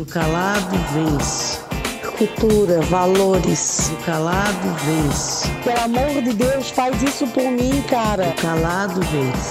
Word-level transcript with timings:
O 0.00 0.06
calado 0.06 0.78
vence. 0.94 1.58
Cultura, 2.16 2.80
valores. 2.80 3.90
O 3.92 3.96
calado 4.06 4.74
vence. 4.86 5.46
Pelo 5.62 5.78
amor 5.78 6.22
de 6.22 6.32
Deus, 6.32 6.70
faz 6.70 7.02
isso 7.02 7.26
por 7.26 7.44
mim, 7.44 7.82
cara. 7.82 8.28
O 8.28 8.34
calado 8.36 8.98
vence. 9.02 9.50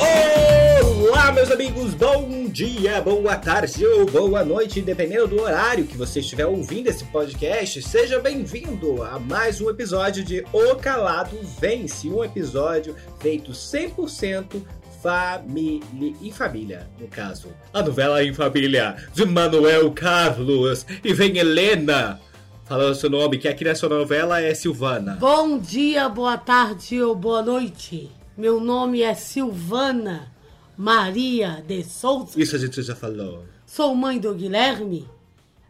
Olá, 1.07 1.31
meus 1.31 1.51
amigos, 1.51 1.93
bom 1.93 2.47
dia, 2.47 2.99
boa 2.99 3.35
tarde 3.35 3.85
ou 3.85 4.07
boa 4.07 4.43
noite, 4.43 4.81
dependendo 4.81 5.27
do 5.27 5.41
horário 5.41 5.85
que 5.85 5.95
você 5.95 6.19
estiver 6.19 6.47
ouvindo 6.47 6.87
esse 6.87 7.03
podcast. 7.05 7.83
Seja 7.83 8.19
bem-vindo 8.19 9.03
a 9.03 9.19
mais 9.19 9.61
um 9.61 9.69
episódio 9.69 10.23
de 10.23 10.43
O 10.51 10.75
Calado 10.77 11.37
Vence, 11.61 12.09
um 12.09 12.23
episódio 12.23 12.95
feito 13.19 13.51
100% 13.51 14.63
família 15.01 16.15
em 16.21 16.31
família, 16.31 16.89
no 16.99 17.07
caso. 17.07 17.47
A 17.73 17.81
novela 17.81 18.23
em 18.23 18.33
família 18.33 18.97
de 19.13 19.25
Manuel 19.25 19.91
Carlos 19.91 20.85
e 21.03 21.13
vem 21.13 21.37
Helena. 21.37 22.19
Falando 22.65 22.95
seu 22.95 23.09
nome, 23.09 23.37
que 23.37 23.47
aqui 23.47 23.63
nessa 23.63 23.89
novela 23.89 24.41
é 24.41 24.53
Silvana. 24.53 25.15
Bom 25.15 25.57
dia, 25.57 26.07
boa 26.07 26.37
tarde 26.37 27.01
ou 27.01 27.15
boa 27.15 27.41
noite. 27.41 28.11
Meu 28.37 28.59
nome 28.59 29.01
é 29.01 29.13
Silvana 29.13 30.31
Maria 30.77 31.63
de 31.65 31.83
Souza. 31.83 32.39
Isso 32.39 32.55
a 32.55 32.59
gente 32.59 32.81
já 32.81 32.95
falou. 32.95 33.45
Sou 33.65 33.95
mãe 33.95 34.19
do 34.19 34.33
Guilherme 34.35 35.07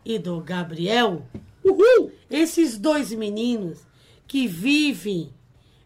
e 0.04 0.20
do 0.20 0.42
Gabriel. 0.42 1.26
Uhul! 1.64 2.12
Esses 2.30 2.78
dois 2.78 3.12
meninos 3.12 3.80
que 4.28 4.48
vivem 4.48 5.34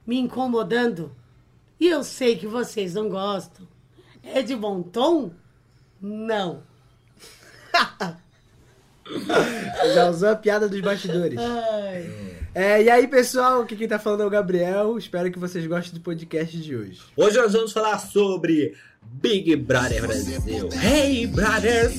me 0.06 0.18
incomodando. 0.18 1.12
E 1.84 1.90
eu 1.90 2.02
sei 2.02 2.38
que 2.38 2.48
vocês 2.48 2.94
não 2.94 3.10
gostam. 3.10 3.68
É 4.24 4.42
de 4.42 4.56
bom 4.56 4.82
tom? 4.82 5.34
Não. 6.02 6.64
Já 9.94 10.10
usou 10.10 10.30
a 10.30 10.36
piada 10.38 10.70
dos 10.70 10.80
bastidores. 10.80 11.38
Ai. 11.38 12.38
É, 12.56 12.84
e 12.84 12.90
aí, 12.90 13.06
pessoal, 13.06 13.64
aqui 13.64 13.76
quem 13.76 13.86
tá 13.86 14.00
falando 14.00 14.24
é 14.24 14.26
o 14.26 14.30
Gabriel. 14.30 14.98
Espero 14.98 15.30
que 15.30 15.38
vocês 15.38 15.68
gostem 15.68 15.94
do 15.96 16.00
podcast 16.00 16.58
de 16.58 16.74
hoje. 16.74 17.02
Hoje 17.18 17.36
nós 17.36 17.52
vamos 17.52 17.74
falar 17.74 18.00
sobre 18.00 18.78
Big 19.02 19.54
Brother 19.58 20.08
Brasil. 20.08 20.70
Hey, 20.82 21.28
brothers! 21.28 21.96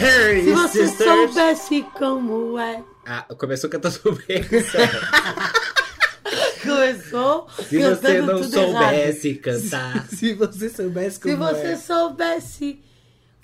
Hey, 0.00 0.44
Se 0.44 0.52
você 0.52 0.86
sisters! 0.86 1.10
soubesse 1.10 1.82
como 1.92 2.58
é. 2.58 2.82
Ah, 3.04 3.26
começou 3.36 3.68
cantando 3.68 4.18
bem. 4.26 4.42
Começou 6.66 7.48
Se 7.68 7.78
você 7.78 8.20
não 8.20 8.42
tudo 8.42 8.50
soubesse 8.54 9.28
errado. 9.28 9.40
cantar. 9.42 10.06
Se 10.10 10.34
você 10.34 10.68
soubesse 10.68 11.20
como 11.20 11.34
Se 11.34 11.38
você 11.40 11.66
é. 11.68 11.76
soubesse, 11.76 12.80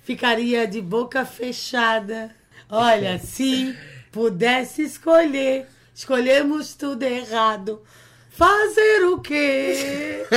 ficaria 0.03 0.67
de 0.67 0.81
boca 0.81 1.25
fechada. 1.25 2.35
Olha, 2.69 3.19
se 3.25 3.77
pudesse 4.11 4.83
escolher, 4.83 5.67
escolhemos 5.95 6.75
tudo 6.75 7.03
errado. 7.03 7.83
Fazer 8.31 9.05
o 9.07 9.21
quê? 9.21 10.25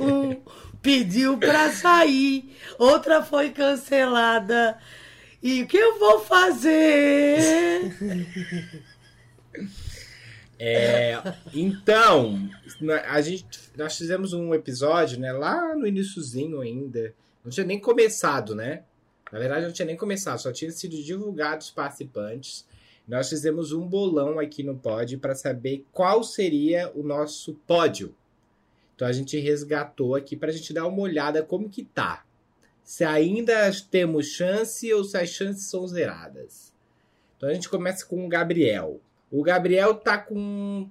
Um 0.00 0.36
pediu 0.80 1.36
pra 1.36 1.72
sair, 1.72 2.56
outra 2.78 3.22
foi 3.22 3.50
cancelada. 3.50 4.78
E 5.42 5.62
o 5.62 5.66
que 5.66 5.76
eu 5.76 5.98
vou 5.98 6.20
fazer? 6.20 7.92
É, 10.58 11.14
então, 11.54 12.48
a 13.06 13.20
gente, 13.20 13.46
nós 13.76 13.96
fizemos 13.96 14.32
um 14.32 14.52
episódio, 14.52 15.20
né, 15.20 15.32
lá 15.32 15.74
no 15.76 15.86
iniciozinho 15.86 16.60
ainda. 16.60 17.14
Não 17.44 17.50
tinha 17.50 17.64
nem 17.64 17.78
começado, 17.78 18.54
né? 18.54 18.82
Na 19.30 19.38
verdade, 19.38 19.66
não 19.66 19.72
tinha 19.72 19.86
nem 19.86 19.96
começado, 19.96 20.38
só 20.38 20.52
tinha 20.52 20.70
sido 20.70 20.96
divulgados 21.02 21.68
os 21.68 21.72
participantes. 21.72 22.66
Nós 23.06 23.28
fizemos 23.28 23.72
um 23.72 23.86
bolão 23.86 24.38
aqui 24.38 24.62
no 24.62 24.76
pódio 24.76 25.18
para 25.18 25.34
saber 25.34 25.86
qual 25.92 26.22
seria 26.22 26.90
o 26.94 27.02
nosso 27.02 27.54
pódio. 27.66 28.14
Então 28.94 29.06
a 29.06 29.12
gente 29.12 29.38
resgatou 29.38 30.14
aqui 30.14 30.36
para 30.36 30.50
a 30.50 30.52
gente 30.52 30.72
dar 30.72 30.86
uma 30.86 31.00
olhada 31.00 31.42
como 31.42 31.70
que 31.70 31.84
tá. 31.84 32.24
Se 32.82 33.04
ainda 33.04 33.70
temos 33.90 34.26
chance 34.26 34.92
ou 34.92 35.04
se 35.04 35.16
as 35.16 35.28
chances 35.28 35.66
são 35.66 35.86
zeradas. 35.86 36.72
Então 37.36 37.48
a 37.48 37.54
gente 37.54 37.68
começa 37.68 38.04
com 38.04 38.26
o 38.26 38.28
Gabriel. 38.28 39.00
O 39.30 39.42
Gabriel 39.42 39.94
tá 39.94 40.18
com 40.18 40.88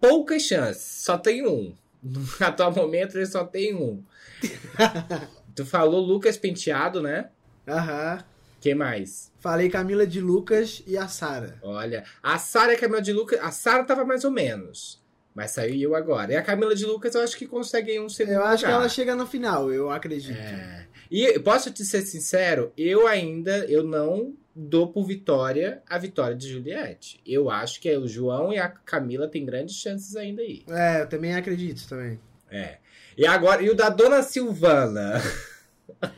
poucas 0.00 0.42
chances, 0.42 0.82
só 1.04 1.18
tem 1.18 1.46
um. 1.46 1.74
No 2.02 2.22
atual 2.40 2.72
momento 2.72 3.18
ele 3.18 3.26
só 3.26 3.44
tem 3.44 3.74
um. 3.74 4.02
tu 5.54 5.66
falou 5.66 6.00
Lucas 6.00 6.38
Penteado, 6.38 7.02
né? 7.02 7.28
Aham. 7.68 8.24
Quem 8.58 8.74
mais? 8.74 9.30
Falei 9.38 9.68
Camila 9.68 10.06
de 10.06 10.18
Lucas 10.20 10.82
e 10.86 10.96
a 10.96 11.08
Sara. 11.08 11.58
Olha, 11.62 12.04
a 12.22 12.38
Sara 12.38 12.72
e 12.72 12.76
a 12.76 12.78
Camila 12.78 13.02
de 13.02 13.12
Lucas. 13.12 13.38
A 13.42 13.50
Sara 13.50 13.84
tava 13.84 14.04
mais 14.04 14.24
ou 14.24 14.30
menos. 14.30 14.98
Mas 15.34 15.52
saiu 15.52 15.78
eu 15.78 15.94
agora. 15.94 16.32
E 16.32 16.36
a 16.36 16.42
Camila 16.42 16.74
de 16.74 16.84
Lucas 16.84 17.14
eu 17.14 17.22
acho 17.22 17.36
que 17.36 17.46
consegue 17.46 18.00
um 18.00 18.08
segundo 18.08 18.34
Eu 18.34 18.44
acho 18.44 18.64
que 18.64 18.70
lugar. 18.70 18.80
ela 18.80 18.88
chega 18.88 19.14
no 19.14 19.26
final, 19.26 19.70
eu 19.70 19.90
acredito. 19.90 20.38
É. 20.38 20.86
E 21.10 21.38
posso 21.40 21.70
te 21.70 21.84
ser 21.84 22.02
sincero, 22.02 22.72
eu 22.76 23.06
ainda 23.06 23.64
eu 23.66 23.82
não 23.82 24.34
dou 24.54 24.88
por 24.88 25.04
vitória 25.04 25.82
a 25.88 25.98
vitória 25.98 26.36
de 26.36 26.48
Juliette. 26.48 27.20
Eu 27.26 27.50
acho 27.50 27.80
que 27.80 27.94
o 27.96 28.08
João 28.08 28.52
e 28.52 28.58
a 28.58 28.68
Camila 28.68 29.28
têm 29.28 29.44
grandes 29.44 29.76
chances 29.76 30.16
ainda 30.16 30.42
aí. 30.42 30.64
É, 30.68 31.02
eu 31.02 31.08
também 31.08 31.34
acredito 31.34 31.88
também. 31.88 32.18
É. 32.50 32.78
E 33.16 33.26
agora, 33.26 33.62
e 33.62 33.70
o 33.70 33.74
da 33.74 33.88
Dona 33.88 34.22
Silvana? 34.22 35.20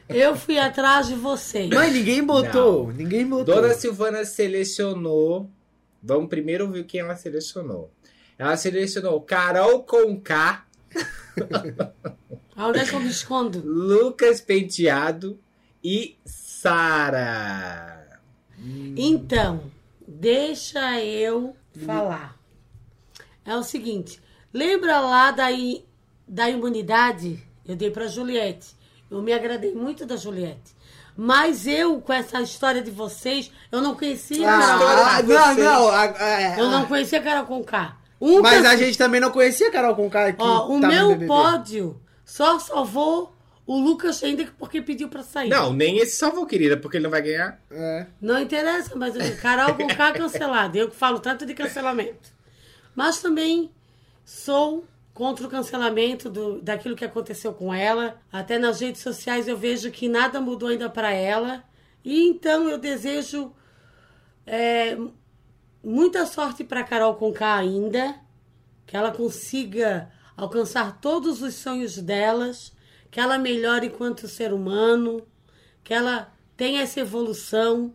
Eu 0.09 0.37
fui 0.37 0.59
atrás 0.59 1.09
de 1.09 1.15
vocês. 1.15 1.69
Mas 1.70 1.93
ninguém 1.93 2.22
botou, 2.22 2.93
ninguém 2.93 3.26
botou. 3.26 3.54
Dona 3.54 3.75
Silvana 3.75 4.25
selecionou. 4.25 5.50
Vamos 6.00 6.28
primeiro 6.28 6.70
ver 6.70 6.84
quem 6.84 7.00
ela 7.00 7.16
selecionou. 7.16 7.91
Ela 8.38 8.56
selecionou 8.56 9.20
Carol 9.22 9.82
Conká, 9.82 10.66
Onde 12.56 12.78
é 12.78 12.84
que 12.84 12.94
eu 12.94 13.00
me 13.00 13.09
escondo? 13.09 13.62
Lucas 13.64 14.41
Penteado 14.41 15.38
e 15.82 16.16
Sara. 16.25 18.02
Então, 18.97 19.62
deixa 20.06 21.00
eu 21.03 21.56
falar. 21.84 22.37
É 23.45 23.56
o 23.56 23.62
seguinte, 23.62 24.21
lembra 24.53 25.00
lá 25.00 25.31
da, 25.31 25.47
da 26.28 26.49
imunidade? 26.49 27.43
Eu 27.67 27.75
dei 27.77 27.91
pra 27.91 28.06
Juliette. 28.06 28.69
Eu 29.11 29.21
me 29.23 29.33
agradei 29.33 29.75
muito 29.75 30.06
da 30.06 30.17
Juliette. 30.17 30.73
Mas 31.17 31.67
eu, 31.67 32.00
com 32.00 32.12
essa 32.12 32.41
história 32.41 32.81
de 32.81 32.91
vocês, 32.91 33.50
eu 33.71 33.83
não 33.83 33.95
conhecia 33.95 34.49
a 34.50 34.59
Carol 34.59 34.89
Ah, 34.89 35.21
História 35.21 35.55
de 35.55 35.61
não, 35.62 35.81
não. 35.81 35.89
a- 35.89 36.03
a- 36.05 36.59
Eu 36.59 36.71
não 36.71 36.87
conhecia 36.87 37.19
a 37.19 37.23
Carol 37.23 37.44
com 37.47 37.62
K. 37.62 37.97
Um 38.21 38.41
Mas 38.41 38.65
a 38.65 38.77
gente 38.77 38.97
também 38.97 39.21
não 39.21 39.31
conhecia 39.31 39.69
a 39.69 39.73
Carol 39.73 39.94
Conká 39.97 40.33
que 40.33 40.41
Ó, 40.43 40.69
o 40.69 40.79
meu 40.79 41.09
BBB. 41.09 41.27
pódio 41.27 42.00
só 42.25 42.59
salvou 42.59 43.31
o 43.67 43.78
Lucas 43.78 44.23
ainda 44.23 44.47
porque 44.59 44.83
pediu 44.83 45.09
pra 45.09 45.23
sair. 45.23 45.49
Não, 45.49 45.73
nem 45.73 45.99
esse 45.99 46.17
salvou, 46.17 46.47
querida, 46.47 46.77
porque 46.77 46.97
ele 46.97 47.05
não 47.05 47.11
vai 47.11 47.23
ganhar. 47.23 47.61
É. 47.71 48.06
Não 48.21 48.41
interessa, 48.41 48.97
mas 48.97 49.15
eu 49.15 49.23
digo, 49.23 49.41
Carol 49.41 49.75
com 49.75 49.87
K 49.87 50.12
cancelada. 50.12 50.77
Eu 50.77 50.89
que 50.89 50.97
falo 50.97 51.21
tanto 51.21 51.47
de 51.47 51.55
cancelamento. 51.55 52.31
Mas 52.95 53.21
também 53.21 53.71
sou 54.25 54.84
contra 55.15 55.47
o 55.47 55.50
cancelamento 55.50 56.28
do, 56.28 56.61
daquilo 56.61 56.97
que 56.97 57.05
aconteceu 57.05 57.53
com 57.53 57.73
ela. 57.73 58.21
Até 58.33 58.59
nas 58.59 58.81
redes 58.81 59.00
sociais 59.00 59.47
eu 59.47 59.56
vejo 59.56 59.91
que 59.91 60.09
nada 60.09 60.41
mudou 60.41 60.69
ainda 60.69 60.91
para 60.91 61.12
ela. 61.12 61.62
E 62.05 62.29
então 62.29 62.69
eu 62.69 62.79
desejo 62.79 63.53
é, 64.44 64.99
muita 65.84 66.27
sorte 66.27 66.65
para 66.65 66.83
Carol 66.83 67.15
com 67.15 67.33
K 67.33 67.55
ainda. 67.55 68.17
Que 68.87 68.97
ela 68.97 69.12
consiga 69.12 70.11
alcançar 70.37 71.00
todos 71.00 71.41
os 71.43 71.55
sonhos 71.55 71.97
delas. 71.99 72.73
Que 73.12 73.21
ela 73.21 73.39
melhore 73.39 73.87
enquanto 73.87 74.27
ser 74.27 74.53
humano. 74.53 75.25
Que 75.84 75.95
ela 75.95 76.33
tenha 76.56 76.83
essa 76.83 76.99
evolução. 76.99 77.95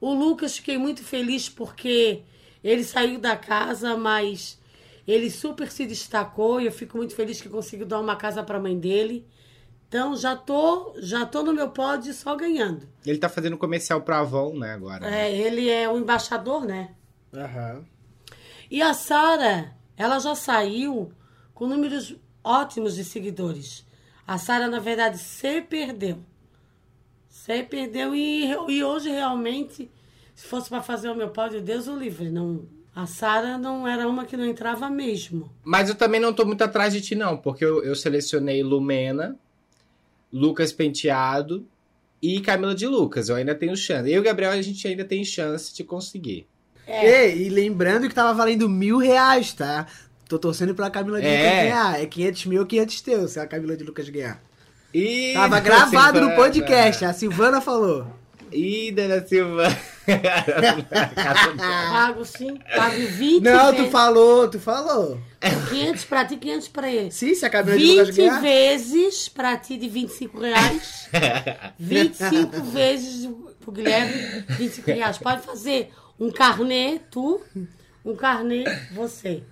O 0.00 0.14
Lucas, 0.14 0.56
fiquei 0.56 0.78
muito 0.78 1.02
feliz 1.02 1.50
porque 1.50 2.22
ele 2.64 2.84
saiu 2.84 3.18
da 3.18 3.36
casa, 3.36 3.96
mas 3.96 4.58
ele 5.06 5.30
super 5.30 5.70
se 5.70 5.84
destacou 5.84 6.60
e 6.60 6.66
eu 6.66 6.72
fico 6.72 6.96
muito 6.96 7.14
feliz 7.14 7.40
que 7.40 7.48
conseguiu 7.48 7.86
dar 7.86 8.00
uma 8.00 8.16
casa 8.16 8.42
para 8.42 8.58
a 8.58 8.60
mãe 8.60 8.78
dele. 8.78 9.26
Então 9.88 10.16
já 10.16 10.34
tô, 10.34 10.94
já 10.98 11.24
tô 11.24 11.42
no 11.42 11.52
meu 11.52 11.70
pódio 11.70 12.12
só 12.12 12.34
ganhando. 12.34 12.88
Ele 13.04 13.18
tá 13.18 13.28
fazendo 13.28 13.56
comercial 13.56 14.02
pra 14.02 14.18
Avon, 14.18 14.56
né, 14.58 14.72
agora. 14.72 15.08
É, 15.08 15.32
ele 15.32 15.70
é 15.70 15.88
o 15.88 15.96
embaixador, 15.96 16.64
né? 16.64 16.94
Aham. 17.32 17.84
E 18.68 18.82
a 18.82 18.92
Sara, 18.92 19.76
ela 19.96 20.18
já 20.18 20.34
saiu 20.34 21.12
com 21.54 21.66
números 21.66 22.16
ótimos 22.42 22.96
de 22.96 23.04
seguidores. 23.04 23.85
A 24.26 24.38
Sara, 24.38 24.66
na 24.68 24.80
verdade, 24.80 25.18
se 25.18 25.60
perdeu. 25.62 26.18
Se 27.28 27.62
perdeu 27.62 28.14
e, 28.14 28.50
e 28.68 28.82
hoje 28.82 29.08
realmente, 29.08 29.90
se 30.34 30.46
fosse 30.48 30.68
para 30.68 30.82
fazer 30.82 31.10
o 31.10 31.14
meu 31.14 31.28
pódio, 31.28 31.62
Deus 31.62 31.86
o 31.86 31.96
livre. 31.96 32.28
Não, 32.28 32.66
a 32.94 33.06
Sara 33.06 33.56
não 33.56 33.86
era 33.86 34.08
uma 34.08 34.24
que 34.24 34.36
não 34.36 34.44
entrava 34.44 34.90
mesmo. 34.90 35.52
Mas 35.62 35.88
eu 35.88 35.94
também 35.94 36.20
não 36.20 36.32
tô 36.32 36.44
muito 36.44 36.62
atrás 36.62 36.92
de 36.92 37.00
ti, 37.00 37.14
não, 37.14 37.36
porque 37.36 37.64
eu, 37.64 37.84
eu 37.84 37.94
selecionei 37.94 38.62
Lumena, 38.62 39.36
Lucas 40.32 40.72
Penteado 40.72 41.64
e 42.20 42.40
Camila 42.40 42.74
de 42.74 42.86
Lucas. 42.86 43.28
Eu 43.28 43.36
ainda 43.36 43.54
tenho 43.54 43.76
chance. 43.76 44.10
Eu 44.10 44.16
e 44.16 44.18
o 44.18 44.22
Gabriel, 44.24 44.50
a 44.50 44.62
gente 44.62 44.88
ainda 44.88 45.04
tem 45.04 45.24
chance 45.24 45.72
de 45.72 45.84
conseguir. 45.84 46.48
É. 46.86 47.36
E, 47.36 47.46
e 47.46 47.48
lembrando 47.48 48.08
que 48.08 48.14
tava 48.14 48.32
valendo 48.32 48.68
mil 48.68 48.98
reais, 48.98 49.52
tá? 49.52 49.86
Tô 50.28 50.38
torcendo 50.38 50.74
pra 50.74 50.90
Camila 50.90 51.20
de 51.20 51.26
É. 51.26 51.30
Lucas 51.38 51.54
ganhar. 51.62 52.00
É 52.02 52.06
500 52.06 52.46
mil 52.46 52.60
ou 52.60 52.66
500 52.66 53.00
teus, 53.00 53.30
se 53.32 53.40
a 53.40 53.46
Camila 53.46 53.76
de 53.76 53.84
Lucas 53.84 54.08
ganhar. 54.08 54.40
E 54.92 55.32
Tava 55.34 55.60
gravado 55.60 56.20
no 56.20 56.26
Silvana. 56.28 56.34
podcast, 56.36 57.04
a 57.04 57.12
Silvana 57.12 57.60
falou. 57.60 58.06
Ih, 58.52 58.92
Dona 58.92 59.26
Silva. 59.26 59.66
Pago 61.58 62.24
sim, 62.24 62.58
pago 62.76 62.96
20 63.06 63.42
Não, 63.42 63.70
tu 63.72 63.76
vezes. 63.78 63.92
falou, 63.92 64.48
tu 64.48 64.60
falou. 64.60 65.20
500 65.70 66.04
pra 66.04 66.24
ti, 66.24 66.36
500 66.36 66.68
pra 66.68 66.90
ele. 66.90 67.10
Sim, 67.10 67.34
se 67.34 67.44
a 67.44 67.50
Camila 67.50 67.76
de 67.76 67.84
Lucas 67.86 68.08
20 68.08 68.16
ganhar. 68.16 68.40
vezes 68.40 69.28
pra 69.28 69.56
ti 69.56 69.76
de 69.76 69.88
25 69.88 70.40
reais. 70.40 71.08
25 71.78 72.62
vezes 72.64 73.28
pro 73.60 73.72
Guilherme, 73.72 74.44
25 74.50 74.86
reais. 74.90 75.18
Pode 75.18 75.42
fazer 75.42 75.90
um 76.18 76.30
carnê, 76.30 77.00
tu, 77.10 77.40
um 78.04 78.14
carnê, 78.14 78.64
você. 78.92 79.42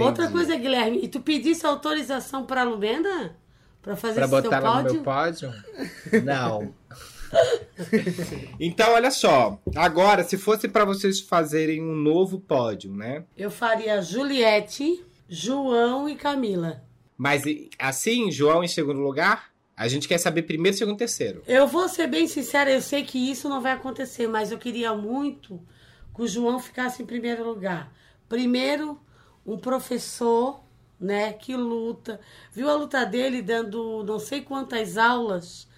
Outra 0.00 0.24
Entendi. 0.24 0.32
coisa, 0.38 0.56
Guilherme, 0.56 1.00
e 1.02 1.08
tu 1.08 1.20
pedisse 1.20 1.66
autorização 1.66 2.44
pra 2.44 2.62
Lumenda? 2.62 3.36
Pra 3.82 3.96
fazer 3.96 4.14
Pra 4.16 4.24
esse 4.24 4.30
teu 4.30 4.42
botar 4.42 4.56
ela 4.56 4.82
no 4.82 5.02
pódio? 5.02 5.50
meu 5.50 5.60
pódio? 6.12 6.24
Não. 6.24 6.74
então, 8.58 8.92
olha 8.92 9.10
só. 9.10 9.58
Agora, 9.76 10.24
se 10.24 10.36
fosse 10.36 10.68
pra 10.68 10.84
vocês 10.84 11.20
fazerem 11.20 11.82
um 11.82 11.94
novo 11.94 12.40
pódio, 12.40 12.92
né? 12.94 13.24
Eu 13.36 13.50
faria 13.50 14.02
Juliette, 14.02 15.04
João 15.28 16.08
e 16.08 16.16
Camila. 16.16 16.82
Mas 17.16 17.42
assim, 17.78 18.30
João 18.30 18.64
em 18.64 18.68
segundo 18.68 19.00
lugar? 19.00 19.50
A 19.76 19.88
gente 19.88 20.06
quer 20.06 20.18
saber 20.18 20.42
primeiro, 20.42 20.76
segundo, 20.76 20.98
terceiro. 20.98 21.42
Eu 21.46 21.66
vou 21.66 21.88
ser 21.88 22.06
bem 22.06 22.26
sincera, 22.26 22.70
eu 22.70 22.82
sei 22.82 23.02
que 23.02 23.30
isso 23.30 23.48
não 23.48 23.62
vai 23.62 23.72
acontecer, 23.72 24.26
mas 24.26 24.52
eu 24.52 24.58
queria 24.58 24.92
muito 24.94 25.58
que 26.14 26.22
o 26.22 26.28
João 26.28 26.58
ficasse 26.58 27.02
em 27.02 27.06
primeiro 27.06 27.42
lugar. 27.46 27.90
Primeiro, 28.28 29.00
um 29.46 29.56
professor, 29.58 30.60
né, 30.98 31.32
que 31.32 31.56
luta. 31.56 32.20
Viu 32.52 32.68
a 32.68 32.74
luta 32.74 33.04
dele 33.04 33.42
dando 33.42 34.04
não 34.04 34.18
sei 34.18 34.42
quantas 34.42 34.98
aulas 34.98 35.68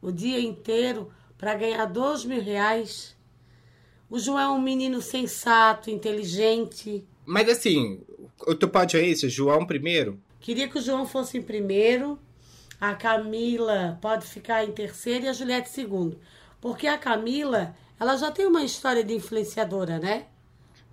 o 0.00 0.10
dia 0.10 0.40
inteiro 0.40 1.12
para 1.38 1.54
ganhar 1.54 1.86
dois 1.86 2.24
mil 2.24 2.42
reais? 2.42 3.16
O 4.10 4.18
João 4.18 4.38
é 4.38 4.48
um 4.48 4.60
menino 4.60 5.00
sensato, 5.00 5.90
inteligente. 5.90 7.06
Mas 7.24 7.48
assim, 7.48 8.00
o 8.46 8.54
teu 8.54 8.68
pódio 8.68 9.00
é 9.00 9.06
esse? 9.06 9.28
João 9.28 9.64
primeiro? 9.64 10.20
Queria 10.40 10.68
que 10.68 10.78
o 10.78 10.82
João 10.82 11.06
fosse 11.06 11.38
em 11.38 11.42
primeiro, 11.42 12.18
a 12.80 12.94
Camila 12.94 13.96
pode 14.02 14.26
ficar 14.26 14.64
em 14.64 14.72
terceiro 14.72 15.24
e 15.24 15.28
a 15.28 15.32
Juliette 15.32 15.70
em 15.70 15.72
segundo. 15.72 16.18
Porque 16.60 16.86
a 16.86 16.98
Camila, 16.98 17.74
ela 17.98 18.16
já 18.16 18.30
tem 18.30 18.46
uma 18.46 18.64
história 18.64 19.04
de 19.04 19.14
influenciadora, 19.14 19.98
né? 19.98 20.26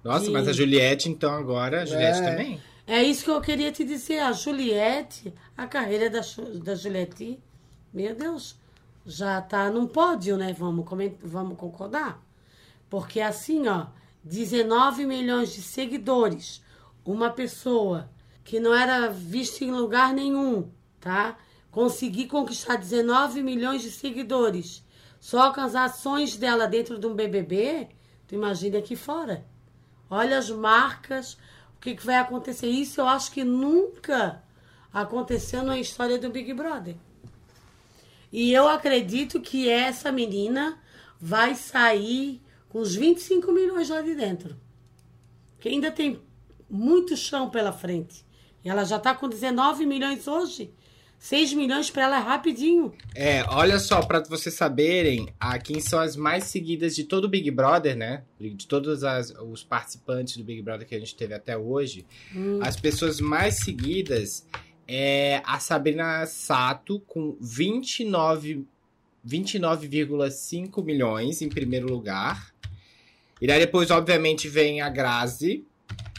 Nossa, 0.04 0.31
mas 0.31 0.48
a 0.48 0.54
Juliette, 0.54 1.10
então, 1.10 1.34
agora, 1.34 1.81
a 1.81 1.86
Juliette 1.86 2.19
É. 2.19 2.31
também. 2.31 2.62
É 2.88 3.04
isso 3.04 3.24
que 3.24 3.30
eu 3.30 3.42
queria 3.42 3.72
te 3.72 3.84
dizer. 3.84 4.19
A 4.19 4.31
Juliette, 4.31 5.34
a 5.56 5.68
carreira 5.68 6.10
da, 6.10 6.22
da 6.63 6.74
Juliette, 6.74 7.40
meu 7.94 8.16
Deus, 8.16 8.57
já 9.06 9.42
tá 9.42 9.69
num 9.69 9.86
pódio, 9.86 10.38
né? 10.38 10.54
Vamos, 10.57 10.86
vamos 11.24 11.57
concordar? 11.57 12.24
Porque 12.90 13.22
assim, 13.22 13.68
ó, 13.68 13.88
19 14.24 15.06
milhões 15.06 15.54
de 15.54 15.62
seguidores, 15.62 16.63
uma 17.06 17.30
pessoa 17.30 18.10
que 18.44 18.60
não 18.60 18.74
era 18.74 19.07
vista 19.10 19.63
em 19.63 19.72
lugar 19.72 20.13
nenhum, 20.13 20.69
tá? 21.00 21.38
Conseguir 21.69 22.25
conquistar 22.25 22.78
19 22.78 23.44
milhões 23.44 23.84
de 23.84 23.92
seguidores 23.92 24.84
só 25.19 25.54
com 25.54 25.62
as 25.62 25.75
ações 25.75 26.38
dela 26.38 26.66
dentro 26.68 26.98
de 26.98 27.06
um 27.06 27.13
BBB, 27.13 27.90
tu 28.28 28.34
imagina 28.34 28.80
aqui 28.80 28.96
fora. 28.96 29.46
Olha 30.10 30.38
as 30.38 30.50
marcas, 30.50 31.34
o 31.78 31.82
que, 31.82 31.96
que 31.96 32.06
vai 32.06 32.16
acontecer. 32.16 32.68
Isso 32.68 33.02
eu 33.02 33.08
acho 33.08 33.32
que 33.32 33.44
nunca 33.44 34.44
aconteceu 34.92 35.64
na 35.64 35.80
história 35.80 36.18
do 36.18 36.30
Big 36.30 36.54
Brother. 36.54 36.96
E 38.32 38.52
eu 38.52 38.68
acredito 38.68 39.40
que 39.40 39.70
essa 39.70 40.12
menina 40.12 40.80
vai 41.20 41.56
sair 41.56 42.42
com 42.70 42.80
os 42.80 42.96
25 42.96 43.52
milhões 43.52 43.90
lá 43.90 44.02
de 44.02 44.16
dentro. 44.16 44.56
Que 45.60 45.70
ainda 45.70 45.92
tem 45.92 46.22
muito 46.70 47.18
chão 47.18 47.50
pela 47.50 47.72
frente. 47.72 48.26
E 48.64 48.70
ela 48.70 48.84
já 48.84 48.98
está 48.98 49.16
com 49.16 49.28
19 49.28 49.86
milhões 49.86 50.28
hoje. 50.28 50.74
6 51.19 51.54
milhões 51.54 51.89
para 51.92 52.04
ela 52.06 52.18
é 52.18 52.21
rapidinho. 52.24 52.94
É, 53.13 53.44
olha 53.50 53.77
só, 53.77 54.01
pra 54.01 54.21
vocês 54.24 54.56
saberem, 54.56 55.27
a 55.39 55.60
quem 55.60 55.80
são 55.81 56.00
as 56.00 56.16
mais 56.16 56.45
seguidas 56.45 56.95
de 56.95 57.04
todo 57.04 57.25
o 57.25 57.27
Big 57.27 57.51
Brother, 57.51 57.95
né? 57.95 58.24
De 58.39 58.66
todos 58.66 59.04
as- 59.04 59.31
os 59.31 59.62
participantes 59.63 60.38
do 60.38 60.44
Big 60.45 60.62
Brother 60.62 60.88
que 60.88 60.95
a 60.95 61.00
gente 61.00 61.13
teve 61.16 61.33
até 61.33 61.57
hoje, 61.57 62.06
as 62.62 62.75
pessoas 62.77 63.19
mais 63.19 63.56
seguidas 63.60 64.48
é 64.88 65.42
a 65.45 65.60
Sabrina 65.60 66.25
Sato, 66.25 67.00
com 67.01 67.38
29 67.39 68.65
29,5 69.27 70.81
milhões 70.83 71.42
em 71.42 71.50
primeiro 71.50 71.88
lugar. 71.88 72.54
E 73.42 73.45
daí 73.45 73.60
depois, 73.60 73.92
obviamente, 73.92 74.48
vem 74.48 74.80
a 74.81 74.89
Grazi. 74.89 75.65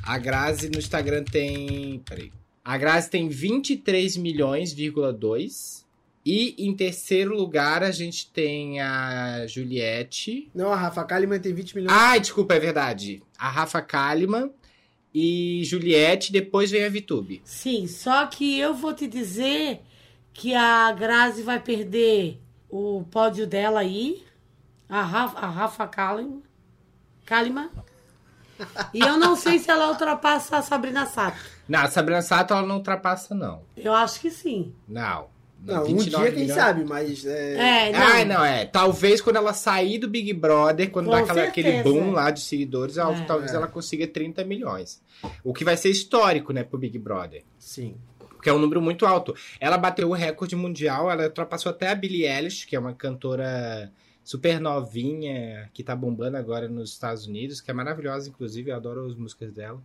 A 0.02 0.18
Grazi 0.18 0.68
no 0.70 0.78
Instagram 0.78 1.24
tem. 1.24 2.00
Peraí. 2.00 2.30
A 2.64 2.76
Grazi 2.76 3.10
tem 3.10 3.28
23 3.28 4.16
milhões,2. 4.16 5.84
E 6.24 6.54
em 6.58 6.74
terceiro 6.74 7.34
lugar 7.34 7.82
a 7.82 7.90
gente 7.90 8.30
tem 8.30 8.80
a 8.80 9.46
Juliette. 9.46 10.50
Não, 10.54 10.70
a 10.70 10.76
Rafa 10.76 11.02
Kalimann 11.04 11.40
tem 11.40 11.54
20 11.54 11.74
milhões. 11.74 11.92
Ah, 11.92 12.18
desculpa, 12.18 12.54
é 12.54 12.60
verdade. 12.60 13.22
A 13.38 13.48
Rafa 13.48 13.80
Kalimann 13.80 14.50
e 15.14 15.62
Juliette. 15.64 16.30
Depois 16.30 16.70
vem 16.70 16.84
a 16.84 16.88
Vitube. 16.90 17.40
Sim, 17.44 17.86
só 17.86 18.26
que 18.26 18.58
eu 18.58 18.74
vou 18.74 18.92
te 18.92 19.06
dizer 19.06 19.80
que 20.32 20.54
a 20.54 20.92
Grazi 20.92 21.42
vai 21.42 21.58
perder 21.58 22.38
o 22.68 23.02
pódio 23.10 23.46
dela 23.46 23.80
aí, 23.80 24.22
a 24.88 25.02
Rafa, 25.02 25.38
a 25.38 25.46
Rafa 25.48 25.86
Kalimann, 25.88 26.42
Kalimann. 27.24 27.70
E 28.94 29.00
eu 29.00 29.16
não 29.16 29.36
sei 29.36 29.58
se 29.58 29.70
ela 29.70 29.88
ultrapassa 29.88 30.56
a 30.58 30.62
Sabrina 30.62 31.06
Sato. 31.06 31.38
Não, 31.68 31.80
a 31.80 31.88
Sabrina 31.90 32.22
Sato 32.22 32.52
ela 32.54 32.66
não 32.66 32.76
ultrapassa, 32.76 33.34
não. 33.34 33.62
Eu 33.76 33.92
acho 33.94 34.20
que 34.20 34.30
sim. 34.30 34.74
Não. 34.88 35.28
não, 35.62 35.82
um 35.82 35.86
29 35.86 36.22
dia 36.24 36.32
quem 36.32 36.40
milhões. 36.42 36.60
sabe, 36.60 36.84
mas... 36.84 37.24
É... 37.26 37.88
É, 37.88 37.92
não. 37.92 38.00
Ah, 38.00 38.24
não, 38.24 38.44
é. 38.44 38.64
Talvez 38.66 39.20
quando 39.20 39.36
ela 39.36 39.52
sair 39.52 39.98
do 39.98 40.08
Big 40.08 40.32
Brother, 40.32 40.90
quando 40.90 41.06
Com 41.06 41.12
dá 41.12 41.18
aquela, 41.20 41.42
aquele 41.42 41.82
boom 41.82 42.10
lá 42.12 42.30
de 42.30 42.40
seguidores, 42.40 42.96
ela- 42.96 43.14
É. 43.16 43.24
talvez 43.24 43.52
É. 43.52 43.56
ela 43.56 43.66
consiga 43.66 44.06
30 44.06 44.42
milhões. 44.44 45.02
O 45.44 45.52
que 45.52 45.64
vai 45.64 45.76
ser 45.76 45.90
histórico, 45.90 46.52
né, 46.52 46.64
pro 46.64 46.78
Big 46.78 46.98
Brother. 46.98 47.44
Sim. 47.58 47.94
Porque 48.18 48.48
é 48.48 48.52
um 48.54 48.58
número 48.58 48.80
muito 48.80 49.04
alto. 49.04 49.34
Ela 49.60 49.76
bateu 49.76 50.08
o 50.08 50.14
recorde 50.14 50.56
mundial, 50.56 51.10
ela 51.10 51.24
ultrapassou 51.24 51.68
até 51.68 51.88
a 51.90 51.94
Billie 51.94 52.24
Eilish, 52.26 52.66
que 52.66 52.74
é 52.74 52.78
uma 52.78 52.94
cantora 52.94 53.92
super 54.30 54.60
novinha, 54.60 55.68
que 55.74 55.82
tá 55.82 55.96
bombando 55.96 56.36
agora 56.36 56.68
nos 56.68 56.92
Estados 56.92 57.26
Unidos, 57.26 57.60
que 57.60 57.68
é 57.68 57.74
maravilhosa, 57.74 58.28
inclusive, 58.28 58.70
eu 58.70 58.76
adoro 58.76 59.04
as 59.04 59.16
músicas 59.16 59.52
dela. 59.52 59.82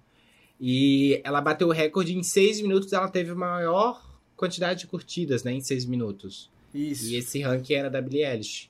E 0.62 1.20
ela 1.24 1.42
bateu 1.42 1.68
o 1.68 1.72
recorde 1.72 2.16
em 2.16 2.22
seis 2.22 2.62
minutos, 2.62 2.94
ela 2.94 3.10
teve 3.10 3.32
a 3.32 3.36
maior 3.36 4.20
quantidade 4.38 4.82
de 4.82 4.88
curtidas, 4.88 5.44
né, 5.44 5.52
em 5.52 5.62
seis 5.62 5.84
minutos. 5.84 6.52
Isso. 6.72 7.06
E 7.06 7.16
esse 7.16 7.42
ranking 7.42 7.74
era 7.74 7.90
da 7.90 8.00
Billie 8.00 8.24
Eilish. 8.24 8.70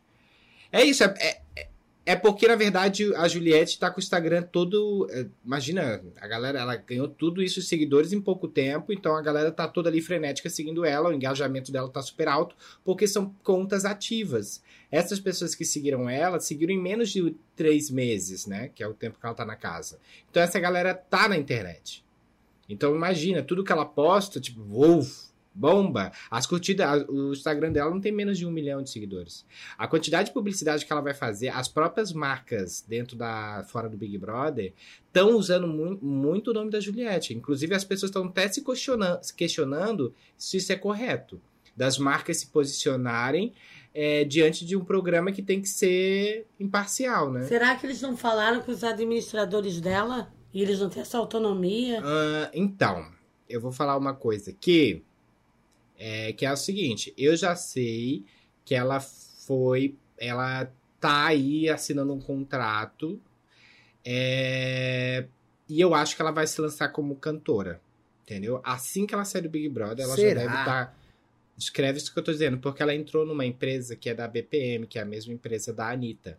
É 0.72 0.82
isso, 0.82 1.04
é, 1.04 1.14
é, 1.58 1.68
é 2.06 2.16
porque, 2.16 2.48
na 2.48 2.56
verdade, 2.56 3.14
a 3.14 3.28
Juliette 3.28 3.78
tá 3.78 3.92
com 3.92 3.98
o 3.98 4.02
Instagram 4.02 4.44
todo. 4.44 5.10
é, 5.12 5.28
Imagina, 5.46 6.02
a 6.22 6.28
galera, 6.28 6.58
ela 6.58 6.78
ganhou 6.78 7.10
tudo 7.10 7.44
isso 7.44 7.60
de 7.60 7.66
seguidores 7.66 8.14
em 8.14 8.22
pouco 8.22 8.48
tempo, 8.48 8.94
então 8.94 9.14
a 9.14 9.22
galera 9.22 9.52
tá 9.52 9.68
toda 9.68 9.90
ali 9.90 10.00
frenética 10.00 10.50
seguindo 10.50 10.86
ela, 10.86 11.10
o 11.10 11.14
engajamento 11.14 11.70
dela 11.70 11.90
tá 11.90 12.02
super 12.02 12.30
alto, 12.30 12.56
porque 12.82 13.06
são 13.06 13.36
contas 13.44 13.84
ativas. 13.84 14.64
Essas 14.96 15.20
pessoas 15.20 15.54
que 15.54 15.66
seguiram 15.66 16.10
ela, 16.10 16.40
seguiram 16.40 16.74
em 16.74 16.82
menos 16.82 17.10
de 17.10 17.36
três 17.56 17.90
meses, 17.90 18.46
né? 18.46 18.70
Que 18.74 18.82
é 18.82 18.88
o 18.88 18.94
tempo 18.94 19.20
que 19.20 19.26
ela 19.26 19.36
tá 19.36 19.46
na 19.46 19.56
casa. 19.56 20.00
Então 20.30 20.42
essa 20.42 20.60
galera 20.60 20.94
tá 20.94 21.28
na 21.28 21.38
internet. 21.38 22.04
Então 22.70 22.96
imagina, 22.96 23.44
tudo 23.44 23.64
que 23.64 23.72
ela 23.72 23.86
posta, 23.86 24.40
tipo, 24.40 24.62
uou, 24.62 25.06
bomba. 25.54 26.12
As 26.32 26.46
curtidas, 26.46 27.06
o 27.08 27.32
Instagram 27.32 27.72
dela 27.72 27.90
não 27.92 28.02
tem 28.02 28.12
menos 28.12 28.38
de 28.38 28.46
um 28.46 28.52
milhão 28.52 28.82
de 28.82 28.90
seguidores. 28.90 29.46
A 29.78 29.88
quantidade 29.88 30.30
de 30.30 30.34
publicidade 30.34 30.86
que 30.86 30.92
ela 30.92 31.02
vai 31.02 31.14
fazer, 31.14 31.50
as 31.50 31.68
próprias 31.68 32.12
marcas 32.12 32.84
dentro 32.88 33.16
da 33.16 33.66
fora 33.70 33.88
do 33.88 33.96
Big 33.98 34.18
Brother 34.18 34.74
estão 35.08 35.36
usando 35.38 35.68
mu- 35.68 36.00
muito 36.02 36.52
o 36.52 36.54
nome 36.54 36.72
da 36.72 36.80
Juliette. 36.80 37.34
Inclusive 37.34 37.74
as 37.76 37.84
pessoas 37.84 38.10
estão 38.10 38.26
até 38.26 38.48
se 38.48 38.64
questionando, 38.64 39.24
se 39.24 39.34
questionando 39.34 40.14
se 40.38 40.58
isso 40.58 40.72
é 40.72 40.76
correto. 40.76 41.40
Das 41.78 41.98
marcas 41.98 42.38
se 42.38 42.48
posicionarem 42.48 43.54
é, 43.98 44.26
diante 44.26 44.66
de 44.66 44.76
um 44.76 44.84
programa 44.84 45.32
que 45.32 45.42
tem 45.42 45.62
que 45.62 45.70
ser 45.70 46.46
imparcial, 46.60 47.32
né? 47.32 47.44
Será 47.44 47.74
que 47.76 47.86
eles 47.86 48.02
não 48.02 48.18
falaram 48.18 48.62
com 48.62 48.70
os 48.70 48.84
administradores 48.84 49.80
dela? 49.80 50.30
E 50.54 50.62
eles 50.62 50.82
não 50.82 50.90
têm 50.90 51.02
essa 51.02 51.18
autonomia? 51.18 52.02
Ah, 52.04 52.52
então, 52.54 53.10
eu 53.50 53.62
vou 53.62 53.72
falar 53.72 53.96
uma 53.98 54.14
coisa 54.14 54.52
que 54.52 55.02
é, 55.98 56.34
que 56.34 56.46
é 56.46 56.52
o 56.52 56.58
seguinte, 56.58 57.14
eu 57.18 57.38
já 57.38 57.56
sei 57.56 58.26
que 58.66 58.76
ela 58.76 59.00
foi 59.00 59.96
ela 60.18 60.70
tá 61.00 61.28
aí 61.28 61.70
assinando 61.70 62.14
um 62.14 62.20
contrato. 62.20 63.20
é, 64.04 65.26
E 65.70 65.80
eu 65.80 65.94
acho 65.94 66.16
que 66.16 66.22
ela 66.22 66.32
vai 66.32 66.48
se 66.48 66.60
lançar 66.60 66.90
como 66.90 67.16
cantora. 67.16 67.82
Entendeu? 68.24 68.60
Assim 68.64 69.06
que 69.06 69.14
ela 69.14 69.24
sair 69.24 69.44
do 69.44 69.50
Big 69.50 69.70
Brother, 69.70 70.04
ela 70.04 70.16
Será? 70.16 70.42
já 70.42 70.48
deve 70.48 70.60
estar. 70.60 70.98
Escreve 71.58 71.98
isso 71.98 72.12
que 72.14 72.20
eu 72.20 72.24
tô 72.24 72.32
dizendo, 72.32 72.58
porque 72.58 72.82
ela 72.84 72.94
entrou 72.94 73.26
numa 73.26 73.46
empresa 73.46 73.96
que 73.96 74.10
é 74.10 74.14
da 74.14 74.28
BPM, 74.28 74.86
que 74.88 75.00
é 75.00 75.02
a 75.02 75.06
mesma 75.06 75.34
empresa 75.34 75.72
da 75.74 75.90
Anitta. 75.90 76.38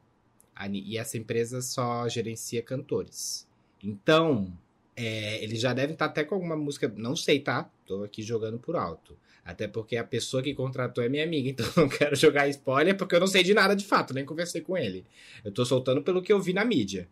Ani- 0.55 0.83
E 0.87 0.99
essa 0.99 1.17
empresa 1.17 1.61
só 1.63 2.09
gerencia 2.09 2.63
cantores. 2.63 3.47
Então, 3.83 4.53
é, 4.95 5.43
eles 5.43 5.61
já 5.61 5.73
devem 5.73 5.93
estar 5.95 6.07
até 6.07 6.25
com 6.25 6.35
alguma 6.35 6.57
música. 6.57 6.93
Não 6.97 7.17
sei, 7.17 7.41
tá? 7.41 7.71
Tô 7.87 8.05
aqui 8.05 8.23
jogando 8.23 8.59
por 8.59 8.77
alto. 8.77 9.17
Até 9.45 9.69
porque 9.69 9.97
a 9.97 10.05
pessoa 10.05 10.43
que 10.43 10.55
contratou 10.55 11.03
é 11.05 11.09
minha 11.09 11.25
amiga, 11.25 11.49
então 11.51 11.67
não 11.77 11.89
quero 11.89 12.15
jogar 12.17 12.49
spoiler 12.49 12.97
porque 12.97 13.15
eu 13.15 13.21
não 13.21 13.27
sei 13.27 13.43
de 13.43 13.55
nada 13.55 13.75
de 13.75 13.85
fato, 13.85 14.13
nem 14.13 14.25
conversei 14.25 14.61
com 14.61 14.77
ele. 14.77 15.05
Eu 15.45 15.53
tô 15.53 15.65
soltando 15.65 16.03
pelo 16.03 16.21
que 16.23 16.33
eu 16.33 16.41
vi 16.41 16.53
na 16.53 16.65
mídia. 16.65 17.09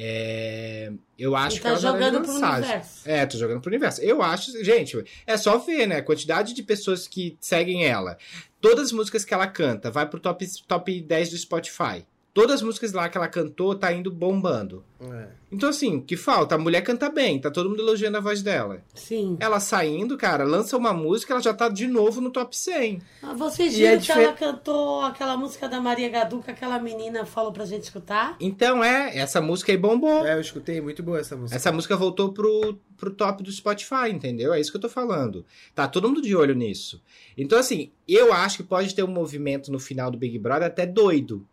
É, 0.00 0.92
eu 1.18 1.34
acho 1.34 1.56
E 1.56 1.58
que 1.58 1.64
tá 1.64 1.70
ela 1.70 1.78
já 1.78 1.90
deve 1.90 2.04
jogando 2.04 2.24
pro 2.24 2.34
universo. 2.36 3.00
É, 3.04 3.26
tô 3.26 3.36
jogando 3.36 3.60
pro 3.60 3.68
universo. 3.68 4.00
Eu 4.00 4.22
acho, 4.22 4.64
gente, 4.64 5.04
é 5.26 5.36
só 5.36 5.58
ver, 5.58 5.88
né? 5.88 5.96
A 5.96 6.02
quantidade 6.04 6.54
de 6.54 6.62
pessoas 6.62 7.08
que 7.08 7.36
seguem 7.40 7.84
ela. 7.84 8.16
Todas 8.60 8.86
as 8.86 8.92
músicas 8.92 9.24
que 9.24 9.34
ela 9.34 9.48
canta, 9.48 9.90
vai 9.90 10.08
pro 10.08 10.20
top, 10.20 10.46
top 10.68 11.00
10 11.00 11.30
do 11.30 11.36
Spotify. 11.36 12.06
Todas 12.34 12.56
as 12.56 12.62
músicas 12.62 12.92
lá 12.92 13.08
que 13.08 13.16
ela 13.18 13.26
cantou 13.26 13.74
tá 13.74 13.92
indo 13.92 14.12
bombando. 14.12 14.84
É. 15.00 15.28
Então, 15.50 15.68
assim, 15.70 15.96
o 15.96 16.02
que 16.02 16.16
falta? 16.16 16.54
A 16.54 16.58
mulher 16.58 16.82
canta 16.82 17.08
bem, 17.10 17.40
tá 17.40 17.50
todo 17.50 17.68
mundo 17.70 17.80
elogiando 17.82 18.16
a 18.16 18.20
voz 18.20 18.42
dela. 18.42 18.82
Sim. 18.94 19.36
Ela 19.40 19.58
saindo, 19.58 20.16
cara, 20.16 20.44
lança 20.44 20.76
uma 20.76 20.92
música, 20.92 21.32
ela 21.32 21.42
já 21.42 21.52
tá 21.54 21.68
de 21.68 21.86
novo 21.88 22.20
no 22.20 22.30
top 22.30 22.56
100. 22.56 23.00
Ah, 23.22 23.32
Vocês 23.34 23.76
E 23.76 23.84
é 23.84 23.88
viram 23.96 24.00
que 24.00 24.06
difer- 24.06 24.22
ela 24.24 24.32
cantou 24.34 25.00
aquela 25.00 25.36
música 25.36 25.68
da 25.68 25.80
Maria 25.80 26.08
Gadu 26.08 26.40
que 26.40 26.50
aquela 26.50 26.78
menina 26.78 27.24
falou 27.24 27.50
pra 27.50 27.64
gente 27.64 27.84
escutar? 27.84 28.36
Então, 28.38 28.84
é, 28.84 29.16
essa 29.18 29.40
música 29.40 29.72
aí 29.72 29.78
bombou. 29.78 30.24
É, 30.26 30.34
eu 30.34 30.40
escutei, 30.40 30.80
muito 30.80 31.02
boa 31.02 31.18
essa 31.18 31.34
música. 31.34 31.56
Essa 31.56 31.72
música 31.72 31.96
voltou 31.96 32.32
pro, 32.32 32.78
pro 32.96 33.10
top 33.10 33.42
do 33.42 33.50
Spotify, 33.50 34.10
entendeu? 34.12 34.52
É 34.52 34.60
isso 34.60 34.70
que 34.70 34.76
eu 34.76 34.82
tô 34.82 34.88
falando. 34.88 35.44
Tá 35.74 35.88
todo 35.88 36.06
mundo 36.08 36.22
de 36.22 36.36
olho 36.36 36.54
nisso. 36.54 37.02
Então, 37.36 37.58
assim, 37.58 37.90
eu 38.06 38.32
acho 38.32 38.58
que 38.58 38.62
pode 38.62 38.94
ter 38.94 39.02
um 39.02 39.08
movimento 39.08 39.72
no 39.72 39.78
final 39.80 40.10
do 40.10 40.18
Big 40.18 40.38
Brother 40.38 40.68
até 40.68 40.86
doido. 40.86 41.44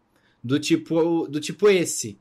Do 0.45 0.59
tipo, 0.59 1.27
do 1.27 1.39
tipo 1.39 1.67
esse. 1.67 2.19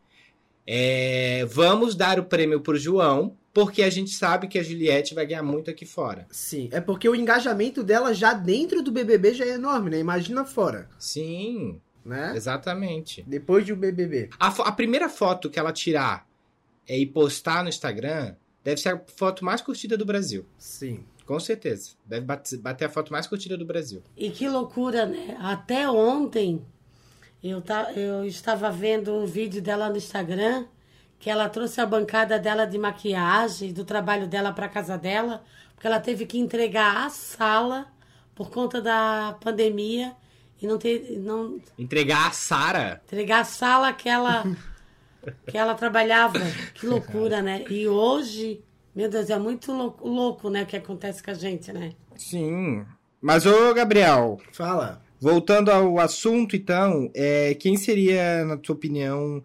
É, 0.66 1.44
vamos 1.46 1.94
dar 1.94 2.18
o 2.18 2.24
prêmio 2.24 2.58
pro 2.60 2.76
João, 2.78 3.36
porque 3.52 3.82
a 3.82 3.90
gente 3.90 4.10
sabe 4.12 4.48
que 4.48 4.58
a 4.58 4.62
Juliette 4.62 5.14
vai 5.14 5.26
ganhar 5.26 5.42
muito 5.42 5.70
aqui 5.70 5.84
fora. 5.84 6.26
Sim, 6.30 6.68
é 6.72 6.80
porque 6.80 7.06
o 7.06 7.14
engajamento 7.14 7.82
dela 7.82 8.14
já 8.14 8.32
dentro 8.32 8.82
do 8.82 8.90
BBB 8.90 9.34
já 9.34 9.44
é 9.44 9.50
enorme, 9.50 9.90
né? 9.90 9.98
Imagina 9.98 10.44
fora, 10.44 10.88
Sim, 10.98 11.78
né? 12.02 12.32
exatamente. 12.34 13.22
Depois 13.26 13.66
do 13.66 13.76
BBB. 13.76 14.30
A, 14.40 14.48
a 14.48 14.72
primeira 14.72 15.10
foto 15.10 15.50
que 15.50 15.58
ela 15.58 15.70
tirar 15.72 16.26
é, 16.88 16.98
e 16.98 17.04
postar 17.04 17.62
no 17.62 17.68
Instagram 17.68 18.34
deve 18.64 18.80
ser 18.80 18.88
a 18.88 19.02
foto 19.16 19.44
mais 19.44 19.60
curtida 19.60 19.98
do 19.98 20.06
Brasil. 20.06 20.46
Sim. 20.56 21.04
Com 21.26 21.38
certeza. 21.40 21.92
Deve 22.06 22.24
bate- 22.26 22.56
bater 22.58 22.84
a 22.86 22.88
foto 22.90 23.12
mais 23.12 23.26
curtida 23.26 23.56
do 23.56 23.64
Brasil. 23.64 24.02
E 24.16 24.30
que 24.30 24.46
loucura, 24.48 25.06
né? 25.06 25.36
Até 25.40 25.88
ontem 25.88 26.62
eu, 27.50 27.60
ta, 27.60 27.92
eu 27.92 28.24
estava 28.24 28.70
vendo 28.70 29.14
um 29.14 29.26
vídeo 29.26 29.60
dela 29.60 29.88
no 29.90 29.96
Instagram 29.96 30.66
que 31.18 31.30
ela 31.30 31.48
trouxe 31.48 31.80
a 31.80 31.86
bancada 31.86 32.38
dela 32.38 32.66
de 32.66 32.76
maquiagem, 32.76 33.72
do 33.72 33.84
trabalho 33.84 34.26
dela 34.26 34.52
para 34.52 34.68
casa 34.68 34.98
dela, 34.98 35.42
porque 35.74 35.86
ela 35.86 36.00
teve 36.00 36.26
que 36.26 36.38
entregar 36.38 37.06
a 37.06 37.10
sala 37.10 37.86
por 38.34 38.50
conta 38.50 38.80
da 38.80 39.36
pandemia 39.40 40.14
e 40.60 40.66
não 40.66 40.78
ter 40.78 41.18
não 41.18 41.60
Entregar 41.78 42.28
a 42.28 42.30
Sara. 42.30 43.00
entregar 43.06 43.40
a 43.40 43.44
sala 43.44 43.92
que 43.92 44.08
ela 44.08 44.44
que 45.46 45.56
ela 45.56 45.74
trabalhava. 45.74 46.38
Que 46.74 46.86
loucura, 46.86 47.40
né? 47.40 47.64
E 47.70 47.88
hoje, 47.88 48.62
meu 48.94 49.08
Deus, 49.08 49.30
é 49.30 49.38
muito 49.38 49.72
louco, 49.72 50.06
louco, 50.08 50.50
né, 50.50 50.62
o 50.62 50.66
que 50.66 50.76
acontece 50.76 51.22
com 51.22 51.30
a 51.30 51.34
gente, 51.34 51.72
né? 51.72 51.92
Sim. 52.16 52.84
Mas, 53.20 53.46
ô, 53.46 53.72
Gabriel, 53.72 54.38
Fala. 54.52 55.03
Voltando 55.24 55.70
ao 55.70 55.98
assunto, 55.98 56.54
então, 56.54 57.10
é, 57.14 57.54
quem 57.54 57.78
seria, 57.78 58.44
na 58.44 58.58
tua 58.58 58.74
opinião. 58.74 59.42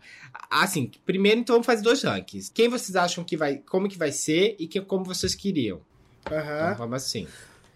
Assim, 0.51 0.91
primeiro, 1.05 1.39
então, 1.39 1.53
vamos 1.53 1.65
fazer 1.65 1.81
dois 1.81 2.03
rankings. 2.03 2.51
Quem 2.53 2.67
vocês 2.67 2.98
acham 2.98 3.24
que 3.24 3.38
vai. 3.38 3.59
Como 3.59 3.88
que 3.88 3.98
vai 3.98 4.12
ser 4.12 4.57
e 4.59 4.67
que, 4.67 4.81
como 4.81 5.05
vocês 5.05 5.33
queriam? 5.33 5.79
Aham. 6.29 6.65
Então, 6.65 6.75
vamos 6.79 6.98
assim. 6.98 7.25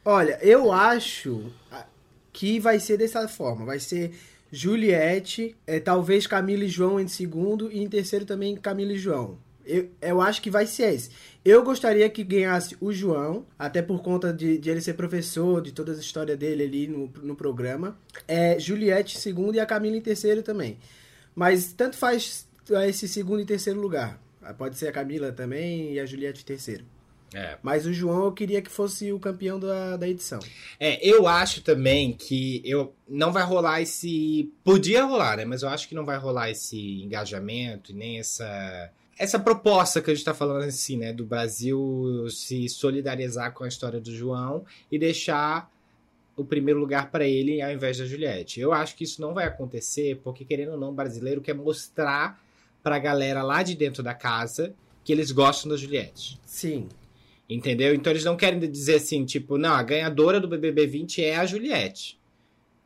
Olha, 0.03 0.38
eu 0.41 0.69
acho 0.74 1.50
ah, 1.72 1.86
que 2.33 2.60
vai 2.60 2.77
ser 2.77 2.98
dessa 2.98 3.25
forma. 3.29 3.65
Vai 3.65 3.79
ser 3.79 4.12
Juliette, 4.51 5.55
é, 5.65 5.79
talvez 5.79 6.27
Camila 6.27 6.65
e 6.65 6.67
João 6.67 7.00
em 7.00 7.07
segundo 7.07 7.72
e 7.72 7.81
em 7.81 7.88
terceiro 7.88 8.25
também 8.25 8.57
Camila 8.57 8.91
e 8.91 8.98
João. 8.98 9.38
Eu, 9.65 9.89
eu 10.01 10.22
acho 10.22 10.41
que 10.41 10.50
vai 10.50 10.65
ser 10.65 10.93
esse. 10.93 11.10
Eu 11.43 11.63
gostaria 11.63 12.10
que 12.10 12.24
ganhasse 12.24 12.77
o 12.79 12.91
João, 12.91 13.46
até 13.58 13.82
por 13.82 14.01
conta 14.01 14.34
de, 14.34 14.58
de 14.58 14.70
ele 14.70 14.82
ser 14.82 14.93
professor, 14.93 15.62
de 15.62 15.72
toda 15.72 15.91
a 15.91 15.96
história 15.96 16.36
dele 16.36 16.63
ali 16.63 16.88
no, 16.88 17.12
no 17.22 17.36
programa. 17.36 17.98
É, 18.27 18.60
Juliette 18.60 19.17
em 19.17 19.20
segundo 19.20 19.55
e 19.55 19.60
a 19.60 19.65
Camila 19.65 19.98
em 19.98 20.01
terceiro 20.01 20.41
também. 20.43 20.77
Mas 21.36 21.74
tanto 21.74 21.98
faz 21.98 22.48
é, 22.70 22.89
esse 22.89 23.08
segundo 23.08 23.41
e 23.41 23.46
terceiro 23.46 23.79
lugar. 23.79 24.22
Pode 24.58 24.77
ser 24.77 24.88
a 24.88 24.91
Camila 24.91 25.32
também 25.32 25.93
e 25.93 26.00
a 26.00 26.05
Juliette 26.05 26.41
em 26.41 26.46
terceiro. 26.46 26.86
É. 27.34 27.58
Mas 27.63 27.86
o 27.86 27.93
João 27.93 28.25
eu 28.25 28.32
queria 28.32 28.62
que 28.62 28.70
fosse 28.70 29.12
o 29.12 29.20
campeão 29.20 29.60
da, 29.60 29.98
da 29.98 30.08
edição. 30.08 30.39
É, 30.79 31.05
eu 31.05 31.27
acho 31.27 31.62
também 31.62 32.13
que 32.13 32.62
eu 32.63 32.93
não 33.08 33.32
vai 33.32 33.43
rolar 33.43 33.82
esse. 33.82 34.51
Podia 34.63 35.03
rolar, 35.03 35.38
né? 35.38 35.46
Mas 35.46 35.63
eu 35.63 35.70
acho 35.70 35.89
que 35.89 35.96
não 35.96 36.05
vai 36.05 36.17
rolar 36.17 36.51
esse 36.51 37.01
engajamento 37.01 37.91
e 37.91 37.96
nem 37.96 38.20
essa. 38.20 38.91
Essa 39.17 39.39
proposta 39.39 40.01
que 40.01 40.10
a 40.10 40.13
gente 40.13 40.25
tá 40.25 40.34
falando 40.34 40.63
assim, 40.63 40.98
né? 40.98 41.13
Do 41.13 41.25
Brasil 41.25 42.27
se 42.29 42.67
solidarizar 42.67 43.53
com 43.53 43.63
a 43.63 43.67
história 43.67 44.00
do 44.00 44.12
João 44.12 44.65
e 44.91 44.98
deixar 44.98 45.72
o 46.36 46.43
primeiro 46.43 46.79
lugar 46.79 47.12
para 47.12 47.27
ele 47.27 47.62
ao 47.62 47.72
invés 47.72 47.98
da 47.98 48.05
Juliette. 48.05 48.60
Eu 48.60 48.74
acho 48.74 48.96
que 48.96 49.03
isso 49.03 49.22
não 49.22 49.34
vai 49.34 49.46
acontecer, 49.46 50.20
porque 50.24 50.43
querendo 50.43 50.72
ou 50.72 50.77
não, 50.79 50.89
o 50.89 50.93
brasileiro 50.93 51.41
quer 51.41 51.53
mostrar 51.53 52.41
pra 52.82 52.98
galera 53.00 53.43
lá 53.43 53.62
de 53.62 53.75
dentro 53.75 54.01
da 54.01 54.13
casa 54.13 54.74
que 55.03 55.12
eles 55.12 55.32
gostam 55.32 55.70
da 55.70 55.77
Juliette. 55.77 56.39
Sim. 56.46 56.89
Entendeu? 57.48 57.93
Então 57.93 58.12
eles 58.12 58.24
não 58.24 58.36
querem 58.36 58.60
dizer 58.60 58.96
assim, 58.96 59.25
tipo, 59.25 59.58
não, 59.58 59.74
a 59.74 59.84
ganhadora 59.84 60.39
do 60.39 60.48
BBB 60.48 60.88
20 60.88 61.24
é 61.24 61.36
a 61.36 61.46
Juliette. 61.46 62.20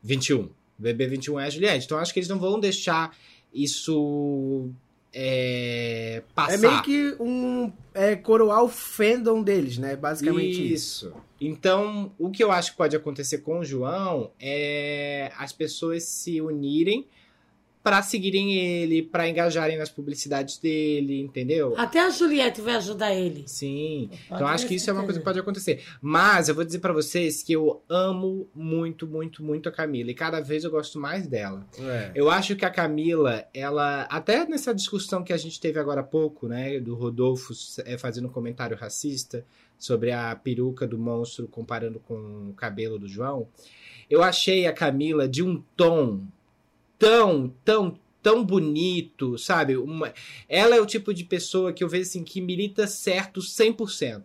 21. 0.02 0.50
BBB 0.78 1.06
21 1.08 1.40
é 1.40 1.46
a 1.46 1.50
Juliette. 1.50 1.86
Então 1.86 1.98
acho 1.98 2.12
que 2.12 2.18
eles 2.18 2.28
não 2.28 2.38
vão 2.38 2.60
deixar 2.60 3.16
isso 3.52 4.70
é, 5.12 6.22
passar. 6.34 6.54
É 6.54 6.56
meio 6.58 6.82
que 6.82 7.16
um 7.20 7.72
é, 7.94 8.14
coroar 8.16 8.62
o 8.62 8.68
fandom 8.68 9.42
deles, 9.42 9.78
né? 9.78 9.96
Basicamente 9.96 10.72
isso. 10.72 11.06
isso. 11.08 11.14
Então, 11.40 12.12
o 12.18 12.30
que 12.30 12.42
eu 12.42 12.50
acho 12.50 12.72
que 12.72 12.76
pode 12.76 12.96
acontecer 12.96 13.38
com 13.38 13.60
o 13.60 13.64
João 13.64 14.30
é 14.40 15.32
as 15.36 15.52
pessoas 15.52 16.04
se 16.04 16.40
unirem 16.40 17.06
pra 17.82 18.02
seguirem 18.02 18.54
ele, 18.54 19.02
pra 19.02 19.28
engajarem 19.28 19.78
nas 19.78 19.88
publicidades 19.88 20.58
dele, 20.58 21.20
entendeu? 21.20 21.74
Até 21.76 22.00
a 22.00 22.10
Juliette 22.10 22.60
vai 22.60 22.74
ajudar 22.76 23.14
ele. 23.14 23.44
Sim. 23.46 24.10
Pode 24.10 24.24
Então 24.42 24.46
acho 24.46 24.66
que 24.66 24.74
isso 24.74 24.90
é 24.90 24.92
uma 24.92 25.04
coisa 25.04 25.18
que 25.18 25.24
pode 25.24 25.38
acontecer. 25.38 25.82
Mas 26.00 26.48
eu 26.48 26.54
vou 26.54 26.64
dizer 26.64 26.80
pra 26.80 26.92
vocês 26.92 27.42
que 27.42 27.52
eu 27.52 27.82
amo 27.88 28.48
muito, 28.54 29.06
muito, 29.06 29.42
muito 29.42 29.68
a 29.68 29.72
Camila. 29.72 30.10
E 30.10 30.14
cada 30.14 30.40
vez 30.40 30.64
eu 30.64 30.70
gosto 30.70 30.98
mais 30.98 31.26
dela. 31.26 31.66
É. 31.78 32.12
Eu 32.14 32.30
acho 32.30 32.56
que 32.56 32.64
a 32.64 32.70
Camila, 32.70 33.44
ela. 33.54 34.02
Até 34.02 34.46
nessa 34.46 34.74
discussão 34.74 35.22
que 35.22 35.32
a 35.32 35.36
gente 35.36 35.60
teve 35.60 35.78
agora 35.78 36.00
há 36.00 36.04
pouco, 36.04 36.48
né? 36.48 36.78
Do 36.80 36.94
Rodolfo 36.94 37.52
é, 37.84 37.96
fazendo 37.96 38.28
um 38.28 38.32
comentário 38.32 38.76
racista 38.76 39.44
sobre 39.78 40.10
a 40.10 40.34
peruca 40.34 40.86
do 40.86 40.98
monstro 40.98 41.46
comparando 41.46 42.00
com 42.00 42.50
o 42.50 42.54
cabelo 42.54 42.98
do 42.98 43.08
João. 43.08 43.48
Eu 44.10 44.22
achei 44.22 44.66
a 44.66 44.72
Camila 44.72 45.28
de 45.28 45.42
um 45.42 45.62
tom 45.76 46.22
tão, 46.98 47.54
tão, 47.64 47.98
tão 48.22 48.44
bonito, 48.44 49.38
sabe? 49.38 49.76
Uma... 49.76 50.12
Ela 50.48 50.76
é 50.76 50.80
o 50.80 50.86
tipo 50.86 51.14
de 51.14 51.24
pessoa 51.24 51.72
que 51.72 51.82
eu 51.82 51.88
vejo 51.88 52.02
assim, 52.02 52.24
que 52.24 52.40
milita 52.40 52.86
certo 52.86 53.40
100%. 53.40 54.22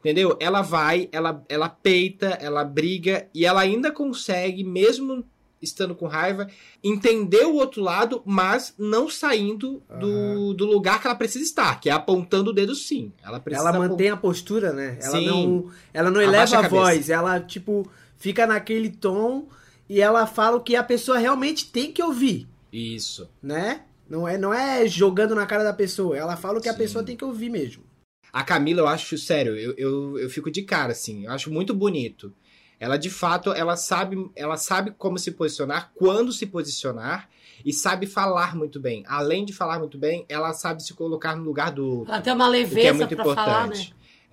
Entendeu? 0.00 0.36
Ela 0.38 0.60
vai, 0.60 1.08
ela, 1.10 1.42
ela 1.48 1.68
peita, 1.68 2.26
ela 2.40 2.62
briga 2.62 3.26
e 3.32 3.46
ela 3.46 3.62
ainda 3.62 3.90
consegue, 3.90 4.62
mesmo 4.62 5.24
estando 5.64 5.94
com 5.94 6.06
raiva, 6.06 6.46
entender 6.82 7.46
o 7.46 7.54
outro 7.54 7.82
lado, 7.82 8.22
mas 8.24 8.74
não 8.78 9.08
saindo 9.08 9.82
do, 9.98 10.52
do 10.52 10.66
lugar 10.66 11.00
que 11.00 11.06
ela 11.06 11.16
precisa 11.16 11.42
estar, 11.42 11.80
que 11.80 11.88
é 11.88 11.92
apontando 11.92 12.50
o 12.50 12.52
dedo 12.52 12.74
sim. 12.74 13.12
Ela 13.24 13.40
precisa 13.40 13.68
Ela 13.68 13.78
mantém 13.78 14.10
a 14.10 14.16
postura, 14.16 14.72
né? 14.72 14.98
Ela 15.00 15.18
Sim. 15.18 15.26
não, 15.26 15.70
ela 15.92 16.10
não 16.10 16.20
eleva 16.20 16.56
a 16.56 16.66
a, 16.66 16.68
voz, 16.68 17.08
ela, 17.08 17.40
tipo, 17.40 17.90
fica 18.18 18.46
naquele 18.46 18.90
tom 18.90 19.48
e 19.88 20.00
ela 20.00 20.26
fala 20.26 20.56
o 20.56 20.60
que 20.60 20.76
a 20.76 20.82
pessoa 20.82 21.18
realmente 21.18 21.66
tem 21.70 21.92
que 21.92 22.02
ouvir, 22.02 22.48
Isso. 22.72 23.28
né? 23.42 23.82
Não 24.08 24.28
é, 24.28 24.36
não 24.36 24.52
é 24.52 24.86
jogando 24.86 25.34
na 25.34 25.46
cara 25.46 25.64
da 25.64 25.72
pessoa, 25.72 26.16
ela 26.16 26.36
fala 26.36 26.58
o 26.58 26.62
que 26.62 26.68
a 26.68 26.72
Sim. 26.72 26.78
pessoa 26.78 27.04
tem 27.04 27.16
que 27.16 27.24
ouvir 27.24 27.48
mesmo. 27.48 27.84
A 28.32 28.42
Camila, 28.42 28.80
eu 28.80 28.88
acho, 28.88 29.16
sério, 29.16 29.56
eu, 29.56 29.74
eu, 29.76 30.18
eu 30.18 30.28
fico 30.28 30.50
de 30.50 30.62
cara, 30.62 30.90
assim. 30.90 31.24
Eu 31.24 31.30
acho 31.30 31.52
muito 31.52 31.72
bonito. 31.72 32.34
Ela 32.80 32.96
de 32.96 33.08
fato, 33.08 33.52
ela 33.52 33.76
sabe, 33.76 34.28
ela 34.34 34.56
sabe 34.56 34.90
como 34.98 35.18
se 35.18 35.30
posicionar, 35.30 35.92
quando 35.94 36.32
se 36.32 36.44
posicionar 36.44 37.28
e 37.64 37.72
sabe 37.72 38.06
falar 38.06 38.56
muito 38.56 38.80
bem. 38.80 39.04
Além 39.06 39.44
de 39.44 39.52
falar 39.52 39.78
muito 39.78 39.96
bem, 39.96 40.26
ela 40.28 40.52
sabe 40.52 40.82
se 40.82 40.92
colocar 40.94 41.36
no 41.36 41.44
lugar 41.44 41.70
do 41.70 42.04
Ela 42.08 42.20
tem 42.20 42.32
uma 42.32 42.48
o 42.48 42.50
que 42.50 42.56
é 42.56 42.60
leveza 42.60 42.94
muito 42.94 43.16
pra 43.16 43.24
falar, 43.34 43.68
né? 43.68 43.86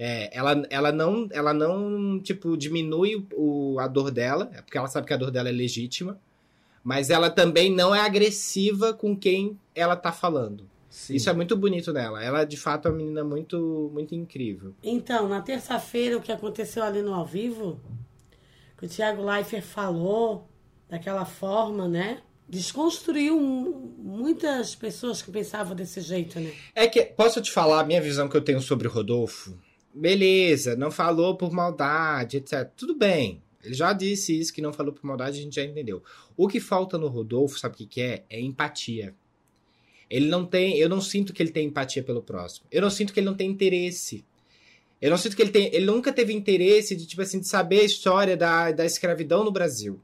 É, 0.04 0.36
ela, 0.36 0.64
ela 0.72 0.92
não, 0.92 1.28
ela 1.32 1.54
não 1.54 2.20
tipo 2.20 2.58
diminui 2.58 3.24
o, 3.36 3.78
a 3.80 3.88
dor 3.88 4.10
dela, 4.10 4.50
é 4.52 4.60
porque 4.64 4.76
ela 4.76 4.88
sabe 4.88 5.06
que 5.06 5.14
a 5.14 5.18
dor 5.18 5.30
dela 5.30 5.48
é 5.50 5.52
legítima, 5.52 6.20
mas 6.84 7.12
ela 7.12 7.30
também 7.30 7.72
não 7.72 7.94
é 7.94 8.00
agressiva 8.00 8.94
com 8.96 9.16
quem 9.16 9.60
ela 9.76 9.96
tá 9.96 10.12
falando. 10.12 10.68
Sim. 10.90 11.14
Isso 11.16 11.30
é 11.30 11.34
muito 11.34 11.56
bonito 11.56 11.94
nela. 11.94 12.24
Ela 12.24 12.44
de 12.46 12.58
fato 12.58 12.88
é 12.88 12.92
uma 12.92 12.98
menina 12.98 13.24
muito 13.24 13.92
muito 13.94 14.16
incrível. 14.16 14.74
Então, 14.82 15.30
na 15.30 15.40
terça-feira, 15.40 16.18
o 16.18 16.22
que 16.22 16.32
aconteceu 16.32 16.82
ali 16.84 17.04
no 17.04 17.14
ao 17.14 17.24
vivo, 17.26 17.80
que 18.80 18.88
o 18.88 18.90
Thiago 18.90 19.24
Leifert 19.24 19.64
falou 19.64 20.50
daquela 20.90 21.26
forma, 21.26 21.88
né? 21.88 22.22
Desconstruiu 22.50 23.40
mu- 23.40 23.94
muitas 24.00 24.74
pessoas 24.74 25.22
que 25.22 25.30
pensavam 25.32 25.76
desse 25.76 26.02
jeito, 26.02 26.40
né? 26.40 26.52
É 26.74 26.88
que 26.88 27.04
posso 27.04 27.40
te 27.40 27.52
falar 27.52 27.82
a 27.82 27.84
minha 27.86 28.02
visão 28.02 28.28
que 28.28 28.36
eu 28.36 28.42
tenho 28.42 28.60
sobre 28.60 28.88
o 28.88 28.92
Rodolfo? 28.92 29.56
Beleza, 29.94 30.76
não 30.76 30.90
falou 30.90 31.36
por 31.36 31.52
maldade, 31.52 32.38
etc. 32.38 32.70
Tudo 32.76 32.96
bem. 32.96 33.42
Ele 33.64 33.74
já 33.74 33.94
disse 33.94 34.38
isso, 34.38 34.54
que 34.54 34.62
não 34.62 34.74
falou 34.74 34.94
por 34.94 35.06
maldade, 35.06 35.40
a 35.40 35.44
gente 35.44 35.56
já 35.56 35.64
entendeu. 35.64 36.02
O 36.36 36.48
que 36.48 36.60
falta 36.60 36.98
no 36.98 37.08
Rodolfo, 37.08 37.60
sabe 37.60 37.76
o 37.76 37.78
que, 37.78 37.86
que 37.86 38.02
é? 38.02 38.24
É 38.30 38.40
empatia. 38.40 39.14
Ele 40.10 40.28
não 40.28 40.46
tem. 40.46 40.78
Eu 40.78 40.90
não 40.90 41.00
sinto 41.00 41.32
que 41.32 41.42
ele 41.42 41.52
tem 41.52 41.68
empatia 41.68 42.04
pelo 42.04 42.22
próximo. 42.22 42.66
Eu 42.72 42.82
não 42.82 42.90
sinto 42.90 43.14
que 43.14 43.20
ele 43.20 43.28
não 43.28 43.36
tem 43.36 43.50
interesse. 43.50 44.26
Eu 45.02 45.10
não 45.10 45.18
sinto 45.18 45.36
que 45.36 45.42
ele 45.42 45.52
tem. 45.52 45.74
Ele 45.74 45.86
nunca 45.86 46.12
teve 46.12 46.34
interesse 46.34 46.96
de, 46.96 47.06
tipo 47.06 47.22
assim, 47.22 47.40
de 47.40 47.48
saber 47.48 47.82
a 47.82 47.86
história 47.86 48.36
da, 48.36 48.72
da 48.72 48.86
escravidão 48.86 49.44
no 49.44 49.52
Brasil. 49.52 50.02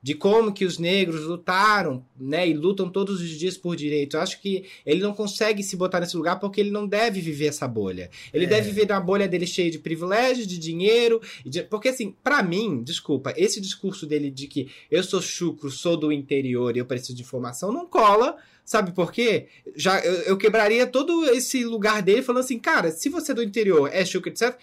De 0.00 0.14
como 0.14 0.52
que 0.52 0.64
os 0.64 0.78
negros 0.78 1.24
lutaram, 1.24 2.04
né? 2.18 2.48
E 2.48 2.54
lutam 2.54 2.88
todos 2.88 3.20
os 3.20 3.30
dias 3.30 3.56
por 3.56 3.74
direito. 3.74 4.16
Eu 4.16 4.20
acho 4.20 4.40
que 4.40 4.64
ele 4.86 5.00
não 5.02 5.12
consegue 5.12 5.60
se 5.62 5.74
botar 5.76 5.98
nesse 5.98 6.16
lugar 6.16 6.38
porque 6.38 6.60
ele 6.60 6.70
não 6.70 6.86
deve 6.86 7.20
viver 7.20 7.46
essa 7.46 7.66
bolha. 7.66 8.08
Ele 8.32 8.44
É. 8.44 8.48
deve 8.48 8.68
viver 8.70 8.86
na 8.86 9.00
bolha 9.00 9.26
dele 9.26 9.44
cheia 9.46 9.70
de 9.70 9.78
privilégios, 9.78 10.46
de 10.46 10.56
dinheiro. 10.56 11.20
de- 11.44 11.64
Porque, 11.64 11.88
assim, 11.88 12.14
pra 12.22 12.42
mim, 12.44 12.80
desculpa, 12.84 13.34
esse 13.36 13.60
discurso 13.60 14.06
dele 14.06 14.30
de 14.30 14.46
que 14.46 14.68
eu 14.90 15.02
sou 15.02 15.20
chucro, 15.20 15.68
sou 15.70 15.96
do 15.96 16.12
interior 16.12 16.76
e 16.76 16.78
eu 16.78 16.86
preciso 16.86 17.14
de 17.14 17.22
informação, 17.22 17.72
não 17.72 17.84
cola. 17.86 18.36
Sabe 18.64 18.92
por 18.92 19.10
quê? 19.10 19.46
Já, 19.74 19.98
eu, 20.00 20.12
eu 20.24 20.36
quebraria 20.36 20.86
todo 20.86 21.24
esse 21.30 21.64
lugar 21.64 22.02
dele 22.02 22.20
falando 22.22 22.42
assim, 22.44 22.58
cara, 22.58 22.90
se 22.92 23.08
você 23.08 23.32
é 23.32 23.34
do 23.34 23.42
interior, 23.42 23.88
é 23.92 24.04
chucro, 24.04 24.28
etc. 24.30 24.56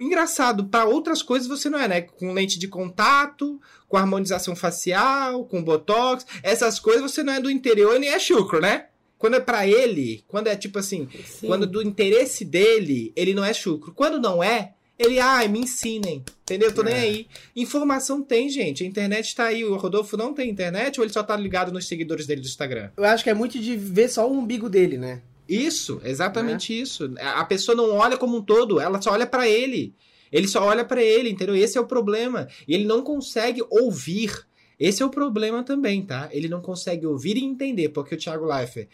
Engraçado, 0.00 0.64
pra 0.66 0.84
outras 0.84 1.22
coisas 1.22 1.48
você 1.48 1.68
não 1.68 1.78
é, 1.78 1.88
né? 1.88 2.00
Com 2.02 2.32
lente 2.32 2.58
de 2.58 2.68
contato, 2.68 3.60
com 3.88 3.96
harmonização 3.96 4.54
facial, 4.54 5.44
com 5.44 5.62
botox, 5.62 6.24
essas 6.42 6.78
coisas 6.78 7.02
você 7.02 7.22
não 7.22 7.32
é 7.32 7.40
do 7.40 7.50
interior 7.50 7.96
e 7.96 7.98
nem 7.98 8.10
é 8.10 8.18
chucro, 8.18 8.60
né? 8.60 8.86
Quando 9.18 9.34
é 9.34 9.40
pra 9.40 9.66
ele, 9.66 10.22
quando 10.28 10.46
é 10.46 10.54
tipo 10.54 10.78
assim, 10.78 11.08
Sim. 11.26 11.48
quando 11.48 11.66
do 11.66 11.82
interesse 11.82 12.44
dele, 12.44 13.12
ele 13.16 13.34
não 13.34 13.44
é 13.44 13.52
chucro. 13.52 13.92
Quando 13.92 14.20
não 14.20 14.40
é, 14.40 14.74
ele, 14.96 15.18
ai, 15.18 15.48
me 15.48 15.58
ensinem. 15.60 16.24
Entendeu? 16.42 16.72
Tô 16.72 16.82
nem 16.84 16.94
É. 16.94 16.98
aí. 17.00 17.26
Informação 17.56 18.22
tem, 18.22 18.48
gente. 18.48 18.84
A 18.84 18.86
internet 18.86 19.34
tá 19.34 19.44
aí. 19.46 19.64
O 19.64 19.76
Rodolfo 19.76 20.16
não 20.16 20.32
tem 20.32 20.48
internet 20.48 20.98
ou 21.00 21.04
ele 21.04 21.12
só 21.12 21.22
tá 21.22 21.36
ligado 21.36 21.72
nos 21.72 21.86
seguidores 21.88 22.26
dele 22.26 22.40
do 22.40 22.46
Instagram? 22.46 22.90
Eu 22.96 23.04
acho 23.04 23.22
que 23.24 23.30
é 23.30 23.34
muito 23.34 23.58
de 23.58 23.76
ver 23.76 24.08
só 24.08 24.28
o 24.28 24.32
umbigo 24.32 24.68
dele, 24.68 24.96
né? 24.98 25.20
Isso, 25.48 26.00
exatamente 26.04 26.78
isso. 26.78 27.10
A 27.18 27.44
pessoa 27.44 27.74
não 27.74 27.94
olha 27.96 28.18
como 28.18 28.36
um 28.36 28.42
todo, 28.42 28.78
ela 28.78 29.00
só 29.00 29.12
olha 29.12 29.26
pra 29.26 29.48
ele. 29.48 29.94
Ele 30.30 30.46
só 30.46 30.62
olha 30.62 30.84
pra 30.84 31.02
ele, 31.02 31.30
entendeu? 31.30 31.56
Esse 31.56 31.78
é 31.78 31.80
o 31.80 31.86
problema. 31.86 32.48
E 32.66 32.74
ele 32.74 32.84
não 32.84 33.02
consegue 33.02 33.64
ouvir. 33.70 34.46
Esse 34.78 35.02
é 35.02 35.06
o 35.06 35.10
problema 35.10 35.64
também, 35.64 36.02
tá? 36.02 36.28
Ele 36.30 36.48
não 36.48 36.60
consegue 36.60 37.06
ouvir 37.06 37.36
e 37.36 37.44
entender, 37.44 37.88
porque 37.88 38.14
o 38.14 38.18
Thiago 38.18 38.44
Leifert, 38.44 38.88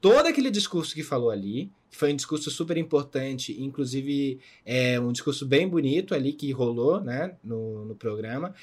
todo 0.00 0.26
aquele 0.26 0.50
discurso 0.50 0.94
que 0.94 1.02
falou 1.02 1.30
ali, 1.30 1.70
que 1.90 1.96
foi 1.96 2.12
um 2.12 2.16
discurso 2.16 2.50
super 2.50 2.76
importante, 2.76 3.60
inclusive 3.60 4.38
é 4.64 4.98
um 4.98 5.12
discurso 5.12 5.44
bem 5.44 5.68
bonito 5.68 6.14
ali 6.14 6.32
que 6.32 6.50
rolou, 6.52 7.00
né, 7.00 7.34
no, 7.44 7.84
no 7.84 7.94
programa. 7.94 8.54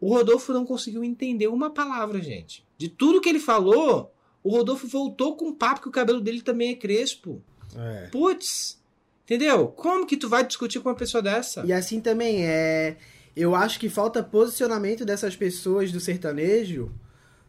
O 0.00 0.08
Rodolfo 0.08 0.52
não 0.52 0.64
conseguiu 0.64 1.02
entender 1.02 1.48
uma 1.48 1.70
palavra, 1.70 2.20
gente. 2.20 2.64
De 2.76 2.88
tudo 2.88 3.20
que 3.20 3.28
ele 3.28 3.40
falou, 3.40 4.12
o 4.44 4.50
Rodolfo 4.50 4.86
voltou 4.86 5.34
com 5.36 5.46
um 5.48 5.54
papo 5.54 5.80
que 5.82 5.88
o 5.88 5.92
cabelo 5.92 6.20
dele 6.20 6.40
também 6.42 6.70
é 6.70 6.74
crespo. 6.76 7.42
É. 7.76 8.06
Putz, 8.12 8.78
entendeu? 9.24 9.66
Como 9.68 10.06
que 10.06 10.16
tu 10.16 10.28
vai 10.28 10.46
discutir 10.46 10.78
com 10.80 10.88
uma 10.88 10.94
pessoa 10.94 11.20
dessa? 11.22 11.64
E 11.66 11.72
assim 11.72 12.00
também 12.00 12.46
é. 12.46 12.96
Eu 13.36 13.56
acho 13.56 13.80
que 13.80 13.88
falta 13.88 14.22
posicionamento 14.22 15.04
dessas 15.04 15.34
pessoas 15.34 15.90
do 15.90 15.98
sertanejo, 15.98 16.92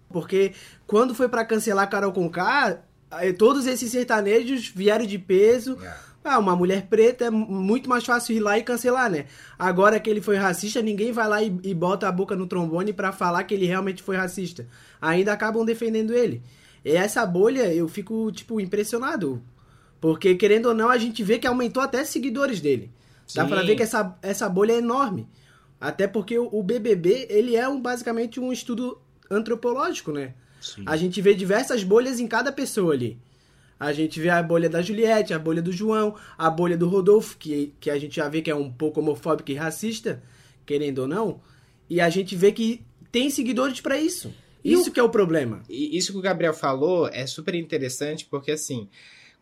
porque 0.10 0.54
quando 0.88 1.14
foi 1.14 1.28
pra 1.30 1.46
cancelar 1.46 1.90
Carol 1.90 2.12
Conká, 2.12 2.82
eh, 3.20 3.34
todos 3.34 3.68
esses 3.68 3.92
sertanejos 3.92 4.68
vieram 4.70 5.06
de 5.06 5.20
peso. 5.20 5.78
Ah, 6.24 6.40
uma 6.40 6.56
mulher 6.56 6.88
preta 6.88 7.26
é 7.26 7.30
mu- 7.30 7.46
muito 7.46 7.88
mais 7.88 8.04
fácil 8.04 8.36
ir 8.36 8.40
lá 8.40 8.58
e 8.58 8.64
cancelar, 8.64 9.12
né? 9.12 9.26
Agora 9.60 10.00
que 10.00 10.10
ele 10.10 10.22
foi 10.22 10.38
racista, 10.38 10.82
ninguém 10.82 11.12
vai 11.12 11.28
lá 11.28 11.44
e, 11.44 11.56
e 11.62 11.72
bota 11.72 12.08
a 12.08 12.12
boca 12.12 12.36
no 12.36 12.48
trombone 12.48 12.92
pra 12.94 13.12
falar 13.12 13.44
que 13.44 13.54
ele 13.54 13.68
realmente 13.68 14.02
foi 14.02 14.16
racista. 14.16 14.66
Ainda 15.00 15.34
acabam 15.34 15.64
defendendo 15.64 16.14
ele. 16.16 16.42
E 16.86 16.91
essa 16.91 17.26
bolha, 17.26 17.74
eu 17.74 17.88
fico, 17.88 18.32
tipo, 18.32 18.62
impressionado. 18.62 19.41
Porque, 20.00 20.36
querendo 20.36 20.67
ou 20.67 20.74
não, 20.76 20.89
a 20.89 21.00
gente 21.00 21.24
vê 21.24 21.39
que 21.39 21.48
aumentou 21.48 21.82
até 21.82 22.06
seguidores 22.06 22.62
dele. 22.62 22.91
Dá 23.34 23.43
Sim. 23.43 23.50
pra 23.50 23.63
ver 23.63 23.76
que 23.76 23.82
essa, 23.82 24.15
essa 24.21 24.48
bolha 24.48 24.74
é 24.74 24.78
enorme. 24.78 25.28
Até 25.82 26.08
porque 26.08 26.38
o, 26.38 26.48
o 26.52 26.62
BBB, 26.62 27.26
ele 27.28 27.56
é 27.56 27.67
um, 27.67 27.82
basicamente 27.82 28.39
um 28.39 28.54
estudo 28.54 29.02
antropológico, 29.32 30.12
né? 30.12 30.36
Sim. 30.62 30.84
A 30.86 30.95
gente 30.95 31.19
vê 31.21 31.34
diversas 31.34 31.84
bolhas 31.84 32.19
em 32.19 32.28
cada 32.28 32.52
pessoa 32.52 32.93
ali. 32.93 33.17
A 33.80 33.91
gente 33.91 34.19
vê 34.19 34.30
a 34.30 34.41
bolha 34.43 34.69
da 34.69 34.82
Juliette, 34.82 35.34
a 35.34 35.39
bolha 35.39 35.63
do 35.63 35.71
João, 35.71 36.15
a 36.38 36.52
bolha 36.52 36.78
do 36.78 36.88
Rodolfo, 36.88 37.36
que, 37.38 37.74
que 37.80 37.89
a 37.89 37.98
gente 37.98 38.15
já 38.15 38.30
vê 38.30 38.43
que 38.43 38.52
é 38.52 38.56
um 38.56 38.71
pouco 38.71 39.00
homofóbico 39.00 39.52
e 39.52 39.56
racista, 39.56 40.21
querendo 40.65 41.00
ou 41.00 41.08
não. 41.08 41.41
E 41.89 42.00
a 42.00 42.10
gente 42.10 42.36
vê 42.36 42.52
que 42.52 42.86
tem 43.12 43.30
seguidores 43.30 43.82
pra 43.82 44.00
isso. 44.00 44.32
E 44.65 44.73
Isso 44.73 44.89
o- 44.89 44.91
que 44.93 44.99
é 44.99 45.04
o 45.04 45.10
problema. 45.10 45.62
E 45.69 45.95
isso 45.97 46.12
que 46.12 46.17
o 46.17 46.21
Gabriel 46.21 46.54
falou 46.54 47.08
é 47.08 47.25
super 47.28 47.54
interessante, 47.56 48.25
porque 48.25 48.51
assim, 48.51 48.89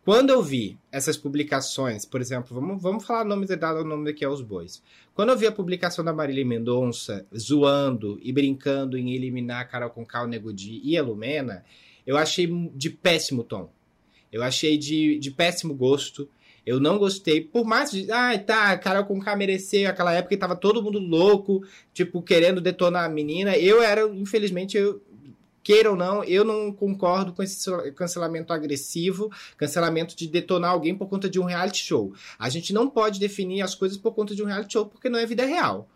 quando 0.04 0.32
eu 0.32 0.44
vi 0.44 0.78
essas 0.92 1.16
publicações, 1.16 2.06
por 2.06 2.20
exemplo, 2.20 2.54
vamos, 2.54 2.82
vamos 2.82 3.06
falar 3.06 3.26
o 3.26 3.30
nome 3.30 3.46
de 3.48 3.56
dar 3.56 3.74
o 3.76 3.86
nome 3.86 4.04
daqui 4.06 4.26
aos 4.26 4.42
bois. 4.42 4.84
Quando 5.16 5.30
eu 5.30 5.38
vi 5.38 5.48
a 5.48 5.52
publicação 5.52 6.04
da 6.04 6.12
Marília 6.12 6.44
Mendonça 6.46 7.26
zoando 7.38 8.20
e 8.22 8.34
brincando 8.34 8.98
em 8.98 9.14
eliminar 9.14 9.70
Carol 9.70 9.90
Conká, 9.90 10.24
o 10.24 10.28
Nego 10.28 10.52
Di 10.52 10.82
e 10.84 10.98
a 10.98 11.02
Lumena, 11.04 11.64
eu 12.06 12.18
achei 12.18 12.46
de 12.76 12.90
péssimo 12.90 13.44
tom. 13.46 13.70
Eu 14.32 14.44
achei 14.44 14.78
de, 14.78 15.18
de 15.20 15.32
péssimo 15.32 15.74
gosto. 15.74 16.28
Eu 16.66 16.80
não 16.80 16.98
gostei, 16.98 17.40
por 17.42 17.66
mais 17.66 17.92
de. 17.92 18.10
Ah, 18.12 18.38
tá, 18.40 18.72
a 18.72 18.78
Carol 18.78 19.06
Conká 19.06 19.36
mereceu 19.36 19.90
aquela 19.90 20.14
época 20.14 20.34
e 20.34 20.38
tava 20.38 20.56
todo 20.56 20.82
mundo 20.82 20.98
louco, 20.98 21.62
tipo, 21.94 22.22
querendo 22.22 22.60
detonar 22.62 23.04
a 23.06 23.10
menina. 23.10 23.56
Eu 23.58 23.82
era, 23.84 24.08
infelizmente, 24.10 24.78
eu, 24.78 25.02
queira 25.64 25.90
ou 25.90 25.96
não, 25.96 26.24
eu 26.24 26.44
não 26.44 26.72
concordo 26.74 27.32
com 27.34 27.42
esse 27.42 27.70
cancelamento 27.94 28.52
agressivo, 28.52 29.32
cancelamento 29.58 30.16
de 30.16 30.28
detonar 30.28 30.72
alguém 30.72 30.94
por 30.94 31.08
conta 31.08 31.30
de 31.30 31.40
um 31.40 31.46
reality 31.46 31.84
show. 31.84 32.14
A 32.38 32.50
gente 32.50 32.74
não 32.74 32.90
pode 32.90 33.20
definir 33.20 33.62
as 33.62 33.74
coisas 33.74 33.98
por 33.98 34.14
conta 34.14 34.36
de 34.36 34.44
um 34.44 34.46
reality 34.46 34.74
show 34.74 34.86
porque 34.86 35.10
não 35.10 35.18
é 35.20 35.26
vida 35.26 35.46
real. 35.46 35.88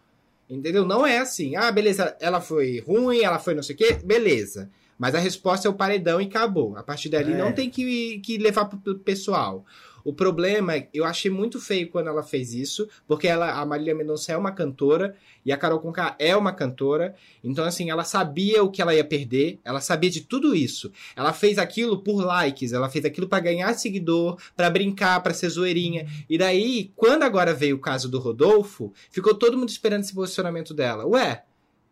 Entendeu? 0.49 0.86
Não 0.86 1.06
é 1.06 1.17
assim. 1.17 1.58
Ah, 1.58 1.69
beleza, 1.71 2.15
ela 2.21 2.39
foi 2.39 2.80
ruim, 2.80 3.19
ela 3.21 3.38
foi 3.38 3.53
não 3.53 3.62
sei 3.62 3.75
o 3.75 3.77
quê, 3.77 3.99
beleza. 4.03 4.69
Mas 4.97 5.13
a 5.13 5.19
resposta 5.19 5.67
é 5.67 5.69
o 5.69 5.73
paredão 5.73 6.19
e 6.21 6.25
acabou. 6.25 6.75
A 6.77 6.82
partir 6.82 7.10
dali 7.10 7.34
É. 7.34 7.38
não 7.38 7.51
tem 7.51 7.69
que, 7.69 8.19
que 8.19 8.38
levar 8.38 8.65
pro 8.65 8.95
pessoal. 8.99 9.65
O 10.08 10.13
problema 10.13 10.74
é, 10.74 10.88
eu 10.93 11.04
achei 11.04 11.30
muito 11.30 11.60
feio 11.60 11.89
quando 11.89 12.08
ela 12.08 12.24
fez 12.24 12.54
isso, 12.54 12.88
porque 13.06 13.28
ela, 13.28 13.60
a 13.60 13.65
Marília 13.65 13.93
Mendonça 13.93 14.32
é 14.32 14.38
uma 14.38 14.54
cantora 14.54 15.13
e 15.46 15.52
a 15.52 15.58
Carol 15.58 15.82
Conká 15.82 16.15
é 16.17 16.34
uma 16.34 16.54
cantora. 16.54 17.13
Então, 17.43 17.65
assim, 17.65 17.89
ela 17.89 18.06
sabia 18.06 18.63
o 18.63 18.72
que 18.72 18.82
ela 18.82 18.96
ia 18.96 19.04
perder, 19.04 19.60
ela 19.65 19.82
sabia 19.82 20.10
de 20.10 20.22
tudo 20.22 20.56
isso. 20.56 20.93
Ela 21.13 21.34
fez 21.34 21.58
aquilo 21.58 22.02
por 22.02 22.24
likes, 22.24 22.72
ela 22.72 22.89
fez 22.89 23.04
aquilo 23.04 23.28
pra 23.28 23.41
ganhar 23.41 23.74
seguidor, 23.74 24.38
pra 24.56 24.70
brincar, 24.70 25.22
pra 25.22 25.34
ser 25.34 25.50
zoeirinha. 25.50 26.08
E 26.30 26.38
daí, 26.38 26.89
quando 26.96 27.24
agora 27.24 27.54
veio 27.54 27.76
o 27.76 27.82
caso 27.82 28.08
do 28.08 28.17
Rodolfo, 28.17 28.93
ficou 29.12 29.36
todo 29.36 29.58
mundo 29.58 29.67
esperando 29.67 30.04
esse 30.04 30.13
posicionamento 30.13 30.74
dela. 30.74 31.06
Ué, 31.06 31.43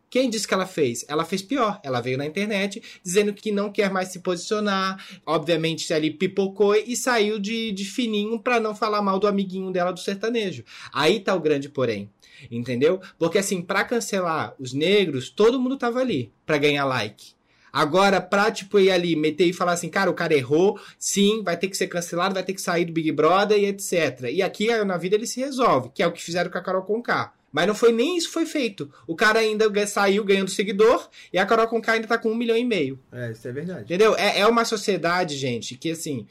quem 0.10 0.30
disse 0.30 0.48
que 0.48 0.54
ela 0.54 0.66
fez? 0.66 1.06
Ela 1.08 1.26
fez 1.26 1.42
pior. 1.42 1.80
Ela 1.84 2.02
veio 2.02 2.18
na 2.18 2.26
internet 2.26 2.82
dizendo 3.04 3.34
que 3.34 3.52
não 3.52 3.72
quer 3.72 3.92
mais 3.92 4.10
se 4.10 4.20
posicionar. 4.20 5.04
Obviamente, 5.26 5.94
ali 5.94 6.12
pipocou 6.12 6.76
e 6.76 6.96
saiu 6.96 7.40
de, 7.40 7.72
de 7.72 7.86
fininho 7.86 8.40
pra 8.40 8.60
não 8.60 8.76
falar 8.76 9.02
mal 9.02 9.20
do 9.20 9.28
amiguinho 9.28 9.72
dela 9.72 9.92
do 9.92 10.00
sertanejo. 10.00 10.64
Aí 10.94 11.20
tá 11.20 11.36
o 11.36 11.40
grande 11.40 11.70
porém. 11.70 12.10
Entendeu? 12.52 13.02
Porque 13.18 13.38
assim, 13.38 13.62
pra 13.62 13.84
cancelar 13.84 14.54
os 14.60 14.74
negros, 14.74 15.30
todo 15.30 15.60
mundo 15.60 15.78
tava 15.78 16.00
ali 16.00 16.32
pra 16.46 16.58
ganhar 16.58 16.86
like. 16.86 17.36
Agora, 17.76 18.22
pra, 18.22 18.50
tipo, 18.52 18.80
ir 18.80 18.90
ali, 18.90 19.18
meter 19.18 19.48
e 19.48 19.52
falar 19.52 19.74
assim, 19.74 19.90
cara, 19.90 20.10
o 20.10 20.14
cara 20.14 20.34
errou, 20.34 20.80
sim, 20.98 21.44
vai 21.44 21.58
ter 21.58 21.68
que 21.68 21.76
ser 21.76 21.88
cancelado, 21.88 22.34
vai 22.34 22.42
ter 22.42 22.54
que 22.54 22.62
sair 22.62 22.86
do 22.86 22.94
Big 22.94 23.12
Brother 23.12 23.60
e 23.60 23.66
etc. 23.66 24.30
E 24.32 24.42
aqui, 24.42 24.74
na 24.86 24.96
vida, 24.96 25.16
ele 25.16 25.28
se 25.28 25.42
resolve, 25.42 25.90
que 25.94 26.02
é 26.02 26.08
o 26.08 26.12
que 26.14 26.24
fizeram 26.24 26.50
com 26.50 26.58
a 26.58 26.62
Carol 26.62 26.84
Conká. 26.84 27.34
Mas 27.56 27.68
não 27.68 27.74
foi 27.74 27.94
nem 27.94 28.18
isso 28.18 28.28
que 28.28 28.34
foi 28.34 28.46
feito. 28.46 28.92
O 29.08 29.16
cara 29.16 29.40
ainda 29.40 29.66
saiu 29.88 30.26
ganhando 30.26 30.50
seguidor 30.50 31.10
e 31.32 31.40
a 31.40 31.46
Carol 31.46 31.70
Conká 31.70 31.94
ainda 31.94 32.06
tá 32.06 32.18
com 32.18 32.30
um 32.30 32.36
milhão 32.36 32.58
e 32.58 32.66
meio. 32.66 33.00
É, 33.14 33.32
isso 33.32 33.48
é 33.48 33.52
verdade. 33.54 33.84
Entendeu? 33.86 34.14
É, 34.18 34.42
é 34.42 34.46
uma 34.46 34.66
sociedade, 34.66 35.38
gente, 35.38 35.78
que 35.78 35.92
assim. 35.92 36.28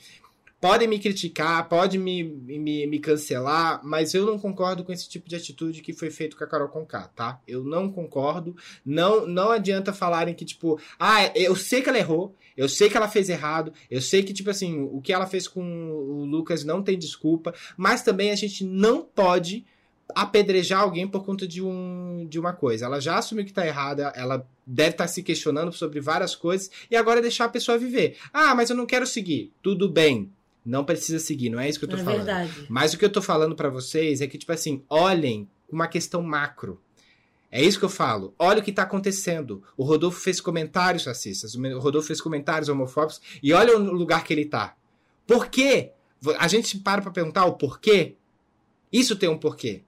Podem 0.60 0.88
me 0.88 0.98
criticar, 0.98 1.68
podem 1.68 2.00
me, 2.00 2.22
me, 2.22 2.87
me 2.87 2.98
cancelar, 2.98 3.82
mas 3.84 4.14
eu 4.14 4.24
não 4.24 4.38
concordo 4.38 4.82
com 4.82 4.92
esse 4.92 5.06
tipo 5.06 5.28
de 5.28 5.37
atitude 5.37 5.82
que 5.82 5.92
foi 5.92 6.10
feito 6.10 6.38
com 6.38 6.44
a 6.44 6.46
Carol 6.46 6.68
Conká, 6.68 7.08
tá? 7.08 7.38
Eu 7.46 7.62
não 7.62 7.90
concordo. 7.90 8.56
Não, 8.82 9.26
não 9.26 9.50
adianta 9.50 9.92
falarem 9.92 10.34
que, 10.34 10.42
tipo, 10.42 10.80
ah, 10.98 11.30
eu 11.34 11.54
sei 11.54 11.82
que 11.82 11.90
ela 11.90 11.98
errou, 11.98 12.34
eu 12.56 12.66
sei 12.66 12.88
que 12.88 12.96
ela 12.96 13.08
fez 13.08 13.28
errado, 13.28 13.74
eu 13.90 14.00
sei 14.00 14.22
que, 14.22 14.32
tipo 14.32 14.48
assim, 14.48 14.80
o 14.90 15.02
que 15.02 15.12
ela 15.12 15.26
fez 15.26 15.46
com 15.46 15.62
o 15.90 16.24
Lucas 16.24 16.64
não 16.64 16.82
tem 16.82 16.98
desculpa, 16.98 17.54
mas 17.76 18.00
também 18.00 18.30
a 18.30 18.37
gente 18.37 18.64
não 18.64 19.02
pode 19.02 19.66
apedrejar 20.14 20.80
alguém 20.80 21.06
por 21.06 21.24
conta 21.24 21.46
de, 21.46 21.62
um, 21.62 22.26
de 22.28 22.38
uma 22.38 22.52
coisa. 22.52 22.86
Ela 22.86 23.00
já 23.00 23.18
assumiu 23.18 23.44
que 23.44 23.52
tá 23.52 23.66
errada, 23.66 24.12
ela 24.14 24.46
deve 24.66 24.90
estar 24.90 25.08
se 25.08 25.22
questionando 25.22 25.72
sobre 25.72 26.00
várias 26.00 26.34
coisas 26.34 26.70
e 26.90 26.96
agora 26.96 27.20
é 27.20 27.22
deixar 27.22 27.46
a 27.46 27.48
pessoa 27.48 27.78
viver. 27.78 28.16
Ah, 28.32 28.54
mas 28.54 28.70
eu 28.70 28.76
não 28.76 28.86
quero 28.86 29.06
seguir. 29.06 29.52
Tudo 29.62 29.88
bem. 29.88 30.30
Não 30.64 30.84
precisa 30.84 31.18
seguir, 31.18 31.50
não 31.50 31.60
é 31.60 31.68
isso 31.68 31.78
que 31.78 31.84
eu 31.84 31.90
tô 31.90 31.96
é 31.96 32.02
falando. 32.02 32.24
verdade. 32.24 32.66
Mas 32.70 32.94
o 32.94 32.98
que 32.98 33.04
eu 33.04 33.12
tô 33.12 33.20
falando 33.20 33.54
pra 33.54 33.68
vocês 33.68 34.22
é 34.22 34.26
que, 34.26 34.38
tipo 34.38 34.52
assim, 34.52 34.82
olhem 34.88 35.46
uma 35.70 35.86
questão 35.86 36.22
macro. 36.22 36.80
É 37.50 37.62
isso 37.62 37.78
que 37.78 37.84
eu 37.84 37.90
falo. 37.90 38.34
Olha 38.38 38.60
o 38.60 38.62
que 38.64 38.72
tá 38.72 38.82
acontecendo. 38.82 39.62
O 39.76 39.84
Rodolfo 39.84 40.18
fez 40.20 40.40
comentários 40.40 41.04
racistas, 41.04 41.54
o 41.54 41.78
Rodolfo 41.78 42.08
fez 42.08 42.20
comentários 42.20 42.68
homofóbicos, 42.68 43.20
e 43.42 43.52
olha 43.52 43.76
o 43.76 43.92
lugar 43.92 44.24
que 44.24 44.32
ele 44.32 44.46
tá. 44.46 44.74
Por 45.26 45.48
quê? 45.48 45.92
A 46.38 46.48
gente 46.48 46.66
se 46.66 46.78
para 46.78 47.02
pra 47.02 47.10
perguntar 47.10 47.44
o 47.44 47.54
porquê. 47.54 48.16
Isso 48.90 49.16
tem 49.16 49.28
um 49.28 49.38
porquê. 49.38 49.82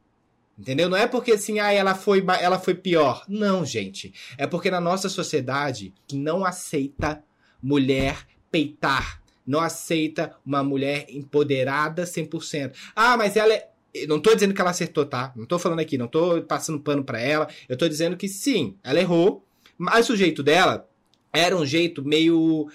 Entendeu? 0.59 0.89
Não 0.89 0.97
é 0.97 1.07
porque 1.07 1.33
assim, 1.33 1.59
ah, 1.59 1.73
ela 1.73 1.95
foi, 1.95 2.25
ela 2.41 2.59
foi 2.59 2.75
pior. 2.75 3.25
Não, 3.29 3.65
gente. 3.65 4.15
É 4.39 4.47
porque 4.47 4.71
na 4.71 4.81
nossa 4.81 5.09
sociedade 5.09 5.93
não 6.13 6.45
aceita 6.45 7.23
mulher 7.63 8.27
peitar. 8.51 9.23
Não 9.47 9.61
aceita 9.61 10.35
uma 10.45 10.63
mulher 10.65 11.07
empoderada 11.09 12.05
100%. 12.05 12.75
Ah, 12.95 13.17
mas 13.17 13.37
ela 13.37 13.53
é. 13.53 13.69
Não 14.09 14.21
tô 14.21 14.35
dizendo 14.35 14.53
que 14.53 14.61
ela 14.61 14.71
acertou, 14.71 15.07
tá? 15.07 15.33
Não 15.35 15.47
tô 15.47 15.59
falando 15.59 15.81
aqui, 15.81 15.97
não 15.97 16.07
tô 16.07 16.43
passando 16.43 16.81
pano 16.81 17.03
pra 17.03 17.19
ela. 17.19 17.49
Eu 17.67 17.79
tô 17.79 17.89
dizendo 17.89 18.17
que 18.17 18.29
sim, 18.29 18.77
ela 18.85 19.01
errou. 19.01 19.43
Mas 19.79 20.11
o 20.11 20.17
jeito 20.17 20.43
dela 20.43 20.89
era 21.33 21.57
um 21.57 21.65
jeito 21.65 22.05
meio. 22.05 22.69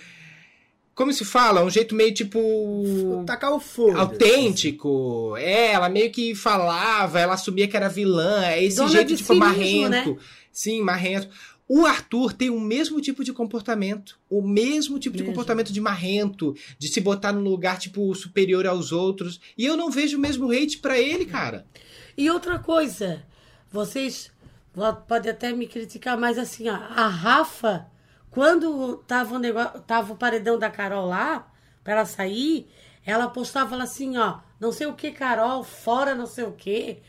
Como 0.94 1.12
se 1.14 1.24
fala? 1.26 1.64
Um 1.64 1.70
jeito 1.70 1.96
meio 1.96 2.14
tipo 2.14 3.24
Tacar 3.26 3.54
o 3.54 3.60
fogo. 3.60 3.98
autêntico. 3.98 5.36
É, 5.38 5.72
ela 5.72 5.90
meio 5.90 6.12
que 6.12 6.36
falava, 6.36 7.20
ela 7.20 7.34
assumia 7.34 7.68
que 7.68 7.78
era 7.78 7.88
vilã. 7.90 8.44
É 8.46 8.64
esse 8.64 8.78
Dona 8.78 8.90
jeito, 8.90 9.08
de 9.08 9.18
tipo, 9.18 9.34
si 9.34 9.40
marrento. 9.40 9.90
mesmo, 9.90 10.14
né? 10.14 10.18
Sim, 10.52 10.82
marrento. 10.82 11.30
O 11.68 11.86
Arthur 11.86 12.34
tem 12.34 12.50
o 12.50 12.60
mesmo 12.60 13.00
tipo 13.00 13.24
de 13.24 13.32
comportamento. 13.32 14.20
O 14.30 14.42
mesmo 14.42 15.00
tipo 15.00 15.16
de 15.16 15.24
Mesmo. 15.24 15.34
comportamento 15.34 15.72
de 15.72 15.80
marrento, 15.80 16.54
de 16.78 16.90
se 16.90 17.00
botar 17.00 17.32
num 17.32 17.42
lugar, 17.42 17.80
tipo, 17.80 18.14
superior 18.14 18.68
aos 18.68 18.92
outros. 18.92 19.40
E 19.58 19.66
eu 19.66 19.78
não 19.78 19.90
vejo 19.90 20.18
o 20.18 20.20
mesmo 20.20 20.52
hate 20.52 20.80
pra 20.80 21.00
ele, 21.00 21.26
cara. 21.26 21.66
E 22.18 22.30
outra 22.30 22.60
coisa, 22.60 23.24
vocês 23.72 24.30
vo- 24.76 24.94
podem 25.08 25.32
até 25.32 25.54
me 25.54 25.66
criticar, 25.66 26.18
mas 26.18 26.38
assim, 26.38 26.68
ó, 26.68 26.74
a 26.76 27.08
Rafa, 27.08 27.86
quando 28.32 28.98
tava 29.06 29.36
o, 29.36 29.40
negócio, 29.40 29.82
tava 29.82 30.14
o 30.14 30.18
paredão 30.18 30.58
da 30.58 30.70
Carol 30.70 31.06
lá, 31.06 31.52
pra 31.84 31.94
ela 31.94 32.06
sair, 32.06 32.68
ela 33.06 33.28
postava 33.28 33.76
assim, 33.84 34.18
ó, 34.18 34.40
não 34.60 34.72
sei 34.72 34.88
o 34.88 34.94
que, 34.94 35.12
Carol, 35.12 35.64
fora 35.64 36.16
não 36.16 36.26
sei 36.26 36.46
o 36.46 36.54
que. 36.54 37.00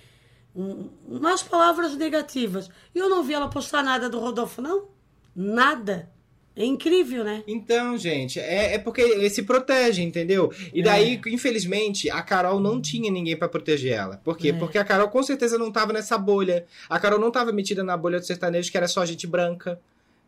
Umas 0.54 1.42
palavras 1.42 1.96
negativas. 1.96 2.68
E 2.94 2.98
eu 2.98 3.08
não 3.08 3.22
vi 3.22 3.34
ela 3.34 3.48
postar 3.48 3.82
nada 3.82 4.10
do 4.10 4.18
Rodolfo, 4.18 4.60
não. 4.60 4.88
Nada. 5.34 6.10
É 6.54 6.64
incrível, 6.64 7.24
né? 7.24 7.42
Então, 7.46 7.96
gente, 7.96 8.38
é, 8.38 8.74
é 8.74 8.78
porque 8.78 9.00
ele 9.00 9.30
se 9.30 9.42
protege, 9.42 10.02
entendeu? 10.02 10.52
E 10.74 10.82
daí, 10.82 11.18
infelizmente, 11.26 12.10
a 12.10 12.20
Carol 12.20 12.60
não 12.60 12.78
tinha 12.78 13.10
ninguém 13.10 13.34
pra 13.34 13.48
proteger 13.48 13.92
ela. 13.92 14.18
Por 14.18 14.36
quê? 14.36 14.48
É. 14.48 14.52
Porque 14.52 14.76
a 14.76 14.84
Carol 14.84 15.08
com 15.08 15.22
certeza 15.22 15.56
não 15.56 15.72
tava 15.72 15.94
nessa 15.94 16.18
bolha. 16.18 16.66
A 16.90 16.98
Carol 16.98 17.18
não 17.18 17.30
tava 17.30 17.52
metida 17.52 17.82
na 17.82 17.96
bolha 17.96 18.18
do 18.18 18.26
sertanejo, 18.26 18.70
que 18.70 18.76
era 18.76 18.86
só 18.86 19.06
gente 19.06 19.26
branca. 19.26 19.80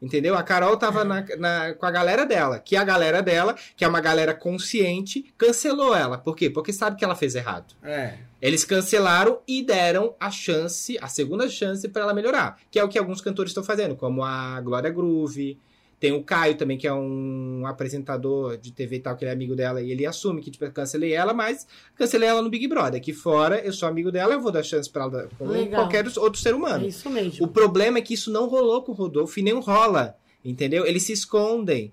Entendeu? 0.04 0.36
A 0.36 0.42
Carol 0.42 0.76
tava 0.76 1.02
na, 1.02 1.24
na- 1.38 1.72
com 1.74 1.86
a 1.86 1.90
galera 1.90 2.26
dela, 2.26 2.58
que 2.58 2.76
a 2.76 2.84
galera 2.84 3.22
dela, 3.22 3.56
que 3.74 3.84
é 3.84 3.88
uma 3.88 4.00
galera 4.00 4.34
consciente, 4.34 5.32
cancelou 5.38 5.96
ela. 5.96 6.18
Por 6.18 6.36
quê? 6.36 6.50
Porque 6.50 6.72
sabe 6.72 6.96
que 6.96 7.04
ela 7.04 7.14
fez 7.14 7.34
errado. 7.34 7.74
É. 7.82 8.14
Eles 8.42 8.64
cancelaram 8.64 9.38
e 9.48 9.62
deram 9.62 10.14
a 10.20 10.30
chance, 10.30 10.98
a 11.00 11.08
segunda 11.08 11.48
chance 11.48 11.88
pra 11.88 12.02
ela 12.02 12.12
melhorar. 12.12 12.58
Que 12.70 12.78
é 12.78 12.84
o 12.84 12.88
que 12.88 12.98
alguns 12.98 13.22
cantores 13.22 13.50
estão 13.50 13.64
fazendo, 13.64 13.96
como 13.96 14.22
a 14.22 14.60
Glória 14.60 14.90
Groove. 14.90 15.58
Tem 16.04 16.12
o 16.12 16.22
Caio 16.22 16.54
também, 16.54 16.76
que 16.76 16.86
é 16.86 16.92
um 16.92 17.62
apresentador 17.66 18.58
de 18.58 18.70
TV 18.70 18.96
e 18.96 19.00
tal, 19.00 19.16
que 19.16 19.24
ele 19.24 19.30
é 19.30 19.32
amigo 19.32 19.56
dela, 19.56 19.80
e 19.80 19.90
ele 19.90 20.04
assume 20.04 20.42
que, 20.42 20.50
tipo, 20.50 20.62
eu 20.66 20.70
cancelei 20.70 21.14
ela, 21.14 21.32
mas 21.32 21.66
cancelei 21.96 22.28
ela 22.28 22.42
no 22.42 22.50
Big 22.50 22.68
Brother. 22.68 23.00
Aqui 23.00 23.14
fora, 23.14 23.58
eu 23.64 23.72
sou 23.72 23.88
amigo 23.88 24.12
dela, 24.12 24.34
eu 24.34 24.40
vou 24.42 24.52
dar 24.52 24.62
chance 24.62 24.90
pra 24.90 25.04
ela, 25.04 25.30
como 25.38 25.50
Legal. 25.50 25.80
qualquer 25.80 26.04
outro 26.18 26.38
ser 26.38 26.50
É 26.50 26.54
humano. 26.54 26.86
isso 26.86 27.08
mesmo. 27.08 27.42
O 27.42 27.48
problema 27.48 27.96
é 27.96 28.02
que 28.02 28.12
isso 28.12 28.30
não 28.30 28.46
rolou 28.48 28.82
com 28.82 28.92
o 28.92 28.94
Rodolfo 28.94 29.40
e 29.40 29.42
nem 29.42 29.54
rola, 29.58 30.14
entendeu? 30.44 30.84
Eles 30.84 31.04
se 31.04 31.12
escondem. 31.14 31.90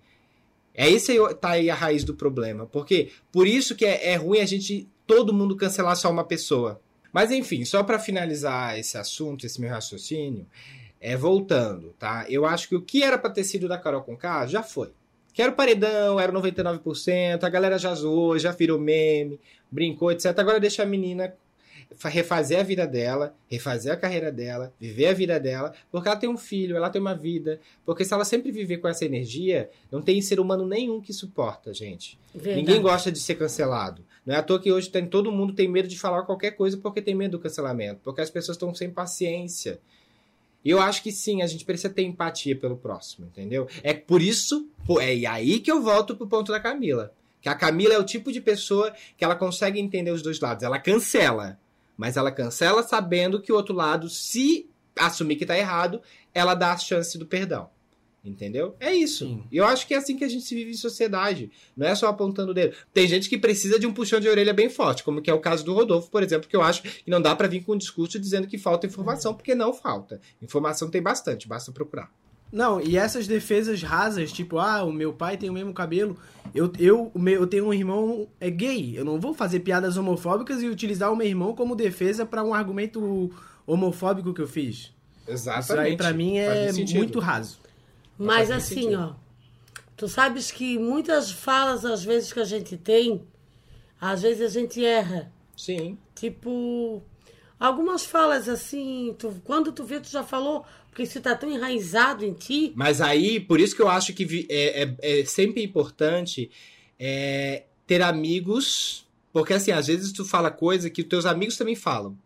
É 0.75 0.89
esse 0.89 1.13
aí, 1.13 1.35
tá 1.35 1.51
aí 1.51 1.69
a 1.69 1.73
raiz 1.75 2.03
do 2.03 2.13
problema. 2.13 2.65
Porque 2.65 3.11
por 3.31 3.47
isso 3.47 3.75
que 3.77 3.85
é, 3.85 4.09
é 4.09 4.15
ruim 4.17 4.39
a 4.39 4.45
gente 4.45 4.89
todo 5.07 5.33
mundo 5.33 5.55
cancelar 5.55 5.95
só 5.95 6.11
uma 6.11 6.25
pessoa. 6.25 6.81
Mas 7.13 7.31
enfim, 7.31 7.63
só 7.63 7.81
pra 7.81 7.97
finalizar 7.97 8.77
esse 8.77 8.97
assunto, 8.97 9.45
esse 9.45 9.61
meu 9.61 9.69
raciocínio, 9.69 10.45
é 11.01 11.17
voltando, 11.17 11.93
tá? 11.97 12.25
Eu 12.29 12.45
acho 12.45 12.69
que 12.69 12.75
o 12.75 12.81
que 12.81 13.01
era 13.03 13.17
pra 13.17 13.29
ter 13.31 13.43
sido 13.43 13.67
da 13.67 13.77
Carol 13.77 14.03
Conká 14.03 14.45
já 14.45 14.61
foi. 14.61 14.91
Que 15.33 15.41
era 15.41 15.51
o 15.51 15.55
paredão, 15.55 16.19
era 16.19 16.31
o 16.31 16.41
99%, 16.41 17.43
a 17.43 17.49
galera 17.49 17.77
já 17.79 17.93
zoou, 17.95 18.37
já 18.37 18.51
virou 18.51 18.77
meme, 18.79 19.39
brincou, 19.71 20.11
etc. 20.11 20.37
Agora 20.37 20.59
deixa 20.59 20.83
a 20.83 20.85
menina 20.85 21.33
fa- 21.95 22.09
refazer 22.09 22.59
a 22.59 22.63
vida 22.63 22.85
dela, 22.85 23.33
refazer 23.49 23.93
a 23.93 23.95
carreira 23.95 24.31
dela, 24.31 24.73
viver 24.79 25.07
a 25.07 25.13
vida 25.13 25.39
dela, 25.39 25.73
porque 25.89 26.07
ela 26.09 26.17
tem 26.17 26.29
um 26.29 26.37
filho, 26.37 26.75
ela 26.75 26.89
tem 26.89 27.01
uma 27.01 27.15
vida. 27.15 27.59
Porque 27.85 28.03
se 28.03 28.13
ela 28.13 28.25
sempre 28.25 28.51
viver 28.51 28.77
com 28.77 28.87
essa 28.89 29.05
energia, 29.05 29.69
não 29.89 30.01
tem 30.01 30.21
ser 30.21 30.39
humano 30.39 30.67
nenhum 30.67 30.99
que 30.99 31.13
suporta, 31.13 31.73
gente. 31.73 32.19
Verdade. 32.35 32.57
Ninguém 32.57 32.81
gosta 32.81 33.09
de 33.11 33.19
ser 33.19 33.35
cancelado. 33.35 34.03
Não 34.25 34.35
é 34.35 34.37
à 34.37 34.43
toa 34.43 34.59
que 34.59 34.71
hoje 34.71 34.89
tem, 34.89 35.07
todo 35.07 35.31
mundo 35.31 35.53
tem 35.53 35.67
medo 35.67 35.87
de 35.87 35.97
falar 35.97 36.23
qualquer 36.23 36.51
coisa 36.51 36.77
porque 36.77 37.01
tem 37.01 37.15
medo 37.15 37.31
do 37.37 37.39
cancelamento, 37.39 38.01
porque 38.03 38.21
as 38.21 38.29
pessoas 38.29 38.55
estão 38.55 38.75
sem 38.75 38.89
paciência. 38.91 39.79
Eu 40.63 40.79
acho 40.79 41.01
que 41.01 41.11
sim, 41.11 41.41
a 41.41 41.47
gente 41.47 41.65
precisa 41.65 41.89
ter 41.89 42.03
empatia 42.03 42.55
pelo 42.55 42.77
próximo, 42.77 43.25
entendeu? 43.25 43.67
É 43.81 43.93
por 43.93 44.21
isso, 44.21 44.69
é 44.99 45.25
aí 45.25 45.59
que 45.59 45.71
eu 45.71 45.81
volto 45.81 46.15
pro 46.15 46.27
ponto 46.27 46.51
da 46.51 46.59
Camila. 46.59 47.13
Que 47.41 47.49
a 47.49 47.55
Camila 47.55 47.95
é 47.95 47.97
o 47.97 48.05
tipo 48.05 48.31
de 48.31 48.39
pessoa 48.39 48.93
que 49.17 49.23
ela 49.25 49.35
consegue 49.35 49.79
entender 49.79 50.11
os 50.11 50.21
dois 50.21 50.39
lados. 50.39 50.63
Ela 50.63 50.77
cancela, 50.77 51.59
mas 51.97 52.15
ela 52.15 52.31
cancela 52.31 52.83
sabendo 52.83 53.41
que 53.41 53.51
o 53.51 53.55
outro 53.55 53.73
lado, 53.73 54.07
se 54.07 54.69
assumir 54.95 55.35
que 55.35 55.45
tá 55.45 55.57
errado, 55.57 56.01
ela 56.33 56.53
dá 56.53 56.73
a 56.73 56.77
chance 56.77 57.17
do 57.17 57.25
perdão. 57.25 57.69
Entendeu? 58.23 58.75
É 58.79 58.93
isso. 58.93 59.25
Sim. 59.25 59.43
E 59.51 59.57
eu 59.57 59.65
acho 59.65 59.87
que 59.87 59.95
é 59.95 59.97
assim 59.97 60.15
que 60.15 60.23
a 60.23 60.29
gente 60.29 60.45
se 60.45 60.53
vive 60.53 60.71
em 60.71 60.75
sociedade. 60.75 61.51
Não 61.75 61.87
é 61.87 61.95
só 61.95 62.07
apontando 62.07 62.51
o 62.51 62.53
dedo. 62.53 62.75
Tem 62.93 63.07
gente 63.07 63.27
que 63.27 63.37
precisa 63.37 63.79
de 63.79 63.87
um 63.87 63.93
puxão 63.93 64.19
de 64.19 64.29
orelha 64.29 64.53
bem 64.53 64.69
forte, 64.69 65.03
como 65.03 65.21
que 65.21 65.29
é 65.29 65.33
o 65.33 65.39
caso 65.39 65.65
do 65.65 65.73
Rodolfo, 65.73 66.11
por 66.11 66.21
exemplo, 66.21 66.47
que 66.47 66.55
eu 66.55 66.61
acho 66.61 66.83
que 66.83 67.09
não 67.09 67.19
dá 67.19 67.35
pra 67.35 67.47
vir 67.47 67.63
com 67.63 67.73
um 67.73 67.77
discurso 67.77 68.19
dizendo 68.19 68.47
que 68.47 68.59
falta 68.59 68.85
informação, 68.85 69.33
porque 69.33 69.55
não 69.55 69.73
falta. 69.73 70.21
Informação 70.39 70.89
tem 70.89 71.01
bastante, 71.01 71.47
basta 71.47 71.71
procurar. 71.71 72.11
Não, 72.51 72.81
e 72.81 72.97
essas 72.97 73.27
defesas 73.27 73.81
rasas, 73.81 74.31
tipo, 74.31 74.59
ah, 74.59 74.83
o 74.83 74.91
meu 74.91 75.13
pai 75.13 75.37
tem 75.37 75.49
o 75.49 75.53
mesmo 75.53 75.73
cabelo, 75.73 76.17
eu, 76.53 76.71
eu, 76.77 77.11
eu 77.15 77.47
tenho 77.47 77.67
um 77.67 77.73
irmão 77.73 78.27
é 78.41 78.49
gay, 78.49 78.97
eu 78.97 79.05
não 79.05 79.19
vou 79.19 79.33
fazer 79.33 79.61
piadas 79.61 79.95
homofóbicas 79.95 80.61
e 80.61 80.67
utilizar 80.67 81.11
o 81.11 81.15
meu 81.15 81.25
irmão 81.25 81.55
como 81.55 81.75
defesa 81.75 82.25
pra 82.25 82.43
um 82.43 82.53
argumento 82.53 83.31
homofóbico 83.65 84.33
que 84.33 84.41
eu 84.41 84.47
fiz. 84.47 84.93
Exatamente. 85.25 85.63
Isso 85.63 85.79
aí 85.79 85.97
pra 85.97 86.13
mim 86.13 86.37
é 86.37 86.71
muito 86.73 87.19
raso. 87.19 87.61
Mas 88.25 88.51
assim, 88.51 88.83
sentido. 88.83 89.15
ó, 89.17 89.81
tu 89.97 90.07
sabes 90.07 90.51
que 90.51 90.77
muitas 90.77 91.31
falas, 91.31 91.85
às 91.85 92.03
vezes, 92.03 92.31
que 92.33 92.39
a 92.39 92.43
gente 92.45 92.77
tem, 92.77 93.21
às 93.99 94.21
vezes 94.21 94.41
a 94.55 94.59
gente 94.59 94.83
erra. 94.83 95.31
Sim. 95.55 95.97
Tipo, 96.15 97.01
algumas 97.59 98.05
falas 98.05 98.47
assim, 98.49 99.15
tu, 99.17 99.41
quando 99.43 99.71
tu 99.71 99.83
vê, 99.83 99.99
tu 99.99 100.09
já 100.09 100.23
falou, 100.23 100.65
porque 100.89 101.03
isso 101.03 101.21
tá 101.21 101.35
tão 101.35 101.49
enraizado 101.51 102.25
em 102.25 102.33
ti. 102.33 102.73
Mas 102.75 102.99
aí, 103.01 103.39
por 103.39 103.59
isso 103.59 103.75
que 103.75 103.81
eu 103.81 103.87
acho 103.89 104.13
que 104.13 104.45
é, 104.49 104.83
é- 104.83 105.21
é 105.21 105.25
sempre 105.25 105.63
importante 105.63 106.49
é, 106.99 107.63
ter 107.87 108.01
amigos, 108.01 109.05
porque 109.33 109.53
assim, 109.53 109.71
às 109.71 109.87
vezes 109.87 110.11
tu 110.11 110.23
fala 110.25 110.51
coisa 110.51 110.89
que 110.89 111.01
os 111.01 111.07
teus 111.07 111.25
amigos 111.25 111.57
também 111.57 111.75
falam. 111.75 112.17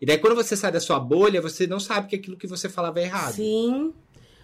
E 0.00 0.06
daí 0.06 0.18
quando 0.18 0.34
você 0.34 0.56
sai 0.56 0.72
da 0.72 0.80
sua 0.80 0.98
bolha, 0.98 1.40
você 1.40 1.66
não 1.66 1.78
sabe 1.78 2.08
que 2.08 2.16
aquilo 2.16 2.36
que 2.36 2.46
você 2.46 2.68
falava 2.68 2.98
é 3.00 3.04
errado. 3.04 3.34
Sim, 3.34 3.92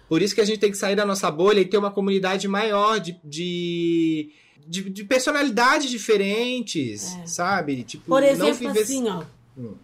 Por 0.09 0.21
isso 0.21 0.35
que 0.35 0.41
a 0.41 0.45
gente 0.45 0.59
tem 0.59 0.71
que 0.71 0.77
sair 0.77 0.95
da 0.95 1.05
nossa 1.05 1.29
bolha 1.31 1.59
e 1.61 1.65
ter 1.65 1.77
uma 1.77 1.91
comunidade 1.91 2.47
maior 2.47 2.99
de, 2.99 3.17
de, 3.23 4.31
de, 4.67 4.89
de 4.89 5.03
personalidades 5.05 5.89
diferentes, 5.89 7.15
sabe? 7.25 7.83
Tipo, 7.83 8.05
por 8.05 8.23
exemplo, 8.23 8.55
viver- 8.55 8.81
assim, 8.81 9.07
ó, 9.07 9.23
Hum. 9.57 9.75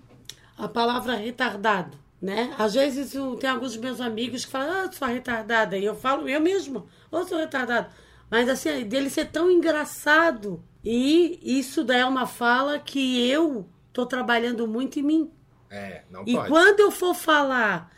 a 0.58 0.68
palavra 0.68 1.16
retardado. 1.16 1.98
Né? 2.22 2.56
Às 2.58 2.74
vezes 2.74 3.14
eu- 3.14 3.36
tem 3.36 3.48
alguns 3.50 3.78
meus 3.78 4.02
amigos 4.02 4.46
que 4.46 4.52
falam, 4.52 4.86
ah, 4.86 4.92
sua 4.92 5.10
retardada. 5.10 5.78
E 5.78 5.86
eu 5.86 5.94
falo, 5.96 6.28
eu 6.28 6.42
mesmo, 6.42 6.88
ô, 7.12 7.24
sou 7.24 7.38
retardado. 7.38 7.88
Mas 8.32 8.50
assim, 8.50 8.84
dele 8.84 9.10
ser 9.12 9.26
tão 9.26 9.52
engraçado. 9.52 10.64
E 10.84 11.40
isso 11.44 11.84
daí 11.84 12.00
é 12.00 12.06
uma 12.06 12.26
fala 12.26 12.80
que 12.80 13.30
eu 13.30 13.68
tô 13.94 14.06
trabalhando 14.08 14.68
muito 14.68 14.98
em 15.00 15.04
mim. 15.04 15.30
É, 15.70 16.02
não 16.10 16.24
E 16.26 16.34
pode. 16.34 16.48
quando 16.48 16.80
eu 16.80 16.90
for 16.90 17.14
falar 17.14 17.92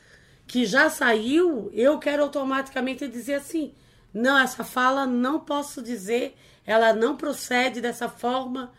que 0.47 0.65
já 0.65 0.89
saiu, 0.89 1.69
eu 1.73 1.99
quero 1.99 2.23
automaticamente 2.23 3.07
dizer 3.07 3.35
assim: 3.35 3.73
não, 4.13 4.39
essa 4.39 4.63
fala 4.63 5.05
não 5.05 5.39
posso 5.39 5.81
dizer, 5.81 6.35
ela 6.65 6.93
não 6.93 7.17
procede 7.17 7.81
dessa 7.81 8.07
forma, 8.07 8.71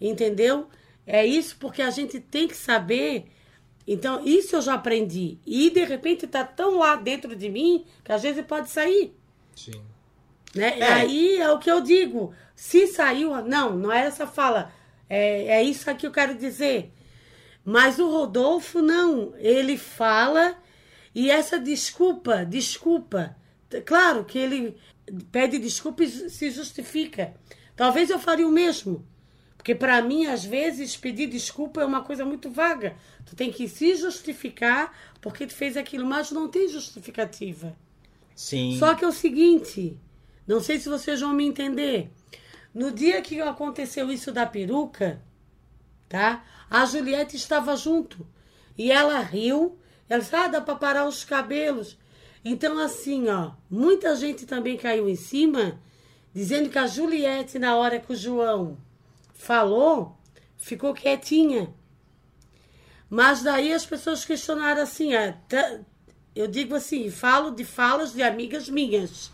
entendeu? 0.00 0.68
É 1.06 1.24
isso 1.24 1.56
porque 1.58 1.80
a 1.80 1.90
gente 1.90 2.20
tem 2.20 2.46
que 2.46 2.56
saber. 2.56 3.26
Então, 3.86 4.24
isso 4.24 4.56
eu 4.56 4.60
já 4.60 4.74
aprendi. 4.74 5.38
E 5.46 5.70
de 5.70 5.84
repente 5.84 6.26
tá 6.26 6.44
tão 6.44 6.78
lá 6.78 6.96
dentro 6.96 7.36
de 7.36 7.48
mim 7.48 7.86
que 8.04 8.12
às 8.12 8.22
vezes 8.22 8.44
pode 8.44 8.68
sair. 8.68 9.16
Sim. 9.54 9.80
Né? 10.54 10.78
É. 10.80 10.92
Aí 10.92 11.36
é 11.36 11.50
o 11.50 11.58
que 11.58 11.70
eu 11.70 11.80
digo. 11.80 12.34
Se 12.54 12.88
saiu, 12.88 13.30
não, 13.44 13.76
não 13.76 13.92
é 13.92 14.06
essa 14.06 14.26
fala. 14.26 14.72
É, 15.08 15.58
é 15.58 15.62
isso 15.62 15.94
que 15.94 16.06
eu 16.06 16.10
quero 16.10 16.34
dizer. 16.34 16.92
Mas 17.64 18.00
o 18.00 18.10
Rodolfo, 18.10 18.82
não. 18.82 19.32
Ele 19.36 19.78
fala 19.78 20.56
e 21.16 21.30
essa 21.30 21.58
desculpa, 21.58 22.44
desculpa. 22.44 23.34
Claro 23.86 24.22
que 24.26 24.38
ele 24.38 24.76
pede 25.32 25.58
desculpa 25.58 26.04
e 26.04 26.08
se 26.10 26.50
justifica. 26.50 27.34
Talvez 27.74 28.10
eu 28.10 28.18
faria 28.18 28.46
o 28.46 28.52
mesmo. 28.52 29.02
Porque 29.56 29.74
para 29.74 30.02
mim, 30.02 30.26
às 30.26 30.44
vezes, 30.44 30.94
pedir 30.94 31.26
desculpa 31.26 31.80
é 31.80 31.86
uma 31.86 32.02
coisa 32.02 32.22
muito 32.22 32.50
vaga. 32.50 32.98
Tu 33.24 33.34
tem 33.34 33.50
que 33.50 33.66
se 33.66 33.96
justificar 33.96 34.94
porque 35.18 35.46
tu 35.46 35.54
fez 35.54 35.78
aquilo, 35.78 36.04
mas 36.04 36.30
não 36.30 36.48
tem 36.48 36.68
justificativa. 36.68 37.74
Sim. 38.34 38.76
Só 38.78 38.94
que 38.94 39.02
é 39.02 39.08
o 39.08 39.12
seguinte, 39.12 39.98
não 40.46 40.60
sei 40.60 40.78
se 40.78 40.86
vocês 40.86 41.22
vão 41.22 41.32
me 41.32 41.46
entender. 41.46 42.10
No 42.74 42.92
dia 42.92 43.22
que 43.22 43.40
aconteceu 43.40 44.12
isso 44.12 44.30
da 44.32 44.44
peruca, 44.44 45.22
tá? 46.10 46.44
A 46.68 46.84
Juliette 46.84 47.36
estava 47.36 47.74
junto. 47.74 48.26
E 48.76 48.92
ela 48.92 49.18
riu. 49.20 49.78
Ela 50.08 50.20
disse, 50.20 50.34
ah, 50.34 50.46
dá 50.46 50.60
pra 50.60 50.74
parar 50.74 51.06
os 51.06 51.24
cabelos. 51.24 51.98
Então, 52.44 52.78
assim, 52.78 53.28
ó, 53.28 53.52
muita 53.68 54.14
gente 54.14 54.46
também 54.46 54.76
caiu 54.76 55.08
em 55.08 55.16
cima, 55.16 55.80
dizendo 56.32 56.70
que 56.70 56.78
a 56.78 56.86
Juliette, 56.86 57.58
na 57.58 57.76
hora 57.76 57.98
que 57.98 58.12
o 58.12 58.16
João 58.16 58.78
falou, 59.34 60.16
ficou 60.56 60.94
quietinha. 60.94 61.74
Mas 63.10 63.42
daí 63.42 63.72
as 63.72 63.86
pessoas 63.86 64.24
questionaram 64.24 64.82
assim, 64.82 65.14
ah, 65.14 65.36
tá- 65.48 65.80
eu 66.34 66.46
digo 66.46 66.74
assim, 66.74 67.10
falo 67.10 67.50
de 67.50 67.64
falas 67.64 68.12
de 68.12 68.22
amigas 68.22 68.68
minhas. 68.68 69.32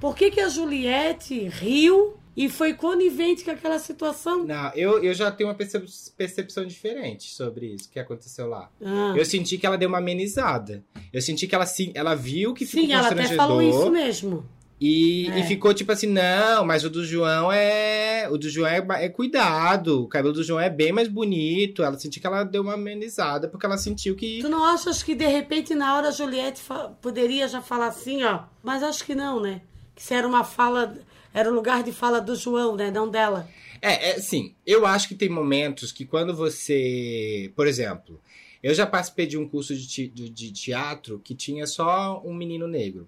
Por 0.00 0.14
que, 0.14 0.30
que 0.30 0.40
a 0.40 0.48
Juliette 0.48 1.48
riu 1.48 2.20
e 2.36 2.48
foi 2.48 2.74
conivente 2.74 3.42
com 3.44 3.50
aquela 3.50 3.78
situação? 3.78 4.44
Não, 4.44 4.70
eu, 4.74 5.02
eu 5.02 5.14
já 5.14 5.30
tenho 5.30 5.48
uma 5.48 5.54
percep- 5.54 5.86
percepção 6.16 6.66
diferente 6.66 7.32
sobre 7.32 7.66
isso 7.74 7.90
que 7.90 7.98
aconteceu 7.98 8.46
lá. 8.46 8.70
Ah, 8.84 9.14
Eu 9.16 9.24
senti 9.24 9.56
que 9.58 9.66
ela 9.66 9.78
deu 9.78 9.88
uma 9.88 9.98
amenizada. 9.98 10.84
Eu 11.12 11.22
senti 11.22 11.46
que 11.46 11.54
ela, 11.54 11.66
sim, 11.66 11.90
ela 11.94 12.14
viu 12.14 12.52
que 12.52 12.66
ficou 12.66 12.84
sim, 12.86 12.92
ela 12.92 13.08
até 13.08 13.28
falou 13.34 13.62
isso 13.62 13.90
mesmo. 13.90 14.44
E, 14.78 15.30
É. 15.30 15.40
e 15.40 15.42
ficou 15.44 15.72
tipo 15.72 15.90
assim, 15.90 16.06
não, 16.06 16.62
mas 16.66 16.84
o 16.84 16.90
do 16.90 17.02
João 17.02 17.50
é. 17.50 18.28
O 18.30 18.36
do 18.36 18.46
João 18.50 18.68
é, 18.68 18.84
é 19.06 19.08
cuidado. 19.08 20.02
O 20.02 20.06
cabelo 20.06 20.34
do 20.34 20.44
João 20.44 20.60
é 20.60 20.68
bem 20.68 20.92
mais 20.92 21.08
bonito. 21.08 21.82
Ela 21.82 21.98
sentiu 21.98 22.20
que 22.20 22.26
ela 22.26 22.44
deu 22.44 22.60
uma 22.60 22.74
amenizada, 22.74 23.48
porque 23.48 23.64
ela 23.64 23.78
sentiu 23.78 24.14
que. 24.14 24.40
Tu 24.42 24.48
não 24.50 24.62
achas 24.62 25.02
que 25.02 25.14
de 25.14 25.26
repente 25.26 25.74
na 25.74 25.96
hora 25.96 26.08
a 26.08 26.10
Juliette 26.10 26.60
poderia 27.00 27.48
já 27.48 27.62
falar 27.62 27.86
assim, 27.86 28.22
ó? 28.24 28.40
Mas 28.62 28.82
acho 28.82 29.02
que 29.06 29.14
não, 29.14 29.40
né? 29.40 29.62
Que 29.94 30.02
isso 30.02 30.12
era 30.12 30.28
uma 30.28 30.44
fala, 30.44 30.94
era 31.36 31.50
o 31.50 31.54
lugar 31.54 31.82
de 31.84 31.92
fala 31.92 32.20
do 32.20 32.34
João, 32.34 32.74
né? 32.74 32.90
Não 32.90 33.08
dela. 33.08 33.48
É, 33.82 34.10
é 34.10 34.18
sim. 34.20 34.54
Eu 34.66 34.86
acho 34.86 35.06
que 35.06 35.14
tem 35.14 35.28
momentos 35.28 35.92
que 35.92 36.04
quando 36.06 36.34
você. 36.34 37.52
Por 37.54 37.66
exemplo, 37.66 38.18
eu 38.62 38.72
já 38.74 38.86
participei 38.86 39.26
de 39.26 39.36
um 39.36 39.46
curso 39.46 39.76
de, 39.76 40.08
de- 40.08 40.28
de 40.30 40.50
teatro 40.50 41.20
que 41.22 41.34
tinha 41.34 41.66
só 41.66 42.22
um 42.24 42.34
menino 42.34 42.66
negro. 42.66 43.06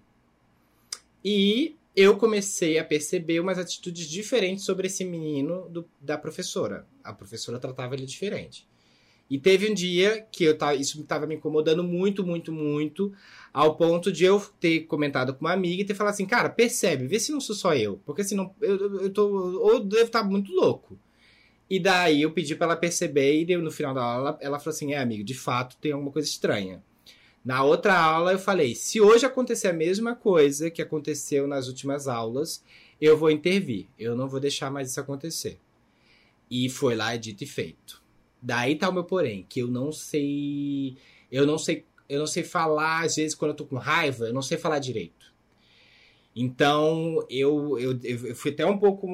E 1.25 1.75
eu 1.97 2.17
comecei 2.17 2.79
a 2.79 2.85
perceber 2.85 3.41
umas 3.41 3.59
atitudes 3.59 4.09
diferentes 4.09 4.65
sobre 4.65 4.87
esse 4.87 5.05
menino 5.05 5.69
do- 5.69 5.89
da 6.01 6.17
professora. 6.17 6.87
A 7.03 7.13
professora 7.13 7.59
tratava 7.59 7.95
ele 7.95 8.07
diferente. 8.07 8.67
E 9.31 9.39
teve 9.39 9.71
um 9.71 9.75
dia 9.75 10.27
que 10.33 10.45
eu 10.45 10.57
tava, 10.57 10.75
isso 10.75 11.01
estava 11.01 11.27
me 11.27 11.35
incomodando 11.35 11.85
muito, 11.85 12.25
muito, 12.25 12.51
muito, 12.51 13.13
ao 13.53 13.77
ponto 13.77 14.11
de 14.11 14.25
eu 14.25 14.41
ter 14.59 14.81
comentado 14.81 15.35
com 15.35 15.45
uma 15.45 15.53
amiga 15.53 15.83
e 15.83 15.85
ter 15.85 15.95
falado 15.95 16.15
assim, 16.15 16.25
cara, 16.25 16.49
percebe, 16.49 17.07
vê 17.07 17.21
se 17.21 17.31
não 17.33 17.41
sou 17.41 17.55
só 17.55 17.75
eu, 17.75 18.01
porque 18.07 18.25
senão 18.25 18.55
eu, 18.61 19.03
eu 19.03 19.11
tô, 19.11 19.29
ou 19.29 19.81
devo 19.81 20.05
estar 20.05 20.23
muito 20.23 20.53
louco. 20.53 20.99
E 21.69 21.79
daí 21.79 22.23
eu 22.23 22.33
pedi 22.33 22.55
pra 22.55 22.67
ela 22.69 22.77
perceber 22.77 23.43
e 23.43 23.57
no 23.57 23.71
final 23.71 23.93
da 23.93 24.03
aula 24.03 24.31
ela, 24.31 24.39
ela 24.41 24.59
falou 24.59 24.75
assim, 24.75 24.95
é 24.95 24.99
amigo, 24.99 25.23
de 25.23 25.35
fato 25.35 25.77
tem 25.77 25.93
alguma 25.93 26.11
coisa 26.11 26.27
estranha. 26.27 26.83
Na 27.45 27.63
outra 27.63 27.99
aula 27.99 28.33
eu 28.33 28.39
falei, 28.39 28.75
se 28.75 29.01
hoje 29.01 29.27
acontecer 29.27 29.69
a 29.69 29.73
mesma 29.73 30.15
coisa 30.15 30.71
que 30.71 30.81
aconteceu 30.81 31.47
nas 31.47 31.69
últimas 31.69 32.09
aulas, 32.09 32.65
eu 33.01 33.17
vou 33.17 33.31
intervir, 33.31 33.87
eu 33.99 34.17
não 34.17 34.29
vou 34.29 34.41
deixar 34.41 34.71
mais 34.71 34.91
isso 34.91 35.01
acontecer. 35.01 35.59
E 36.51 36.69
foi 36.71 36.95
lá, 36.95 37.15
é 37.15 37.19
dito 37.19 37.45
e 37.45 37.47
feito. 37.47 37.98
Daí 38.41 38.77
tá 38.77 38.89
o 38.89 38.93
meu 38.93 39.05
porém, 39.05 39.45
que 39.49 39.61
eu 39.61 39.69
não 39.69 39.93
sei. 39.93 40.97
Eu 41.31 41.47
não 41.47 41.59
sei. 41.59 41.85
Eu 42.09 42.19
não 42.21 42.27
sei 42.27 42.43
falar, 42.43 43.05
às 43.05 43.17
vezes, 43.17 43.35
quando 43.35 43.51
eu 43.51 43.57
tô 43.57 43.67
com 43.67 43.77
raiva, 43.77 44.27
eu 44.27 44.33
não 44.33 44.41
sei 44.43 44.57
falar 44.57 44.79
direito. 44.79 45.33
Então, 46.35 47.27
eu, 47.29 47.79
eu, 47.79 47.99
eu 48.03 48.35
fui 48.35 48.53
até 48.53 48.65
um 48.65 48.79
pouco 48.79 49.09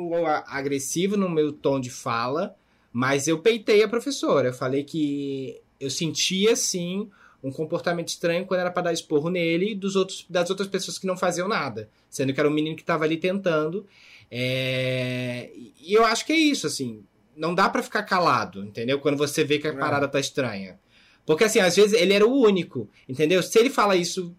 agressivo 0.46 1.16
no 1.16 1.28
meu 1.28 1.52
tom 1.52 1.80
de 1.80 1.90
fala, 1.90 2.54
mas 2.92 3.26
eu 3.26 3.38
peitei 3.40 3.82
a 3.82 3.88
professora. 3.88 4.48
Eu 4.48 4.52
falei 4.52 4.84
que 4.84 5.60
eu 5.80 5.90
sentia, 5.90 6.54
sim, 6.54 7.08
um 7.42 7.50
comportamento 7.50 8.08
estranho 8.08 8.46
quando 8.46 8.60
era 8.60 8.70
para 8.70 8.84
dar 8.84 8.92
esporro 8.92 9.30
nele 9.30 9.72
e 9.72 9.74
dos 9.74 9.96
outros, 9.96 10.24
das 10.28 10.50
outras 10.50 10.68
pessoas 10.68 10.98
que 10.98 11.06
não 11.06 11.16
faziam 11.16 11.48
nada. 11.48 11.88
Sendo 12.08 12.32
que 12.32 12.40
era 12.40 12.48
um 12.48 12.52
menino 12.52 12.76
que 12.76 12.82
estava 12.82 13.04
ali 13.04 13.16
tentando. 13.16 13.86
É, 14.30 15.50
E 15.80 15.92
eu 15.92 16.04
acho 16.04 16.24
que 16.26 16.32
é 16.32 16.38
isso, 16.38 16.66
assim. 16.66 17.02
Não 17.36 17.54
dá 17.54 17.68
para 17.68 17.82
ficar 17.82 18.02
calado, 18.04 18.64
entendeu? 18.64 18.98
Quando 19.00 19.16
você 19.16 19.42
vê 19.44 19.58
que 19.58 19.66
a 19.66 19.70
É. 19.72 19.76
parada 19.76 20.06
tá 20.08 20.20
estranha. 20.20 20.78
Porque, 21.26 21.44
assim, 21.44 21.58
às 21.58 21.74
vezes 21.74 21.92
ele 21.98 22.12
era 22.12 22.26
o 22.26 22.32
único, 22.40 22.88
entendeu? 23.08 23.42
Se 23.42 23.58
ele 23.58 23.70
fala 23.70 23.96
isso. 23.96 24.34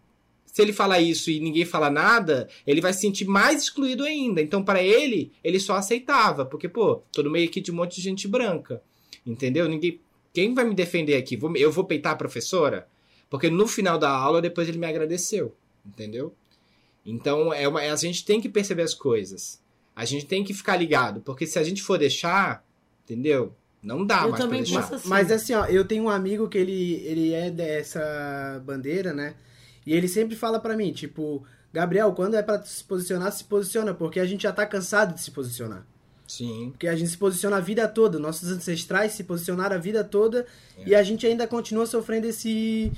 Se 0.45 0.61
ele 0.61 0.71
fala 0.71 1.01
isso 1.01 1.29
e 1.29 1.39
ninguém 1.41 1.65
fala 1.65 1.89
nada, 1.89 2.47
ele 2.65 2.79
vai 2.79 2.93
se 2.93 3.01
sentir 3.01 3.25
mais 3.25 3.63
excluído 3.63 4.05
ainda. 4.05 4.41
Então, 4.41 4.63
para 4.63 4.81
ele, 4.81 5.33
ele 5.43 5.59
só 5.59 5.75
aceitava. 5.75 6.45
Porque, 6.45 6.69
pô, 6.69 7.01
tô 7.11 7.21
no 7.23 7.29
meio 7.29 7.49
aqui 7.49 7.59
de 7.59 7.71
um 7.71 7.75
monte 7.75 7.95
de 7.97 8.01
gente 8.01 8.25
branca. 8.27 8.81
Entendeu? 9.25 9.67
Ninguém. 9.67 9.99
Quem 10.33 10.53
vai 10.53 10.63
me 10.63 10.73
defender 10.73 11.15
aqui? 11.17 11.37
Eu 11.57 11.71
vou 11.71 11.83
peitar 11.83 12.13
a 12.13 12.15
professora? 12.15 12.87
Porque 13.29 13.49
no 13.49 13.67
final 13.67 13.97
da 13.97 14.09
aula, 14.09 14.41
depois 14.41 14.69
ele 14.69 14.77
me 14.77 14.85
agradeceu. 14.85 15.53
Entendeu? 15.85 16.33
Então, 17.05 17.53
é 17.53 17.67
uma, 17.67 17.81
a 17.81 17.95
gente 17.95 18.23
tem 18.23 18.39
que 18.39 18.47
perceber 18.47 18.83
as 18.83 18.93
coisas. 18.93 19.61
A 19.95 20.05
gente 20.05 20.25
tem 20.25 20.43
que 20.43 20.53
ficar 20.53 20.77
ligado. 20.77 21.19
Porque 21.21 21.45
se 21.45 21.59
a 21.59 21.63
gente 21.63 21.81
for 21.83 21.97
deixar, 21.97 22.63
entendeu? 23.05 23.53
Não 23.81 24.03
dá 24.05 24.23
Eu 24.23 24.29
mais 24.31 24.41
também 24.41 24.63
pra 24.63 24.65
deixar. 24.71 24.81
penso 24.81 24.95
assim. 24.95 25.07
Mas 25.09 25.31
assim, 25.31 25.53
ó, 25.53 25.65
eu 25.67 25.85
tenho 25.85 26.03
um 26.05 26.09
amigo 26.09 26.49
que 26.49 26.57
ele, 26.57 26.93
ele 27.05 27.33
é 27.33 27.49
dessa 27.51 28.61
bandeira, 28.65 29.13
né? 29.13 29.35
E 29.85 29.93
ele 29.93 30.07
sempre 30.07 30.35
fala 30.35 30.59
pra 30.59 30.75
mim, 30.75 30.91
tipo, 30.91 31.45
Gabriel, 31.71 32.11
quando 32.13 32.35
é 32.35 32.41
pra 32.41 32.61
se 32.63 32.83
posicionar, 32.83 33.31
se 33.31 33.43
posiciona, 33.43 33.93
porque 33.93 34.19
a 34.19 34.25
gente 34.25 34.41
já 34.43 34.51
tá 34.51 34.65
cansado 34.65 35.13
de 35.13 35.21
se 35.21 35.29
posicionar. 35.29 35.85
Sim. 36.27 36.69
Porque 36.71 36.87
a 36.87 36.95
gente 36.95 37.11
se 37.11 37.17
posiciona 37.17 37.57
a 37.57 37.59
vida 37.59 37.87
toda, 37.87 38.17
nossos 38.17 38.49
ancestrais 38.49 39.11
se 39.11 39.23
posicionaram 39.23 39.75
a 39.75 39.79
vida 39.79 40.03
toda 40.03 40.47
É. 40.79 40.89
e 40.89 40.95
a 40.95 41.03
gente 41.03 41.27
ainda 41.27 41.45
continua 41.45 41.85
sofrendo 41.85 42.25
esse 42.27 42.91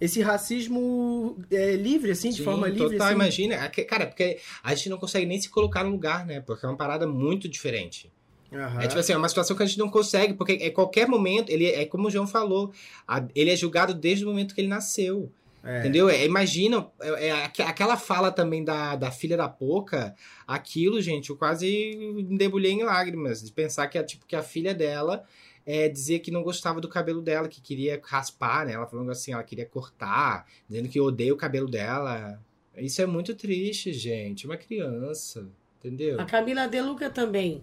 esse 0.00 0.22
racismo 0.22 1.36
é, 1.50 1.76
livre, 1.76 2.12
assim, 2.12 2.30
de 2.30 2.36
Sim, 2.38 2.44
forma 2.44 2.66
livre. 2.66 2.92
Total, 2.92 3.08
assim. 3.08 3.14
imagina. 3.16 3.56
Aque- 3.56 3.84
Cara, 3.84 4.06
porque 4.06 4.38
a 4.62 4.74
gente 4.74 4.88
não 4.88 4.96
consegue 4.96 5.26
nem 5.26 5.38
se 5.38 5.50
colocar 5.50 5.84
no 5.84 5.90
lugar, 5.90 6.24
né? 6.24 6.40
Porque 6.40 6.64
é 6.64 6.68
uma 6.70 6.78
parada 6.78 7.06
muito 7.06 7.46
diferente. 7.46 8.10
Aham. 8.52 8.82
É 8.82 8.86
tipo 8.88 8.98
assim, 9.00 9.12
é 9.12 9.16
uma 9.16 9.28
situação 9.28 9.56
que 9.56 9.62
a 9.62 9.66
gente 9.66 9.78
não 9.78 9.88
consegue, 9.88 10.34
porque 10.34 10.52
é 10.60 10.70
qualquer 10.70 11.06
momento, 11.06 11.50
ele 11.50 11.66
é 11.66 11.84
como 11.84 12.08
o 12.08 12.10
João 12.10 12.26
falou, 12.26 12.72
a- 13.06 13.24
ele 13.34 13.50
é 13.50 13.56
julgado 13.56 13.94
desde 13.94 14.24
o 14.24 14.28
momento 14.28 14.54
que 14.54 14.60
ele 14.60 14.68
nasceu. 14.68 15.30
É. 15.62 15.80
Entendeu? 15.80 16.08
É, 16.08 16.24
imagina, 16.24 16.88
é, 17.00 17.26
é 17.28 17.44
aqu- 17.44 17.62
aquela 17.62 17.96
fala 17.96 18.32
também 18.32 18.64
da, 18.64 18.96
da 18.96 19.10
filha 19.10 19.36
da 19.36 19.46
Poca, 19.48 20.14
aquilo, 20.46 21.00
gente, 21.02 21.28
eu 21.30 21.36
quase 21.36 21.94
me 22.14 22.22
debulhei 22.38 22.72
em 22.72 22.82
lágrimas, 22.82 23.42
de 23.42 23.52
pensar 23.52 23.86
que, 23.88 23.98
a, 23.98 24.02
tipo, 24.02 24.24
que 24.26 24.34
a 24.34 24.42
filha 24.42 24.74
dela 24.74 25.22
é, 25.66 25.86
dizia 25.88 26.18
que 26.18 26.30
não 26.30 26.42
gostava 26.42 26.80
do 26.80 26.88
cabelo 26.88 27.20
dela, 27.20 27.46
que 27.46 27.60
queria 27.60 28.00
raspar, 28.02 28.64
né? 28.66 28.72
Ela 28.72 28.86
falando 28.86 29.10
assim, 29.10 29.32
ela 29.34 29.42
queria 29.44 29.66
cortar, 29.66 30.46
dizendo 30.66 30.88
que 30.88 30.98
odeia 30.98 31.32
o 31.32 31.36
cabelo 31.36 31.68
dela. 31.70 32.40
Isso 32.78 33.02
é 33.02 33.06
muito 33.06 33.34
triste, 33.34 33.92
gente. 33.92 34.46
Uma 34.46 34.56
criança, 34.56 35.46
entendeu? 35.78 36.18
A 36.18 36.24
Camila 36.24 36.66
De 36.66 36.80
Luca 36.80 37.10
também. 37.10 37.62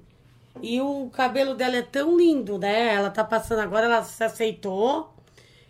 E 0.62 0.80
o 0.82 1.10
cabelo 1.10 1.56
dela 1.56 1.78
é 1.78 1.82
tão 1.82 2.18
lindo, 2.18 2.58
né? 2.58 2.94
Ela 2.94 3.10
tá 3.10 3.24
passando 3.24 3.60
agora, 3.60 3.86
ela 3.86 4.04
se 4.04 4.24
aceitou. 4.24 5.14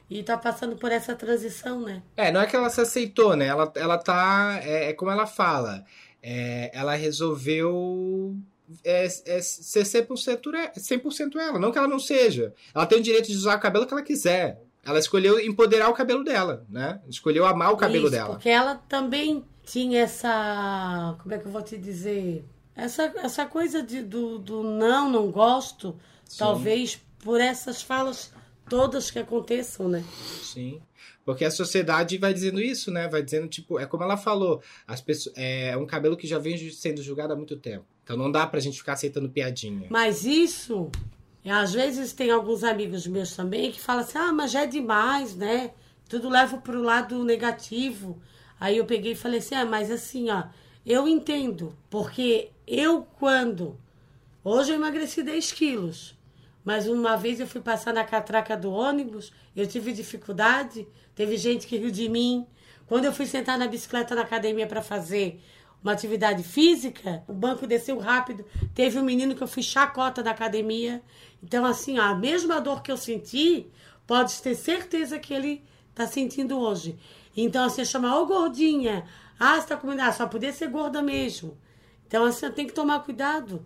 E 0.10 0.24
tá 0.24 0.38
passando 0.38 0.78
por 0.78 0.90
essa 0.90 1.16
transição, 1.16 1.82
né? 1.82 2.02
É, 2.16 2.32
não 2.32 2.40
é 2.40 2.46
que 2.46 2.56
ela 2.56 2.70
se 2.70 2.80
aceitou, 2.80 3.36
né? 3.36 3.48
Ela, 3.48 3.72
ela 3.76 3.98
tá. 3.98 4.58
É, 4.64 4.90
é 4.90 4.94
como 4.94 5.12
ela 5.12 5.28
fala. 5.28 5.84
É, 6.24 6.72
ela 6.74 6.96
resolveu 6.96 8.38
é, 8.84 9.06
é 9.06 9.42
ser 9.42 9.84
100%, 9.84 10.54
é- 10.56 10.80
100% 10.80 11.38
ela. 11.38 11.60
Não 11.60 11.72
que 11.72 11.78
ela 11.78 11.88
não 11.88 12.00
seja. 12.00 12.54
Ela 12.74 12.86
tem 12.86 13.00
o 13.00 13.04
direito 13.04 13.28
de 13.28 13.36
usar 13.36 13.58
o 13.58 13.60
cabelo 13.60 13.86
que 13.86 13.94
ela 13.94 14.02
quiser. 14.02 14.62
Ela 14.86 15.00
escolheu 15.00 15.40
empoderar 15.40 15.90
o 15.90 15.94
cabelo 15.94 16.24
dela, 16.24 16.66
né? 16.70 17.02
Escolheu 17.10 17.46
amar 17.46 17.74
o 17.74 17.78
cabelo 17.78 18.06
Isso, 18.06 18.12
dela. 18.12 18.30
Porque 18.30 18.50
ela 18.50 18.76
também 18.76 19.44
tinha 19.66 20.02
essa. 20.02 21.18
Como 21.22 21.34
é 21.34 21.38
que 21.38 21.46
eu 21.46 21.52
vou 21.52 21.62
te 21.62 21.78
dizer? 21.78 22.46
Essa, 22.78 23.12
essa 23.18 23.46
coisa 23.48 23.82
de, 23.82 24.04
do, 24.04 24.38
do 24.38 24.62
não, 24.62 25.10
não 25.10 25.32
gosto, 25.32 26.00
Sim. 26.24 26.38
talvez 26.38 27.02
por 27.20 27.42
essas 27.42 27.82
falas 27.82 28.32
todas 28.70 29.10
que 29.10 29.18
aconteçam, 29.18 29.90
né? 29.90 30.04
Sim. 30.44 30.80
Porque 31.26 31.44
a 31.44 31.50
sociedade 31.52 32.20
vai 32.20 32.34
dizendo 32.34 32.62
isso, 32.62 32.92
né? 32.92 33.08
Vai 33.08 33.24
dizendo, 33.24 33.48
tipo, 33.48 33.80
é 33.80 33.86
como 33.88 34.04
ela 34.04 34.16
falou, 34.16 34.62
as 34.86 35.02
pessoas, 35.02 35.36
é 35.36 35.76
um 35.76 35.88
cabelo 35.88 36.16
que 36.16 36.28
já 36.28 36.38
vem 36.38 36.56
sendo 36.72 37.02
julgado 37.02 37.34
há 37.34 37.36
muito 37.36 37.58
tempo. 37.58 37.84
Então 38.04 38.16
não 38.16 38.32
dá 38.32 38.46
pra 38.46 38.60
gente 38.60 38.78
ficar 38.78 38.94
aceitando 38.94 39.28
piadinha. 39.28 39.88
Mas 39.90 40.24
isso, 40.24 40.90
é, 41.44 41.52
às 41.52 41.74
vezes 41.74 42.14
tem 42.14 42.30
alguns 42.30 42.64
amigos 42.64 43.08
meus 43.08 43.36
também 43.36 43.72
que 43.72 43.82
falam 43.82 44.04
assim, 44.04 44.20
ah, 44.20 44.32
mas 44.32 44.52
já 44.52 44.64
é 44.64 44.68
demais, 44.68 45.36
né? 45.36 45.72
Tudo 46.08 46.30
leva 46.30 46.58
pro 46.58 46.82
lado 46.82 47.24
negativo. 47.24 48.22
Aí 48.60 48.78
eu 48.78 48.86
peguei 48.86 49.14
e 49.14 49.16
falei 49.16 49.40
assim, 49.40 49.56
ah, 49.56 49.66
mas 49.66 49.90
assim, 49.90 50.30
ó, 50.30 50.44
eu 50.86 51.08
entendo, 51.08 51.76
porque 51.90 52.52
eu 52.68 53.08
quando. 53.18 53.80
Hoje 54.44 54.72
eu 54.72 54.76
emagreci 54.76 55.24
10 55.24 55.52
quilos. 55.54 56.18
Mas 56.66 56.86
uma 56.86 57.16
vez 57.16 57.40
eu 57.40 57.48
fui 57.48 57.62
passar 57.62 57.94
na 57.94 58.04
catraca 58.04 58.58
do 58.58 58.70
ônibus, 58.70 59.32
eu 59.56 59.66
tive 59.66 59.94
dificuldade, 59.94 60.86
teve 61.16 61.38
gente 61.38 61.66
que 61.66 61.78
riu 61.78 61.90
de 61.90 62.10
mim. 62.10 62.46
Quando 62.88 63.06
eu 63.06 63.14
fui 63.14 63.26
sentar 63.26 63.58
na 63.58 63.68
bicicleta 63.68 64.14
na 64.14 64.24
academia 64.24 64.68
para 64.68 64.82
fazer 64.82 65.42
uma 65.82 65.94
atividade 65.94 66.44
física, 66.44 67.24
o 67.26 67.32
banco 67.32 67.66
desceu 67.66 67.98
rápido, 68.00 68.44
teve 68.76 69.00
um 69.00 69.04
menino 69.04 69.34
que 69.34 69.42
eu 69.42 69.48
fui 69.48 69.64
chacota 69.64 70.22
da 70.22 70.32
academia. 70.32 71.02
Então, 71.42 71.64
assim, 71.64 71.98
a 71.98 72.14
mesma 72.14 72.60
dor 72.60 72.82
que 72.82 72.92
eu 72.92 72.98
senti, 72.98 73.68
pode 74.06 74.42
ter 74.42 74.56
certeza 74.56 75.18
que 75.20 75.34
ele 75.34 75.64
tá 75.96 76.06
sentindo 76.06 76.60
hoje. 76.60 76.98
Então, 77.36 77.64
assim, 77.64 77.86
chama, 77.86 78.20
ô 78.20 78.26
gordinha, 78.26 79.06
ah, 79.40 79.60
você 79.60 79.68
tá 79.68 79.78
comendo, 79.78 80.02
ah, 80.02 80.12
só 80.12 80.28
podia 80.28 80.52
ser 80.52 80.68
gorda 80.68 81.02
mesmo. 81.02 81.58
Então, 82.08 82.24
assim, 82.24 82.50
tem 82.52 82.66
que 82.66 82.74
tomar 82.74 83.02
cuidado. 83.02 83.66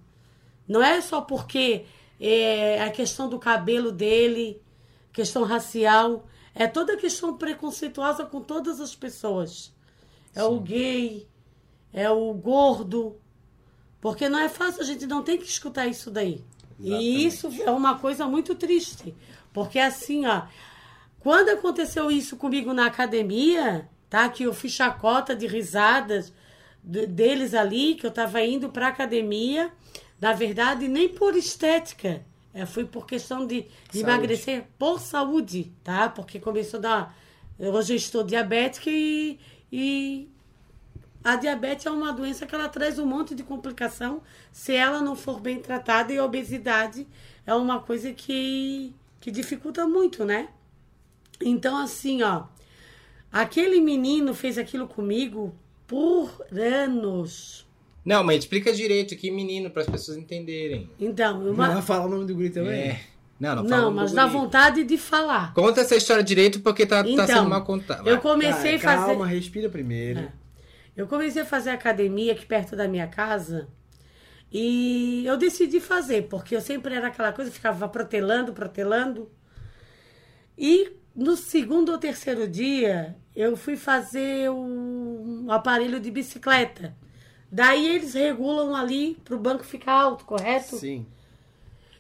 Não 0.68 0.82
é 0.82 1.00
só 1.00 1.22
porque 1.22 1.86
é, 2.20 2.82
a 2.82 2.90
questão 2.90 3.30
do 3.30 3.38
cabelo 3.38 3.92
dele, 3.92 4.62
questão 5.14 5.44
racial, 5.44 6.26
é 6.56 6.68
toda 6.68 6.98
questão 6.98 7.38
preconceituosa 7.38 8.26
com 8.26 8.42
todas 8.42 8.82
as 8.82 8.96
pessoas. 8.96 9.74
É 10.34 10.44
o 10.44 10.60
gay, 10.60 11.28
é 11.94 12.10
o 12.10 12.34
gordo. 12.34 13.18
Porque 14.00 14.28
não 14.28 14.40
é 14.40 14.50
fácil, 14.50 14.82
a 14.82 14.86
gente 14.86 15.06
não 15.06 15.24
tem 15.24 15.38
que 15.38 15.46
escutar 15.46 15.88
isso 15.88 16.10
daí. 16.10 16.44
E 16.80 17.26
isso 17.26 17.48
é 17.62 17.70
uma 17.70 18.00
coisa 18.00 18.26
muito 18.26 18.56
triste. 18.56 19.16
Porque 19.54 19.78
assim, 19.78 20.26
ó, 20.26 20.44
quando 21.20 21.50
aconteceu 21.50 22.10
isso 22.10 22.36
comigo 22.36 22.74
na 22.74 22.88
academia, 22.88 23.88
tá? 24.10 24.28
Que 24.30 24.44
eu 24.44 24.54
fiz 24.54 24.72
chacota 24.72 25.36
de 25.36 25.46
risadas 25.46 26.34
deles 26.84 27.54
ali, 27.54 27.96
que 27.96 28.06
eu 28.06 28.12
tava 28.12 28.42
indo 28.42 28.70
pra 28.70 28.88
academia, 28.88 29.72
na 30.20 30.34
verdade, 30.34 30.88
nem 30.88 31.10
por 31.10 31.36
estética. 31.36 32.26
É, 32.54 32.66
foi 32.66 32.86
por 32.86 33.06
questão 33.06 33.48
de, 33.48 33.66
de 33.92 34.00
emagrecer 34.02 34.66
por 34.78 35.00
saúde, 35.00 35.72
tá? 35.84 36.10
Porque 36.10 36.40
começou 36.40 36.80
a 36.80 36.82
dar. 36.82 37.18
Hoje 37.58 37.94
eu 37.94 37.98
estou 37.98 38.24
diabética 38.24 38.90
e, 38.90 39.40
e 39.72 40.28
a 41.24 41.36
diabetes 41.36 41.86
é 41.86 41.92
uma 41.92 42.12
doença 42.12 42.46
que 42.46 42.54
ela 42.54 42.68
traz 42.68 42.98
um 42.98 43.06
monte 43.06 43.36
de 43.36 43.44
complicação 43.44 44.22
se 44.52 44.74
ela 44.74 45.02
não 45.02 45.16
for 45.16 45.40
bem 45.40 45.60
tratada 45.60 46.12
e 46.12 46.18
a 46.18 46.26
obesidade 46.26 47.08
é 47.46 47.54
uma 47.54 47.80
coisa 47.80 48.12
que, 48.12 48.94
que 49.20 49.32
dificulta 49.32 49.88
muito, 49.88 50.26
né? 50.26 50.50
Então, 51.40 51.78
assim, 51.78 52.22
ó, 52.24 52.46
aquele 53.32 53.80
menino 53.80 54.34
fez 54.34 54.58
aquilo 54.58 54.88
comigo 54.88 55.56
por 55.92 56.46
anos. 56.58 57.68
Não, 58.06 58.24
mas 58.24 58.40
explica 58.40 58.72
direito 58.72 59.14
que 59.18 59.30
menino 59.30 59.70
para 59.70 59.82
as 59.82 59.90
pessoas 59.90 60.18
entenderem. 60.18 60.90
Então, 60.98 61.52
Uma... 61.52 61.70
Ela 61.70 61.82
fala 61.82 62.06
o 62.06 62.10
nome 62.10 62.26
do 62.26 62.34
guri 62.34 62.50
também? 62.50 62.80
É. 62.92 63.02
Não, 63.38 63.56
não, 63.58 63.68
fala 63.68 63.82
não, 63.82 63.92
mas 63.92 64.14
dá 64.14 64.26
vontade 64.26 64.86
de 64.86 64.98
falar. 64.98 65.54
Conta 65.54 65.82
essa 65.82 65.96
história 65.98 66.24
direito 66.24 66.62
porque 66.62 66.86
tá, 66.86 67.04
tá 67.04 67.10
Então, 67.10 67.28
sendo 67.28 67.50
mal 67.50 67.66
contada. 67.66 68.10
Eu 68.10 68.20
comecei 68.22 68.76
a 68.76 68.80
Tá, 68.80 68.96
fazer. 68.96 69.06
Calma, 69.08 69.28
respira 69.28 69.68
primeiro. 69.68 70.22
É. 70.22 70.32
Eu 70.96 71.08
comecei 71.08 71.42
a 71.42 71.46
fazer 71.46 71.72
academia 71.72 72.32
aqui 72.32 72.46
perto 72.46 72.74
da 72.76 72.88
minha 72.88 73.08
casa 73.08 73.68
e 74.50 75.26
eu 75.26 75.36
decidi 75.36 75.82
fazer, 75.82 76.24
porque 76.30 76.56
eu 76.56 76.62
sempre 76.62 76.94
era 76.96 77.08
aquela 77.08 77.34
coisa, 77.34 77.52
ficava 77.52 77.90
protelando, 77.90 78.54
protelando. 78.54 79.30
E 80.58 80.92
no 81.14 81.36
segundo 81.36 81.92
ou 81.92 81.98
terceiro 81.98 82.48
dia, 82.48 83.16
eu 83.36 83.56
fui 83.56 83.76
fazer 83.78 84.50
um 84.50 85.48
aparelho 85.50 86.00
de 86.00 86.12
bicicleta. 86.12 86.96
Daí 87.52 87.96
eles 87.96 88.14
regulam 88.14 88.76
ali 88.76 89.18
para 89.24 89.36
o 89.36 89.40
banco 89.40 89.64
ficar 89.64 89.94
alto, 89.94 90.26
correto? 90.26 90.78
Sim. 90.78 91.06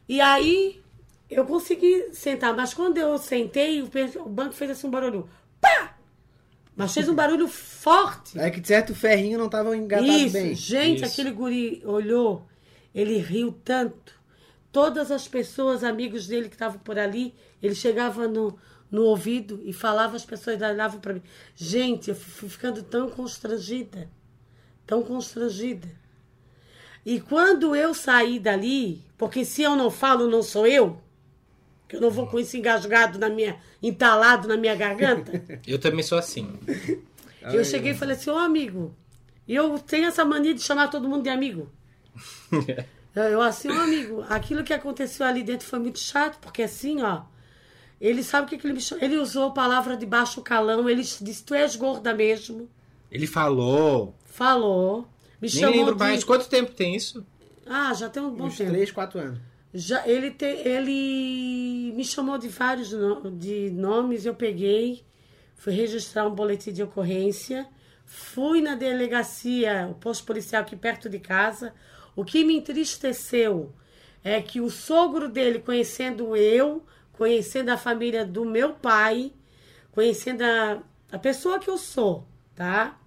E 0.07 0.19
aí 0.21 0.81
eu 1.29 1.45
consegui 1.45 2.09
sentar, 2.13 2.55
mas 2.55 2.73
quando 2.73 2.97
eu 2.97 3.17
sentei, 3.17 3.81
o 3.81 4.29
banco 4.29 4.53
fez 4.53 4.71
assim 4.71 4.87
um 4.87 4.91
barulho. 4.91 5.29
Pá! 5.59 5.95
Mas 6.75 6.93
fez 6.93 7.07
um 7.07 7.15
barulho 7.15 7.47
forte. 7.49 8.39
É 8.39 8.49
que 8.49 8.59
de 8.59 8.67
certo 8.67 8.91
o 8.91 8.95
ferrinho 8.95 9.37
não 9.37 9.49
tava 9.49 9.75
engatado 9.75 10.09
Isso, 10.09 10.33
bem. 10.33 10.55
gente, 10.55 11.03
Isso. 11.03 11.13
aquele 11.13 11.31
guri 11.31 11.81
olhou, 11.85 12.45
ele 12.93 13.17
riu 13.17 13.53
tanto. 13.63 14.19
Todas 14.71 15.11
as 15.11 15.27
pessoas, 15.27 15.83
amigos 15.83 16.27
dele 16.27 16.47
que 16.47 16.55
estavam 16.55 16.79
por 16.79 16.97
ali, 16.97 17.33
ele 17.61 17.75
chegava 17.75 18.25
no, 18.25 18.57
no 18.91 19.03
ouvido 19.03 19.61
e 19.63 19.71
falava, 19.71 20.17
as 20.17 20.25
pessoas 20.25 20.61
olhavam 20.61 20.99
para 20.99 21.13
mim. 21.13 21.23
Gente, 21.55 22.09
eu 22.09 22.15
fui 22.15 22.49
ficando 22.49 22.83
tão 22.83 23.09
constrangida, 23.09 24.09
tão 24.85 25.01
constrangida. 25.01 25.87
E 27.05 27.19
quando 27.19 27.75
eu 27.75 27.93
saí 27.93 28.37
dali, 28.37 29.03
porque 29.17 29.45
se 29.45 29.63
eu 29.63 29.75
não 29.75 29.89
falo, 29.89 30.27
não 30.27 30.43
sou 30.43 30.67
eu, 30.67 31.01
que 31.87 31.95
eu 31.95 32.01
não 32.01 32.11
vou 32.11 32.27
com 32.27 32.37
isso 32.37 32.57
engasgado 32.57 33.17
na 33.17 33.29
minha, 33.29 33.59
entalado 33.81 34.47
na 34.47 34.57
minha 34.57 34.75
garganta. 34.75 35.43
Eu 35.67 35.77
também 35.77 36.03
sou 36.03 36.17
assim. 36.17 36.57
Eu 37.41 37.65
cheguei 37.65 37.91
e 37.91 37.95
falei 37.95 38.15
assim, 38.15 38.29
ô 38.29 38.37
amigo, 38.37 38.95
e 39.47 39.55
eu 39.55 39.77
tenho 39.79 40.07
essa 40.07 40.23
mania 40.23 40.53
de 40.53 40.61
chamar 40.61 40.87
todo 40.89 41.09
mundo 41.09 41.23
de 41.23 41.29
amigo. 41.29 41.69
eu, 43.13 43.23
eu, 43.23 43.41
assim, 43.41 43.67
ô 43.67 43.73
amigo, 43.73 44.23
aquilo 44.29 44.63
que 44.63 44.73
aconteceu 44.73 45.25
ali 45.25 45.43
dentro 45.43 45.67
foi 45.67 45.79
muito 45.79 45.99
chato, 45.99 46.39
porque 46.39 46.63
assim, 46.63 47.01
ó, 47.01 47.23
ele 48.01 48.23
sabe 48.23 48.47
o 48.47 48.49
que, 48.49 48.57
que 48.57 48.65
ele 48.67 48.73
me 48.73 48.81
chamou. 48.81 49.03
Ele 49.03 49.17
usou 49.17 49.47
a 49.47 49.51
palavra 49.51 49.95
de 49.95 50.05
baixo 50.05 50.41
calão, 50.41 50.89
ele 50.89 51.01
disse, 51.03 51.43
tu 51.43 51.53
és 51.53 51.75
gorda 51.75 52.13
mesmo. 52.13 52.67
Ele 53.11 53.27
falou. 53.27 54.15
Falou. 54.25 55.01
Me 55.41 55.47
Nem 55.47 55.49
chamou 55.49 55.75
lembro 55.77 55.93
de... 55.93 55.99
mais. 55.99 56.23
Quanto 56.23 56.47
tempo 56.49 56.71
tem 56.71 56.95
isso? 56.95 57.25
Ah, 57.65 57.93
já 57.93 58.09
tem 58.09 58.21
um 58.23 58.31
bom 58.31 58.45
Uns 58.45 58.57
tempo. 58.57 58.71
3, 58.71 58.91
4 58.91 59.19
anos. 59.19 59.39
Já, 59.73 60.05
ele, 60.07 60.31
te, 60.31 60.45
ele 60.45 61.93
me 61.95 62.03
chamou 62.03 62.37
de 62.37 62.49
vários 62.49 62.91
no- 62.91 63.31
de 63.31 63.69
nomes, 63.71 64.25
eu 64.25 64.35
peguei, 64.35 65.01
fui 65.55 65.71
registrar 65.73 66.27
um 66.27 66.35
boletim 66.35 66.73
de 66.73 66.83
ocorrência, 66.83 67.65
fui 68.05 68.61
na 68.61 68.75
delegacia, 68.75 69.87
o 69.89 69.93
posto 69.95 70.25
policial 70.25 70.61
aqui 70.63 70.75
perto 70.75 71.07
de 71.09 71.19
casa. 71.19 71.73
O 72.15 72.25
que 72.25 72.43
me 72.43 72.57
entristeceu 72.57 73.71
é 74.23 74.41
que 74.41 74.59
o 74.59 74.69
sogro 74.69 75.29
dele, 75.29 75.59
conhecendo 75.59 76.35
eu, 76.35 76.83
conhecendo 77.21 77.69
a 77.69 77.77
família 77.77 78.25
do 78.25 78.43
meu 78.43 78.73
pai, 78.73 79.31
conhecendo 79.91 80.41
a, 80.41 80.81
a 81.11 81.19
pessoa 81.19 81.59
que 81.59 81.69
eu 81.69 81.77
sou, 81.77 82.25
tá? 82.55 82.99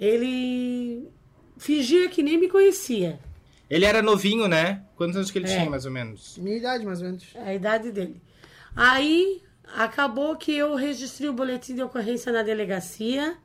Ele 0.00 1.08
fingia 1.56 2.08
que 2.08 2.24
nem 2.24 2.38
me 2.40 2.48
conhecia. 2.48 3.20
Ele 3.70 3.84
era 3.84 4.02
novinho, 4.02 4.48
né? 4.48 4.82
Quantos 4.96 5.14
anos 5.14 5.30
que 5.30 5.38
ele 5.38 5.48
É. 5.48 5.56
tinha, 5.58 5.70
mais 5.70 5.86
ou 5.86 5.92
menos? 5.92 6.36
Minha 6.38 6.56
idade, 6.56 6.84
mais 6.84 6.98
ou 7.00 7.06
menos. 7.06 7.24
É 7.36 7.50
a 7.50 7.54
idade 7.54 7.92
dele. 7.92 8.20
Aí 8.74 9.40
acabou 9.76 10.34
que 10.34 10.50
eu 10.50 10.74
registrei 10.74 11.28
o 11.28 11.32
boletim 11.32 11.76
de 11.76 11.82
ocorrência 11.84 12.32
na 12.32 12.42
delegacia 12.42 13.36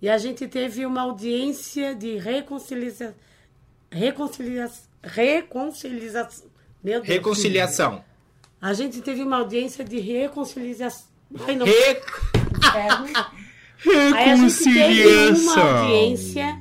e 0.00 0.08
a 0.08 0.16
gente 0.16 0.46
teve 0.46 0.86
uma 0.86 1.00
audiência 1.00 1.92
de 1.92 2.18
reconciliação. 2.18 3.16
Reconciliação. 3.90 4.84
Reconciliação. 5.02 6.48
Meu 6.84 7.00
Deus. 7.00 7.08
Reconciliação. 7.08 8.04
A 8.60 8.72
gente 8.72 9.00
teve 9.00 9.22
uma 9.22 9.38
audiência 9.38 9.84
de 9.84 9.98
reconciliação. 9.98 11.08
Ai, 11.46 11.56
não. 11.56 11.66
Re... 11.66 11.72
Aí 14.14 14.30
a 14.30 14.36
gente 14.36 14.64
teve 14.64 15.40
uma 15.40 15.80
audiência 15.80 16.60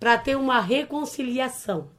para 0.00 0.16
ter 0.16 0.36
uma 0.36 0.60
reconciliação. 0.60 1.90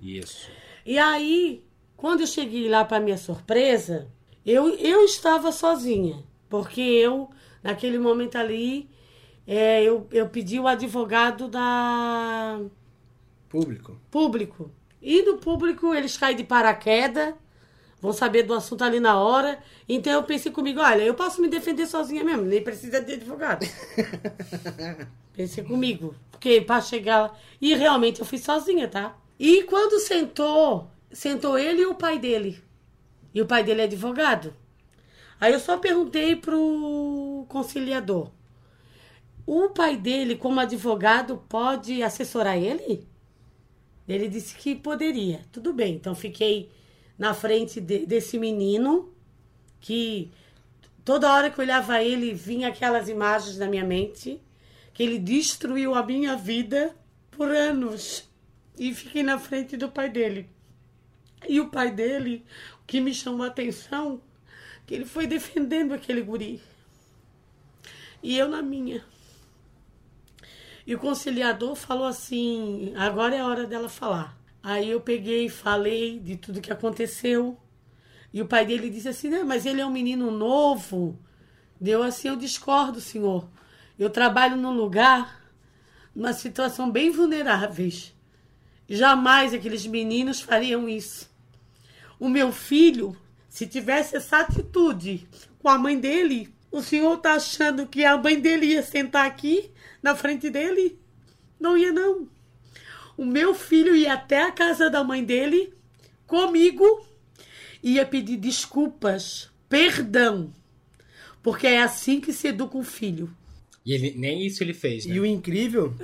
Isso. 0.00 0.50
E 0.84 0.98
aí, 0.98 1.64
quando 1.96 2.20
eu 2.20 2.26
cheguei 2.26 2.68
lá 2.68 2.84
para 2.84 3.00
minha 3.00 3.16
surpresa, 3.16 4.08
eu, 4.44 4.68
eu 4.76 5.04
estava 5.04 5.50
sozinha. 5.52 6.22
Porque 6.48 6.80
eu, 6.80 7.30
naquele 7.62 7.98
momento 7.98 8.36
ali, 8.36 8.90
é, 9.46 9.82
eu, 9.82 10.06
eu 10.10 10.28
pedi 10.28 10.58
o 10.58 10.66
advogado 10.66 11.48
da 11.48 12.60
Público. 13.48 14.00
público. 14.10 14.70
E 15.02 15.22
no 15.22 15.38
público 15.38 15.94
eles 15.94 16.16
caem 16.16 16.36
de 16.36 16.44
paraquedas, 16.44 17.34
vão 18.00 18.12
saber 18.12 18.44
do 18.44 18.54
assunto 18.54 18.82
ali 18.82 18.98
na 18.98 19.20
hora. 19.20 19.58
Então 19.88 20.12
eu 20.12 20.22
pensei 20.22 20.50
comigo, 20.50 20.80
olha, 20.80 21.02
eu 21.02 21.14
posso 21.14 21.40
me 21.40 21.48
defender 21.48 21.86
sozinha 21.86 22.24
mesmo, 22.24 22.42
nem 22.42 22.62
precisa 22.62 23.00
de 23.00 23.12
advogado. 23.12 23.66
pensei 25.34 25.62
comigo, 25.62 26.14
porque 26.30 26.60
para 26.60 26.80
chegar 26.80 27.22
lá. 27.22 27.36
E 27.60 27.74
realmente 27.74 28.20
eu 28.20 28.26
fui 28.26 28.38
sozinha, 28.38 28.88
tá? 28.88 29.16
E 29.38 29.62
quando 29.64 30.00
sentou, 30.00 30.90
sentou 31.12 31.58
ele 31.58 31.82
e 31.82 31.86
o 31.86 31.94
pai 31.94 32.18
dele. 32.18 32.62
E 33.34 33.40
o 33.40 33.46
pai 33.46 33.62
dele 33.62 33.82
é 33.82 33.84
advogado. 33.84 34.54
Aí 35.40 35.52
eu 35.52 35.60
só 35.60 35.78
perguntei 35.78 36.36
pro 36.36 37.46
conciliador. 37.48 38.30
O 39.46 39.70
pai 39.70 39.96
dele, 39.96 40.36
como 40.36 40.60
advogado, 40.60 41.42
pode 41.48 42.02
assessorar 42.02 42.58
ele? 42.58 43.08
Ele 44.06 44.28
disse 44.28 44.54
que 44.54 44.74
poderia. 44.74 45.40
Tudo 45.50 45.72
bem. 45.72 45.94
Então 45.94 46.14
fiquei 46.14 46.70
na 47.20 47.34
frente 47.34 47.82
de- 47.82 48.06
desse 48.06 48.38
menino 48.38 49.12
que 49.78 50.32
toda 51.04 51.30
hora 51.30 51.50
que 51.50 51.60
eu 51.60 51.62
olhava 51.62 52.02
ele 52.02 52.32
vinha 52.32 52.68
aquelas 52.68 53.10
imagens 53.10 53.58
na 53.58 53.66
minha 53.66 53.84
mente 53.84 54.40
que 54.94 55.02
ele 55.02 55.18
destruiu 55.18 55.94
a 55.94 56.02
minha 56.02 56.34
vida 56.34 56.96
por 57.30 57.50
anos. 57.50 58.26
E 58.78 58.94
fiquei 58.94 59.22
na 59.22 59.38
frente 59.38 59.76
do 59.76 59.90
pai 59.90 60.08
dele. 60.08 60.48
E 61.46 61.60
o 61.60 61.68
pai 61.68 61.90
dele, 61.90 62.42
o 62.82 62.86
que 62.86 63.02
me 63.02 63.12
chamou 63.12 63.44
a 63.44 63.48
atenção, 63.48 64.22
que 64.86 64.94
ele 64.94 65.04
foi 65.04 65.26
defendendo 65.26 65.92
aquele 65.92 66.22
guri. 66.22 66.58
E 68.22 68.38
eu 68.38 68.48
na 68.48 68.62
minha. 68.62 69.04
E 70.86 70.94
o 70.94 70.98
conciliador 70.98 71.74
falou 71.74 72.06
assim: 72.06 72.94
agora 72.96 73.36
é 73.36 73.40
a 73.40 73.46
hora 73.46 73.66
dela 73.66 73.90
falar. 73.90 74.39
Aí 74.62 74.90
eu 74.90 75.00
peguei 75.00 75.48
falei 75.48 76.18
de 76.18 76.36
tudo 76.36 76.60
que 76.60 76.72
aconteceu. 76.72 77.58
E 78.32 78.40
o 78.42 78.46
pai 78.46 78.66
dele 78.66 78.90
disse 78.90 79.08
assim: 79.08 79.28
né, 79.28 79.42
mas 79.42 79.66
ele 79.66 79.80
é 79.80 79.86
um 79.86 79.90
menino 79.90 80.30
novo. 80.30 81.18
Deu 81.80 82.02
assim: 82.02 82.28
eu 82.28 82.36
discordo, 82.36 83.00
senhor. 83.00 83.48
Eu 83.98 84.10
trabalho 84.10 84.56
num 84.56 84.72
lugar, 84.72 85.42
numa 86.14 86.32
situação 86.32 86.90
bem 86.90 87.10
vulneráveis. 87.10 88.14
Jamais 88.88 89.54
aqueles 89.54 89.86
meninos 89.86 90.40
fariam 90.40 90.88
isso. 90.88 91.30
O 92.18 92.28
meu 92.28 92.52
filho, 92.52 93.16
se 93.48 93.66
tivesse 93.66 94.16
essa 94.16 94.40
atitude 94.40 95.26
com 95.58 95.68
a 95.68 95.78
mãe 95.78 95.98
dele, 95.98 96.52
o 96.70 96.82
senhor 96.82 97.16
tá 97.18 97.34
achando 97.34 97.86
que 97.86 98.04
a 98.04 98.16
mãe 98.16 98.38
dele 98.38 98.66
ia 98.66 98.82
sentar 98.82 99.26
aqui 99.26 99.70
na 100.02 100.14
frente 100.14 100.50
dele? 100.50 100.98
Não 101.58 101.76
ia, 101.76 101.92
não. 101.92 102.28
O 103.20 103.24
meu 103.26 103.54
filho 103.54 103.94
ia 103.94 104.14
até 104.14 104.44
a 104.44 104.50
casa 104.50 104.88
da 104.88 105.04
mãe 105.04 105.22
dele, 105.22 105.74
comigo, 106.26 107.06
ia 107.82 108.06
pedir 108.06 108.38
desculpas, 108.38 109.50
perdão. 109.68 110.50
Porque 111.42 111.66
é 111.66 111.82
assim 111.82 112.18
que 112.18 112.32
se 112.32 112.48
educa 112.48 112.78
um 112.78 112.82
filho. 112.82 113.30
E 113.84 113.92
ele, 113.92 114.14
nem 114.16 114.46
isso 114.46 114.64
ele 114.64 114.72
fez, 114.72 115.04
né? 115.04 115.14
E 115.14 115.20
o 115.20 115.26
incrível 115.26 115.94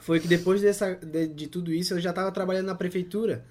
foi 0.00 0.18
que 0.18 0.26
depois 0.26 0.60
dessa, 0.60 0.96
de, 0.96 1.28
de 1.28 1.46
tudo 1.46 1.72
isso, 1.72 1.94
eu 1.94 2.00
já 2.00 2.10
estava 2.10 2.32
trabalhando 2.32 2.66
na 2.66 2.74
prefeitura. 2.74 3.44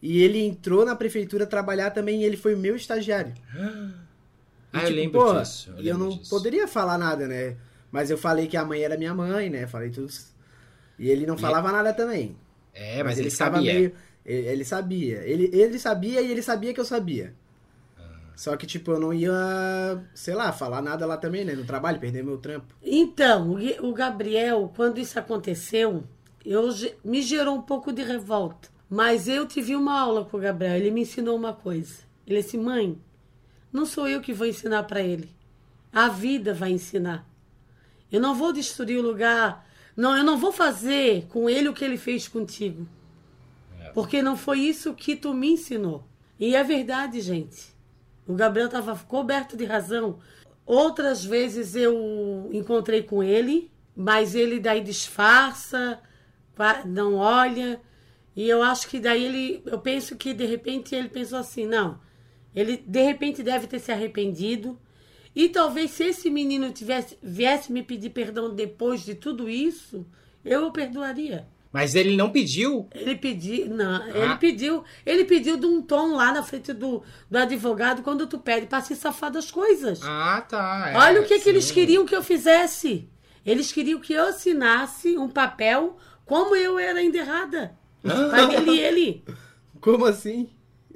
E 0.00 0.22
ele 0.22 0.38
entrou 0.40 0.82
na 0.82 0.96
prefeitura 0.96 1.46
trabalhar 1.46 1.90
também 1.90 2.22
e 2.22 2.24
ele 2.24 2.38
foi 2.38 2.56
meu 2.56 2.74
estagiário. 2.74 3.34
Ah, 4.72 4.78
E, 4.78 4.82
eu 4.82 4.86
tipo, 4.88 4.96
lembro 4.96 5.20
pô, 5.20 5.40
disso. 5.40 5.74
E 5.78 5.88
eu 5.88 5.98
não 5.98 6.08
disso. 6.08 6.30
poderia 6.30 6.66
falar 6.66 6.96
nada, 6.96 7.28
né? 7.28 7.56
Mas 7.92 8.10
eu 8.10 8.16
falei 8.18 8.46
que 8.46 8.56
a 8.56 8.64
mãe 8.64 8.82
era 8.82 8.96
minha 8.96 9.14
mãe, 9.14 9.48
né? 9.50 9.66
Falei 9.66 9.90
tudo. 9.90 10.12
E 10.98 11.08
ele 11.10 11.26
não 11.26 11.36
falava 11.38 11.70
nada 11.70 11.92
também. 11.92 12.36
É, 12.78 13.02
mas, 13.02 13.18
ele 13.18 13.30
ficava 13.30 13.56
sabia. 13.56 13.72
meio- 13.74 13.92
ele, 14.24 14.46
ele 14.48 14.64
sabia. 14.64 15.16
Ele, 15.24 15.50
ele 15.52 15.78
sabia 15.78 16.20
e 16.20 16.30
ele 16.30 16.42
sabia 16.42 16.74
que 16.74 16.80
eu 16.80 16.84
sabia. 16.84 17.34
Ah. 17.98 18.02
Só 18.36 18.56
que, 18.56 18.66
tipo, 18.66 18.90
eu 18.90 19.00
não 19.00 19.14
ia, 19.14 19.32
sei 20.14 20.34
lá, 20.34 20.52
falar 20.52 20.82
nada 20.82 21.06
lá 21.06 21.16
também, 21.16 21.44
né? 21.44 21.54
No 21.54 21.64
trabalho, 21.64 21.98
perder 21.98 22.22
meu 22.22 22.36
trampo. 22.38 22.74
Então, 22.82 23.56
o 23.80 23.92
Gabriel, 23.94 24.70
quando 24.76 24.98
isso 24.98 25.18
aconteceu, 25.18 26.04
eu, 26.44 26.68
me 27.02 27.22
gerou 27.22 27.56
um 27.56 27.62
pouco 27.62 27.92
de 27.92 28.02
revolta. 28.02 28.68
Mas 28.88 29.26
eu 29.26 29.46
tive 29.46 29.74
uma 29.74 29.98
aula 29.98 30.24
com 30.24 30.36
o 30.36 30.40
Gabriel. 30.40 30.76
Ele 30.76 30.90
me 30.90 31.00
ensinou 31.02 31.34
uma 31.36 31.52
coisa. 31.52 32.00
Ele 32.26 32.42
disse: 32.42 32.58
mãe, 32.58 32.98
não 33.72 33.86
sou 33.86 34.06
eu 34.06 34.20
que 34.20 34.32
vou 34.34 34.46
ensinar 34.46 34.82
para 34.84 35.00
ele. 35.00 35.34
A 35.92 36.08
vida 36.08 36.52
vai 36.52 36.70
ensinar. 36.72 37.26
Eu 38.12 38.20
não 38.20 38.34
vou 38.34 38.52
destruir 38.52 38.98
o 38.98 39.02
lugar. 39.02 39.65
Não, 39.96 40.16
eu 40.16 40.22
não 40.22 40.36
vou 40.36 40.52
fazer 40.52 41.26
com 41.28 41.48
ele 41.48 41.68
o 41.68 41.72
que 41.72 41.84
ele 41.84 41.96
fez 41.96 42.28
contigo. 42.28 42.86
Porque 43.94 44.20
não 44.20 44.36
foi 44.36 44.60
isso 44.60 44.92
que 44.92 45.16
tu 45.16 45.32
me 45.32 45.52
ensinou. 45.52 46.04
E 46.38 46.54
é 46.54 46.62
verdade, 46.62 47.20
gente. 47.22 47.74
O 48.26 48.34
Gabriel 48.34 48.66
estava 48.66 48.94
coberto 48.96 49.56
de 49.56 49.64
razão. 49.64 50.18
Outras 50.66 51.24
vezes 51.24 51.74
eu 51.74 52.50
encontrei 52.52 53.02
com 53.02 53.22
ele, 53.22 53.70
mas 53.96 54.34
ele 54.34 54.60
daí 54.60 54.82
disfarça, 54.82 55.98
não 56.84 57.14
olha. 57.14 57.80
E 58.34 58.46
eu 58.46 58.62
acho 58.62 58.88
que 58.88 59.00
daí 59.00 59.24
ele. 59.24 59.62
Eu 59.64 59.78
penso 59.78 60.16
que 60.16 60.34
de 60.34 60.44
repente 60.44 60.94
ele 60.94 61.08
pensou 61.08 61.38
assim: 61.38 61.66
não. 61.66 61.98
Ele 62.54 62.76
de 62.76 63.02
repente 63.02 63.42
deve 63.42 63.66
ter 63.66 63.78
se 63.78 63.90
arrependido. 63.90 64.78
E 65.36 65.50
talvez 65.50 65.90
se 65.90 66.04
esse 66.04 66.30
menino 66.30 66.72
tivesse, 66.72 67.18
viesse 67.22 67.70
me 67.70 67.82
pedir 67.82 68.08
perdão 68.10 68.54
depois 68.54 69.02
de 69.04 69.14
tudo 69.14 69.48
isso, 69.50 70.06
eu 70.42 70.66
o 70.66 70.72
perdoaria. 70.72 71.46
Mas 71.70 71.94
ele 71.94 72.16
não 72.16 72.30
pediu? 72.30 72.88
Ele 72.94 73.14
pediu, 73.16 73.68
não, 73.68 73.96
Ah. 74.02 74.08
ele 74.14 74.36
pediu, 74.36 74.82
ele 75.04 75.24
pediu 75.26 75.58
de 75.58 75.66
um 75.66 75.82
tom 75.82 76.14
lá 76.14 76.32
na 76.32 76.42
frente 76.42 76.72
do, 76.72 77.02
do 77.30 77.36
advogado 77.36 78.00
quando 78.02 78.26
tu 78.26 78.38
pede 78.38 78.64
para 78.66 78.80
se 78.80 78.96
safar 78.96 79.30
das 79.30 79.50
coisas. 79.50 80.00
Ah, 80.02 80.42
tá. 80.48 80.90
é, 80.90 80.96
Olha 80.96 81.20
o 81.20 81.24
que, 81.24 81.34
que 81.36 81.44
sim. 81.44 81.50
eles 81.50 81.70
queriam 81.70 82.06
que 82.06 82.16
eu 82.16 82.22
fizesse. 82.22 83.06
Eles 83.44 83.70
queriam 83.70 84.00
que 84.00 84.14
eu 84.14 84.24
assinasse 84.28 85.18
um 85.18 85.28
papel 85.28 85.98
como 86.24 86.56
eu 86.56 86.78
era 86.78 87.02
enterrada. 87.02 87.76
Pai 88.02 88.48
dele 88.48 88.70
e 88.70 88.80
ele. 88.80 89.24
Como 89.80 90.04
assim? 90.06 90.48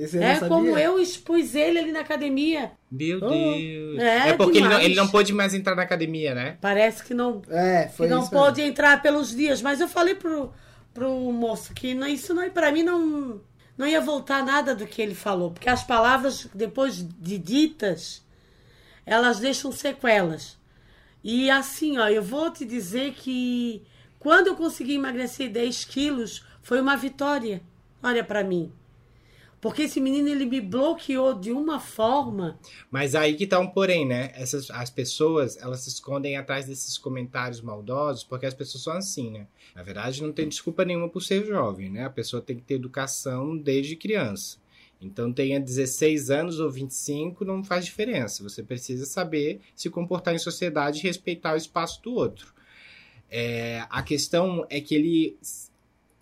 Esse 0.03 0.17
eu 0.17 0.21
não 0.23 0.29
É 0.29 0.35
sabia? 0.35 0.49
como 0.49 0.79
eu 0.79 0.99
expus 0.99 1.55
ele 1.55 1.79
ali 1.79 1.93
na 1.93 2.01
academia. 2.01 2.73
Meu 2.91 3.19
Oh. 3.23 3.29
Deus. 3.29 3.99
É, 3.99 4.29
É, 4.31 4.33
porque 4.33 4.59
ele 4.59 4.69
não, 4.69 4.81
ele 4.81 4.95
não 4.95 5.09
pôde 5.09 5.33
mais 5.33 5.53
entrar 5.53 5.75
na 5.75 5.83
academia, 5.83 6.35
né? 6.35 6.57
Parece 6.61 7.05
que 7.05 7.13
não, 7.13 7.43
É, 7.51 7.85
que 7.85 7.97
foi 7.97 8.09
não 8.09 8.23
isso 8.23 8.31
pôde 8.31 8.63
entrar 8.63 9.03
pelos 9.03 9.35
dias. 9.37 9.61
Mas 9.61 9.79
eu 9.81 9.87
falei 9.89 10.15
pro, 10.15 10.53
pro 10.95 11.11
moço 11.33 11.75
que 11.75 11.93
não, 11.95 12.07
isso 12.07 12.33
não, 12.33 12.49
para 12.49 12.73
mim 12.73 12.83
não, 12.83 13.41
não 13.77 13.87
ia 13.87 14.01
voltar 14.01 14.43
nada 14.45 14.75
do 14.75 14.87
que 14.87 15.03
ele 15.03 15.15
falou. 15.15 15.51
Porque 15.51 15.69
as 15.69 15.85
palavras, 15.85 16.49
depois 16.55 16.97
de 17.19 17.37
ditas, 17.37 18.25
elas 19.05 19.39
deixam 19.39 19.71
sequelas. 19.71 20.59
E 21.23 21.51
assim, 21.51 21.99
ó, 21.99 22.09
eu 22.09 22.23
vou 22.23 22.51
te 22.51 22.65
dizer 22.65 23.13
que 23.13 23.83
quando 24.19 24.47
eu 24.47 24.57
consegui 24.57 24.95
emagrecer 24.95 25.51
10 25.51 25.85
quilos, 25.85 26.43
foi 26.63 26.81
uma 26.81 26.97
vitória. 26.97 27.61
Olha 28.03 28.25
pra 28.25 28.43
mim. 28.43 28.73
Porque 29.61 29.83
esse 29.83 30.01
menino, 30.01 30.29
ele 30.29 30.47
me 30.47 30.61
bloqueou 30.61 31.35
de 31.39 31.53
uma 31.53 31.79
forma. 31.79 32.59
Mas 32.91 33.15
aí 33.15 33.35
que 33.35 33.47
tá 33.47 33.61
um 33.61 33.67
porém, 33.67 34.07
né? 34.07 34.33
Essas, 34.35 34.71
as 34.71 34.89
pessoas, 34.89 35.57
elas 35.59 35.81
se 35.81 35.91
escondem 35.91 36.37
atrás 36.37 36.67
desses 36.67 36.97
comentários 36.97 37.61
maldosos 37.61 38.25
porque 38.25 38.47
as 38.47 38.55
pessoas 38.55 38.83
são 38.85 38.93
assim, 38.95 39.31
né? 39.31 39.47
Na 39.75 39.83
verdade, 39.83 40.23
não 40.23 40.33
tem 40.33 40.49
desculpa 40.49 40.85
nenhuma 40.85 41.09
por 41.09 41.23
ser 41.23 41.45
jovem, 41.45 41.91
né? 41.91 42.05
A 42.05 42.11
pessoa 42.11 42.41
tem 42.41 42.57
que 42.57 42.63
ter 42.63 42.75
educação 42.75 43.57
desde 43.57 43.97
criança. 43.97 44.59
Então, 45.01 45.33
tenha 45.33 45.59
16 45.59 46.31
anos 46.31 46.61
ou 46.61 46.71
25, 46.71 47.45
não 47.45 47.65
faz 47.65 47.85
diferença. 47.85 48.43
Você 48.43 48.63
precisa 48.63 49.07
saber 49.07 49.61
se 49.75 49.89
comportar 49.89 50.35
em 50.35 50.39
sociedade 50.39 50.99
e 50.99 51.03
respeitar 51.03 51.55
o 51.55 51.57
espaço 51.57 52.03
do 52.03 52.15
outro. 52.15 52.53
É, 53.31 53.85
a 53.89 54.03
questão 54.03 54.67
é 54.69 54.81
que 54.81 54.95
ele 54.95 55.39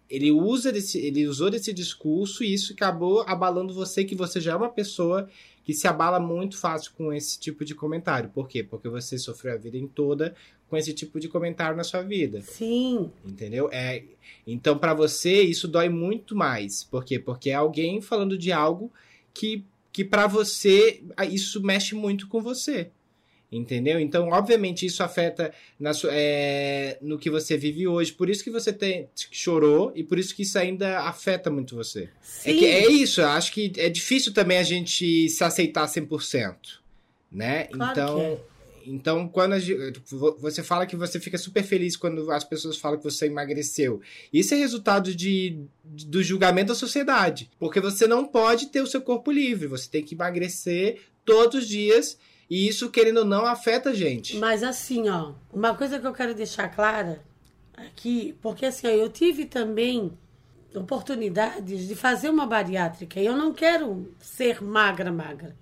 ele 0.08 0.30
usa 0.30 0.72
desse, 0.72 0.98
ele 0.98 1.26
usou 1.26 1.50
desse 1.50 1.72
discurso 1.72 2.42
e 2.42 2.52
isso 2.52 2.72
acabou 2.72 3.22
abalando 3.26 3.74
você 3.74 4.04
que 4.04 4.14
você 4.14 4.40
já 4.40 4.52
é 4.52 4.56
uma 4.56 4.70
pessoa 4.70 5.28
que 5.64 5.74
se 5.74 5.86
abala 5.86 6.18
muito 6.18 6.56
fácil 6.56 6.92
com 6.96 7.12
esse 7.12 7.38
tipo 7.38 7.62
de 7.64 7.74
comentário. 7.74 8.30
Por 8.30 8.48
quê? 8.48 8.62
Porque 8.62 8.88
você 8.88 9.18
sofreu 9.18 9.54
a 9.54 9.58
vida 9.58 9.76
em 9.76 9.86
toda 9.86 10.34
com 10.66 10.76
esse 10.76 10.92
tipo 10.92 11.18
de 11.18 11.28
comentário 11.28 11.76
na 11.76 11.84
sua 11.84 12.02
vida, 12.02 12.42
Sim, 12.42 13.10
entendeu? 13.24 13.70
É, 13.72 14.04
então 14.46 14.76
para 14.78 14.92
você 14.92 15.42
isso 15.42 15.66
dói 15.66 15.88
muito 15.88 16.36
mais. 16.36 16.84
Por 16.84 17.04
quê? 17.04 17.18
Porque 17.18 17.50
é 17.50 17.54
alguém 17.54 18.00
falando 18.00 18.36
de 18.36 18.52
algo 18.52 18.92
que 19.32 19.64
que 19.90 20.04
para 20.04 20.26
você 20.26 21.02
isso 21.30 21.62
mexe 21.62 21.94
muito 21.94 22.28
com 22.28 22.40
você. 22.40 22.90
Entendeu? 23.50 23.98
Então, 23.98 24.28
obviamente, 24.28 24.84
isso 24.84 25.02
afeta 25.02 25.52
na 25.80 25.94
sua- 25.94 26.10
é, 26.12 26.98
no 27.00 27.18
que 27.18 27.30
você 27.30 27.56
vive 27.56 27.88
hoje. 27.88 28.12
Por 28.12 28.28
isso 28.28 28.44
que 28.44 28.50
você 28.50 28.72
tem, 28.72 29.08
chorou 29.14 29.90
e 29.94 30.04
por 30.04 30.18
isso 30.18 30.34
que 30.36 30.42
isso 30.42 30.58
ainda 30.58 31.00
afeta 31.00 31.50
muito 31.50 31.74
você. 31.74 32.02
É, 32.02 32.08
sim. 32.20 32.58
que 32.58 32.66
é 32.66 32.90
isso, 32.90 33.22
eu 33.22 33.28
acho 33.28 33.50
que 33.52 33.72
é 33.78 33.88
difícil 33.88 34.34
também 34.34 34.58
a 34.58 34.62
gente 34.62 35.30
se 35.30 35.42
aceitar 35.42 35.86
100%, 35.88 36.80
né? 37.32 37.64
Claro 37.64 37.92
então, 37.92 38.20
é. 38.20 38.38
Então, 38.90 39.28
quando 39.28 39.52
a 39.52 39.58
você 40.38 40.62
fala 40.62 40.86
que 40.86 40.96
você 40.96 41.20
fica 41.20 41.36
super 41.36 41.62
feliz 41.62 41.94
quando 41.94 42.30
as 42.30 42.42
pessoas 42.42 42.78
falam 42.78 42.96
que 42.98 43.04
você 43.04 43.26
emagreceu. 43.26 44.00
Isso 44.32 44.54
é 44.54 44.56
resultado 44.56 45.14
de, 45.14 45.58
do 45.84 46.22
julgamento 46.22 46.68
da 46.68 46.74
sociedade. 46.74 47.50
Porque 47.58 47.80
você 47.80 48.06
não 48.06 48.26
pode 48.26 48.66
ter 48.68 48.80
o 48.80 48.86
seu 48.86 49.02
corpo 49.02 49.30
livre. 49.30 49.66
Você 49.68 49.90
tem 49.90 50.02
que 50.02 50.14
emagrecer 50.14 51.00
todos 51.24 51.64
os 51.64 51.68
dias. 51.68 52.18
E 52.48 52.66
isso, 52.66 52.90
querendo 52.90 53.18
ou 53.18 53.24
não, 53.24 53.44
afeta 53.44 53.90
a 53.90 53.94
gente. 53.94 54.36
Mas 54.36 54.62
assim, 54.62 55.08
ó, 55.08 55.32
uma 55.52 55.74
coisa 55.74 55.98
que 55.98 56.06
eu 56.06 56.12
quero 56.12 56.34
deixar 56.34 56.68
clara 56.68 57.22
aqui, 57.76 58.36
porque 58.40 58.66
assim, 58.66 58.86
ó, 58.86 58.90
eu 58.90 59.08
tive 59.08 59.44
também 59.44 60.12
oportunidades 60.74 61.86
de 61.86 61.94
fazer 61.94 62.28
uma 62.30 62.46
bariátrica. 62.46 63.20
E 63.20 63.26
eu 63.26 63.36
não 63.36 63.52
quero 63.52 64.14
ser 64.18 64.62
magra, 64.62 65.12
magra. 65.12 65.56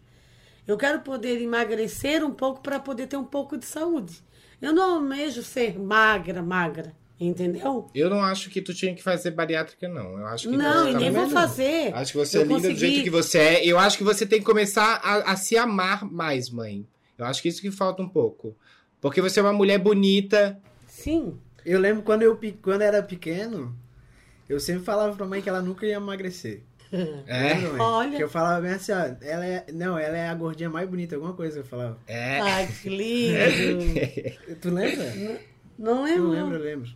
Eu 0.66 0.76
quero 0.76 1.00
poder 1.00 1.40
emagrecer 1.40 2.24
um 2.24 2.32
pouco 2.32 2.60
para 2.60 2.80
poder 2.80 3.06
ter 3.06 3.16
um 3.16 3.24
pouco 3.24 3.56
de 3.56 3.64
saúde. 3.64 4.22
Eu 4.60 4.72
não 4.72 4.94
almejo 4.94 5.42
ser 5.42 5.78
magra, 5.78 6.42
magra. 6.42 6.94
Entendeu? 7.18 7.90
Eu 7.94 8.10
não 8.10 8.20
acho 8.22 8.50
que 8.50 8.60
tu 8.60 8.74
tinha 8.74 8.94
que 8.94 9.02
fazer 9.02 9.30
bariátrica, 9.30 9.88
não. 9.88 10.18
Eu 10.18 10.26
acho 10.26 10.48
que 10.50 10.56
Não, 10.56 10.88
e 10.88 10.92
tá 10.92 10.98
nem 11.00 11.10
vou 11.10 11.28
fazer. 11.30 11.94
Acho 11.94 12.12
que 12.12 12.18
você 12.18 12.36
Eu 12.38 12.42
é 12.42 12.44
linda 12.44 12.60
do 12.60 12.62
consegui- 12.68 12.78
jeito 12.80 13.04
que 13.04 13.10
você 13.10 13.38
é. 13.38 13.64
Eu 13.66 13.78
acho 13.78 13.96
que 13.96 14.04
você 14.04 14.26
tem 14.26 14.38
que 14.38 14.44
começar 14.44 15.00
a, 15.02 15.32
a 15.32 15.36
se 15.36 15.56
amar 15.56 16.04
mais, 16.04 16.50
mãe. 16.50 16.86
Eu 17.16 17.24
acho 17.24 17.40
que 17.40 17.48
isso 17.48 17.62
que 17.62 17.70
falta 17.70 18.02
um 18.02 18.08
pouco. 18.08 18.54
Porque 19.00 19.22
você 19.22 19.40
é 19.40 19.42
uma 19.42 19.52
mulher 19.52 19.78
bonita. 19.78 20.58
Sim. 20.86 21.38
Eu 21.64 21.80
lembro 21.80 22.02
quando 22.02 22.22
eu 22.22 22.38
quando 22.60 22.82
era 22.82 23.02
pequeno, 23.02 23.74
eu 24.48 24.60
sempre 24.60 24.84
falava 24.84 25.16
pra 25.16 25.24
mãe 25.26 25.40
que 25.40 25.48
ela 25.48 25.62
nunca 25.62 25.86
ia 25.86 25.94
emagrecer. 25.94 26.62
É? 27.26 27.54
Lembra? 27.54 27.82
Olha. 27.82 28.16
Que 28.16 28.22
eu 28.22 28.28
falava 28.28 28.60
bem 28.60 28.72
assim, 28.72 28.92
ó, 28.92 29.16
ela 29.20 29.44
é, 29.44 29.66
não, 29.72 29.98
ela 29.98 30.16
é 30.16 30.28
a 30.28 30.34
gordinha 30.34 30.70
mais 30.70 30.88
bonita, 30.88 31.16
alguma 31.16 31.32
coisa 31.32 31.58
eu 31.60 31.64
falava. 31.64 31.98
É. 32.06 32.40
Ai, 32.40 32.68
que 32.80 32.88
lindo. 32.88 34.56
Tu 34.60 34.70
lembra? 34.70 35.40
Não 35.78 36.04
lembro. 36.04 36.22
Não 36.22 36.28
não. 36.28 36.30
lembro, 36.30 36.54
eu 36.58 36.62
lembro. 36.62 36.90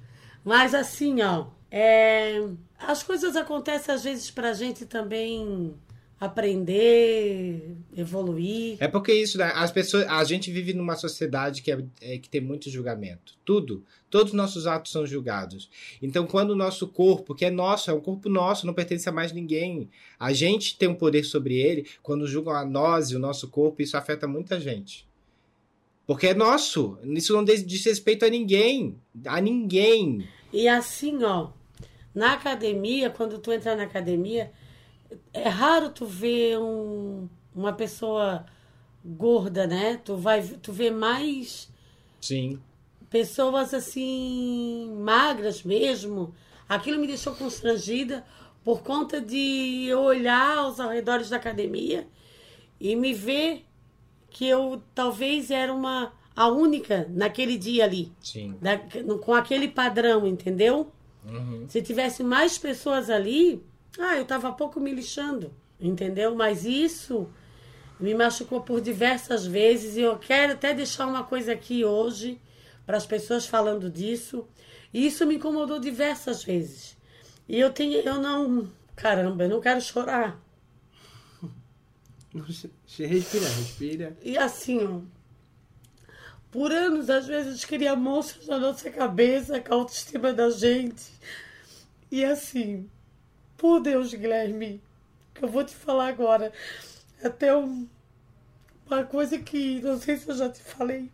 Mas 0.44 0.74
assim, 0.74 1.20
ó, 1.22 1.46
é, 1.70 2.42
as 2.78 3.02
coisas 3.02 3.36
acontecem 3.36 3.94
às 3.94 4.04
vezes 4.04 4.30
pra 4.30 4.52
gente 4.52 4.86
também 4.86 5.74
aprender, 6.18 7.76
evoluir. 7.96 8.76
É 8.78 8.86
porque 8.86 9.12
isso, 9.12 9.38
né? 9.38 9.52
As 9.54 9.70
pessoas, 9.70 10.06
a 10.06 10.22
gente 10.24 10.50
vive 10.50 10.74
numa 10.74 10.94
sociedade 10.94 11.62
que, 11.62 11.72
é, 11.72 11.82
é- 12.00 12.18
que 12.18 12.28
tem 12.28 12.40
muito 12.42 12.68
julgamento. 12.68 13.34
Tudo. 13.44 13.84
Todos 14.10 14.32
os 14.32 14.36
nossos 14.36 14.66
atos 14.66 14.92
são 14.92 15.06
julgados. 15.06 15.70
Então, 16.02 16.26
quando 16.26 16.50
o 16.50 16.56
nosso 16.56 16.88
corpo, 16.88 17.34
que 17.34 17.44
é 17.46 17.50
nosso, 17.50 17.90
é 17.90 17.94
um 17.94 18.00
corpo 18.00 18.28
nosso, 18.28 18.66
não 18.66 18.74
pertence 18.74 19.08
a 19.08 19.12
mais 19.12 19.32
ninguém, 19.32 19.88
a 20.18 20.32
gente 20.32 20.76
tem 20.76 20.88
um 20.88 20.94
poder 20.94 21.24
sobre 21.24 21.56
ele, 21.56 21.86
quando 22.02 22.26
julgam 22.26 22.52
a 22.54 22.64
nós 22.66 23.10
e 23.10 23.16
o 23.16 23.20
nosso 23.20 23.48
corpo, 23.48 23.80
isso 23.80 23.96
afeta 23.96 24.26
muita 24.28 24.60
gente. 24.60 25.08
Porque 26.10 26.26
é 26.26 26.34
nosso. 26.34 26.98
Isso 27.04 27.32
não 27.32 27.44
diz 27.44 27.84
respeito 27.86 28.24
a 28.24 28.28
ninguém. 28.28 29.00
A 29.24 29.40
ninguém. 29.40 30.26
E 30.52 30.66
assim, 30.66 31.22
ó, 31.22 31.50
na 32.12 32.32
academia, 32.32 33.10
quando 33.10 33.38
tu 33.38 33.52
entra 33.52 33.76
na 33.76 33.84
academia, 33.84 34.50
é 35.32 35.48
raro 35.48 35.88
tu 35.90 36.06
ver 36.06 36.58
um, 36.58 37.28
uma 37.54 37.72
pessoa 37.72 38.44
gorda, 39.04 39.68
né? 39.68 40.00
Tu 40.04 40.16
vai, 40.16 40.42
tu 40.42 40.72
vê 40.72 40.90
mais 40.90 41.70
Sim. 42.20 42.60
pessoas 43.08 43.72
assim 43.72 44.92
magras 44.98 45.62
mesmo. 45.62 46.34
Aquilo 46.68 47.00
me 47.00 47.06
deixou 47.06 47.36
constrangida 47.36 48.26
por 48.64 48.82
conta 48.82 49.20
de 49.20 49.86
eu 49.86 50.00
olhar 50.00 50.58
aos 50.58 50.80
arredores 50.80 51.30
da 51.30 51.36
academia 51.36 52.04
e 52.80 52.96
me 52.96 53.14
ver 53.14 53.64
que 54.30 54.46
eu 54.46 54.82
talvez 54.94 55.50
era 55.50 55.72
uma 55.72 56.12
a 56.34 56.48
única 56.48 57.06
naquele 57.10 57.58
dia 57.58 57.84
ali, 57.84 58.10
Sim. 58.20 58.56
da- 58.60 58.78
com 59.22 59.34
aquele 59.34 59.68
padrão, 59.68 60.26
entendeu? 60.26 60.90
Uhum. 61.24 61.66
Se 61.68 61.82
tivesse 61.82 62.22
mais 62.22 62.56
pessoas 62.56 63.10
ali, 63.10 63.62
ah, 63.98 64.16
eu 64.16 64.24
tava 64.24 64.50
pouco 64.52 64.80
me 64.80 64.90
lixando, 64.92 65.52
entendeu? 65.78 66.34
Mas 66.34 66.64
isso 66.64 67.28
me 67.98 68.14
machucou 68.14 68.62
por 68.62 68.80
diversas 68.80 69.44
vezes 69.44 69.96
e 69.96 70.00
eu 70.00 70.16
quero 70.16 70.54
até 70.54 70.72
deixar 70.72 71.06
uma 71.06 71.24
coisa 71.24 71.52
aqui 71.52 71.84
hoje 71.84 72.40
para 72.86 72.96
as 72.96 73.04
pessoas 73.04 73.44
falando 73.46 73.90
disso. 73.90 74.46
E 74.94 75.06
isso 75.06 75.26
me 75.26 75.34
incomodou 75.34 75.78
diversas 75.78 76.42
vezes. 76.42 76.96
E 77.46 77.58
eu 77.60 77.70
tenho, 77.70 77.98
eu 78.00 78.18
não, 78.18 78.70
caramba, 78.96 79.44
eu 79.44 79.50
não 79.50 79.60
quero 79.60 79.80
chorar. 79.80 80.40
Respira, 82.98 83.48
respira. 83.48 84.16
E 84.22 84.36
assim, 84.38 84.78
ó, 84.84 85.00
por 86.50 86.72
anos, 86.72 87.08
às 87.08 87.26
vezes, 87.26 87.64
cria 87.64 87.94
monstros 87.94 88.46
na 88.48 88.58
nossa 88.58 88.90
cabeça, 88.90 89.60
com 89.60 89.72
a 89.72 89.76
autoestima 89.76 90.32
da 90.32 90.50
gente. 90.50 91.04
E 92.10 92.24
assim, 92.24 92.90
por 93.56 93.80
Deus, 93.80 94.12
Guilherme, 94.14 94.82
que 95.34 95.44
eu 95.44 95.48
vou 95.48 95.64
te 95.64 95.74
falar 95.74 96.08
agora, 96.08 96.52
até 97.22 97.56
um- 97.56 97.88
uma 98.86 99.04
coisa 99.04 99.38
que 99.38 99.80
não 99.82 99.98
sei 99.98 100.16
se 100.18 100.28
eu 100.28 100.36
já 100.36 100.50
te 100.50 100.62
falei. 100.62 101.10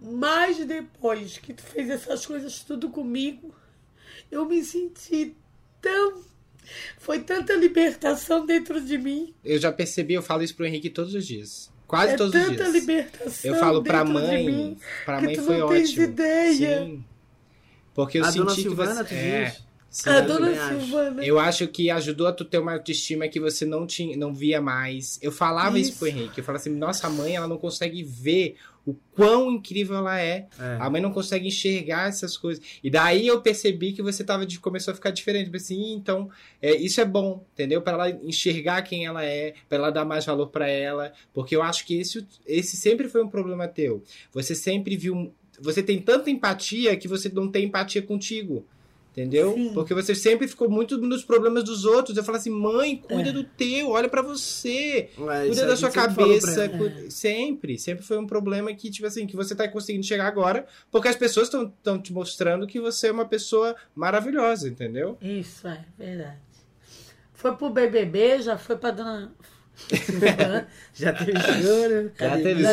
Mas 0.00 0.58
depois 0.66 1.38
que 1.38 1.52
tu 1.52 1.62
fez 1.62 1.90
essas 1.90 2.24
coisas 2.24 2.60
tudo 2.64 2.88
comigo, 2.90 3.54
eu 4.30 4.46
me 4.46 4.64
senti 4.64 5.36
tão. 5.80 6.24
Foi 6.98 7.18
tanta 7.20 7.54
libertação 7.54 8.44
dentro 8.46 8.80
de 8.80 8.96
mim. 8.98 9.34
Eu 9.44 9.58
já 9.58 9.70
percebi, 9.72 10.14
eu 10.14 10.22
falo 10.22 10.42
isso 10.42 10.54
pro 10.54 10.66
Henrique 10.66 10.90
todos 10.90 11.14
os 11.14 11.26
dias. 11.26 11.70
Quase 11.86 12.12
é 12.12 12.16
todos 12.16 12.34
os 12.34 12.40
tanta 12.40 12.64
dias. 12.64 12.72
libertação. 12.74 13.50
Eu 13.52 13.58
falo 13.58 13.82
pra 13.82 14.04
mãe, 14.04 14.46
mim 14.46 14.76
pra 15.04 15.18
que 15.18 15.24
mãe 15.26 15.34
tu 15.34 15.42
foi 15.42 15.58
não 15.58 15.68
tens 15.68 15.90
ótimo. 15.90 16.04
ideia. 16.04 16.78
Sim. 16.84 17.04
Porque 17.94 18.18
eu 18.18 18.24
a 18.24 18.26
senti 18.30 18.38
dona 18.38 18.54
que 18.54 18.62
Silvana, 18.62 18.94
você 18.94 19.04
tu 19.04 19.14
é, 19.14 19.44
diz? 19.46 19.64
sim. 19.90 20.10
A 20.10 20.18
eu 20.18 20.26
dona 20.26 20.50
acho. 20.50 20.80
Silvana. 20.80 21.24
Eu 21.24 21.38
acho 21.40 21.66
que 21.68 21.90
ajudou 21.90 22.26
a 22.28 22.32
tu 22.32 22.44
ter 22.44 22.58
uma 22.58 22.72
autoestima 22.74 23.26
que 23.28 23.40
você 23.40 23.64
não 23.66 23.86
tinha, 23.86 24.16
não 24.16 24.32
via 24.32 24.60
mais. 24.60 25.18
Eu 25.20 25.32
falava 25.32 25.78
isso, 25.78 25.90
Isso. 25.90 25.98
pro 25.98 26.06
Henrique. 26.08 26.38
Eu 26.38 26.44
falava 26.44 26.60
assim, 26.60 26.70
nossa 26.70 27.08
mãe, 27.10 27.34
ela 27.34 27.48
não 27.48 27.58
consegue 27.58 28.04
ver 28.04 28.54
o 28.86 28.94
quão 29.14 29.50
incrível 29.52 29.96
ela 29.96 30.18
é. 30.20 30.46
É. 30.58 30.76
A 30.80 30.88
mãe 30.88 31.00
não 31.00 31.12
consegue 31.12 31.48
enxergar 31.48 32.08
essas 32.08 32.36
coisas. 32.36 32.64
E 32.82 32.90
daí 32.90 33.26
eu 33.26 33.40
percebi 33.40 33.92
que 33.92 34.02
você 34.02 34.24
tava 34.24 34.46
de, 34.46 34.58
começou 34.58 34.92
a 34.92 34.94
ficar 34.94 35.10
diferente. 35.10 35.50
"Ih, 35.72 35.92
então, 35.92 36.30
é, 36.60 36.74
isso 36.74 37.00
é 37.00 37.04
bom, 37.04 37.44
entendeu? 37.52 37.82
Pra 37.82 37.92
ela 37.92 38.10
enxergar 38.10 38.82
quem 38.82 39.06
ela 39.06 39.24
é, 39.24 39.54
pra 39.68 39.78
ela 39.78 39.90
dar 39.90 40.04
mais 40.04 40.24
valor 40.24 40.48
pra 40.48 40.68
ela. 40.68 41.12
Porque 41.32 41.54
eu 41.54 41.62
acho 41.62 41.84
que 41.86 41.98
esse, 41.98 42.26
esse 42.46 42.76
sempre 42.76 43.08
foi 43.08 43.22
um 43.22 43.28
problema 43.28 43.68
teu. 43.68 44.02
Você 44.32 44.54
sempre 44.54 44.96
viu. 44.96 45.32
Você 45.60 45.82
tem 45.82 46.00
tanta 46.00 46.30
empatia 46.30 46.96
que 46.96 47.06
você 47.06 47.28
não 47.28 47.50
tem 47.50 47.66
empatia 47.66 48.00
contigo. 48.00 48.64
Entendeu? 49.12 49.54
Sim. 49.54 49.72
Porque 49.74 49.92
você 49.92 50.14
sempre 50.14 50.46
ficou 50.46 50.70
muito 50.70 50.96
nos 50.96 51.24
problemas 51.24 51.64
dos 51.64 51.84
outros. 51.84 52.16
Eu 52.16 52.22
falo 52.22 52.38
assim, 52.38 52.48
mãe, 52.50 52.96
cuida 52.96 53.30
É. 53.30 53.32
do 53.32 53.42
teu, 53.42 53.90
olha 53.90 54.08
pra 54.08 54.22
você. 54.22 55.08
É, 55.18 55.46
isso 55.46 55.54
Cuida 55.56 55.66
da 55.66 55.76
sua 55.76 55.90
cabeça. 55.90 56.68
cu- 56.68 57.10
Sempre. 57.10 57.76
Sempre 57.76 58.04
foi 58.04 58.16
um 58.18 58.26
problema 58.26 58.72
que, 58.72 58.88
tipo 58.88 59.06
assim, 59.08 59.26
que 59.26 59.34
você 59.34 59.52
tá 59.54 59.66
conseguindo 59.66 60.06
chegar 60.06 60.26
agora, 60.28 60.64
porque 60.92 61.08
as 61.08 61.16
pessoas 61.16 61.48
estão 61.52 62.00
te 62.00 62.12
mostrando 62.12 62.68
que 62.68 62.80
você 62.80 63.08
é 63.08 63.12
uma 63.12 63.24
pessoa 63.26 63.74
maravilhosa, 63.96 64.68
entendeu? 64.68 65.18
Isso, 65.20 65.66
é 65.66 65.84
verdade. 65.98 66.38
Foi 67.34 67.52
pro 67.56 67.68
BBB, 67.70 68.42
já 68.42 68.56
foi 68.58 68.76
pra 68.76 68.92
dona... 68.92 69.32
Já 70.94 71.12
teve 71.12 71.32
choro. 71.40 72.12
Já 72.18 72.36
teve 72.36 72.62
já 72.62 72.70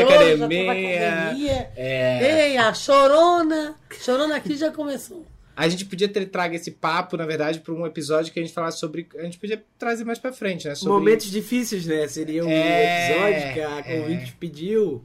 academia. 0.00 0.72
academia. 0.72 1.70
É. 1.74 2.48
Ei, 2.50 2.56
a 2.58 2.72
chorona. 2.74 3.74
Chorona 4.00 4.36
aqui 4.36 4.54
já 4.56 4.70
começou. 4.70 5.24
A 5.56 5.68
gente 5.68 5.84
podia 5.84 6.08
ter 6.08 6.26
trago 6.26 6.54
esse 6.54 6.70
papo, 6.72 7.16
na 7.16 7.24
verdade, 7.26 7.60
para 7.60 7.72
um 7.72 7.86
episódio 7.86 8.32
que 8.32 8.40
a 8.40 8.42
gente 8.42 8.54
falasse 8.54 8.78
sobre. 8.78 9.06
A 9.18 9.22
gente 9.22 9.38
podia 9.38 9.62
trazer 9.78 10.04
mais 10.04 10.18
pra 10.18 10.32
frente, 10.32 10.66
né? 10.66 10.74
Sobre... 10.74 10.92
Momentos 10.94 11.30
difíceis, 11.30 11.86
né? 11.86 12.06
Seria 12.08 12.44
um 12.44 12.48
É, 12.50 13.10
episódio 13.10 13.54
que 13.54 13.60
a 13.60 13.78
é. 13.78 14.00
convite 14.00 14.36
pediu. 14.38 15.04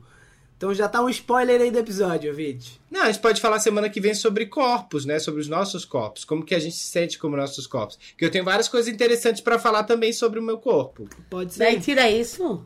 Então 0.57 0.73
já 0.73 0.89
tá 0.89 1.01
um 1.01 1.07
spoiler 1.07 1.61
aí 1.61 1.71
do 1.71 1.79
episódio, 1.79 2.31
ouvinte. 2.31 2.81
Não, 2.91 3.03
a 3.03 3.05
gente 3.11 3.21
pode 3.21 3.39
falar 3.39 3.59
semana 3.59 3.89
que 3.89 4.01
vem 4.01 4.13
sobre 4.13 4.45
corpos, 4.45 5.05
né? 5.05 5.17
Sobre 5.17 5.39
os 5.39 5.47
nossos 5.47 5.85
corpos. 5.85 6.25
Como 6.25 6.43
que 6.43 6.53
a 6.53 6.59
gente 6.59 6.75
se 6.75 6.83
sente 6.85 7.17
como 7.17 7.37
nossos 7.37 7.65
corpos. 7.65 7.97
Que 8.17 8.25
eu 8.25 8.29
tenho 8.29 8.43
várias 8.43 8.67
coisas 8.67 8.91
interessantes 8.93 9.39
pra 9.41 9.57
falar 9.57 9.83
também 9.85 10.11
sobre 10.11 10.37
o 10.37 10.43
meu 10.43 10.57
corpo. 10.57 11.07
Pode 11.29 11.53
ser. 11.53 11.59
Daí 11.59 11.79
tira 11.79 12.09
isso. 12.11 12.61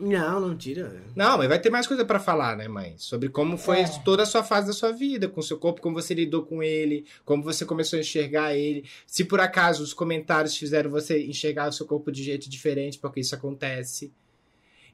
Não, 0.00 0.40
não 0.40 0.56
tira. 0.56 1.02
Não, 1.16 1.38
mas 1.38 1.48
vai 1.48 1.58
ter 1.58 1.70
mais 1.70 1.86
coisa 1.86 2.04
pra 2.04 2.20
falar, 2.20 2.56
né, 2.56 2.68
mãe? 2.68 2.94
Sobre 2.98 3.28
como 3.28 3.56
foi 3.58 3.80
É. 3.80 3.88
toda 4.04 4.22
a 4.22 4.26
sua 4.26 4.44
fase 4.44 4.68
da 4.68 4.72
sua 4.72 4.92
vida, 4.92 5.28
com 5.28 5.40
o 5.40 5.42
seu 5.42 5.58
corpo, 5.58 5.80
como 5.80 5.94
você 6.00 6.14
lidou 6.14 6.44
com 6.44 6.62
ele, 6.62 7.04
como 7.24 7.42
você 7.42 7.64
começou 7.64 7.96
a 7.96 8.00
enxergar 8.00 8.54
ele. 8.54 8.84
Se 9.06 9.24
por 9.24 9.40
acaso 9.40 9.82
os 9.82 9.92
comentários 9.92 10.56
fizeram 10.56 10.90
você 10.90 11.24
enxergar 11.24 11.68
o 11.68 11.72
seu 11.72 11.86
corpo 11.86 12.12
de 12.12 12.22
jeito 12.22 12.48
diferente, 12.48 12.98
porque 12.98 13.20
isso 13.20 13.34
acontece. 13.34 14.12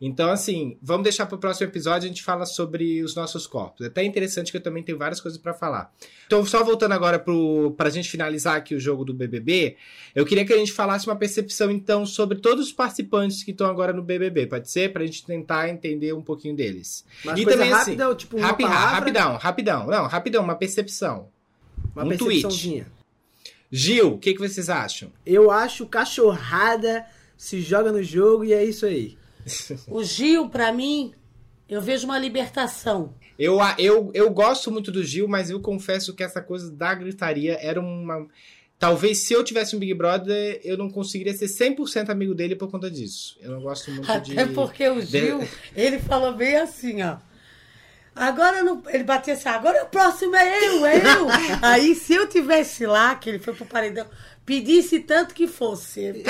Então, 0.00 0.30
assim, 0.30 0.76
vamos 0.82 1.04
deixar 1.04 1.26
para 1.26 1.36
o 1.36 1.38
próximo 1.38 1.66
episódio 1.68 2.06
a 2.06 2.08
gente 2.08 2.22
fala 2.22 2.44
sobre 2.44 3.02
os 3.02 3.14
nossos 3.14 3.46
corpos. 3.46 3.82
É 3.86 3.88
até 3.88 4.04
interessante 4.04 4.50
que 4.50 4.56
eu 4.56 4.62
também 4.62 4.82
tenho 4.82 4.98
várias 4.98 5.20
coisas 5.20 5.40
para 5.40 5.54
falar. 5.54 5.92
Então, 6.26 6.44
só 6.44 6.62
voltando 6.64 6.92
agora 6.92 7.18
para 7.18 7.88
a 7.88 7.90
gente 7.90 8.10
finalizar 8.10 8.56
aqui 8.56 8.74
o 8.74 8.80
jogo 8.80 9.04
do 9.04 9.14
BBB, 9.14 9.76
eu 10.14 10.26
queria 10.26 10.44
que 10.44 10.52
a 10.52 10.58
gente 10.58 10.72
falasse 10.72 11.06
uma 11.06 11.16
percepção, 11.16 11.70
então, 11.70 12.04
sobre 12.04 12.38
todos 12.38 12.66
os 12.66 12.72
participantes 12.72 13.42
que 13.42 13.52
estão 13.52 13.68
agora 13.68 13.92
no 13.92 14.02
BBB. 14.02 14.46
Pode 14.46 14.70
ser? 14.70 14.92
Para 14.92 15.02
a 15.02 15.06
gente 15.06 15.24
tentar 15.24 15.68
entender 15.68 16.12
um 16.12 16.22
pouquinho 16.22 16.56
deles. 16.56 17.04
Mas 17.24 17.38
e 17.38 17.44
também, 17.44 17.72
assim, 17.72 17.78
rápida 17.92 18.08
ou 18.08 18.14
tipo 18.14 18.36
uma 18.36 18.46
Rapi- 18.48 18.62
palavra? 18.64 18.90
Rapidão, 18.90 19.36
rapidão. 19.36 19.86
Não, 19.86 20.06
rapidão, 20.06 20.44
uma 20.44 20.56
percepção. 20.56 21.28
Uma 21.94 22.04
um 22.04 22.08
percepçãozinha. 22.08 22.86
Gil, 23.70 24.14
o 24.14 24.18
que, 24.18 24.34
que 24.34 24.38
vocês 24.40 24.68
acham? 24.68 25.10
Eu 25.24 25.50
acho 25.50 25.86
cachorrada 25.86 27.04
se 27.36 27.60
joga 27.60 27.90
no 27.90 28.02
jogo 28.02 28.44
e 28.44 28.52
é 28.52 28.64
isso 28.64 28.86
aí. 28.86 29.16
O 29.88 30.02
Gil, 30.02 30.48
pra 30.48 30.72
mim, 30.72 31.12
eu 31.68 31.80
vejo 31.80 32.06
uma 32.06 32.18
libertação. 32.18 33.14
Eu, 33.38 33.58
eu, 33.78 34.10
eu 34.14 34.30
gosto 34.30 34.70
muito 34.70 34.92
do 34.92 35.02
Gil, 35.02 35.26
mas 35.26 35.50
eu 35.50 35.60
confesso 35.60 36.14
que 36.14 36.22
essa 36.22 36.40
coisa 36.40 36.70
da 36.70 36.94
gritaria 36.94 37.58
era 37.60 37.80
uma. 37.80 38.26
Talvez 38.78 39.18
se 39.18 39.32
eu 39.32 39.42
tivesse 39.42 39.74
um 39.74 39.78
Big 39.78 39.94
Brother, 39.94 40.60
eu 40.62 40.76
não 40.76 40.90
conseguiria 40.90 41.32
ser 41.32 41.46
100% 41.46 42.10
amigo 42.10 42.34
dele 42.34 42.54
por 42.54 42.70
conta 42.70 42.90
disso. 42.90 43.36
Eu 43.40 43.52
não 43.52 43.60
gosto 43.62 43.90
muito 43.90 44.06
de. 44.20 44.32
Até 44.38 44.52
porque 44.52 44.88
o 44.88 45.00
Gil, 45.00 45.46
ele 45.74 45.98
falou 45.98 46.34
bem 46.34 46.56
assim, 46.56 47.02
ó. 47.02 47.16
Agora 48.14 48.62
não, 48.62 48.80
ele 48.88 49.02
batia 49.02 49.34
assim, 49.34 49.48
agora 49.48 49.82
o 49.82 49.88
próximo 49.88 50.36
é 50.36 50.68
eu, 50.68 50.86
é 50.86 50.98
eu. 50.98 51.26
Aí 51.60 51.96
se 51.96 52.14
eu 52.14 52.28
tivesse 52.28 52.86
lá, 52.86 53.16
que 53.16 53.28
ele 53.28 53.40
foi 53.40 53.54
pro 53.54 53.66
paredão, 53.66 54.06
pedisse 54.46 55.00
tanto 55.00 55.34
que 55.34 55.48
fosse, 55.48 56.22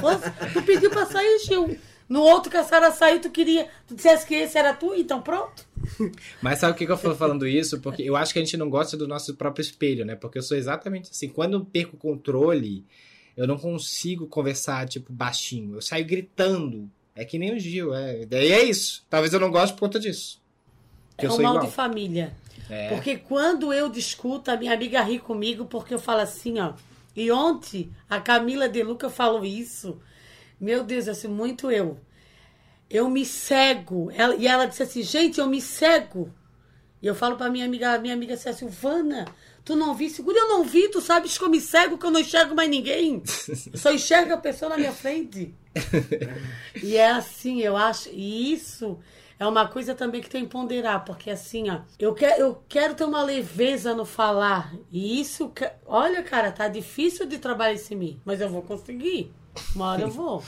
fosse 0.00 0.30
tu 0.54 0.62
pediu 0.62 0.88
pra 0.88 1.04
sair, 1.04 1.38
Gil. 1.40 1.78
No 2.08 2.22
outro 2.22 2.50
que 2.50 2.56
a 2.56 2.64
Sara 2.64 2.90
saiu, 2.90 3.20
tu 3.20 3.30
queria, 3.30 3.68
tu 3.86 3.94
dissesse 3.94 4.26
que 4.26 4.34
esse 4.34 4.56
era 4.56 4.72
tu, 4.72 4.94
então 4.94 5.20
pronto. 5.20 5.66
Mas 6.40 6.58
sabe 6.58 6.72
o 6.72 6.76
que 6.76 6.86
que 6.86 6.92
eu 6.92 6.96
tô 6.96 7.14
falando 7.14 7.46
isso? 7.46 7.80
Porque 7.80 8.02
eu 8.02 8.16
acho 8.16 8.32
que 8.32 8.38
a 8.38 8.42
gente 8.42 8.56
não 8.56 8.70
gosta 8.70 8.96
do 8.96 9.06
nosso 9.06 9.34
próprio 9.34 9.62
espelho, 9.62 10.04
né? 10.04 10.16
Porque 10.16 10.38
eu 10.38 10.42
sou 10.42 10.56
exatamente 10.56 11.10
assim. 11.10 11.28
Quando 11.28 11.54
eu 11.54 11.64
perco 11.64 11.96
o 11.96 11.98
controle, 11.98 12.84
eu 13.36 13.46
não 13.46 13.58
consigo 13.58 14.26
conversar, 14.26 14.88
tipo, 14.88 15.12
baixinho. 15.12 15.76
Eu 15.76 15.82
saio 15.82 16.06
gritando. 16.06 16.90
É 17.14 17.24
que 17.24 17.38
nem 17.38 17.54
o 17.54 17.58
Gil, 17.58 17.94
é. 17.94 18.24
Daí 18.24 18.52
é 18.52 18.64
isso. 18.64 19.04
Talvez 19.10 19.32
eu 19.32 19.40
não 19.40 19.50
goste 19.50 19.74
por 19.74 19.80
conta 19.80 20.00
disso. 20.00 20.40
É 21.18 21.26
um 21.26 21.42
mal 21.42 21.54
igual. 21.54 21.66
de 21.66 21.72
família. 21.72 22.32
É. 22.70 22.88
Porque 22.88 23.16
quando 23.16 23.72
eu 23.72 23.88
discuto, 23.88 24.50
a 24.50 24.56
minha 24.56 24.72
amiga 24.72 25.02
ri 25.02 25.18
comigo, 25.18 25.66
porque 25.66 25.92
eu 25.92 25.98
falo 25.98 26.20
assim, 26.20 26.58
ó. 26.58 26.74
E 27.14 27.30
ontem 27.30 27.90
a 28.08 28.20
Camila 28.20 28.68
De 28.68 28.82
Luca 28.82 29.10
falou 29.10 29.44
isso. 29.44 30.00
Meu 30.60 30.82
Deus, 30.84 31.08
assim, 31.08 31.28
muito 31.28 31.70
eu. 31.70 31.98
Eu 32.90 33.08
me 33.10 33.24
cego. 33.24 34.10
Ela- 34.14 34.34
e 34.36 34.46
ela 34.46 34.66
disse 34.66 34.82
assim, 34.82 35.02
gente, 35.02 35.38
eu 35.38 35.46
me 35.46 35.60
cego. 35.60 36.32
E 37.00 37.06
eu 37.06 37.14
falo 37.14 37.36
pra 37.36 37.48
minha 37.50 37.64
amiga, 37.64 37.98
minha 37.98 38.14
amiga 38.14 38.34
assim, 38.34 38.52
Silvana, 38.52 39.26
tu 39.64 39.76
não 39.76 39.94
vi? 39.94 40.10
Segura, 40.10 40.36
eu 40.38 40.48
não 40.48 40.64
vi, 40.64 40.88
tu 40.88 41.00
sabes 41.00 41.36
que 41.38 41.44
eu 41.44 41.48
me 41.48 41.60
cego, 41.60 41.96
que 41.96 42.04
eu 42.04 42.10
não 42.10 42.18
enxergo 42.20 42.54
mais 42.56 42.68
ninguém. 42.68 43.22
Eu 43.72 43.78
só 43.78 43.92
enxergo 43.92 44.32
a 44.32 44.36
pessoa 44.38 44.70
na 44.70 44.76
minha 44.78 44.92
frente. 44.92 45.54
E 46.82 46.96
é 46.96 47.10
assim, 47.10 47.60
eu 47.60 47.76
acho. 47.76 48.08
E 48.12 48.52
isso 48.52 48.98
é 49.38 49.46
uma 49.46 49.68
coisa 49.68 49.94
também 49.94 50.20
que 50.20 50.28
tem 50.28 50.42
que 50.44 50.50
ponderar, 50.50 51.04
porque 51.04 51.30
assim, 51.30 51.70
ó, 51.70 51.82
eu, 52.00 52.12
quero 52.14 52.40
eu 52.40 52.62
quero 52.68 52.94
ter 52.94 53.04
uma 53.04 53.22
leveza 53.22 53.94
no 53.94 54.04
falar. 54.04 54.74
E 54.90 55.20
isso, 55.20 55.50
que- 55.50 55.70
olha, 55.86 56.22
cara, 56.22 56.50
tá 56.50 56.66
difícil 56.66 57.26
de 57.26 57.38
trabalhar 57.38 57.74
isso 57.74 57.94
em 57.94 57.96
mim, 57.96 58.20
mas 58.24 58.40
eu 58.40 58.48
vou 58.48 58.62
conseguir. 58.62 59.32
Uma 59.74 59.92
hora 59.92 60.02
eu 60.02 60.10
vou. 60.10 60.42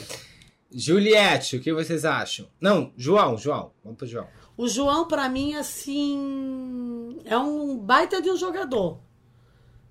Juliette, 0.70 1.56
o 1.56 1.60
que 1.60 1.72
vocês 1.72 2.04
acham? 2.04 2.48
Não, 2.60 2.92
João, 2.96 3.38
João. 3.38 3.72
Vamos 3.82 3.98
pro 3.98 4.06
João. 4.06 4.26
O 4.56 4.68
João, 4.68 5.06
pra 5.06 5.28
mim, 5.28 5.54
assim, 5.54 7.18
é 7.24 7.36
um 7.38 7.76
baita 7.76 8.20
de 8.20 8.30
um 8.30 8.36
jogador. 8.36 9.00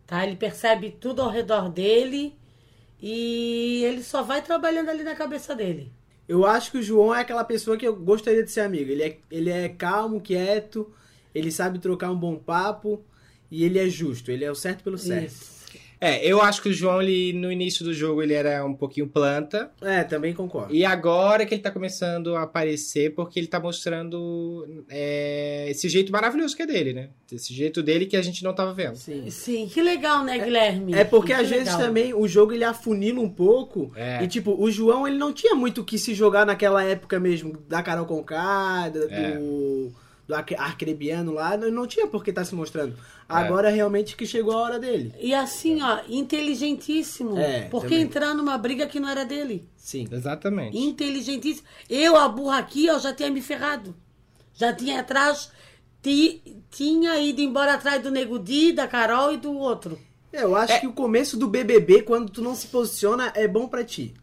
Tá? 0.05 0.25
Ele 0.25 0.35
percebe 0.35 0.91
tudo 0.91 1.21
ao 1.21 1.29
redor 1.29 1.69
dele 1.69 2.37
e 3.01 3.83
ele 3.85 4.03
só 4.03 4.21
vai 4.21 4.41
trabalhando 4.41 4.89
ali 4.89 5.03
na 5.03 5.15
cabeça 5.15 5.55
dele. 5.55 5.91
Eu 6.27 6.45
acho 6.45 6.71
que 6.71 6.77
o 6.77 6.83
João 6.83 7.13
é 7.13 7.21
aquela 7.21 7.43
pessoa 7.43 7.77
que 7.77 7.85
eu 7.85 7.95
gostaria 7.95 8.43
de 8.43 8.51
ser 8.51 8.61
amigo. 8.61 8.91
Ele 8.91 9.03
é, 9.03 9.17
ele 9.29 9.49
é 9.49 9.69
calmo, 9.69 10.21
quieto, 10.21 10.93
ele 11.35 11.51
sabe 11.51 11.79
trocar 11.79 12.11
um 12.11 12.17
bom 12.17 12.37
papo 12.37 13.03
e 13.51 13.63
ele 13.63 13.79
é 13.79 13.89
justo. 13.89 14.31
Ele 14.31 14.45
é 14.45 14.51
o 14.51 14.55
certo 14.55 14.83
pelo 14.83 14.97
certo. 14.97 15.27
Isso. 15.27 15.62
É, 16.03 16.25
eu 16.25 16.41
acho 16.41 16.61
que 16.61 16.67
o 16.67 16.73
João, 16.73 17.01
ele, 17.01 17.31
no 17.31 17.49
início 17.49 17.85
do 17.85 17.93
jogo, 17.93 18.21
ele 18.21 18.33
era 18.33 18.65
um 18.65 18.73
pouquinho 18.73 19.07
planta. 19.07 19.71
É, 19.81 20.03
também 20.03 20.33
concordo. 20.33 20.75
E 20.75 20.83
agora 20.83 21.45
que 21.45 21.53
ele 21.55 21.61
tá 21.61 21.71
começando 21.71 22.35
a 22.35 22.43
aparecer, 22.43 23.15
porque 23.15 23.39
ele 23.39 23.47
tá 23.47 23.57
mostrando 23.57 24.83
é, 24.89 25.65
esse 25.69 25.87
jeito 25.87 26.11
maravilhoso 26.11 26.57
que 26.57 26.63
é 26.63 26.67
dele, 26.67 26.91
né? 26.91 27.09
Esse 27.31 27.53
jeito 27.53 27.81
dele 27.81 28.05
que 28.05 28.17
a 28.17 28.21
gente 28.21 28.43
não 28.43 28.53
tava 28.53 28.73
vendo. 28.73 28.97
Sim. 28.97 29.29
Sim, 29.29 29.69
que 29.71 29.81
legal, 29.81 30.25
né, 30.25 30.37
Guilherme? 30.37 30.93
É 30.93 31.05
porque 31.05 31.33
Que 31.33 31.41
às 31.41 31.49
vezes 31.49 31.73
também 31.75 32.13
o 32.13 32.27
jogo 32.27 32.51
ele 32.51 32.65
afunila 32.65 33.21
um 33.21 33.29
pouco. 33.29 33.91
É. 33.95 34.21
E 34.21 34.27
tipo, 34.27 34.61
o 34.61 34.69
João 34.69 35.07
ele 35.07 35.17
não 35.17 35.31
tinha 35.31 35.55
muito 35.55 35.81
o 35.81 35.85
que 35.85 35.97
se 35.97 36.13
jogar 36.13 36.45
naquela 36.45 36.83
época 36.83 37.17
mesmo, 37.17 37.57
da 37.69 37.81
Carol 37.81 38.05
Conká, 38.05 38.89
do, 38.89 39.03
É. 39.09 39.39
do 40.27 40.33
Arcrebiano 40.35 41.33
lá, 41.33 41.57
não, 41.57 41.69
não 41.71 41.87
tinha 41.87 42.07
por 42.07 42.23
que 42.23 42.31
tá 42.31 42.43
se 42.45 42.55
mostrando. 42.55 42.93
É. 42.93 42.97
Agora 43.27 43.69
realmente 43.69 44.15
que 44.15 44.25
chegou 44.25 44.53
a 44.53 44.61
hora 44.61 44.79
dele. 44.79 45.13
E 45.19 45.33
assim, 45.33 45.81
ó, 45.81 45.99
inteligentíssimo. 46.07 47.37
É, 47.37 47.61
porque 47.69 47.89
também. 47.89 48.01
entrar 48.03 48.33
numa 48.33 48.57
briga 48.57 48.87
que 48.87 48.99
não 48.99 49.09
era 49.09 49.25
dele. 49.25 49.67
Sim. 49.77 50.07
Exatamente. 50.11 50.77
Inteligentíssimo. 50.77 51.67
Eu, 51.89 52.15
a 52.15 52.27
burra 52.29 52.57
aqui, 52.59 52.85
eu 52.85 52.99
já 52.99 53.13
tinha 53.13 53.29
me 53.29 53.41
ferrado. 53.41 53.95
Já 54.53 54.71
tinha 54.73 54.99
atrás. 54.99 55.51
ti- 56.01 56.41
tinha 56.69 57.17
ido 57.19 57.39
embora 57.41 57.73
atrás 57.75 58.01
do 58.03 58.11
Nego 58.11 58.37
Di, 58.37 58.71
da 58.73 58.87
Carol 58.87 59.31
e 59.33 59.37
do 59.37 59.53
outro. 59.53 59.97
Eu 60.31 60.55
acho 60.55 60.79
que 60.81 60.87
o 60.87 60.91
começo 60.93 61.37
do 61.37 61.47
BBB, 61.47 62.01
quando 62.01 62.29
tu 62.29 62.41
não 62.41 62.55
se 62.55 62.67
posiciona, 62.67 63.31
é 63.35 63.47
bom 63.47 63.67
pra 63.67 63.83
ti. 63.83 64.13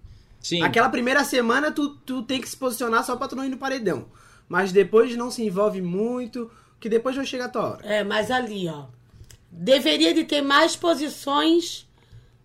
Sim. 0.41 0.63
Aquela 0.63 0.89
primeira 0.89 1.23
semana 1.25 1.71
tu, 1.71 1.91
tu 2.05 2.23
tem 2.23 2.41
que 2.41 2.49
se 2.49 2.57
posicionar 2.57 3.05
só 3.05 3.17
pra 3.17 3.29
tu 3.29 3.37
não 3.37 3.45
ir 3.45 3.49
no 3.49 3.57
paredão. 3.59 4.07
Mas 4.51 4.73
depois 4.73 5.15
não 5.15 5.31
se 5.31 5.45
envolve 5.45 5.81
muito, 5.81 6.51
que 6.81 6.89
depois 6.89 7.15
vai 7.15 7.25
chegar 7.25 7.45
a 7.45 7.49
tua 7.49 7.71
hora. 7.71 7.87
É, 7.87 8.03
mas 8.03 8.33
ali, 8.33 8.69
ó. 8.69 8.87
Deveria 9.49 10.13
de 10.13 10.25
ter 10.25 10.43
mais 10.43 10.75
posições 10.75 11.89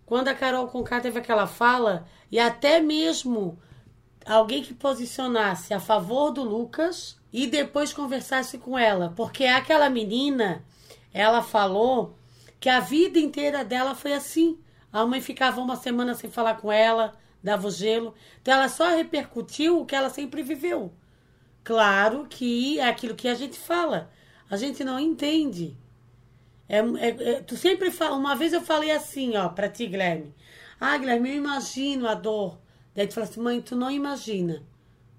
quando 0.05 0.27
a 0.27 0.35
Carol 0.35 0.67
Conká 0.67 1.01
teve 1.01 1.17
aquela 1.17 1.47
fala 1.47 2.07
e 2.31 2.39
até 2.39 2.79
mesmo 2.79 3.57
alguém 4.23 4.61
que 4.61 4.71
posicionasse 4.71 5.73
a 5.73 5.79
favor 5.79 6.29
do 6.29 6.43
Lucas 6.43 7.17
e 7.33 7.47
depois 7.47 7.91
conversasse 7.91 8.59
com 8.59 8.77
ela. 8.77 9.11
Porque 9.15 9.45
aquela 9.45 9.89
menina, 9.89 10.63
ela 11.11 11.41
falou 11.41 12.15
que 12.59 12.69
a 12.69 12.79
vida 12.79 13.17
inteira 13.17 13.65
dela 13.65 13.95
foi 13.95 14.13
assim. 14.13 14.59
A 14.93 15.03
mãe 15.07 15.21
ficava 15.21 15.59
uma 15.59 15.75
semana 15.75 16.13
sem 16.13 16.29
falar 16.29 16.57
com 16.57 16.71
ela, 16.71 17.15
dava 17.43 17.67
o 17.67 17.71
gelo. 17.71 18.13
Então 18.43 18.53
ela 18.53 18.69
só 18.69 18.89
repercutiu 18.89 19.81
o 19.81 19.85
que 19.87 19.95
ela 19.95 20.11
sempre 20.11 20.43
viveu. 20.43 20.93
Claro 21.65 22.27
que 22.29 22.79
é 22.79 22.87
aquilo 22.87 23.15
que 23.15 23.27
a 23.27 23.35
gente 23.35 23.59
fala. 23.59 24.09
A 24.49 24.55
gente 24.57 24.83
não 24.85 24.99
entende. 24.99 25.77
É, 26.69 26.79
é- 26.79 27.33
é- 27.37 27.41
tu 27.41 27.57
sempre 27.57 27.91
fala. 27.91 28.15
Uma 28.17 28.35
vez 28.35 28.53
eu 28.53 28.61
falei 28.61 28.91
assim, 28.91 29.35
ó, 29.37 29.49
pra 29.49 29.69
ti, 29.69 29.87
Guilherme. 29.87 30.33
Ah, 30.79 30.97
Guilherme, 30.97 31.29
eu 31.31 31.35
imagino 31.37 32.07
a 32.07 32.15
dor. 32.15 32.59
Daí 32.95 33.07
tu 33.07 33.15
fala 33.15 33.27
assim, 33.27 33.41
mãe, 33.41 33.61
tu 33.61 33.75
não 33.75 33.91
imagina. 33.91 34.63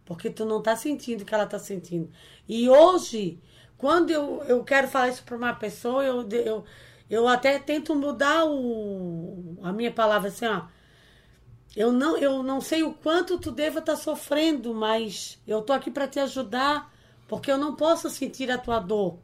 Porque 0.06 0.30
tu 0.30 0.44
não 0.46 0.62
tá 0.62 0.76
sentindo 0.76 1.22
o 1.22 1.24
que 1.26 1.34
ela 1.34 1.46
tá 1.46 1.58
sentindo. 1.58 2.10
E 2.48 2.68
hoje, 2.70 3.40
quando 3.78 4.10
eu, 4.10 4.42
eu 4.44 4.64
quero 4.64 4.88
falar 4.88 5.08
isso 5.10 5.24
pra 5.24 5.36
uma 5.36 5.54
pessoa, 5.54 6.04
eu, 6.04 6.28
eu, 6.30 6.64
eu 7.10 7.28
até 7.28 7.58
tento 7.58 7.94
mudar 7.94 8.46
o, 8.46 9.58
a 9.62 9.72
minha 9.72 9.92
palavra 9.92 10.28
assim, 10.28 10.46
ó. 10.46 10.64
Eu 11.76 11.92
não, 11.92 12.16
eu 12.16 12.42
não 12.42 12.60
sei 12.60 12.82
o 12.82 12.94
quanto 12.94 13.38
tu 13.38 13.50
deva 13.50 13.80
estar 13.80 13.96
sofrendo, 13.96 14.74
mas 14.74 15.38
eu 15.46 15.60
tô 15.60 15.74
aqui 15.74 15.90
para 15.90 16.08
te 16.08 16.18
ajudar, 16.18 16.90
porque 17.28 17.52
eu 17.52 17.58
não 17.58 17.76
posso 17.76 18.08
sentir 18.08 18.50
a 18.50 18.56
tua 18.56 18.80
dor, 18.80 19.18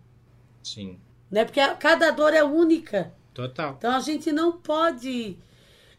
Sim. 0.62 1.00
né? 1.30 1.46
Porque 1.46 1.66
cada 1.76 2.10
dor 2.10 2.34
é 2.34 2.44
única. 2.44 3.14
Total. 3.32 3.74
Então 3.78 3.96
a 3.96 4.00
gente 4.00 4.30
não 4.30 4.52
pode 4.52 5.38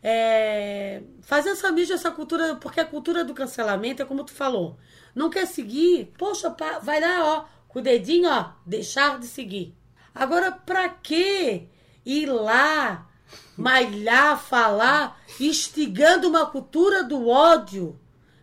é, 0.03 1.01
fazer 1.21 1.49
essa 1.49 1.71
mídia, 1.71 1.95
essa 1.95 2.11
cultura, 2.11 2.55
porque 2.57 2.79
a 2.79 2.85
cultura 2.85 3.23
do 3.23 3.33
cancelamento 3.33 4.03
é 4.03 4.05
como 4.05 4.23
tu 4.23 4.31
falou. 4.31 4.77
Não 5.15 5.31
quer 5.31 5.47
seguir? 5.47 6.13
Poxa, 6.17 6.55
vai 6.83 6.99
lá, 7.01 7.23
ó, 7.23 7.45
com 7.67 7.79
o 7.79 7.81
dedinho, 7.81 8.29
ó, 8.29 8.51
deixar 8.63 9.17
de 9.17 9.25
seguir. 9.25 9.73
Agora, 10.13 10.51
pra 10.51 10.87
que 10.87 11.67
ir 12.05 12.27
lá, 12.27 13.09
malhar, 13.57 14.39
falar, 14.39 15.21
instigando 15.39 16.27
uma 16.27 16.45
cultura 16.45 17.03
do 17.03 17.27
ódio 17.27 17.99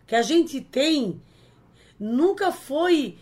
que 0.07 0.15
a 0.15 0.23
gente 0.23 0.61
tem? 0.61 1.21
Nunca 1.99 2.51
foi 2.51 3.19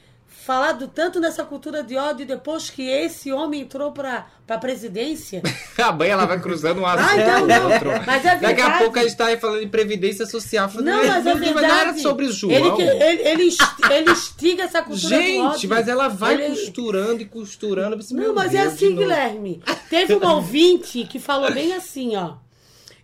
falado 0.48 0.88
tanto 0.88 1.20
nessa 1.20 1.44
cultura 1.44 1.82
de 1.82 1.94
ódio 1.94 2.24
depois 2.24 2.70
que 2.70 2.80
esse 2.88 3.30
homem 3.30 3.60
entrou 3.60 3.92
pra, 3.92 4.26
pra 4.46 4.56
presidência. 4.56 5.42
A 5.76 5.92
mãe 5.92 6.08
ela 6.08 6.24
vai 6.24 6.40
cruzando 6.40 6.80
um 6.80 6.86
assunto 6.86 7.06
Ah, 7.06 7.16
então 7.20 7.46
não. 7.46 7.70
outro. 7.70 7.90
Mas 8.06 8.24
é 8.24 8.30
Daqui 8.36 8.44
a 8.46 8.48
verdade. 8.64 8.78
pouco 8.84 8.98
a 8.98 9.02
gente 9.02 9.14
tá 9.14 9.26
aí 9.26 9.36
falando 9.36 9.62
em 9.62 9.68
previdência 9.68 10.24
social. 10.24 10.66
Falando, 10.70 10.86
Não, 10.86 11.06
mas 11.06 11.26
é 11.26 11.34
não 11.34 11.42
era 11.42 11.52
verdade. 11.60 12.00
sobre 12.00 12.24
o 12.24 12.32
João. 12.32 12.50
Ele, 12.54 12.82
ele, 12.82 13.22
ele, 13.28 13.56
ele 13.90 14.10
instiga 14.10 14.62
essa 14.62 14.80
cultura 14.80 15.16
do 15.18 15.22
Gente, 15.22 15.40
ódio. 15.42 15.68
mas 15.68 15.86
ela 15.86 16.08
vai 16.08 16.32
Ele- 16.32 16.48
costurando 16.48 17.20
e 17.20 17.26
costurando. 17.26 17.96
Pensei, 17.98 18.16
Não, 18.16 18.34
mas 18.34 18.54
é 18.54 18.62
Deus, 18.62 18.72
assim, 18.72 18.78
de 18.88 18.94
novo. 18.94 19.00
Guilherme. 19.02 19.62
Teve 19.90 20.14
um 20.14 20.26
ouvinte 20.26 21.04
que 21.04 21.18
falou 21.20 21.52
bem 21.52 21.74
assim, 21.74 22.16
ó. 22.16 22.36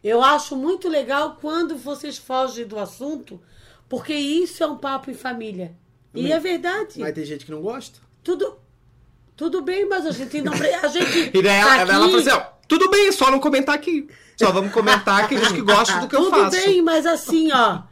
Eu 0.03 0.22
acho 0.22 0.57
muito 0.57 0.88
legal 0.88 1.36
quando 1.38 1.76
vocês 1.76 2.16
fogem 2.16 2.66
do 2.66 2.78
assunto, 2.78 3.38
porque 3.86 4.14
isso 4.14 4.64
é 4.64 4.66
um 4.66 4.78
papo 4.78 5.11
em 5.11 5.14
família. 5.14 5.72
E 6.14 6.32
é 6.32 6.38
verdade. 6.38 6.98
Mas 7.00 7.12
tem 7.14 7.24
gente 7.24 7.44
que 7.44 7.50
não 7.50 7.60
gosta. 7.60 7.98
Tudo, 8.22 8.56
tudo 9.36 9.62
bem, 9.62 9.86
mas 9.88 10.06
a 10.06 10.10
gente 10.12 10.40
não. 10.40 10.52
A 10.52 10.86
gente 10.88 11.30
E 11.36 11.42
daí 11.42 11.56
ela, 11.60 11.70
tá 11.70 11.76
ela 11.80 11.82
aqui- 11.82 11.92
falou 11.92 12.16
assim, 12.20 12.30
ó, 12.30 12.40
tudo 12.68 12.90
bem, 12.90 13.10
só 13.12 13.30
não 13.30 13.40
comentar 13.40 13.74
aqui. 13.74 14.08
Só 14.36 14.50
vamos 14.50 14.72
comentar 14.72 15.24
aqueles 15.24 15.52
que 15.52 15.60
gostam 15.60 16.00
do 16.00 16.08
que 16.08 16.16
eu 16.16 16.24
Tudo 16.24 16.36
faço. 16.36 16.56
bem, 16.56 16.82
mas 16.82 17.06
assim, 17.06 17.50
ó. 17.52 17.82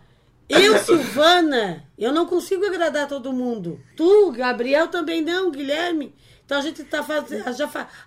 Eu, 0.49 0.77
Silvana, 0.85 1.85
eu 1.97 2.13
não 2.13 2.27
consigo 2.27 2.65
agradar 2.67 3.07
todo 3.09 3.33
mundo. 3.33 3.81
Tu, 3.97 4.33
Gabriel, 4.33 4.89
também 4.89 5.23
não, 5.23 5.51
Guilherme. 5.51 6.13
Então 6.45 6.59
a 6.59 6.61
gente 6.61 6.83
tá 6.85 7.03
fazendo. 7.03 7.45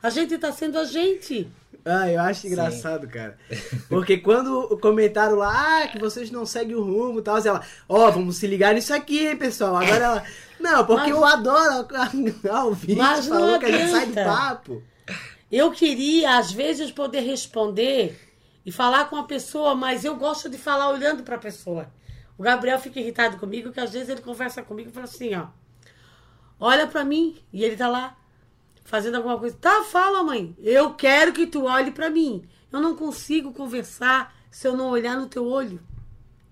A 0.04 0.10
gente 0.10 0.38
tá 0.38 0.52
sendo 0.52 0.78
a 0.78 0.84
gente. 0.84 1.48
Ah, 1.86 2.10
eu 2.10 2.20
acho 2.20 2.48
engraçado, 2.48 3.08
cara. 3.08 3.38
Porque 3.88 4.18
quando 4.18 4.76
comentaram 4.82 5.36
lá, 5.36 5.84
ah, 5.84 5.88
que 5.88 6.00
vocês 6.00 6.32
não 6.32 6.44
seguem 6.46 6.76
o 6.76 6.84
rumo 6.84 7.20
e 7.20 7.22
tal, 7.22 7.38
ela, 7.38 7.62
ó, 7.88 8.10
vamos 8.10 8.38
se 8.38 8.48
ligar 8.48 8.74
nisso 8.74 8.92
aqui, 8.94 9.28
hein, 9.28 9.38
pessoal. 9.38 9.76
Agora 9.76 10.04
ela, 10.04 10.24
não, 10.60 10.84
porque 10.84 11.12
Mas- 11.12 11.12
eu 11.12 11.24
adoro 11.24 11.88
a 12.52 12.64
ouvinte, 12.64 12.96
Mas 12.96 13.28
não 13.28 13.38
falou 13.40 13.60
que 13.60 13.66
a 13.66 13.72
gente 13.72 13.92
sai 13.92 14.06
do 14.08 14.12
adianta. 14.14 14.24
papo. 14.36 14.84
Eu 15.52 15.72
queria, 15.72 16.38
às 16.40 16.52
vezes, 16.52 16.92
poder 16.92 17.20
responder 17.20 18.20
e 18.66 18.72
falar 18.72 19.06
com 19.08 19.16
a 19.16 19.24
pessoa, 19.24 19.76
mas 19.76 20.04
eu 20.04 20.16
gosto 20.16 20.50
de 20.50 20.58
falar 20.58 20.90
olhando 20.90 21.22
para 21.22 21.36
a 21.36 21.40
pessoa. 21.40 21.88
O 22.36 22.42
Gabriel 22.42 22.80
fica 22.80 23.00
irritado 23.00 23.38
comigo, 23.38 23.72
que 23.72 23.80
às 23.80 23.92
vezes 23.94 24.10
ele 24.10 24.22
conversa 24.22 24.64
comigo 24.64 24.90
e 24.90 24.92
fala 24.92 25.06
assim, 25.06 25.36
ó. 25.36 25.46
Olha 26.60 26.88
para 26.88 27.04
mim. 27.06 27.38
E 27.54 27.64
ele 27.64 27.76
tá 27.76 27.88
lá 27.88 28.18
fazendo 28.86 29.16
alguma 29.16 29.38
coisa. 29.38 29.58
Tá, 29.60 29.84
fala, 29.84 30.24
mãe. 30.24 30.56
Eu 30.60 30.94
quero 30.94 31.34
que 31.34 31.46
tu 31.46 31.66
olhe 31.66 31.92
para 31.92 32.10
mim. 32.10 32.48
Eu 32.72 32.80
não 32.80 32.96
consigo 32.96 33.52
conversar 33.52 34.34
se 34.50 34.66
eu 34.68 34.78
não 34.78 34.90
olhar 34.90 35.18
no 35.18 35.28
teu 35.28 35.46
olho. 35.46 35.82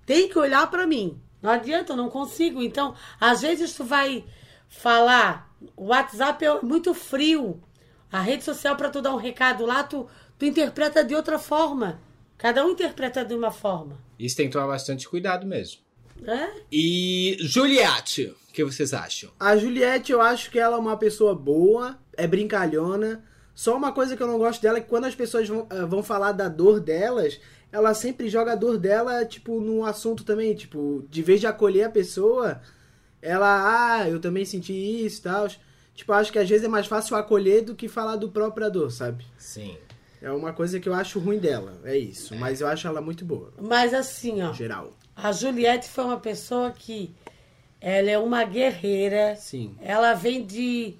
Tem 0.06 0.28
que 0.28 0.38
olhar 0.38 0.70
para 0.70 0.86
mim. 0.86 1.22
Não 1.42 1.52
adianta, 1.52 1.94
eu 1.94 1.98
não 1.98 2.10
consigo. 2.10 2.62
Então, 2.62 2.96
às 3.20 3.42
vezes 3.42 3.74
tu 3.74 3.84
vai 3.84 4.26
falar, 4.68 5.54
o 5.76 5.86
WhatsApp 5.86 6.44
é 6.44 6.62
muito 6.62 6.94
frio. 6.94 7.62
A 8.12 8.20
rede 8.20 8.44
social 8.44 8.76
para 8.76 8.90
tu 8.90 9.02
dar 9.02 9.14
um 9.14 9.18
recado 9.18 9.66
lá, 9.66 9.84
tu, 9.84 10.08
tu 10.38 10.46
interpreta 10.46 11.04
de 11.04 11.16
outra 11.16 11.38
forma. 11.40 12.00
Cada 12.38 12.66
um 12.66 12.72
interpreta 12.72 13.24
de 13.24 13.34
uma 13.34 13.52
forma. 13.52 13.98
Isso 14.18 14.36
tem 14.36 14.48
que 14.48 14.54
tomar 14.54 14.68
bastante 14.68 15.08
cuidado 15.08 15.46
mesmo. 15.46 15.82
É? 16.26 16.50
E 16.72 17.38
Juliette, 17.42 18.34
o 18.50 18.54
que 18.54 18.64
vocês 18.64 18.94
acham? 18.94 19.32
A 19.40 19.56
Juliette, 19.58 20.12
eu 20.12 20.22
acho 20.22 20.50
que 20.52 20.60
ela 20.60 20.76
é 20.78 20.80
uma 20.80 20.98
pessoa 20.98 21.36
boa, 21.36 21.98
é 22.16 22.28
brincalhona. 22.28 23.24
Só 23.56 23.76
uma 23.76 23.92
coisa 23.92 24.18
que 24.18 24.24
eu 24.24 24.28
não 24.28 24.38
gosto 24.38 24.62
dela 24.62 24.78
é 24.78 24.82
que 24.82 24.90
quando 24.90 25.06
as 25.06 25.16
pessoas 25.16 25.48
vão, 25.48 25.68
ah, 25.70 25.86
vão 25.86 26.02
falar 26.02 26.32
da 26.32 26.50
dor 26.50 26.80
delas, 26.80 27.40
ela 27.72 27.94
sempre 27.94 28.30
joga 28.30 28.54
a 28.54 28.56
dor 28.56 28.78
dela, 28.78 29.26
tipo, 29.26 29.60
num 29.60 29.84
assunto 29.86 30.24
também. 30.24 30.56
Tipo, 30.56 31.06
de 31.10 31.22
vez 31.22 31.40
de 31.40 31.48
acolher 31.48 31.84
a 31.84 31.90
pessoa, 31.90 32.62
ela, 33.22 34.00
ah, 34.00 34.10
eu 34.10 34.20
também 34.20 34.46
senti 34.46 34.74
isso 34.74 35.20
e 35.20 35.24
tal. 35.24 35.48
Tipo, 35.94 36.12
eu 36.12 36.16
acho 36.16 36.32
que 36.32 36.40
às 36.40 36.50
vezes 36.50 36.66
é 36.66 36.68
mais 36.68 36.88
fácil 36.88 37.16
acolher 37.16 37.62
do 37.64 37.76
que 37.76 37.88
falar 37.88 38.16
do 38.16 38.30
próprio 38.30 38.70
dor, 38.72 38.92
sabe? 38.92 39.26
Sim. 39.38 39.78
É 40.22 40.32
uma 40.32 40.54
coisa 40.54 40.80
que 40.80 40.88
eu 40.88 40.94
acho 40.94 41.20
ruim 41.20 41.38
dela, 41.38 41.80
é 41.84 41.98
isso. 41.98 42.34
Mas 42.36 42.62
eu 42.62 42.68
acho 42.68 42.88
ela 42.88 43.02
muito 43.02 43.26
boa, 43.26 43.52
Mas 43.60 43.94
assim, 43.94 44.42
ó. 44.42 44.54
geral. 44.54 44.94
A 45.16 45.32
Juliette 45.32 45.88
foi 45.88 46.04
uma 46.04 46.20
pessoa 46.20 46.72
que 46.72 47.14
ela 47.80 48.10
é 48.10 48.18
uma 48.18 48.44
guerreira. 48.44 49.36
Sim. 49.36 49.78
Ela 49.82 50.14
vem 50.14 50.46
de 50.46 50.96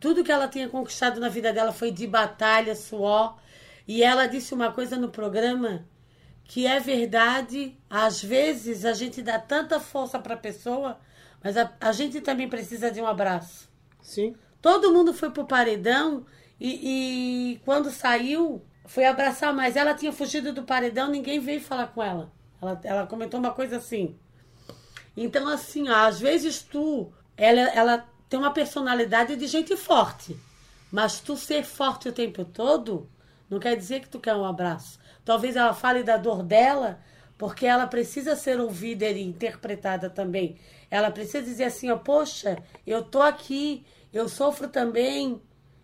tudo 0.00 0.24
que 0.24 0.32
ela 0.32 0.48
tinha 0.48 0.68
conquistado 0.68 1.20
na 1.20 1.28
vida 1.28 1.52
dela 1.52 1.72
foi 1.72 1.90
de 1.90 2.06
batalha, 2.06 2.74
suor. 2.74 3.36
E 3.86 4.02
ela 4.02 4.26
disse 4.26 4.54
uma 4.54 4.72
coisa 4.72 4.96
no 4.96 5.08
programa 5.08 5.86
que 6.44 6.66
é 6.66 6.80
verdade. 6.80 7.76
Às 7.88 8.22
vezes 8.22 8.84
a 8.84 8.92
gente 8.92 9.22
dá 9.22 9.38
tanta 9.38 9.78
força 9.78 10.18
para 10.18 10.34
a 10.34 10.38
pessoa, 10.38 10.98
mas 11.42 11.56
a, 11.56 11.72
a 11.80 11.92
gente 11.92 12.20
também 12.20 12.48
precisa 12.48 12.90
de 12.90 13.00
um 13.00 13.06
abraço. 13.06 13.68
Sim. 14.00 14.34
Todo 14.60 14.92
mundo 14.92 15.14
foi 15.14 15.30
pro 15.30 15.46
paredão 15.46 16.26
e, 16.58 17.52
e 17.52 17.60
quando 17.64 17.90
saiu 17.90 18.62
foi 18.84 19.04
abraçar, 19.04 19.52
mas 19.54 19.76
ela 19.76 19.92
tinha 19.92 20.10
fugido 20.10 20.50
do 20.52 20.62
paredão, 20.62 21.10
ninguém 21.10 21.38
veio 21.38 21.60
falar 21.60 21.88
com 21.88 22.02
ela. 22.02 22.32
Ela, 22.60 22.80
ela 22.84 23.06
comentou 23.06 23.38
uma 23.38 23.52
coisa 23.52 23.76
assim. 23.76 24.16
Então, 25.16 25.48
assim, 25.48 25.88
ó, 25.88 26.06
às 26.06 26.20
vezes 26.20 26.62
tu, 26.62 27.12
ela, 27.36 27.60
ela 27.60 28.08
tem 28.28 28.38
uma 28.38 28.52
personalidade 28.52 29.36
de 29.36 29.46
gente 29.46 29.76
forte, 29.76 30.36
mas 30.92 31.20
tu 31.20 31.36
ser 31.36 31.64
forte 31.64 32.08
o 32.08 32.12
tempo 32.12 32.44
todo 32.44 33.08
não 33.48 33.58
quer 33.58 33.76
dizer 33.76 34.00
que 34.00 34.08
tu 34.08 34.20
quer 34.20 34.34
um 34.34 34.44
abraço. 34.44 34.98
Talvez 35.24 35.56
ela 35.56 35.72
fale 35.72 36.02
da 36.02 36.16
dor 36.16 36.42
dela, 36.42 37.00
porque 37.36 37.66
ela 37.66 37.86
precisa 37.86 38.36
ser 38.36 38.60
ouvida 38.60 39.06
e 39.06 39.22
interpretada 39.22 40.10
também. 40.10 40.56
Ela 40.90 41.10
precisa 41.10 41.42
dizer 41.42 41.64
assim, 41.64 41.90
ó, 41.90 41.96
poxa, 41.96 42.58
eu 42.86 43.02
tô 43.02 43.22
aqui, 43.22 43.84
eu 44.12 44.28
sofro 44.28 44.68
também, 44.68 45.40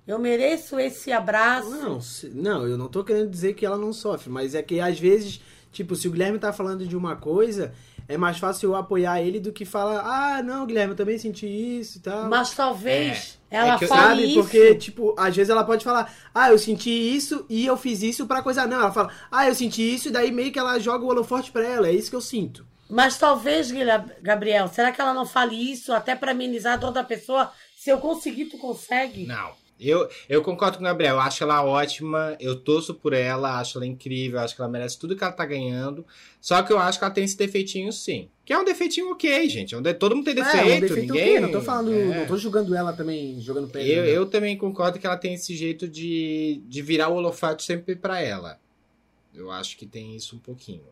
eu 0.07 0.19
mereço 0.19 0.79
esse 0.79 1.11
abraço. 1.13 1.71
Não, 1.71 1.99
não, 2.35 2.69
eu 2.69 2.77
não 2.77 2.89
tô 2.89 3.03
querendo 3.03 3.31
dizer 3.31 3.55
que 3.55 3.65
ela 3.65 3.79
não 3.79 3.93
sofre, 3.93 4.29
mas 4.31 4.55
é 4.55 4.63
que 4.63 4.81
às 4.81 4.99
vezes, 4.99 5.41
tipo, 5.75 5.95
se 5.97 6.09
o 6.09 6.11
Guilherme 6.11 6.39
tá 6.39 6.53
falando 6.53 6.87
de 6.87 6.97
uma 6.97 7.17
coisa, 7.17 7.73
é 8.09 8.17
mais 8.17 8.39
fácil 8.39 8.71
eu 8.71 8.77
apoiar 8.77 9.21
ele 9.21 9.39
do 9.41 9.53
que 9.53 9.65
falar, 9.65 10.01
ah, 10.01 10.43
não, 10.43 10.65
Guilherme, 10.67 10.93
eu 10.93 10.97
também 10.97 11.19
senti 11.19 11.47
isso 11.47 11.99
e 11.99 12.01
tal. 12.01 12.29
Mas 12.29 12.55
talvez 12.55 13.39
É, 13.51 13.57
ela 13.59 13.75
é 13.75 13.79
que 13.79 13.85
eu- 13.85 13.89
fale 13.89 14.23
Sabe? 14.23 14.25
isso. 14.25 14.41
Porque, 14.41 14.75
tipo, 14.77 15.15
às 15.19 15.35
vezes 15.37 15.51
ela 15.51 15.65
pode 15.65 15.85
falar, 15.85 16.13
ah, 16.35 16.51
eu 16.51 16.59
senti 16.59 16.91
isso 16.91 17.45
e 17.49 17.67
eu 17.67 17.77
fiz 17.77 18.03
isso 18.03 18.27
pra 18.27 18.43
coisa. 18.43 18.67
Não, 18.67 18.79
ela 18.81 18.93
fala, 18.93 19.11
ah, 19.31 19.47
eu 19.49 19.55
senti 19.55 19.83
isso 19.95 20.09
e 20.09 20.11
daí 20.11 20.31
meio 20.31 20.53
que 20.53 20.59
ela 20.59 20.79
joga 20.79 21.05
o 21.05 21.09
holoforte 21.09 21.51
pra 21.53 21.65
ela, 21.67 21.89
é 21.89 21.93
isso 21.93 22.11
que 22.11 22.17
eu 22.17 22.21
sinto. 22.21 22.67
Mas 22.89 23.17
talvez, 23.19 23.71
Guilherme- 23.71 24.13
Gabriel, 24.23 24.69
será 24.69 24.93
que 24.93 25.01
ela 25.01 25.15
não 25.15 25.27
fale 25.27 25.57
isso 25.57 25.93
até 25.93 26.15
para 26.15 26.33
amenizar 26.33 26.75
a 26.75 26.77
dor 26.77 26.93
da 26.93 27.03
pessoa? 27.03 27.51
Se 27.77 27.91
eu 27.91 27.99
conseguir, 27.99 28.45
tu 28.47 28.59
consegue? 28.59 29.27
Não. 29.27 29.53
Eu, 29.89 30.09
eu 30.29 30.43
concordo 30.43 30.79
com 30.79 30.85
o 30.85 30.87
Gabriel, 30.87 31.15
eu 31.17 31.21
acho 31.21 31.43
ela 31.43 31.65
ótima, 31.65 32.37
eu 32.41 32.57
torço 32.59 32.95
por 32.95 33.13
ela, 33.13 33.59
acho 33.61 33.79
ela 33.79 33.87
incrível, 33.87 34.41
acho 34.41 34.55
que 34.55 34.61
ela 34.61 34.71
merece 34.71 34.99
tudo 34.99 35.17
que 35.17 35.23
ela 35.25 35.33
tá 35.33 35.45
ganhando. 35.45 36.05
Só 36.41 36.63
que 36.63 36.73
eu 36.73 36.79
acho 36.79 36.99
que 36.99 37.05
ela 37.05 37.13
tem 37.15 37.25
esse 37.25 37.37
defeitinho 37.37 37.93
sim. 37.93 38.29
Que 38.45 38.53
é 38.53 38.59
um 38.59 38.65
defeitinho 38.65 39.11
ok, 39.13 39.49
gente. 39.49 39.75
é 39.75 39.79
um 39.79 39.83
de- 39.83 39.95
Todo 39.95 40.15
mundo 40.15 40.25
tem 40.27 40.35
defeito, 40.35 40.57
é, 40.69 40.77
um 40.77 40.81
defeito 40.81 41.13
ninguém. 41.13 41.35
quê? 41.35 41.41
Não 41.41 41.51
tô 41.51 41.61
falando, 41.61 41.93
é. 41.93 42.21
não 42.21 42.27
tô 42.27 42.37
julgando 42.37 42.75
ela 42.75 42.93
também, 42.93 43.41
jogando 43.41 43.69
pedra. 43.69 43.89
Eu, 43.89 44.03
não. 44.03 44.09
eu 44.11 44.27
também 44.27 44.57
concordo 44.57 44.99
que 44.99 45.07
ela 45.07 45.17
tem 45.17 45.35
esse 45.35 45.57
jeito 45.57 45.89
de, 45.89 46.61
de 46.67 46.83
virar 46.83 47.09
o 47.09 47.15
holofote 47.15 47.63
sempre 47.65 47.97
pra 47.97 48.21
ela. 48.21 48.59
Eu 49.35 49.51
acho 49.51 49.77
que 49.77 49.87
tem 49.87 50.15
isso 50.15 50.37
um 50.37 50.39
pouquinho. 50.39 50.83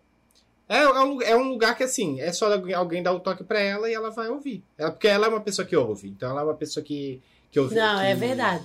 É, 0.69 0.79
é, 0.79 1.01
um, 1.01 1.21
é 1.23 1.37
um 1.37 1.49
lugar 1.51 1.77
que, 1.77 1.83
assim, 1.83 2.19
é 2.21 2.33
só 2.33 2.51
alguém- 2.75 3.03
dar 3.03 3.13
o 3.13 3.21
toque 3.21 3.45
pra 3.45 3.61
ela 3.61 3.91
e 3.91 3.95
ela 3.95 4.11
vai 4.11 4.29
ouvir. 4.31 4.63
Ela, 4.79 4.91
porque 4.91 5.07
ela 5.07 5.27
é 5.27 5.29
uma 5.29 5.41
pessoa 5.41 5.67
que 5.67 5.77
ouve. 5.77 6.09
Então 6.09 6.31
ela 6.31 6.41
é 6.41 6.45
uma 6.45 6.55
pessoa 6.55 6.83
que, 6.83 7.21
que 7.53 7.61
ouve. 7.61 7.75
Não, 7.77 7.99
que- 8.01 8.05
é 8.07 8.15
verdade. 8.17 8.65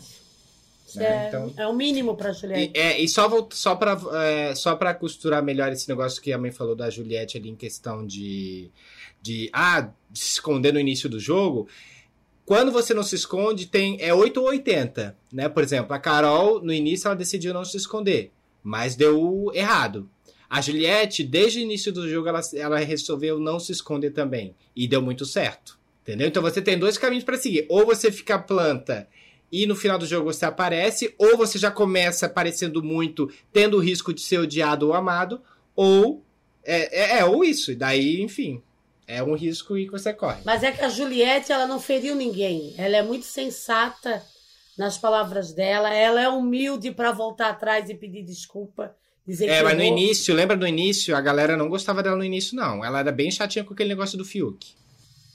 Né, 0.95 1.05
é, 1.05 1.27
então- 1.27 1.53
é 1.57 1.67
o 1.67 1.73
mínimo 1.73 2.15
pra 2.15 2.31
Juliette. 2.31 2.71
E, 2.73 2.79
é, 2.79 3.01
e 3.01 3.09
só, 3.09 3.27
volt- 3.27 3.53
só, 3.53 3.75
pra, 3.75 3.99
é, 4.23 4.55
só 4.55 4.73
pra 4.75 4.93
costurar 4.93 5.43
melhor 5.43 5.71
esse 5.71 5.87
negócio 5.89 6.21
que 6.21 6.31
a 6.31 6.37
mãe 6.37 6.49
falou 6.51 6.75
da 6.75 6.89
Juliette 6.89 7.37
ali 7.37 7.49
em 7.49 7.55
questão 7.55 8.07
de, 8.07 8.71
de, 9.21 9.49
ah, 9.51 9.89
se 10.13 10.29
esconder 10.31 10.73
no 10.73 10.79
início 10.79 11.09
do 11.09 11.19
jogo. 11.19 11.67
Quando 12.45 12.71
você 12.71 12.93
não 12.93 13.03
se 13.03 13.15
esconde, 13.15 13.65
tem 13.65 13.97
é 13.99 14.13
8 14.13 14.39
ou 14.39 14.47
80, 14.47 15.17
né? 15.33 15.49
Por 15.49 15.61
exemplo, 15.61 15.93
a 15.93 15.99
Carol, 15.99 16.61
no 16.63 16.71
início, 16.73 17.07
ela 17.09 17.15
decidiu 17.17 17.53
não 17.53 17.65
se 17.65 17.75
esconder, 17.75 18.31
mas 18.63 18.95
deu 18.95 19.51
errado. 19.53 20.09
A 20.49 20.61
Juliette, 20.61 21.25
desde 21.25 21.59
o 21.59 21.61
início 21.63 21.91
do 21.91 22.09
jogo, 22.09 22.29
ela, 22.29 22.39
ela 22.55 22.79
resolveu 22.79 23.37
não 23.37 23.59
se 23.59 23.73
esconder 23.73 24.11
também. 24.11 24.55
E 24.73 24.87
deu 24.87 25.01
muito 25.01 25.25
certo. 25.25 25.76
Entendeu? 26.07 26.29
Então 26.29 26.41
você 26.41 26.61
tem 26.61 26.79
dois 26.79 26.97
caminhos 26.97 27.25
pra 27.25 27.37
seguir. 27.37 27.65
Ou 27.67 27.85
você 27.85 28.09
fica 28.09 28.39
planta 28.39 29.09
e 29.51 29.65
no 29.65 29.75
final 29.75 29.97
do 29.97 30.05
jogo 30.05 30.31
você 30.31 30.45
aparece, 30.45 31.13
ou 31.17 31.35
você 31.35 31.59
já 31.59 31.69
começa 31.69 32.27
aparecendo 32.27 32.81
muito, 32.81 33.29
tendo 33.51 33.75
o 33.75 33.81
risco 33.81 34.13
de 34.13 34.21
ser 34.21 34.39
odiado 34.39 34.87
ou 34.87 34.93
amado, 34.93 35.41
ou 35.75 36.23
é, 36.63 37.17
é, 37.17 37.19
é 37.19 37.25
ou 37.25 37.43
isso. 37.43 37.73
E 37.73 37.75
daí, 37.75 38.21
enfim, 38.21 38.61
é 39.05 39.21
um 39.21 39.35
risco 39.35 39.75
que 39.75 39.91
você 39.91 40.13
corre. 40.13 40.39
Mas 40.45 40.63
é 40.63 40.71
que 40.71 40.81
a 40.81 40.87
Juliette, 40.87 41.51
ela 41.51 41.67
não 41.67 41.79
feriu 41.79 42.15
ninguém. 42.15 42.73
Ela 42.77 42.97
é 42.97 43.03
muito 43.03 43.25
sensata 43.25 44.23
nas 44.77 44.97
palavras 44.97 45.51
dela. 45.53 45.93
Ela 45.93 46.21
é 46.21 46.29
humilde 46.29 46.91
pra 46.91 47.11
voltar 47.11 47.49
atrás 47.49 47.89
e 47.89 47.95
pedir 47.95 48.23
desculpa. 48.23 48.95
Dizer 49.25 49.49
É, 49.49 49.57
que 49.57 49.63
mas 49.63 49.77
no 49.77 49.83
início, 49.83 50.33
lembra 50.33 50.55
no 50.55 50.65
início? 50.65 51.13
A 51.13 51.19
galera 51.19 51.57
não 51.57 51.67
gostava 51.67 52.01
dela 52.01 52.15
no 52.15 52.23
início, 52.23 52.55
não. 52.55 52.83
Ela 52.83 52.99
era 52.99 53.11
bem 53.11 53.29
chatinha 53.29 53.65
com 53.65 53.73
aquele 53.73 53.89
negócio 53.89 54.17
do 54.17 54.23
Fiuk. 54.23 54.77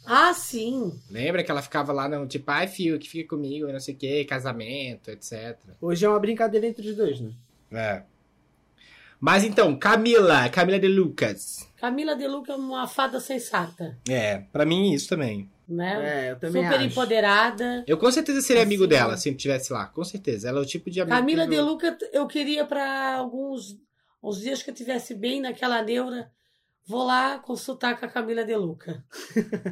Ah, 0.04 0.34
sim. 0.34 0.98
Lembra 1.10 1.42
que 1.44 1.50
ela 1.50 1.62
ficava 1.62 1.92
lá, 1.92 2.08
no 2.08 2.26
tipo, 2.26 2.50
ai, 2.50 2.66
fio, 2.66 2.98
que 2.98 3.08
fica 3.08 3.28
comigo, 3.30 3.70
não 3.72 3.80
sei 3.80 3.94
o 3.94 3.96
que, 3.96 4.24
casamento, 4.24 5.10
etc. 5.10 5.56
Hoje 5.80 6.04
é 6.04 6.08
uma 6.08 6.18
brincadeira 6.18 6.66
entre 6.66 6.88
os 6.88 6.96
dois, 6.96 7.20
né? 7.20 7.32
É. 7.70 8.02
Mas 9.20 9.44
então, 9.44 9.76
Camila, 9.76 10.48
Camila 10.48 10.78
de 10.80 10.88
Lucas. 10.88 11.68
Camila 11.76 12.16
De 12.16 12.26
Luca 12.26 12.52
é 12.52 12.56
uma 12.56 12.86
fada 12.88 13.20
sensata, 13.20 13.96
É, 14.08 14.38
pra 14.52 14.64
mim 14.66 14.92
isso 14.92 15.08
também. 15.08 15.48
né? 15.68 16.26
É, 16.26 16.30
eu 16.32 16.38
também 16.40 16.62
Super 16.64 16.76
acho. 16.76 16.86
empoderada. 16.86 17.84
Eu 17.86 17.96
com 17.96 18.10
certeza 18.10 18.40
seria 18.40 18.62
amigo 18.64 18.82
Sim. 18.84 18.88
dela 18.88 19.16
se 19.16 19.30
estivesse 19.30 19.72
lá, 19.72 19.86
com 19.86 20.02
certeza. 20.04 20.48
Ela 20.48 20.58
é 20.58 20.62
o 20.62 20.66
tipo 20.66 20.90
de 20.90 21.00
amigo. 21.00 21.16
Camila 21.16 21.44
que 21.44 21.50
De 21.50 21.56
eu- 21.56 21.64
Luca, 21.64 21.96
eu 22.12 22.26
queria 22.26 22.64
para 22.66 23.14
alguns 23.14 23.78
uns 24.22 24.40
dias 24.40 24.62
que 24.62 24.70
eu 24.70 24.74
tivesse 24.74 25.14
bem 25.14 25.40
naquela 25.40 25.82
neura, 25.82 26.30
vou 26.86 27.04
lá 27.04 27.38
consultar 27.38 27.98
com 27.98 28.06
a 28.06 28.08
Camila 28.08 28.44
De 28.44 28.56
Luca. 28.56 29.04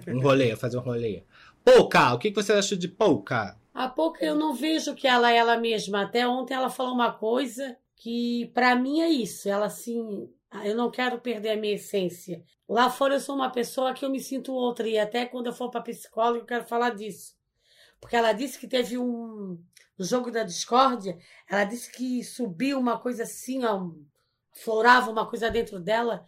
Um 0.09 0.21
rolê, 0.21 0.55
fazer 0.57 0.79
um 0.79 0.83
rolê. 0.83 1.25
Pouca, 1.65 2.15
o 2.15 2.19
que 2.19 2.31
você 2.31 2.53
achou 2.53 2.77
de 2.79 2.89
Pouca? 2.89 3.59
Há 3.73 3.89
pouco 3.89 4.19
eu 4.23 4.35
não 4.35 4.55
vejo 4.55 4.95
que 4.95 5.07
ela 5.07 5.33
é 5.33 5.37
ela 5.37 5.57
mesma. 5.57 6.03
Até 6.03 6.27
ontem 6.27 6.55
ela 6.55 6.71
falou 6.71 6.93
uma 6.93 7.13
coisa 7.13 7.77
que 7.97 8.51
pra 8.55 8.75
mim 8.75 9.01
é 9.01 9.09
isso. 9.09 9.49
Ela 9.49 9.67
assim, 9.67 10.29
ah, 10.51 10.67
eu 10.67 10.77
não 10.77 10.91
quero 10.91 11.21
perder 11.21 11.51
a 11.51 11.57
minha 11.57 11.75
essência. 11.75 12.43
Lá 12.69 12.91
fora 12.91 13.15
eu 13.15 13.21
sou 13.21 13.35
uma 13.35 13.51
pessoa 13.51 13.95
que 13.95 14.05
eu 14.05 14.11
me 14.11 14.21
sinto 14.21 14.53
outra 14.53 14.89
e 14.89 14.99
até 14.99 15.27
quando 15.27 15.47
eu 15.47 15.53
for 15.53 15.71
para 15.71 15.83
psicóloga 15.83 16.41
eu 16.41 16.47
quero 16.47 16.67
falar 16.67 16.91
disso. 16.91 17.35
Porque 18.01 18.17
ela 18.17 18.33
disse 18.33 18.59
que 18.59 18.67
teve 18.67 18.97
um 18.97 19.59
no 19.99 20.05
jogo 20.07 20.31
da 20.31 20.43
discórdia, 20.43 21.19
ela 21.47 21.65
disse 21.65 21.93
que 21.93 22.25
subiu 22.25 22.79
uma 22.79 22.99
coisa 22.99 23.25
assim, 23.25 23.63
ó, 23.67 23.91
florava 24.51 25.11
uma 25.11 25.29
coisa 25.29 25.51
dentro 25.51 25.79
dela 25.79 26.27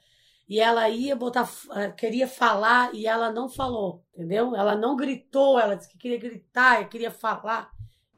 e 0.53 0.61
ela 0.61 0.87
ia 0.91 1.17
botar, 1.17 1.51
eh, 1.77 1.91
queria 1.93 2.29
falar 2.29 2.95
e 2.95 3.07
ela 3.07 3.33
não 3.33 3.49
falou, 3.49 4.05
entendeu? 4.15 4.55
Ela 4.55 4.77
não 4.77 4.95
gritou, 4.95 5.59
ela 5.59 5.75
disse 5.75 5.89
que 5.89 5.97
queria 5.97 6.19
gritar, 6.19 6.91
queria 6.91 7.11
falar. 7.11 7.71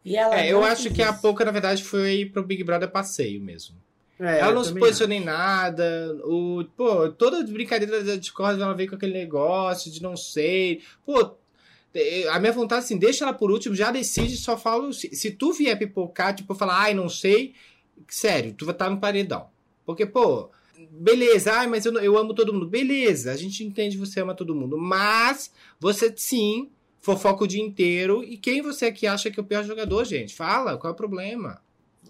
E 0.05 0.17
ela 0.17 0.35
É, 0.37 0.51
eu 0.51 0.65
acho 0.65 0.91
que 0.91 1.01
a 1.01 1.11
isso. 1.11 1.23
Pouca, 1.23 1.45
na 1.45 1.53
verdade, 1.53 1.85
foi 1.85 2.29
pro 2.33 2.43
Big 2.43 2.65
Brother 2.65 2.91
passeio 2.91 3.41
mesmo. 3.41 3.77
É, 4.19 4.41
ela 4.41 4.53
não 4.53 4.65
se 4.65 4.75
posicionou 4.75 5.17
em 5.17 5.25
nada. 5.25 6.13
O, 6.25 6.65
pô, 6.77 7.09
toda 7.09 7.41
brincadeira 7.45 8.03
da 8.03 8.17
Discord 8.17 8.61
ela 8.61 8.75
veio 8.75 8.91
com 8.91 8.97
aquele 8.97 9.13
negócio 9.13 9.89
de 9.93 10.03
não 10.03 10.17
sei. 10.17 10.83
Pô, 11.07 11.37
a 12.33 12.41
minha 12.41 12.53
vontade 12.53 12.85
assim, 12.85 12.99
deixa 12.99 13.25
ela 13.25 13.33
por 13.33 13.53
último, 13.53 13.77
já 13.77 13.93
decide, 13.93 14.37
só 14.39 14.59
falo. 14.59 14.93
Se, 14.93 15.15
se 15.15 15.31
tu 15.31 15.53
vier 15.53 15.79
pipocar, 15.79 16.35
tipo, 16.35 16.53
falar, 16.53 16.81
ai, 16.81 16.95
não 16.95 17.09
sei, 17.09 17.55
sério, 18.09 18.53
tu 18.55 18.65
vai 18.65 18.75
estar 18.75 18.91
no 18.91 18.99
paredão. 18.99 19.47
Porque, 19.87 20.05
pô, 20.05 20.51
beleza, 20.91 21.53
ai, 21.53 21.67
mas 21.67 21.85
eu, 21.87 21.93
não- 21.93 22.01
eu 22.01 22.17
amo 22.19 22.35
todo 22.35 22.53
mundo. 22.53 22.67
Beleza, 22.67 23.33
a 23.33 23.37
gente 23.37 23.63
entende 23.65 23.97
que 23.97 24.05
você 24.07 24.21
ama 24.21 24.35
todo 24.35 24.55
mundo. 24.55 24.77
Mas 24.79 25.53
você 25.81 26.13
sim 26.17 26.71
fofoca 27.01 27.45
o 27.45 27.47
dia 27.47 27.63
inteiro. 27.63 28.23
E 28.25 28.37
quem 28.37 28.63
você 28.63 28.87
aqui 28.87 29.07
acha 29.07 29.31
que 29.31 29.39
é 29.39 29.43
o 29.43 29.47
pior 29.47 29.65
jogador, 29.65 30.05
gente? 30.05 30.35
Fala, 30.35 30.77
qual 30.79 30.91
é 30.91 30.95
o 30.95 30.97
problema? 30.97 31.61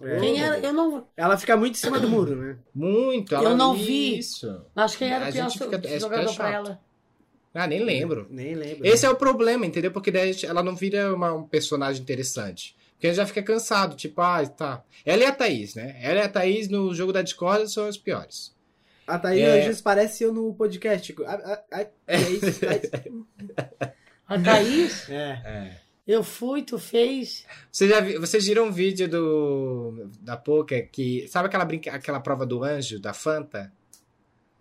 É. 0.01 0.19
Quem 0.19 0.43
era? 0.43 0.59
Eu 0.59 0.73
não. 0.73 1.07
Ela 1.17 1.37
fica 1.37 1.57
muito 1.57 1.75
em 1.75 1.79
cima 1.79 2.01
do 2.01 2.09
muro, 2.09 2.35
né? 2.35 2.57
Muito. 2.75 3.33
Eu 3.35 3.39
ela- 3.41 3.57
não 3.57 3.75
vi. 3.75 4.19
Isso. 4.19 4.61
Acho 4.75 4.99
que 4.99 5.05
era 5.05 5.27
A 5.27 5.29
o 5.29 5.33
pior 5.33 5.51
fica- 5.51 5.81
é 5.85 6.01
jogador 6.01 6.35
pra 6.35 6.51
ela. 6.53 6.81
Ah, 7.55 7.69
nem 7.69 7.85
lembro. 7.85 8.27
Nem 8.31 8.55
lembro. 8.57 8.85
Esse 8.85 9.07
é 9.07 9.11
o 9.11 9.15
problema, 9.15 9.65
entendeu? 9.65 9.93
Porque 9.93 10.11
daí 10.11 10.33
gente- 10.33 10.47
ela 10.47 10.63
não 10.65 10.75
vira 10.75 11.15
uma- 11.15 11.33
um 11.33 11.45
personagem 11.45 12.03
interessante. 12.03 12.75
Porque 12.95 13.07
a 13.07 13.11
gente 13.11 13.17
já 13.19 13.27
fica 13.27 13.43
cansado, 13.43 13.95
tipo, 13.95 14.21
ah, 14.21 14.45
tá. 14.47 14.83
Ela 15.05 15.23
e 15.23 15.27
a 15.27 15.33
Thaís, 15.33 15.75
né? 15.77 15.97
Ela 16.01 16.21
e 16.21 16.23
a 16.23 16.29
Thaís 16.29 16.69
no 16.69 16.93
jogo 16.95 17.13
da 17.13 17.23
Discord 17.23 17.71
são 17.71 17.87
as 17.87 17.97
piores. 17.97 18.53
A 19.07 19.19
Thaís 19.19 19.41
É. 19.43 19.59
às 19.61 19.65
vezes 19.67 19.81
parece 19.83 20.25
eu 20.25 20.33
no 20.33 20.55
podcast. 20.55 21.15
ah, 21.27 21.41
ah, 21.45 21.63
ah, 21.73 21.87
é 22.07 22.21
isso, 22.21 22.61
Thaís. 22.61 22.91
A 24.27 24.39
Thaís, 24.41 25.11
É. 25.11 25.77
eu 26.07 26.23
fui, 26.25 26.63
tu 26.63 26.79
fez. 26.79 27.45
Você 27.71 27.87
já 27.89 28.01
vi- 28.01 28.17
vocês 28.19 28.47
viram 28.47 28.67
um 28.69 28.73
vídeo 28.73 29.07
do 29.09 30.09
da 30.21 30.37
Poca 30.37 30.81
que. 30.83 31.29
Sabe 31.29 31.47
aquela, 31.49 31.65
brinca, 31.65 31.91
aquela 31.93 32.21
prova 32.21 32.47
do 32.47 32.65
anjo, 32.65 32.99
da 32.99 33.13
Fanta? 33.13 33.71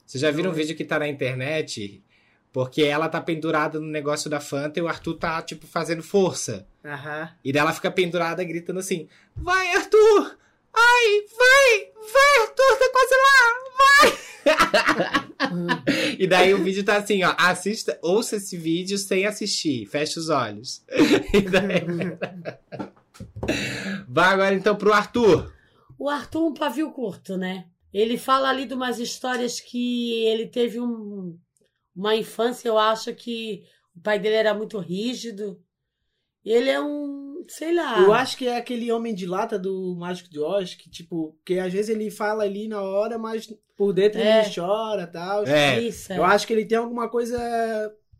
Vocês 0.05 0.21
já 0.21 0.29
viram 0.31 0.51
um 0.51 0.53
vídeo 0.53 0.75
que 0.75 0.83
tá 0.83 0.99
na 0.99 1.07
internet? 1.07 2.03
Porque 2.51 2.83
ela 2.83 3.09
tá 3.09 3.19
pendurada 3.19 3.79
no 3.79 3.87
negócio 3.87 4.29
da 4.29 4.39
Fanta 4.39 4.77
e 4.79 4.81
o 4.83 4.87
Arthur 4.87 5.15
tá, 5.15 5.41
tipo, 5.41 5.65
fazendo 5.65 6.03
força. 6.03 6.67
Aham. 6.85 7.29
E 7.43 7.51
daí 7.51 7.61
ela 7.61 7.73
fica 7.73 7.89
pendurada 7.89 8.43
gritando 8.43 8.79
assim: 8.79 9.07
Vai, 9.35 9.73
Arthur! 9.75 10.37
Ai, 10.75 11.21
vai! 11.37 11.91
Vai, 12.11 12.41
Arthur, 12.41 12.77
tá 12.79 12.89
quase 12.91 13.15
lá! 13.23 13.39
Vai! 13.79 14.09
e 16.19 16.27
daí 16.27 16.53
o 16.53 16.63
vídeo 16.63 16.83
tá 16.83 16.97
assim, 16.97 17.23
ó. 17.23 17.33
Assista, 17.37 17.97
ouça 18.01 18.35
esse 18.37 18.57
vídeo 18.57 18.97
sem 18.97 19.25
assistir. 19.25 19.85
Fecha 19.87 20.19
os 20.19 20.29
olhos. 20.29 20.83
E 21.33 21.41
daí- 21.41 21.85
Vai 24.07 24.25
agora 24.33 24.55
então 24.55 24.75
pro 24.75 24.93
Arthur. 24.93 25.53
O 25.97 26.09
Arthur, 26.09 26.47
um 26.47 26.53
pavio 26.53 26.91
curto, 26.91 27.37
né? 27.37 27.65
Ele 27.93 28.17
fala 28.17 28.49
ali 28.49 28.65
de 28.65 28.73
umas 28.73 28.99
histórias 28.99 29.59
que 29.59 30.23
ele 30.25 30.47
teve 30.47 30.79
um- 30.79 31.37
uma 31.95 32.15
infância, 32.15 32.67
eu 32.67 32.77
acho 32.77 33.13
que 33.13 33.63
o 33.95 34.01
pai 34.01 34.17
dele 34.19 34.35
era 34.35 34.53
muito 34.53 34.79
rígido. 34.79 35.59
Ele 36.45 36.69
é 36.69 36.81
um, 36.81 37.43
sei 37.47 37.73
lá. 37.73 37.99
Eu 38.01 38.13
acho 38.13 38.37
que 38.37 38.47
é 38.47 38.57
aquele 38.57 38.91
homem 38.91 39.13
de 39.15 39.25
lata 39.25 39.57
do 39.57 39.95
Mágico 39.97 40.29
de 40.29 40.39
Oz, 40.39 40.75
que, 40.75 40.89
tipo, 40.89 41.35
que 41.45 41.57
às 41.59 41.71
vezes 41.71 41.89
ele 41.89 42.09
fala 42.11 42.43
ali 42.43 42.67
na 42.67 42.81
hora, 42.81 43.17
mas 43.17 43.47
por 43.77 43.93
dentro 43.93 44.19
É. 44.19 44.41
ele 44.41 44.53
chora 44.53 45.03
e 45.03 45.07
tal. 45.07 45.45
É, 45.47 45.79
Isso, 45.81 46.11
é. 46.13 46.17
Eu 46.17 46.23
acho 46.23 46.45
que 46.45 46.53
ele 46.53 46.65
tem 46.65 46.77
alguma 46.77 47.09
coisa 47.09 47.39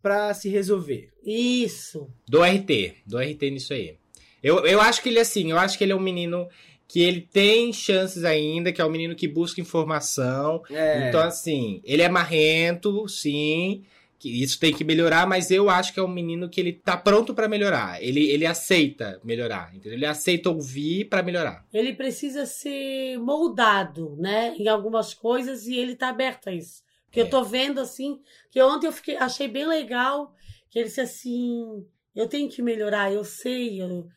pra 0.01 0.33
se 0.33 0.49
resolver. 0.49 1.11
Isso. 1.23 2.09
do 2.27 2.41
RT. 2.43 2.95
Do 3.05 3.17
RT 3.17 3.51
nisso 3.51 3.73
aí. 3.73 3.97
Eu, 4.41 4.65
eu 4.65 4.81
acho 4.81 5.01
que 5.01 5.09
ele, 5.09 5.19
assim, 5.19 5.51
eu 5.51 5.57
acho 5.57 5.77
que 5.77 5.83
ele 5.83 5.93
é 5.93 5.95
um 5.95 5.99
menino 6.01 6.47
que 6.87 7.01
ele 7.01 7.21
tem 7.21 7.71
chances 7.71 8.23
ainda, 8.25 8.71
que 8.73 8.81
é 8.81 8.85
um 8.85 8.89
menino 8.89 9.15
que 9.15 9.27
busca 9.27 9.61
informação. 9.61 10.61
É. 10.69 11.07
Então, 11.07 11.21
assim, 11.21 11.81
ele 11.85 12.01
é 12.01 12.09
marrento, 12.09 13.07
sim. 13.07 13.83
Que 14.23 14.41
isso 14.41 14.57
tem 14.57 14.73
que 14.73 14.85
melhorar, 14.85 15.27
mas 15.27 15.51
eu 15.51 15.69
acho 15.69 15.93
que 15.93 15.99
é 15.99 16.03
um 16.03 16.07
menino 16.07 16.49
que 16.49 16.61
ele 16.61 16.71
tá 16.71 16.95
pronto 16.95 17.33
pra 17.33 17.49
melhorar. 17.49 18.01
Ele, 18.01 18.29
ele 18.31 18.45
aceita 18.45 19.19
melhorar, 19.21 19.75
entendeu? 19.75 19.97
Ele 19.97 20.05
aceita 20.05 20.49
ouvir 20.49 21.09
pra 21.09 21.21
melhorar. 21.21 21.67
Ele 21.73 21.91
precisa 21.93 22.45
ser 22.45 23.17
moldado, 23.19 24.15
né? 24.17 24.55
Em 24.57 24.69
algumas 24.69 25.13
coisas 25.13 25.67
e 25.67 25.75
ele 25.75 25.93
tá 25.93 26.07
aberto 26.07 26.47
a 26.47 26.53
isso. 26.53 26.81
Porque 27.07 27.19
É. 27.19 27.23
eu 27.23 27.29
tô 27.29 27.43
vendo 27.43 27.81
assim, 27.81 28.17
que 28.49 28.61
ontem 28.61 28.87
eu 28.87 28.93
fiquei, 28.93 29.17
achei 29.17 29.49
bem 29.49 29.67
legal 29.67 30.33
que 30.69 30.79
ele 30.79 30.87
disse 30.87 31.01
assim, 31.01 31.85
eu 32.15 32.25
tenho 32.25 32.49
que 32.49 32.61
melhorar, 32.61 33.11
eu 33.11 33.25
sei, 33.25 33.81
eu, 33.81 34.07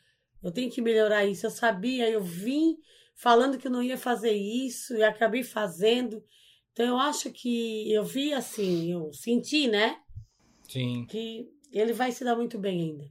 eu 0.41 0.53
tenho 0.53 0.71
que 0.71 0.81
melhorar 0.81 1.27
isso, 1.27 1.47
eu 1.47 1.51
sabia, 1.51 2.09
eu 2.09 2.23
vim 2.23 2.77
falando 3.17 3.59
que 3.59 3.69
não 3.69 3.83
ia 3.83 3.99
fazer 3.99 4.31
isso 4.33 4.95
e 4.95 5.03
acabei 5.03 5.43
fazendo. 5.43 6.23
Então 6.77 6.85
eu 6.89 6.99
acho 6.99 7.31
que 7.33 7.91
eu 7.91 8.05
vi 8.05 8.35
assim, 8.35 8.93
eu 8.93 9.11
senti, 9.11 9.67
né? 9.67 9.97
Sim. 10.69 11.07
que 11.09 11.49
ele 11.73 11.95
vai 11.95 12.13
se 12.13 12.23
dar 12.23 12.37
muito 12.37 12.59
bem 12.59 12.83
ainda. 12.91 13.05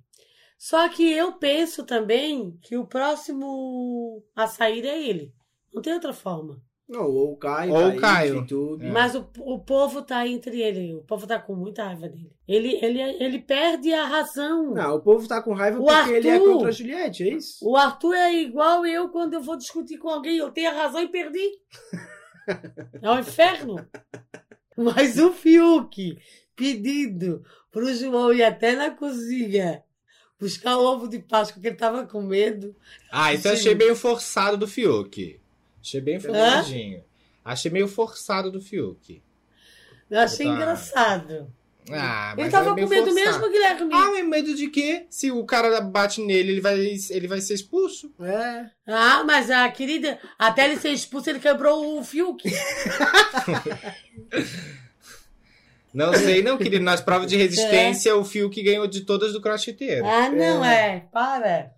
Só 0.56 0.88
que 0.88 1.12
eu 1.12 1.34
penso 1.34 1.84
também 1.84 2.56
que 2.62 2.78
o 2.78 2.86
próximo 2.86 4.24
a 4.36 4.46
sair 4.46 4.86
é 4.86 5.02
ele. 5.10 5.34
Não 5.74 5.82
tem 5.82 5.94
outra 5.96 6.14
forma. 6.14 6.62
Não, 6.88 7.10
ou 7.10 7.32
o 7.34 7.38
Caio. 7.38 7.74
Ou 7.74 7.80
o 7.80 7.82
Thaís, 7.90 8.02
Caio. 8.02 8.36
YouTube. 8.36 8.86
É. 8.86 8.92
Mas 8.92 9.16
o, 9.16 9.28
o 9.40 9.60
povo 9.60 10.04
tá 10.04 10.28
entre 10.28 10.62
ele. 10.62 10.94
O 10.94 11.04
povo 11.04 11.26
tá 11.26 11.40
com 11.40 11.56
muita 11.56 11.86
raiva 11.86 12.08
dele. 12.08 12.32
Ele, 12.48 12.76
ele, 12.86 13.02
ele 13.02 13.40
perde 13.40 13.92
a 13.92 14.06
razão. 14.06 14.76
Não, 14.76 14.96
o 14.98 15.02
povo 15.02 15.28
tá 15.28 15.42
com 15.42 15.54
raiva 15.56 15.80
O 15.80 15.86
porque 15.86 16.12
ele 16.12 16.28
é 16.28 16.34
Arthur- 16.34 16.54
contra 16.54 16.70
a 16.70 16.72
Juliette, 16.72 17.24
é 17.24 17.34
isso? 17.34 17.68
O 17.68 17.76
Arthur 17.76 18.14
é 18.14 18.32
igual 18.36 18.86
eu 18.86 19.10
quando 19.10 19.34
eu 19.34 19.42
vou 19.42 19.58
discutir 19.58 19.98
com 19.98 20.10
alguém. 20.10 20.38
Eu 20.38 20.52
tenho 20.52 20.70
a 20.70 20.74
razão 20.74 21.02
e 21.02 21.08
perdi. 21.08 21.50
É 23.02 23.10
um 23.12 23.20
inferno. 23.20 23.88
Mas 24.78 25.18
o 25.18 25.32
Fiuk 25.32 26.18
pedindo 26.56 27.44
pro 27.72 27.94
João 27.94 28.34
ir 28.34 28.44
até 28.44 28.76
na 28.76 28.92
cozinha 28.92 29.84
buscar 30.40 30.78
o 30.78 30.84
ovo 30.84 31.08
de 31.08 31.20
Páscoa, 31.20 31.62
que 31.62 31.68
ele 31.68 31.76
tava 31.76 32.06
com 32.06 32.22
medo. 32.22 32.76
Ah, 33.12 33.34
isso 33.34 33.44
Sim. 33.44 33.54
achei 33.54 33.76
meio 33.76 33.96
forçado 33.96 34.58
do 34.58 34.68
Fiuk. 34.68 35.40
Achei 35.82 36.02
bem 36.02 36.20
forçadinho. 36.20 37.04
Achei 37.44 37.72
meio 37.72 37.88
forçado 37.88 38.52
do 38.52 38.60
Fiuk. 38.62 39.22
Eu 40.10 40.20
achei 40.20 40.46
Tá. 40.46 40.54
engraçado. 40.54 41.54
Ah, 41.92 42.34
mas 42.36 42.46
ele 42.46 42.52
tava 42.52 42.72
é 42.72 42.74
com 42.74 42.90
medo 42.90 43.12
forçado. 43.12 43.14
mesmo, 43.14 43.50
Guilherme. 43.52 43.90
Ah, 43.94 44.12
mas 44.12 44.28
medo 44.28 44.56
de 44.56 44.68
quê? 44.70 45.06
Se 45.10 45.32
o 45.32 45.46
cara 45.46 45.80
bate 45.82 46.22
nele, 46.22 46.54
ele 46.54 46.62
vai, 46.62 46.80
ele 47.10 47.28
vai 47.28 47.40
ser 47.42 47.54
expulso? 47.54 48.12
É. 48.20 48.66
Ah, 48.88 49.24
mas 49.24 49.52
a 49.52 49.70
querida, 49.70 50.20
até 50.38 50.66
ele 50.66 50.78
ser 50.78 50.90
expulso, 50.90 51.30
ele 51.30 51.40
quebrou 51.40 52.00
o 52.00 52.04
Fiuk. 52.04 52.44
Não 55.94 56.14
sei, 56.14 56.44
não, 56.44 56.58
querido. 56.58 56.84
Nas 56.84 57.00
provas 57.00 57.26
de 57.26 57.38
resistência, 57.38 58.14
o 58.18 58.26
Fiuk 58.26 58.62
ganhou 58.62 58.86
de 58.86 59.02
todas 59.02 59.32
do 59.32 59.40
crossfiteiro. 59.40 60.06
Ah, 60.06 60.30
não 60.30 60.66
é. 60.66 61.06
Para. 61.10 61.72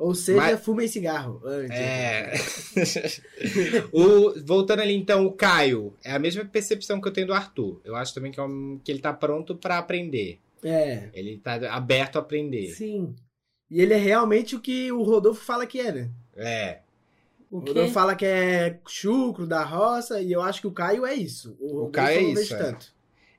Ou 0.00 0.14
seja, 0.14 0.38
Mas- 0.38 0.60
fumem 0.60 0.88
cigarro. 0.88 1.42
antes. 1.44 1.76
É. 1.78 2.32
o, 3.92 4.32
voltando 4.44 4.80
ali, 4.80 4.94
então, 4.94 5.26
o 5.26 5.32
Caio. 5.32 5.94
É 6.02 6.12
a 6.12 6.18
mesma 6.18 6.44
percepção 6.44 7.00
que 7.00 7.06
eu 7.06 7.12
tenho 7.12 7.26
do 7.26 7.34
Arthur. 7.34 7.80
Eu 7.84 7.94
acho 7.94 8.14
também 8.14 8.32
que, 8.32 8.40
é 8.40 8.42
um- 8.42 8.80
que 8.82 8.90
ele 8.90 9.00
tá 9.00 9.12
pronto 9.12 9.54
pra 9.54 9.76
aprender. 9.78 10.38
É. 10.64 11.10
Ele 11.12 11.36
tá 11.38 11.54
aberto 11.74 12.16
a 12.16 12.20
aprender. 12.20 12.68
Sim. 12.68 13.14
E 13.70 13.80
ele 13.80 13.92
é 13.94 13.98
realmente 13.98 14.56
o 14.56 14.60
que 14.60 14.90
o 14.90 15.02
Rodolfo 15.02 15.44
fala 15.44 15.66
que 15.66 15.78
é, 15.80 15.92
né? 15.92 16.10
É. 16.34 16.78
O 17.50 17.58
O? 17.58 17.60
Rodolfo 17.60 17.92
fala 17.92 18.14
que 18.14 18.24
é 18.24 18.78
chucro 18.88 19.46
da 19.46 19.62
roça, 19.64 20.20
e 20.22 20.32
eu 20.32 20.40
acho 20.40 20.60
que 20.62 20.66
o 20.66 20.72
Caio 20.72 21.04
é 21.04 21.14
isso. 21.14 21.56
O, 21.60 21.66
Rodolfo 21.72 21.92
Caio 21.92 22.18
é 22.18 22.22
isso, 22.40 22.54
é. 22.54 22.58
tanto. 22.58 22.86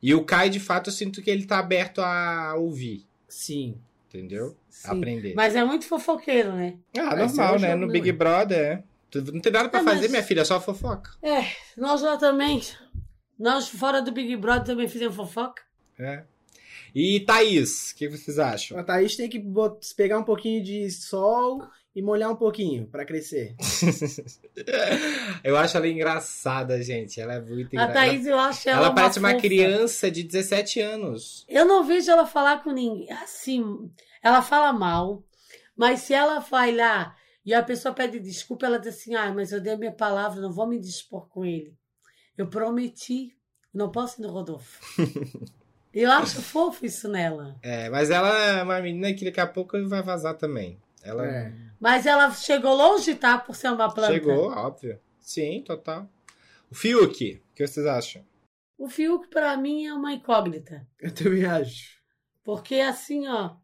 E 0.02 0.14
o 0.14 0.24
Kai, 0.24 0.50
de 0.50 0.60
fato, 0.60 0.90
eu 0.90 0.94
sinto 0.94 1.22
que 1.22 1.30
ele 1.32 1.46
tá 1.46 1.60
aberto 1.60 2.02
a 2.02 2.56
ouvir. 2.56 3.06
Sim. 3.28 3.76
Entendeu? 4.14 4.58
Sim. 4.70 4.90
Aprender. 4.92 5.34
Mas 5.36 5.56
é 5.56 5.64
muito 5.64 5.86
fofoqueiro, 5.88 6.52
né? 6.52 6.76
Ah, 6.98 7.14
É, 7.14 7.16
normal, 7.26 7.56
é 7.56 7.60
né? 7.60 7.72
jogo, 7.72 7.86
No 7.86 7.92
Big? 7.92 8.12
Brother, 8.12 8.60
é. 8.60 8.84
Não 9.32 9.40
tem 9.40 9.52
nada 9.54 9.70
pra 9.70 9.80
É, 9.80 9.84
fazer, 9.84 10.02
mas- 10.02 10.12
minha 10.12 10.24
filha, 10.24 10.42
é 10.42 10.46
só 10.46 10.60
fofoca. 10.60 11.12
É, 11.22 11.46
nós 11.78 12.02
lá 12.02 12.18
também. 12.18 12.62
Nós 13.40 13.70
fora 13.70 14.02
do 14.02 14.12
Big 14.12 14.36
Brother 14.36 14.66
também 14.66 14.88
fizemos 14.88 15.16
fofoca. 15.16 15.62
É. 15.98 16.24
E 16.94 17.22
Thaís, 17.22 17.92
o 17.92 17.96
que 17.96 18.10
vocês 18.10 18.38
acham? 18.38 18.78
A 18.78 18.84
Thaís 18.84 19.16
tem 19.16 19.30
que 19.30 19.40
bot- 19.40 19.94
pegar 19.96 20.18
um 20.20 20.24
pouquinho 20.24 20.62
de 20.62 20.90
sol 20.92 21.66
e 21.96 22.02
molhar 22.02 22.32
um 22.32 22.36
pouquinho 22.36 22.88
pra 22.88 23.06
crescer. 23.06 23.56
eu 25.44 25.58
acho 25.58 25.76
ela 25.76 25.88
engraçada, 25.88 26.82
gente. 26.82 27.20
Ela 27.20 27.36
é 27.36 27.42
muito 27.42 27.74
A 27.78 27.84
engraçada. 27.84 27.94
Thaís, 27.94 28.26
eu 28.26 28.40
acho 28.40 28.70
ela, 28.70 28.78
ela. 28.78 28.86
ela 28.88 28.96
parece 28.96 29.20
uma 29.20 29.32
fofa. 29.32 29.42
criança 29.42 30.10
de 30.10 30.24
17 30.24 30.80
anos. 30.80 31.46
Eu 31.50 31.66
não 31.66 31.84
vejo 31.84 32.10
ela 32.10 32.26
falar 32.26 32.64
com 32.64 32.72
ninguém. 32.72 33.12
Assim, 33.12 33.92
ela 34.24 34.42
fala 34.42 34.72
mal, 34.72 35.24
mas 35.76 36.02
se 36.02 36.14
ela 36.14 36.40
vai 36.40 36.74
lá 36.74 37.16
e 37.46 37.54
a 37.54 37.62
pessoa 37.62 37.94
pede 37.94 38.20
desculpa, 38.20 38.66
ela 38.66 38.80
diz 38.80 38.96
assim: 38.96 39.16
ah, 39.16 39.34
mas 39.34 39.52
eu 39.52 39.60
dei 39.60 39.74
a 39.74 39.78
minha 39.78 39.92
palavra, 39.92 40.40
não 40.40 40.52
vou 40.52 40.68
me 40.68 40.80
dispor 40.80 41.28
com 41.28 41.44
ele. 41.44 41.76
Eu 42.38 42.48
prometi, 42.48 43.36
não 43.74 43.92
posso 43.92 44.22
ir 44.22 44.24
no 44.24 44.32
Rodolfo. 44.32 44.80
eu 45.94 46.10
acho 46.10 46.42
fofo 46.42 46.86
isso 46.86 47.10
nela. 47.10 47.58
É, 47.62 47.90
mas 47.90 48.10
ela 48.10 48.30
é 48.38 48.64
uma 48.64 48.80
menina 48.80 49.14
que 49.14 49.26
daqui 49.26 49.42
a 49.42 49.48
pouco 49.48 49.78
vai 49.90 50.02
vazar 50.02 50.38
também. 50.38 50.80
Ela 51.04 51.28
É. 51.28 51.54
Mas 51.80 52.06
ela 52.06 52.32
chegou 52.32 52.76
longe, 52.76 53.16
tá? 53.16 53.38
Por 53.38 53.56
ser 53.56 53.70
uma 53.72 53.92
planta. 53.92 54.14
chegou, 54.14 54.52
óbvio. 54.52 55.00
Sim, 55.20 55.64
total. 55.66 56.08
O 56.70 56.76
Fiuk, 56.76 57.44
o 57.52 57.56
que 57.56 57.66
vocês 57.68 57.86
acham? 57.86 58.24
O 58.78 58.88
Fiuk, 58.88 59.28
pra 59.30 59.58
mim, 59.58 59.86
é 59.86 59.94
uma 59.94 60.14
incógnita. 60.14 60.88
Eu 61.00 61.14
também 61.14 61.46
acho. 61.46 62.00
Porque 62.44 62.76
assim, 62.76 63.28
ó. 63.28 63.56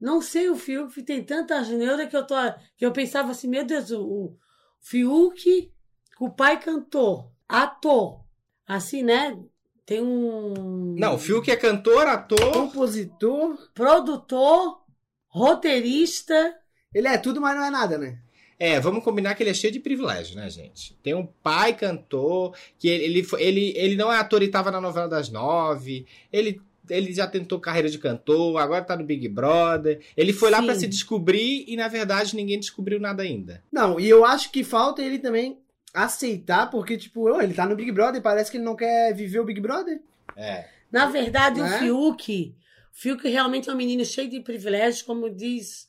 Não 0.00 0.20
sei 0.22 0.48
o 0.48 0.56
Fiuk 0.56 1.02
tem 1.02 1.24
tanta 1.24 1.60
neura 1.62 2.06
que 2.06 2.16
eu 2.16 2.26
tô. 2.26 2.34
Que 2.76 2.86
eu 2.86 2.92
pensava 2.92 3.32
assim, 3.32 3.48
meu 3.48 3.64
Deus, 3.64 3.90
o, 3.90 4.02
o 4.04 4.38
Fiuk, 4.80 5.72
o 6.20 6.30
pai 6.30 6.60
cantor, 6.60 7.32
ator. 7.48 8.24
Assim, 8.66 9.02
né? 9.02 9.38
Tem 9.84 10.02
um. 10.02 10.94
Não, 10.98 11.14
o 11.14 11.18
Fiuk 11.18 11.50
é 11.50 11.56
cantor, 11.56 12.06
ator. 12.06 12.52
Compositor, 12.52 13.70
Produtor, 13.72 14.84
roteirista. 15.28 16.54
ele 16.94 17.08
é 17.08 17.18
tudo, 17.18 17.40
mas 17.40 17.56
não 17.56 17.64
é 17.64 17.70
nada, 17.70 17.98
né? 17.98 18.18
É, 18.58 18.80
vamos 18.80 19.04
combinar 19.04 19.34
que 19.36 19.42
ele 19.42 19.50
é 19.50 19.54
cheio 19.54 19.72
de 19.72 19.78
privilégio, 19.78 20.34
né, 20.34 20.50
gente? 20.50 20.94
Tem 21.00 21.14
um 21.14 21.24
pai 21.24 21.74
cantor, 21.74 22.56
que 22.76 22.88
ele, 22.88 23.04
ele, 23.04 23.26
ele, 23.38 23.72
ele 23.76 23.96
não 23.96 24.12
é 24.12 24.18
ator 24.18 24.42
e 24.42 24.48
tava 24.48 24.70
na 24.72 24.80
novela 24.80 25.06
das 25.08 25.28
nove. 25.28 26.06
Ele, 26.32 26.60
ele 26.90 27.12
já 27.12 27.28
tentou 27.28 27.60
carreira 27.60 27.88
de 27.88 27.98
cantor, 27.98 28.56
agora 28.58 28.82
tá 28.84 28.96
no 28.96 29.04
Big 29.04 29.28
Brother. 29.28 30.00
Ele 30.16 30.32
foi 30.32 30.50
lá 30.50 30.58
Sim. 30.58 30.66
pra 30.66 30.74
se 30.74 30.88
descobrir 30.88 31.64
e, 31.68 31.76
na 31.76 31.86
verdade, 31.86 32.34
ninguém 32.34 32.58
descobriu 32.58 32.98
nada 32.98 33.22
ainda. 33.22 33.62
Não, 33.70 34.00
e 34.00 34.08
eu 34.08 34.24
acho 34.24 34.50
que 34.50 34.64
falta 34.64 35.02
ele 35.02 35.20
também 35.20 35.58
aceitar, 35.94 36.68
porque, 36.68 36.96
tipo, 36.96 37.30
ô, 37.30 37.40
ele 37.40 37.54
tá 37.54 37.64
no 37.64 37.76
Big 37.76 37.92
Brother 37.92 38.20
e 38.20 38.22
parece 38.24 38.50
que 38.50 38.56
ele 38.56 38.64
não 38.64 38.74
quer 38.74 39.14
viver 39.14 39.38
o 39.38 39.44
Big 39.44 39.60
Brother. 39.60 40.00
É. 40.36 40.66
Na 40.90 41.06
verdade, 41.06 41.60
Né? 41.60 41.76
o 41.76 41.78
Fiuk. 41.78 42.54
O 42.98 43.00
Fiuk 43.00 43.28
realmente 43.28 43.70
é 43.70 43.72
um 43.72 43.76
menino 43.76 44.04
cheio 44.04 44.28
de 44.28 44.40
privilégios, 44.40 45.02
como 45.02 45.30
diz 45.30 45.88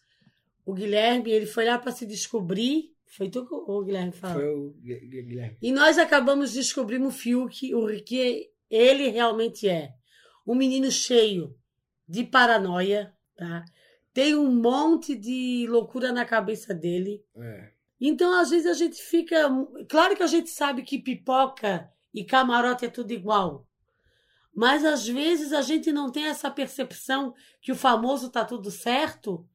o 0.63 0.75
Guilherme. 0.75 1.31
Ele 1.31 1.47
foi 1.47 1.65
lá 1.65 1.79
pra 1.79 1.91
se 1.91 2.05
descobrir. 2.05 2.93
Foi 3.07 3.27
tu 3.29 3.47
que 3.47 3.53
o 3.55 3.83
Guilherme 3.83 4.11
falou? 4.11 4.35
Foi 4.39 4.47
o 4.47 4.69
Gu- 4.69 5.07
Gu- 5.07 5.23
Guilherme. 5.25 5.57
E 5.59 5.71
nós 5.71 5.97
acabamos 5.97 6.53
descobrindo 6.53 7.07
o 7.07 7.11
Fiuk, 7.11 7.73
o 7.73 7.87
que 8.03 8.51
ele 8.69 9.07
realmente 9.07 9.67
é. 9.67 9.91
Um 10.45 10.53
menino 10.53 10.91
cheio 10.91 11.55
de 12.07 12.23
paranoia, 12.23 13.11
tá? 13.35 13.65
Tem 14.13 14.35
um 14.35 14.53
monte 14.53 15.15
de 15.15 15.65
loucura 15.67 16.11
na 16.11 16.25
cabeça 16.25 16.75
dele. 16.75 17.23
É. 17.37 17.71
Então, 17.99 18.39
às 18.39 18.51
vezes, 18.51 18.67
a 18.67 18.73
gente 18.73 19.01
fica. 19.01 19.49
Claro 19.89 20.15
que 20.15 20.21
a 20.23 20.27
gente 20.27 20.51
sabe 20.51 20.83
que 20.83 20.99
pipoca 20.99 21.91
e 22.13 22.23
camarote 22.23 22.85
é 22.85 22.89
tudo 22.89 23.11
igual. 23.11 23.65
Mas 24.59 24.83
às 24.83 25.07
vezes 25.07 25.53
a 25.53 25.61
gente 25.61 25.89
não 25.89 26.11
tem 26.11 26.25
essa 26.25 26.51
percepção 26.51 27.33
que 27.61 27.71
o 27.71 27.77
famoso 27.77 28.29
tá 28.29 28.43
tudo 28.43 28.69
certo. 28.69 29.47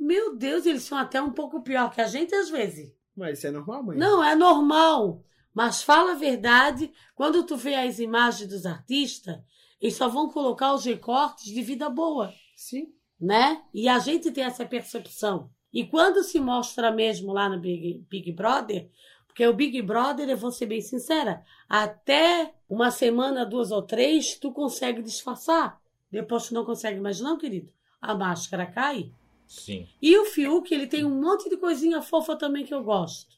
Meu 0.00 0.38
Deus, 0.38 0.64
eles 0.64 0.84
são 0.84 0.96
até 0.96 1.20
um 1.20 1.32
pouco 1.32 1.60
pior 1.60 1.90
que 1.90 2.00
a 2.00 2.06
gente 2.06 2.34
às 2.34 2.48
vezes. 2.48 2.90
Mas 3.14 3.36
isso 3.36 3.48
é 3.48 3.50
normal, 3.50 3.82
mãe. 3.82 3.98
Não, 3.98 4.24
é 4.24 4.34
normal. 4.34 5.22
Mas 5.52 5.82
fala 5.82 6.12
a 6.12 6.14
verdade, 6.14 6.90
quando 7.14 7.44
tu 7.44 7.58
vê 7.58 7.74
as 7.74 7.98
imagens 7.98 8.48
dos 8.48 8.64
artistas, 8.64 9.36
eles 9.78 9.96
só 9.96 10.08
vão 10.08 10.30
colocar 10.30 10.72
os 10.72 10.86
recortes 10.86 11.52
de 11.52 11.60
vida 11.60 11.90
boa, 11.90 12.32
Sim. 12.56 12.86
né? 13.20 13.62
E 13.74 13.86
a 13.86 13.98
gente 13.98 14.30
tem 14.30 14.44
essa 14.44 14.64
percepção. 14.64 15.50
E 15.70 15.84
quando 15.84 16.24
se 16.24 16.40
mostra 16.40 16.90
mesmo 16.90 17.34
lá 17.34 17.50
no 17.50 17.60
Big, 17.60 18.02
Big 18.08 18.32
Brother, 18.32 18.88
porque 19.26 19.46
o 19.46 19.52
Big 19.52 19.82
Brother, 19.82 20.26
eu 20.26 20.38
vou 20.38 20.50
ser 20.50 20.64
bem 20.64 20.80
sincera, 20.80 21.44
até 21.68 22.54
uma 22.68 22.90
semana, 22.90 23.44
duas 23.46 23.70
ou 23.70 23.82
três, 23.82 24.34
tu 24.38 24.52
consegue 24.52 25.02
disfarçar. 25.02 25.80
Depois 26.10 26.48
tu 26.48 26.54
não 26.54 26.64
consegue 26.64 27.00
mais 27.00 27.20
não, 27.20 27.38
querido. 27.38 27.72
A 28.00 28.14
máscara 28.14 28.66
cai. 28.66 29.10
Sim. 29.46 29.86
E 30.00 30.16
o 30.18 30.24
Fiuk, 30.26 30.72
ele 30.72 30.86
tem 30.86 31.04
um 31.04 31.20
monte 31.20 31.48
de 31.48 31.56
coisinha 31.56 32.02
fofa 32.02 32.36
também 32.36 32.64
que 32.64 32.74
eu 32.74 32.82
gosto. 32.82 33.36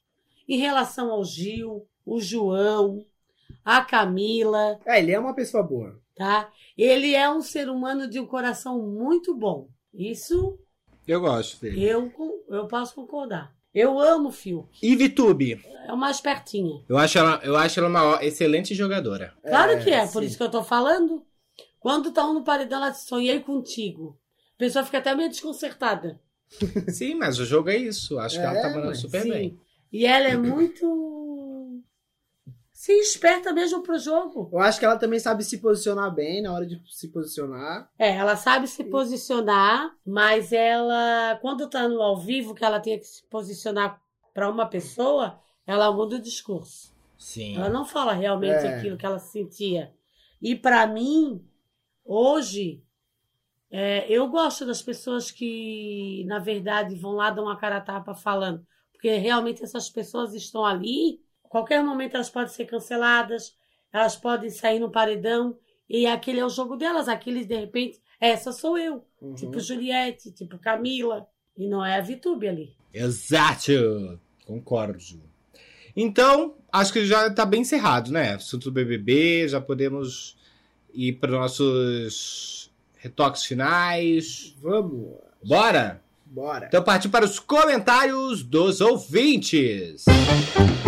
Em 0.48 0.58
relação 0.58 1.10
ao 1.12 1.24
Gil, 1.24 1.86
o 2.04 2.20
João, 2.20 3.04
a 3.64 3.84
Camila, 3.84 4.78
É, 4.84 4.98
ele 4.98 5.12
é 5.12 5.18
uma 5.18 5.34
pessoa 5.34 5.62
boa. 5.62 6.00
tá? 6.16 6.50
Ele 6.76 7.14
é 7.14 7.30
um 7.30 7.40
ser 7.40 7.68
humano 7.68 8.08
de 8.08 8.18
um 8.18 8.26
coração 8.26 8.82
muito 8.82 9.34
bom. 9.34 9.68
Isso 9.94 10.58
Eu 11.06 11.20
gosto 11.20 11.60
dele. 11.60 11.82
eu, 11.84 12.12
eu 12.48 12.66
posso 12.66 12.94
concordar. 12.94 13.54
Eu 13.74 13.98
amo 14.00 14.28
o 14.28 14.32
Fiuk. 14.32 14.68
E 14.82 14.96
Vitube? 14.96 15.60
É 15.86 15.92
uma 15.92 16.10
espertinha. 16.10 16.82
Eu 16.88 16.98
acho 16.98 17.18
ela, 17.18 17.40
eu 17.42 17.56
acho 17.56 17.78
ela 17.80 17.88
uma 17.88 18.24
excelente 18.24 18.74
jogadora. 18.74 19.32
Claro 19.42 19.82
que 19.82 19.90
é, 19.90 20.06
por 20.06 20.22
isso 20.22 20.36
que 20.36 20.42
eu 20.42 20.50
tô 20.50 20.62
falando. 20.62 21.24
Quando 21.78 22.12
tá 22.12 22.26
um 22.28 22.34
no 22.34 22.44
paredão, 22.44 22.78
ela 22.78 22.90
diz, 22.90 23.02
sonhei 23.02 23.40
contigo. 23.40 24.18
A 24.54 24.58
pessoa 24.58 24.84
fica 24.84 24.98
até 24.98 25.14
meio 25.14 25.28
desconcertada. 25.30 26.20
Sim, 26.88 27.14
mas 27.14 27.38
o 27.38 27.46
jogo 27.46 27.70
é 27.70 27.76
isso. 27.76 28.18
Acho 28.18 28.36
que 28.36 28.44
ela 28.44 28.58
É, 28.58 28.62
tá 28.62 28.68
mandando 28.70 28.96
super 28.96 29.22
Sim. 29.22 29.30
bem. 29.30 29.60
E 29.92 30.04
ela 30.04 30.26
é 30.28 30.36
muito. 30.36 31.19
Sim, 32.80 32.98
esperta 32.98 33.52
mesmo 33.52 33.82
pro 33.82 33.98
jogo. 33.98 34.48
Eu 34.50 34.58
acho 34.58 34.78
que 34.78 34.86
ela 34.86 34.96
também 34.96 35.18
sabe 35.18 35.44
se 35.44 35.58
posicionar 35.58 36.10
bem 36.14 36.40
na 36.40 36.50
hora 36.50 36.66
de 36.66 36.80
se 36.90 37.08
posicionar. 37.08 37.90
É, 37.98 38.16
ela 38.16 38.36
sabe 38.36 38.66
se 38.66 38.82
posicionar, 38.84 39.94
mas 40.02 40.50
ela, 40.50 41.38
quando 41.42 41.68
tá 41.68 41.86
no 41.86 42.00
ao 42.00 42.16
vivo, 42.16 42.54
que 42.54 42.64
ela 42.64 42.80
tem 42.80 42.98
que 42.98 43.04
se 43.04 43.22
posicionar 43.26 44.00
para 44.32 44.48
uma 44.48 44.64
pessoa, 44.64 45.38
ela 45.66 45.92
muda 45.92 46.16
o 46.16 46.22
discurso. 46.22 46.96
Sim. 47.18 47.54
Ela 47.54 47.68
não 47.68 47.84
fala 47.84 48.14
realmente 48.14 48.64
É. 48.64 48.78
aquilo 48.78 48.96
que 48.96 49.04
ela 49.04 49.18
sentia. 49.18 49.92
E 50.40 50.56
para 50.56 50.86
mim, 50.86 51.44
hoje, 52.02 52.82
é, 53.70 54.10
eu 54.10 54.26
gosto 54.26 54.64
das 54.64 54.80
pessoas 54.80 55.30
que, 55.30 56.24
na 56.26 56.38
verdade, 56.38 56.94
vão 56.94 57.12
lá 57.12 57.28
dar 57.28 57.42
uma 57.42 57.58
cara 57.58 57.76
a 57.76 57.82
tapa 57.82 58.14
falando. 58.14 58.66
Porque 58.90 59.14
realmente 59.16 59.62
essas 59.62 59.90
pessoas 59.90 60.32
estão 60.32 60.64
ali, 60.64 61.20
qualquer 61.50 61.84
momento 61.84 62.14
elas 62.14 62.30
podem 62.30 62.48
ser 62.48 62.64
canceladas, 62.64 63.54
elas 63.92 64.16
podem 64.16 64.48
sair 64.48 64.78
no 64.78 64.90
paredão, 64.90 65.58
e 65.88 66.06
aquele 66.06 66.40
é 66.40 66.46
o 66.46 66.48
jogo 66.48 66.76
delas. 66.76 67.08
Aqueles, 67.08 67.46
de 67.46 67.56
repente, 67.56 68.00
essa 68.20 68.52
sou 68.52 68.78
eu. 68.78 69.04
Uhum. 69.20 69.34
Tipo 69.34 69.58
Juliette, 69.58 70.30
tipo 70.30 70.56
Camila. 70.58 71.26
E 71.58 71.68
não 71.68 71.84
é 71.84 71.98
a 71.98 72.00
Vitube 72.00 72.48
ali. 72.48 72.76
Exato! 72.94 74.18
Concordo. 74.46 74.98
Então, 75.96 76.54
acho 76.72 76.92
que 76.92 77.04
já 77.04 77.28
tá 77.30 77.44
bem 77.44 77.62
encerrado, 77.62 78.12
né? 78.12 78.34
Assunto 78.34 78.64
do 78.64 78.72
BBB, 78.72 79.48
já 79.48 79.60
podemos 79.60 80.38
ir 80.94 81.14
para 81.14 81.32
nossos 81.32 82.70
retoques 82.96 83.44
finais. 83.44 84.54
Vamos, 84.62 85.16
Bora? 85.44 86.00
bora. 86.24 86.66
Então, 86.66 86.82
partir 86.84 87.08
para 87.08 87.24
os 87.24 87.40
comentários 87.40 88.44
dos 88.44 88.80
ouvintes. 88.80 90.04
Ó, 90.06 90.79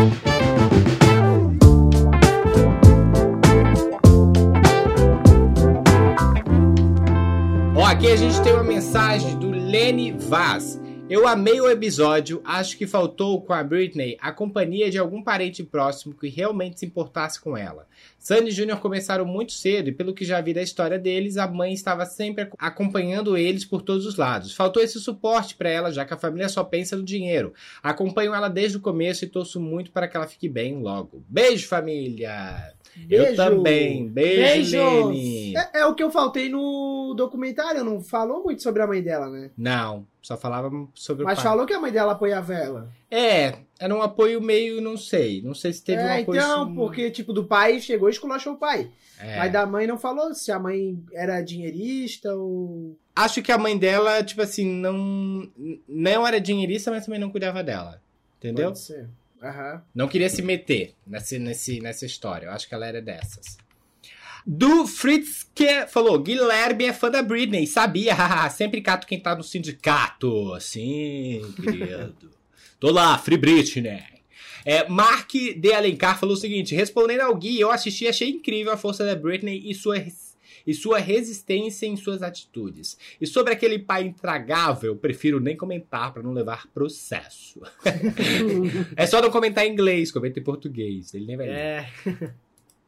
aqui 7.92 8.06
a 8.06 8.16
gente 8.16 8.42
tem 8.42 8.54
uma 8.54 8.64
mensagem 8.64 9.38
do 9.38 9.50
Lene 9.50 10.12
Vaz. 10.12 10.80
Eu 11.10 11.28
amei 11.28 11.60
o 11.60 11.68
episódio, 11.68 12.40
acho 12.42 12.78
que 12.78 12.86
faltou 12.86 13.42
com 13.42 13.52
a 13.52 13.62
Britney 13.62 14.16
a 14.18 14.32
companhia 14.32 14.90
de 14.90 14.96
algum 14.96 15.22
parente 15.22 15.62
próximo 15.62 16.14
que 16.14 16.26
realmente 16.26 16.80
se 16.80 16.86
importasse 16.86 17.38
com 17.38 17.54
ela. 17.54 17.86
Sandy 18.18 18.48
e 18.48 18.50
Júnior 18.50 18.80
começaram 18.80 19.26
muito 19.26 19.52
cedo 19.52 19.90
e, 19.90 19.92
pelo 19.92 20.14
que 20.14 20.24
já 20.24 20.40
vi 20.40 20.54
da 20.54 20.62
história 20.62 20.98
deles, 20.98 21.36
a 21.36 21.46
mãe 21.46 21.74
estava 21.74 22.06
sempre 22.06 22.44
ac- 22.44 22.54
acompanhando 22.58 23.36
eles 23.36 23.66
por 23.66 23.82
todos 23.82 24.06
os 24.06 24.16
lados. 24.16 24.54
Faltou 24.54 24.82
esse 24.82 24.98
suporte 24.98 25.54
para 25.54 25.68
ela, 25.68 25.92
já 25.92 26.02
que 26.06 26.14
a 26.14 26.18
família 26.18 26.48
só 26.48 26.64
pensa 26.64 26.96
no 26.96 27.04
dinheiro. 27.04 27.52
Acompanho 27.82 28.32
ela 28.34 28.48
desde 28.48 28.78
o 28.78 28.80
começo 28.80 29.22
e 29.22 29.28
torço 29.28 29.60
muito 29.60 29.90
para 29.90 30.08
que 30.08 30.16
ela 30.16 30.26
fique 30.26 30.48
bem 30.48 30.80
logo. 30.80 31.22
Beijo, 31.28 31.68
família! 31.68 32.72
Eu 33.08 33.24
Beijo. 33.24 33.36
também. 33.36 34.08
Beijo, 34.08 34.76
Beijos. 34.78 35.54
É, 35.74 35.80
é 35.80 35.86
o 35.86 35.94
que 35.94 36.02
eu 36.02 36.10
faltei 36.10 36.48
no 36.48 37.14
documentário, 37.16 37.82
não 37.84 38.00
falou 38.00 38.42
muito 38.44 38.62
sobre 38.62 38.82
a 38.82 38.86
mãe 38.86 39.02
dela, 39.02 39.30
né? 39.30 39.50
Não, 39.56 40.06
só 40.20 40.36
falava 40.36 40.70
sobre 40.94 41.24
Mas 41.24 41.38
o 41.38 41.42
pai. 41.42 41.50
falou 41.50 41.66
que 41.66 41.72
a 41.72 41.80
mãe 41.80 41.90
dela 41.92 42.12
apoiava 42.12 42.52
ela. 42.54 42.90
É, 43.10 43.58
era 43.78 43.94
um 43.94 44.02
apoio 44.02 44.40
meio, 44.40 44.80
não 44.80 44.96
sei. 44.96 45.40
Não 45.42 45.54
sei 45.54 45.72
se 45.72 45.82
teve 45.82 46.02
um 46.02 46.06
é, 46.06 46.20
apoio. 46.22 46.38
então, 46.40 46.62
assim- 46.64 46.74
porque, 46.74 47.10
tipo, 47.10 47.32
do 47.32 47.44
pai 47.44 47.80
chegou 47.80 48.08
e 48.08 48.12
esculachou 48.12 48.54
o 48.54 48.58
pai. 48.58 48.90
É. 49.18 49.38
Mas 49.38 49.52
da 49.52 49.64
mãe 49.64 49.86
não 49.86 49.98
falou 49.98 50.34
se 50.34 50.50
a 50.50 50.58
mãe 50.58 50.98
era 51.12 51.40
dinheirista 51.40 52.34
ou. 52.34 52.96
Acho 53.14 53.40
que 53.42 53.52
a 53.52 53.58
mãe 53.58 53.76
dela, 53.78 54.22
tipo 54.22 54.42
assim, 54.42 54.66
não. 54.66 55.48
Não 55.88 56.26
era 56.26 56.40
dinheirista, 56.40 56.90
mas 56.90 57.04
também 57.04 57.20
não 57.20 57.30
cuidava 57.30 57.62
dela. 57.62 58.00
Entendeu? 58.38 58.66
Pode 58.66 58.80
ser. 58.80 59.08
Aham. 59.42 59.82
Não 59.92 60.06
queria 60.06 60.28
se 60.28 60.40
meter 60.40 60.94
nesse, 61.06 61.38
nesse, 61.38 61.80
nessa 61.80 62.06
história. 62.06 62.46
Eu 62.46 62.52
acho 62.52 62.68
que 62.68 62.74
ela 62.74 62.86
era 62.86 63.02
dessas. 63.02 63.58
Do 64.46 64.86
Fritz 64.86 65.48
que 65.54 65.86
falou: 65.86 66.18
Guilherme 66.18 66.84
é 66.84 66.92
fã 66.92 67.10
da 67.10 67.22
Britney, 67.22 67.66
sabia? 67.66 68.14
haha, 68.14 68.48
Sempre 68.50 68.80
cato 68.80 69.06
quem 69.06 69.18
tá 69.18 69.34
no 69.34 69.42
sindicato. 69.42 70.58
Sim, 70.60 71.42
querido. 71.60 72.30
Tô 72.78 72.90
lá, 72.90 73.18
Free 73.18 73.36
Britney. 73.36 74.02
É, 74.64 74.88
Mark 74.88 75.32
de 75.32 75.72
Alencar 75.72 76.18
falou 76.18 76.34
o 76.34 76.38
seguinte: 76.38 76.74
respondendo 76.74 77.22
ao 77.22 77.34
Gui, 77.34 77.60
eu 77.60 77.70
assisti 77.70 78.04
e 78.04 78.08
achei 78.08 78.28
incrível 78.30 78.72
a 78.72 78.76
força 78.76 79.04
da 79.04 79.14
Britney 79.14 79.62
e 79.68 79.74
sua, 79.74 79.96
e 80.66 80.74
sua 80.74 80.98
resistência 80.98 81.86
em 81.86 81.96
suas 81.96 82.22
atitudes. 82.22 82.96
E 83.20 83.26
sobre 83.26 83.52
aquele 83.52 83.78
pai 83.78 84.04
intragável, 84.04 84.96
prefiro 84.96 85.40
nem 85.40 85.56
comentar 85.56 86.12
para 86.12 86.22
não 86.22 86.32
levar 86.32 86.66
processo. 86.68 87.60
é 88.96 89.06
só 89.06 89.20
não 89.20 89.30
comentar 89.30 89.66
em 89.66 89.72
inglês, 89.72 90.12
comenta 90.12 90.40
em 90.40 90.42
português. 90.42 91.14
Ele 91.14 91.26
nem 91.26 91.36
vai 91.36 91.46
ler. 91.46 91.56
É. 91.56 91.88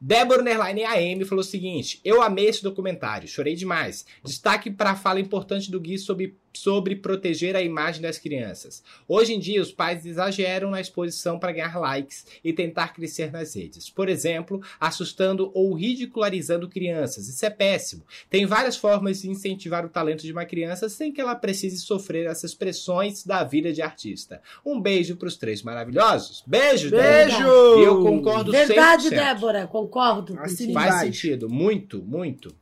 Débora 0.01 0.43
Nerline 0.43 0.85
AM 0.85 1.25
falou 1.25 1.41
o 1.41 1.47
seguinte: 1.47 1.99
Eu 2.05 2.21
amei 2.21 2.47
esse 2.47 2.63
documentário, 2.63 3.27
chorei 3.27 3.55
demais. 3.55 4.05
Destaque 4.23 4.71
para 4.71 4.91
a 4.91 4.97
fala 4.97 5.19
importante 5.19 5.71
do 5.71 5.81
Gui 5.81 5.99
sobre, 5.99 6.37
sobre 6.55 6.97
proteger 6.97 7.57
a 7.57 7.63
imagem 7.63 8.01
das 8.01 8.19
crianças. 8.19 8.83
Hoje 9.07 9.35
em 9.35 9.39
dia, 9.39 9.61
os 9.61 9.73
pais 9.73 10.07
exageram 10.07 10.71
na 10.71 10.81
exposição 10.81 11.39
para 11.39 11.53
ganhar 11.53 11.79
likes 11.79 12.27
e 12.43 12.53
tentar 12.53 12.95
crescer 12.95 13.31
nas 13.31 13.55
redes. 13.55 13.91
Por 13.91 14.09
exemplo, 14.09 14.63
assustando 14.81 15.51
ou 15.55 15.75
ridicularizando 15.75 16.69
crianças. 16.69 17.29
Isso 17.29 17.45
é 17.45 17.51
péssimo. 17.51 18.05
Tem 18.31 18.47
várias 18.47 18.77
formas 18.77 19.23
de 19.23 19.31
incentivar 19.31 19.85
o 19.85 19.89
talento 19.89 20.23
de 20.23 20.33
uma 20.33 20.45
criança 20.45 20.89
sem 20.89 21.13
que 21.13 21.21
ela 21.21 21.35
precise 21.35 21.79
sofrer 21.79 22.27
essas 22.27 22.55
pressões 22.55 23.25
da 23.25 23.45
vida 23.45 23.73
de 23.73 23.83
artista. 23.83 24.41
Um 24.65 24.81
beijo 24.81 25.17
para 25.17 25.29
os 25.29 25.37
três 25.37 25.63
maravilhosos. 25.63 26.43
Beijo, 26.47 26.91
Débora. 26.91 27.27
Beijo! 27.27 27.81
E 27.81 27.85
eu 27.85 28.03
concordo 28.03 28.53
Verdade, 28.53 29.09
100%. 29.09 29.11
Débora, 29.11 29.67
concordo. 29.67 30.37
Contigo. 30.37 30.73
Faz 30.73 31.01
sentido, 31.01 31.49
muito, 31.49 32.03
muito. 32.03 32.55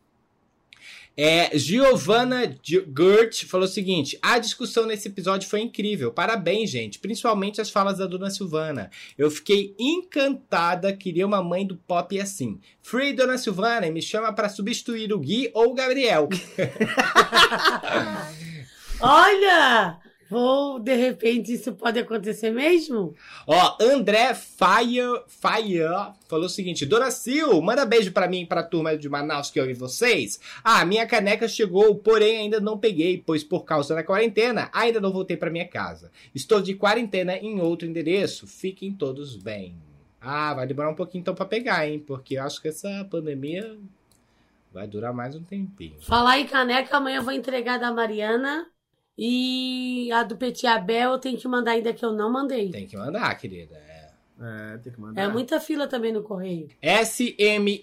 É, 1.17 1.57
Giovanna 1.59 2.57
Gert 2.63 3.47
falou 3.47 3.67
o 3.67 3.71
seguinte: 3.71 4.19
a 4.23 4.39
discussão 4.39 4.87
nesse 4.87 5.09
episódio 5.09 5.49
foi 5.49 5.61
incrível. 5.61 6.11
Parabéns, 6.11 6.71
gente. 6.71 6.99
Principalmente 6.99 7.61
as 7.61 7.71
falas 7.71 7.99
da 7.99 8.07
dona 8.07 8.31
Silvana. 8.31 8.91
Eu 9.17 9.31
fiquei 9.31 9.75
encantada, 9.79 10.93
queria 10.93 11.27
uma 11.27 11.43
mãe 11.43 11.67
do 11.67 11.77
pop 11.77 12.19
assim. 12.19 12.61
Free 12.81 13.13
Dona 13.13 13.39
Silvana, 13.39 13.91
me 13.91 14.01
chama 14.01 14.33
pra 14.33 14.49
substituir 14.49 15.13
o 15.13 15.19
Gui 15.19 15.51
ou 15.55 15.71
o 15.71 15.75
Gabriel. 15.75 16.29
Olha! 19.01 20.02
Vou, 20.33 20.79
de 20.79 20.95
repente, 20.97 21.53
isso 21.53 21.75
pode 21.75 21.99
acontecer 21.99 22.51
mesmo? 22.51 23.15
Ó, 23.47 23.77
André 23.79 24.33
Fire, 24.33 25.21
Fire 25.29 26.15
falou 26.27 26.47
o 26.47 26.49
seguinte: 26.49 26.87
Dona 26.87 27.11
Sil, 27.13 27.61
manda 27.61 27.85
beijo 27.85 28.11
pra 28.13 28.27
mim 28.27 28.41
e 28.41 28.47
pra 28.47 28.63
turma 28.63 28.97
de 28.97 29.11
Manaus 29.11 29.51
que 29.51 29.61
ouve 29.61 29.75
vocês. 29.75 30.41
Ah, 30.65 30.87
minha 30.87 31.07
caneca 31.07 31.47
chegou, 31.47 31.95
porém 31.97 32.39
ainda 32.39 32.61
não 32.61 32.79
peguei, 32.79 33.23
pois 33.27 33.45
por 33.45 33.67
causa 33.67 33.95
da 33.95 34.03
quarentena 34.03 34.71
ainda 34.73 35.03
não 35.03 35.13
voltei 35.13 35.37
pra 35.37 35.51
minha 35.51 35.69
casa. 35.69 36.11
Estou 36.35 36.63
de 36.63 36.73
quarentena 36.73 37.37
em 37.37 37.61
outro 37.61 37.87
endereço. 37.87 38.47
Fiquem 38.47 38.91
todos 38.91 39.37
bem. 39.37 39.77
Ah, 40.19 40.55
vai 40.55 40.67
demorar 40.67 40.89
um 40.89 40.95
pouquinho 40.95 41.21
então 41.21 41.35
pra 41.35 41.45
pegar, 41.45 41.87
hein? 41.87 41.99
Porque 41.99 42.39
eu 42.39 42.43
acho 42.43 42.63
que 42.63 42.69
essa 42.69 43.07
pandemia 43.11 43.77
vai 44.73 44.87
durar 44.87 45.13
mais 45.13 45.37
um 45.37 45.43
tempinho. 45.43 46.01
Falar 46.01 46.39
em 46.39 46.47
caneca, 46.47 46.97
amanhã 46.97 47.19
eu 47.19 47.23
vou 47.23 47.35
entregar 47.35 47.79
da 47.79 47.93
Mariana. 47.93 48.72
E 49.17 50.11
a 50.13 50.23
do 50.23 50.37
Petit 50.37 50.67
Abel 50.67 51.13
eu 51.13 51.19
tenho 51.19 51.37
que 51.39 51.47
mandar 51.47 51.73
ainda 51.73 51.93
que 51.93 52.05
eu 52.05 52.13
não 52.13 52.33
mandei. 52.33 52.71
Tem 52.71 52.87
que 52.87 52.97
mandar, 52.97 53.35
querida. 53.37 53.77
É. 53.77 54.03
É, 54.41 54.79
tem 54.79 54.93
que 54.93 55.01
mandar. 55.01 55.23
É 55.23 55.29
muita 55.29 55.61
fila 55.61 55.87
também 55.87 56.13
no 56.13 56.23
correio. 56.23 56.69
SMNT.btn 56.83 57.75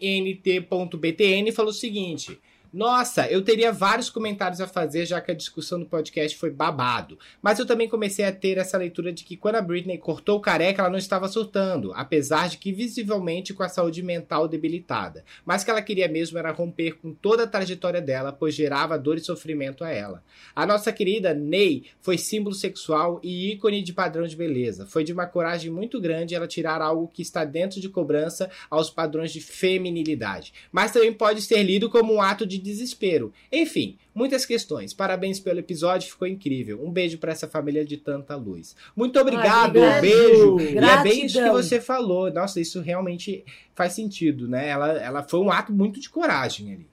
falou 1.53 1.71
o 1.71 1.73
seguinte: 1.73 2.37
Nossa, 2.71 3.27
eu 3.27 3.41
teria 3.41 3.71
vários 3.71 4.11
comentários 4.11 4.61
a 4.61 4.67
fazer, 4.67 5.03
já 5.03 5.19
que 5.19 5.31
a 5.31 5.35
discussão 5.35 5.79
do 5.79 5.87
podcast 5.87 6.37
foi 6.37 6.51
babado. 6.51 7.17
Mas 7.41 7.57
eu 7.57 7.65
também 7.65 7.89
comecei 7.89 8.23
a 8.25 8.31
ter 8.31 8.59
essa 8.59 8.77
leitura 8.77 9.11
de 9.11 9.23
que 9.23 9.35
quando 9.35 9.55
a 9.55 9.61
Britney 9.61 9.97
cortou 9.97 10.37
o 10.37 10.41
careca, 10.41 10.83
ela 10.83 10.89
não 10.91 10.99
estava 10.99 11.27
surtando, 11.27 11.91
apesar 11.95 12.47
de 12.47 12.59
que 12.59 12.71
visivelmente 12.71 13.55
com 13.55 13.63
a 13.63 13.69
saúde 13.69 14.03
mental 14.03 14.47
debilitada. 14.47 15.25
Mas 15.43 15.63
que 15.63 15.71
ela 15.71 15.81
queria 15.81 16.07
mesmo 16.07 16.37
era 16.37 16.51
romper 16.51 16.99
com 16.99 17.11
toda 17.11 17.43
a 17.43 17.47
trajetória 17.47 18.01
dela, 18.01 18.31
pois 18.31 18.53
gerava 18.53 18.99
dor 18.99 19.17
e 19.17 19.21
sofrimento 19.21 19.83
a 19.83 19.89
ela. 19.89 20.23
A 20.55 20.63
nossa 20.63 20.91
querida 20.91 21.33
Ney 21.33 21.85
foi 21.99 22.19
símbolo 22.19 22.53
sexual 22.53 23.19
e 23.23 23.51
ícone 23.51 23.81
de 23.81 23.93
padrão 23.93 24.27
de 24.27 24.35
beleza. 24.35 24.85
Foi 24.85 25.03
de 25.03 25.11
uma 25.11 25.25
coragem 25.25 25.71
muito 25.71 25.99
grande 25.99 26.35
ela 26.35 26.47
tirar 26.47 26.83
algo 26.83 27.07
que 27.07 27.23
está 27.23 27.43
dentro 27.43 27.81
de 27.81 27.89
cobrança 27.89 28.47
aos 28.69 28.91
padrões 28.91 29.31
de 29.31 29.41
feminilidade. 29.41 30.53
Mas 30.71 30.91
também 30.91 31.11
pode 31.11 31.41
ser 31.41 31.63
lido 31.63 31.89
como 31.89 32.13
um 32.13 32.21
ato 32.21 32.45
de 32.45 32.58
desespero. 32.59 33.33
Enfim, 33.51 33.97
muitas 34.13 34.45
questões. 34.45 34.93
Parabéns 34.93 35.39
pelo 35.39 35.59
episódio, 35.59 36.09
ficou 36.09 36.27
incrível. 36.27 36.83
Um 36.83 36.91
beijo 36.91 37.17
para 37.17 37.31
essa 37.31 37.47
família 37.47 37.85
de 37.85 37.97
tanta 37.97 38.35
luz. 38.35 38.75
Muito 38.95 39.19
obrigado, 39.19 39.77
obrigado. 39.77 40.01
beijo. 40.01 40.59
E 40.59 40.77
é 40.77 41.03
bem 41.03 41.25
isso 41.25 41.35
que 41.35 41.41
Gratidão. 41.41 41.53
você 41.53 41.81
falou. 41.81 42.31
Nossa, 42.31 42.59
isso 42.59 42.81
realmente 42.81 43.43
faz 43.73 43.93
sentido, 43.93 44.47
né? 44.47 44.67
Ela, 44.69 44.91
ela 44.93 45.23
foi 45.23 45.39
um 45.39 45.51
ato 45.51 45.71
muito 45.71 45.99
de 45.99 46.09
coragem 46.09 46.73
ali. 46.73 46.87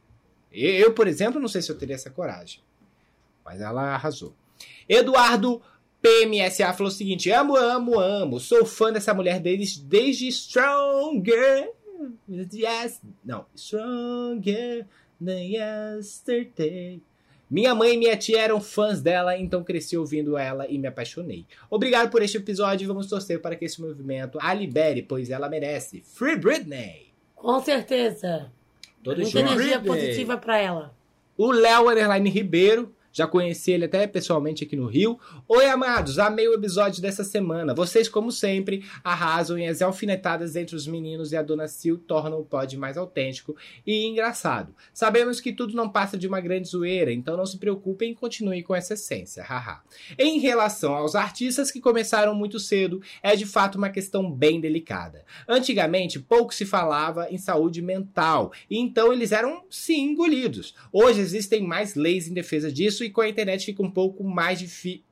Eu, 0.52 0.70
eu, 0.70 0.92
por 0.92 1.06
exemplo, 1.06 1.40
não 1.40 1.48
sei 1.48 1.60
se 1.60 1.70
eu 1.70 1.76
teria 1.76 1.94
essa 1.94 2.10
coragem. 2.10 2.60
Mas 3.44 3.60
ela 3.60 3.94
arrasou. 3.94 4.34
Eduardo 4.88 5.60
PMSA 6.00 6.72
falou 6.72 6.88
o 6.88 6.94
seguinte: 6.94 7.30
amo, 7.30 7.56
amo, 7.56 7.98
amo. 7.98 8.40
Sou 8.40 8.64
fã 8.64 8.92
dessa 8.92 9.12
mulher 9.12 9.40
deles 9.40 9.76
desde 9.76 10.28
Stronger. 10.30 11.72
Yes. 12.28 13.00
Não, 13.24 13.46
Stronger 13.56 14.86
than 15.20 15.40
yesterday. 15.40 17.00
Minha 17.48 17.74
mãe 17.74 17.94
e 17.94 17.96
minha 17.96 18.16
tia 18.16 18.40
eram 18.40 18.60
fãs 18.60 19.00
dela, 19.00 19.38
então 19.38 19.62
cresci 19.62 19.96
ouvindo 19.96 20.36
ela 20.36 20.66
e 20.68 20.78
me 20.78 20.88
apaixonei. 20.88 21.46
Obrigado 21.70 22.10
por 22.10 22.20
este 22.20 22.38
episódio 22.38 22.84
e 22.84 22.88
vamos 22.88 23.06
torcer 23.06 23.40
para 23.40 23.54
que 23.54 23.64
esse 23.64 23.80
movimento 23.80 24.36
a 24.42 24.52
libere, 24.52 25.02
pois 25.02 25.30
ela 25.30 25.48
merece. 25.48 26.02
Free 26.02 26.36
Britney! 26.36 27.12
Com 27.36 27.60
certeza. 27.60 28.50
Todo 29.04 29.20
Muita 29.20 29.38
energia 29.38 29.80
positiva 29.80 30.36
pra 30.36 30.58
ela. 30.58 30.92
O 31.36 31.52
Léo 31.52 31.88
Underline 31.88 32.28
Ribeiro, 32.28 32.92
já 33.16 33.26
conheci 33.26 33.72
ele 33.72 33.86
até 33.86 34.06
pessoalmente 34.06 34.62
aqui 34.62 34.76
no 34.76 34.86
Rio. 34.86 35.18
Oi, 35.48 35.64
amados, 35.64 36.18
amei 36.18 36.46
o 36.48 36.52
episódio 36.52 37.00
dessa 37.00 37.24
semana. 37.24 37.74
Vocês, 37.74 38.10
como 38.10 38.30
sempre, 38.30 38.84
arrasam 39.02 39.58
e 39.58 39.66
as 39.66 39.80
alfinetadas 39.80 40.54
entre 40.54 40.76
os 40.76 40.86
meninos 40.86 41.32
e 41.32 41.36
a 41.36 41.40
Dona 41.40 41.66
Sil 41.72 41.96
tornam 41.96 42.40
o 42.40 42.44
pod 42.44 42.76
mais 42.76 42.98
autêntico 42.98 43.56
e 43.86 44.04
engraçado. 44.04 44.74
Sabemos 44.92 45.40
que 45.40 45.50
tudo 45.50 45.74
não 45.74 45.88
passa 45.88 46.18
de 46.18 46.28
uma 46.28 46.42
grande 46.42 46.68
zoeira, 46.68 47.10
então 47.10 47.38
não 47.38 47.46
se 47.46 47.56
preocupem 47.56 48.12
e 48.12 48.14
continuem 48.14 48.62
com 48.62 48.74
essa 48.74 48.92
essência, 48.92 49.42
haha. 49.42 49.80
Em 50.18 50.38
relação 50.38 50.94
aos 50.94 51.14
artistas 51.14 51.70
que 51.70 51.80
começaram 51.80 52.34
muito 52.34 52.60
cedo, 52.60 53.00
é 53.22 53.34
de 53.34 53.46
fato 53.46 53.78
uma 53.78 53.88
questão 53.88 54.30
bem 54.30 54.60
delicada. 54.60 55.24
Antigamente, 55.48 56.20
pouco 56.20 56.54
se 56.54 56.66
falava 56.66 57.28
em 57.30 57.38
saúde 57.38 57.80
mental, 57.80 58.52
e 58.68 58.78
então 58.78 59.10
eles 59.10 59.32
eram 59.32 59.64
sim 59.70 60.10
engolidos. 60.10 60.74
Hoje 60.92 61.20
existem 61.20 61.62
mais 61.62 61.94
leis 61.94 62.28
em 62.28 62.34
defesa 62.34 62.70
disso 62.70 63.05
com 63.10 63.20
a 63.20 63.28
internet 63.28 63.64
fica 63.64 63.82
um 63.82 63.90
pouco 63.90 64.22
mais 64.24 64.58
difícil. 64.58 65.02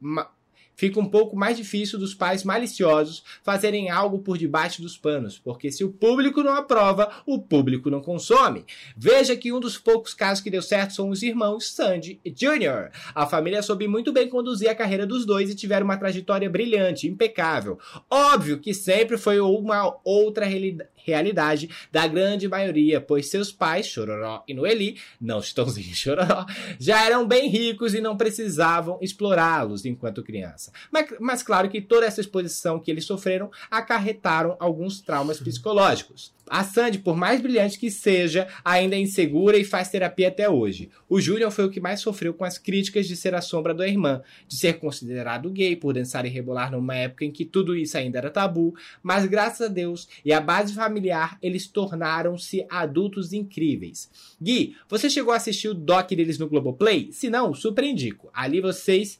fica 0.76 0.98
um 0.98 1.08
pouco 1.08 1.36
mais 1.36 1.56
difícil 1.56 1.98
dos 1.98 2.14
pais 2.14 2.42
maliciosos 2.42 3.22
fazerem 3.42 3.90
algo 3.90 4.18
por 4.18 4.36
debaixo 4.36 4.82
dos 4.82 4.98
panos, 4.98 5.38
porque 5.38 5.70
se 5.70 5.84
o 5.84 5.92
público 5.92 6.42
não 6.42 6.52
aprova, 6.52 7.10
o 7.26 7.38
público 7.38 7.90
não 7.90 8.00
consome. 8.00 8.64
Veja 8.96 9.36
que 9.36 9.52
um 9.52 9.60
dos 9.60 9.78
poucos 9.78 10.14
casos 10.14 10.42
que 10.42 10.50
deu 10.50 10.62
certo 10.62 10.94
são 10.94 11.10
os 11.10 11.22
irmãos 11.22 11.68
Sandy 11.70 12.20
Jr. 12.24 12.90
A 13.14 13.26
família 13.26 13.62
soube 13.62 13.86
muito 13.86 14.12
bem 14.12 14.28
conduzir 14.28 14.68
a 14.68 14.74
carreira 14.74 15.06
dos 15.06 15.24
dois 15.24 15.50
e 15.50 15.54
tiveram 15.54 15.84
uma 15.84 15.96
trajetória 15.96 16.50
brilhante, 16.50 17.08
impecável. 17.08 17.78
Óbvio 18.10 18.58
que 18.58 18.74
sempre 18.74 19.16
foi 19.16 19.38
uma 19.40 19.96
outra 20.04 20.44
realidade 20.44 20.93
realidade 21.04 21.68
da 21.92 22.06
grande 22.06 22.48
maioria, 22.48 23.00
pois 23.00 23.28
seus 23.28 23.52
pais, 23.52 23.86
Chororó 23.86 24.42
e 24.48 24.54
Noeli, 24.54 24.98
não 25.20 25.42
Chitãozinho 25.42 25.90
e 25.92 25.94
Chororó, 25.94 26.46
já 26.80 27.04
eram 27.04 27.26
bem 27.26 27.48
ricos 27.48 27.94
e 27.94 28.00
não 28.00 28.16
precisavam 28.16 28.98
explorá-los 29.00 29.84
enquanto 29.84 30.22
criança. 30.22 30.72
Mas, 30.90 31.06
mas 31.20 31.42
claro 31.42 31.68
que 31.68 31.80
toda 31.80 32.06
essa 32.06 32.20
exposição 32.20 32.80
que 32.80 32.90
eles 32.90 33.04
sofreram 33.04 33.50
acarretaram 33.70 34.56
alguns 34.58 35.00
traumas 35.00 35.38
psicológicos. 35.38 36.32
A 36.48 36.62
Sandy, 36.62 36.98
por 36.98 37.16
mais 37.16 37.40
brilhante 37.40 37.78
que 37.78 37.90
seja, 37.90 38.46
ainda 38.62 38.96
é 38.96 38.98
insegura 38.98 39.56
e 39.56 39.64
faz 39.64 39.88
terapia 39.88 40.28
até 40.28 40.48
hoje. 40.48 40.90
O 41.08 41.18
Julian 41.18 41.50
foi 41.50 41.64
o 41.64 41.70
que 41.70 41.80
mais 41.80 42.00
sofreu 42.00 42.34
com 42.34 42.44
as 42.44 42.58
críticas 42.58 43.06
de 43.06 43.16
ser 43.16 43.34
a 43.34 43.40
sombra 43.40 43.72
da 43.72 43.88
irmã, 43.88 44.22
de 44.46 44.56
ser 44.56 44.74
considerado 44.74 45.50
gay 45.50 45.74
por 45.74 45.94
dançar 45.94 46.26
e 46.26 46.28
rebolar 46.28 46.70
numa 46.70 46.94
época 46.94 47.24
em 47.24 47.30
que 47.30 47.46
tudo 47.46 47.74
isso 47.74 47.96
ainda 47.96 48.18
era 48.18 48.30
tabu, 48.30 48.74
mas 49.02 49.24
graças 49.24 49.62
a 49.62 49.68
Deus 49.68 50.06
e 50.22 50.32
a 50.34 50.40
base 50.40 50.74
familiar, 50.74 50.93
eles 51.42 51.66
tornaram-se 51.66 52.66
adultos 52.70 53.32
incríveis. 53.32 54.10
Gui, 54.40 54.76
você 54.88 55.08
chegou 55.08 55.32
a 55.32 55.36
assistir 55.36 55.68
o 55.68 55.74
doc 55.74 56.08
deles 56.10 56.38
no 56.38 56.48
Globoplay? 56.48 57.10
Se 57.12 57.28
não, 57.30 57.54
super 57.54 57.84
indico. 57.84 58.30
Ali 58.32 58.60
vocês 58.60 59.18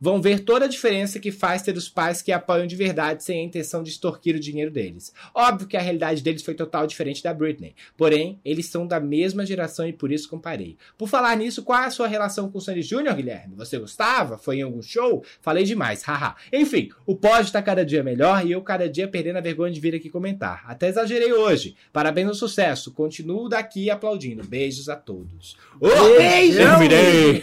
vão 0.00 0.20
ver 0.20 0.40
toda 0.40 0.66
a 0.66 0.68
diferença 0.68 1.18
que 1.18 1.32
faz 1.32 1.62
ter 1.62 1.76
os 1.76 1.88
pais 1.88 2.22
que 2.22 2.32
apoiam 2.32 2.66
de 2.66 2.76
verdade 2.76 3.24
sem 3.24 3.40
a 3.40 3.44
intenção 3.44 3.82
de 3.82 3.90
extorquir 3.90 4.36
o 4.36 4.40
dinheiro 4.40 4.70
deles. 4.70 5.12
Óbvio 5.34 5.66
que 5.66 5.76
a 5.76 5.80
realidade 5.80 6.22
deles 6.22 6.42
foi 6.42 6.54
total 6.54 6.86
diferente 6.86 7.22
da 7.22 7.32
Britney, 7.32 7.74
porém, 7.96 8.40
eles 8.44 8.66
são 8.66 8.86
da 8.86 9.00
mesma 9.00 9.44
geração 9.44 9.86
e 9.86 9.92
por 9.92 10.12
isso 10.12 10.28
comparei. 10.28 10.76
Por 10.96 11.08
falar 11.08 11.36
nisso, 11.36 11.62
qual 11.62 11.82
é 11.82 11.86
a 11.86 11.90
sua 11.90 12.06
relação 12.06 12.50
com 12.50 12.58
o 12.58 12.60
Sandy 12.60 12.82
Jr., 12.82 13.14
Guilherme? 13.14 13.54
Você 13.56 13.78
gostava? 13.78 14.38
Foi 14.38 14.58
em 14.58 14.62
algum 14.62 14.82
show? 14.82 15.24
Falei 15.40 15.64
demais, 15.64 16.02
haha. 16.02 16.36
Enfim, 16.52 16.90
o 17.04 17.14
pódio 17.14 17.52
tá 17.52 17.62
cada 17.62 17.84
dia 17.84 18.02
melhor 18.02 18.46
e 18.46 18.52
eu 18.52 18.62
cada 18.62 18.88
dia 18.88 19.08
perdendo 19.08 19.36
a 19.36 19.40
vergonha 19.40 19.72
de 19.72 19.80
vir 19.80 19.94
aqui 19.94 20.10
comentar. 20.10 20.64
Até 20.66 20.88
exagerei 20.88 21.32
hoje. 21.32 21.76
Parabéns 21.92 22.26
no 22.28 22.34
sucesso. 22.34 22.92
Continuo 22.92 23.48
daqui 23.48 23.90
aplaudindo. 23.90 24.44
Beijos 24.44 24.88
a 24.88 24.96
todos. 24.96 25.56
Oh, 25.80 26.18
Beijo! 26.18 26.60
Eu 26.60 26.78
virei! 26.78 27.42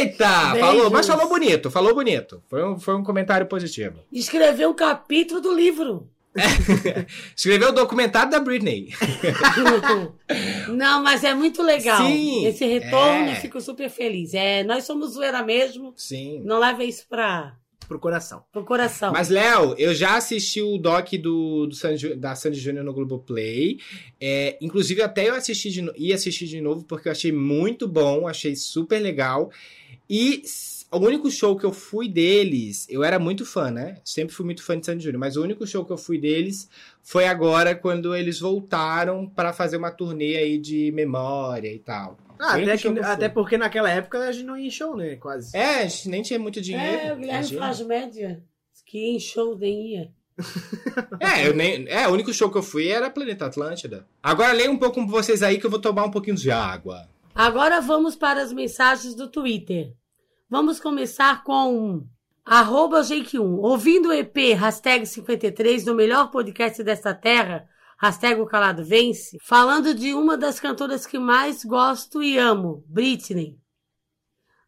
Eita! 0.00 0.52
Beijos. 0.52 0.60
Falou, 0.60 0.90
mas 0.90 1.06
falou 1.16 1.28
bonito, 1.28 1.70
falou 1.70 1.94
bonito. 1.94 2.42
Foi 2.48 2.64
um, 2.64 2.78
foi 2.78 2.94
um 2.94 3.02
comentário 3.04 3.46
positivo. 3.46 4.00
Escreveu 4.12 4.70
um 4.70 4.74
capítulo 4.74 5.40
do 5.40 5.54
livro. 5.54 6.08
Escreveu 7.36 7.68
o 7.68 7.72
documentário 7.72 8.30
da 8.30 8.40
Britney. 8.40 8.88
Não, 10.68 11.02
mas 11.02 11.22
é 11.24 11.34
muito 11.34 11.62
legal. 11.62 12.04
Sim, 12.06 12.46
Esse 12.46 12.64
retorno, 12.66 13.30
é. 13.30 13.34
fico 13.36 13.60
super 13.60 13.88
feliz. 13.88 14.34
É, 14.34 14.64
nós 14.64 14.84
somos 14.84 15.12
zoeira 15.12 15.42
mesmo. 15.42 15.92
Sim. 15.96 16.40
Não 16.44 16.58
leva 16.58 16.82
isso 16.84 17.06
pra, 17.08 17.54
Pro 17.86 17.98
coração. 18.00 18.42
pro 18.50 18.64
coração. 18.64 19.12
Mas, 19.12 19.28
Léo, 19.28 19.74
eu 19.78 19.94
já 19.94 20.16
assisti 20.16 20.60
o 20.60 20.78
doc 20.78 21.12
do, 21.12 21.66
do 21.66 21.74
Sandy- 21.74 22.14
da 22.16 22.34
Sandy 22.34 22.58
Júnior 22.58 22.84
no 22.84 22.92
Globoplay. 22.92 23.78
É, 24.20 24.56
inclusive, 24.60 25.02
até 25.02 25.28
eu 25.28 25.34
assisti 25.34 25.70
de, 25.70 25.88
ia 25.96 26.14
assistir 26.14 26.46
de 26.46 26.60
novo, 26.60 26.84
porque 26.84 27.08
eu 27.08 27.12
achei 27.12 27.30
muito 27.30 27.86
bom, 27.86 28.26
achei 28.26 28.56
super 28.56 28.98
legal. 29.00 29.50
E 30.08 30.42
o 30.96 31.00
único 31.06 31.30
show 31.30 31.56
que 31.56 31.64
eu 31.64 31.72
fui 31.72 32.08
deles, 32.08 32.86
eu 32.88 33.02
era 33.04 33.18
muito 33.18 33.44
fã, 33.44 33.70
né? 33.70 33.98
Sempre 34.04 34.34
fui 34.34 34.44
muito 34.44 34.62
fã 34.62 34.78
de 34.78 34.86
Sandy 34.86 35.04
Júnior, 35.04 35.20
mas 35.20 35.36
o 35.36 35.42
único 35.42 35.66
show 35.66 35.84
que 35.84 35.92
eu 35.92 35.96
fui 35.98 36.18
deles 36.18 36.68
foi 37.02 37.26
agora, 37.26 37.74
quando 37.74 38.14
eles 38.14 38.40
voltaram 38.40 39.28
para 39.28 39.52
fazer 39.52 39.76
uma 39.76 39.90
turnê 39.90 40.36
aí 40.36 40.58
de 40.58 40.90
memória 40.92 41.72
e 41.72 41.78
tal. 41.78 42.16
Ah, 42.38 42.54
até, 42.56 42.76
que- 42.76 42.88
até 43.00 43.28
porque 43.28 43.56
naquela 43.56 43.90
época 43.90 44.18
a 44.18 44.32
gente 44.32 44.44
não 44.44 44.56
ia 44.56 44.66
em 44.66 44.70
show, 44.70 44.96
né? 44.96 45.16
Quase. 45.16 45.56
É, 45.56 45.82
a 45.82 45.86
gente 45.86 46.08
nem 46.08 46.22
tinha 46.22 46.38
muito 46.38 46.60
dinheiro. 46.60 46.84
é, 47.06 47.12
o 47.12 47.16
Guilherme 47.16 47.56
faz 47.58 47.80
média. 47.80 48.42
Que 48.86 48.98
em 49.14 49.18
show 49.20 49.56
nem 49.58 49.92
ia. 49.94 50.10
É, 51.20 51.46
eu 51.46 51.54
nem, 51.54 51.86
é, 51.88 52.06
o 52.08 52.12
único 52.12 52.32
show 52.32 52.50
que 52.50 52.58
eu 52.58 52.62
fui 52.62 52.88
era 52.88 53.08
Planeta 53.10 53.46
Atlântida. 53.46 54.06
Agora 54.22 54.52
leia 54.52 54.70
um 54.70 54.76
pouco 54.76 54.96
com 54.96 55.06
vocês 55.06 55.42
aí 55.42 55.58
que 55.58 55.66
eu 55.66 55.70
vou 55.70 55.78
tomar 55.80 56.04
um 56.04 56.10
pouquinho 56.10 56.36
de 56.36 56.50
água. 56.50 57.08
Agora 57.34 57.80
vamos 57.80 58.14
para 58.16 58.42
as 58.42 58.52
mensagens 58.52 59.14
do 59.14 59.28
Twitter. 59.28 59.92
Vamos 60.54 60.78
começar 60.78 61.42
com 61.42 62.06
arroba 62.44 63.00
Jake1. 63.00 63.58
Ouvindo 63.58 64.10
o 64.10 64.12
EP 64.12 64.54
hashtag 64.56 65.04
53 65.04 65.84
do 65.84 65.96
melhor 65.96 66.30
podcast 66.30 66.80
desta 66.84 67.12
terra, 67.12 67.68
hashtag 67.98 68.40
o 68.40 68.46
calado 68.46 68.84
vence, 68.84 69.36
falando 69.42 69.92
de 69.92 70.14
uma 70.14 70.36
das 70.36 70.60
cantoras 70.60 71.06
que 71.06 71.18
mais 71.18 71.64
gosto 71.64 72.22
e 72.22 72.38
amo, 72.38 72.84
Britney. 72.86 73.58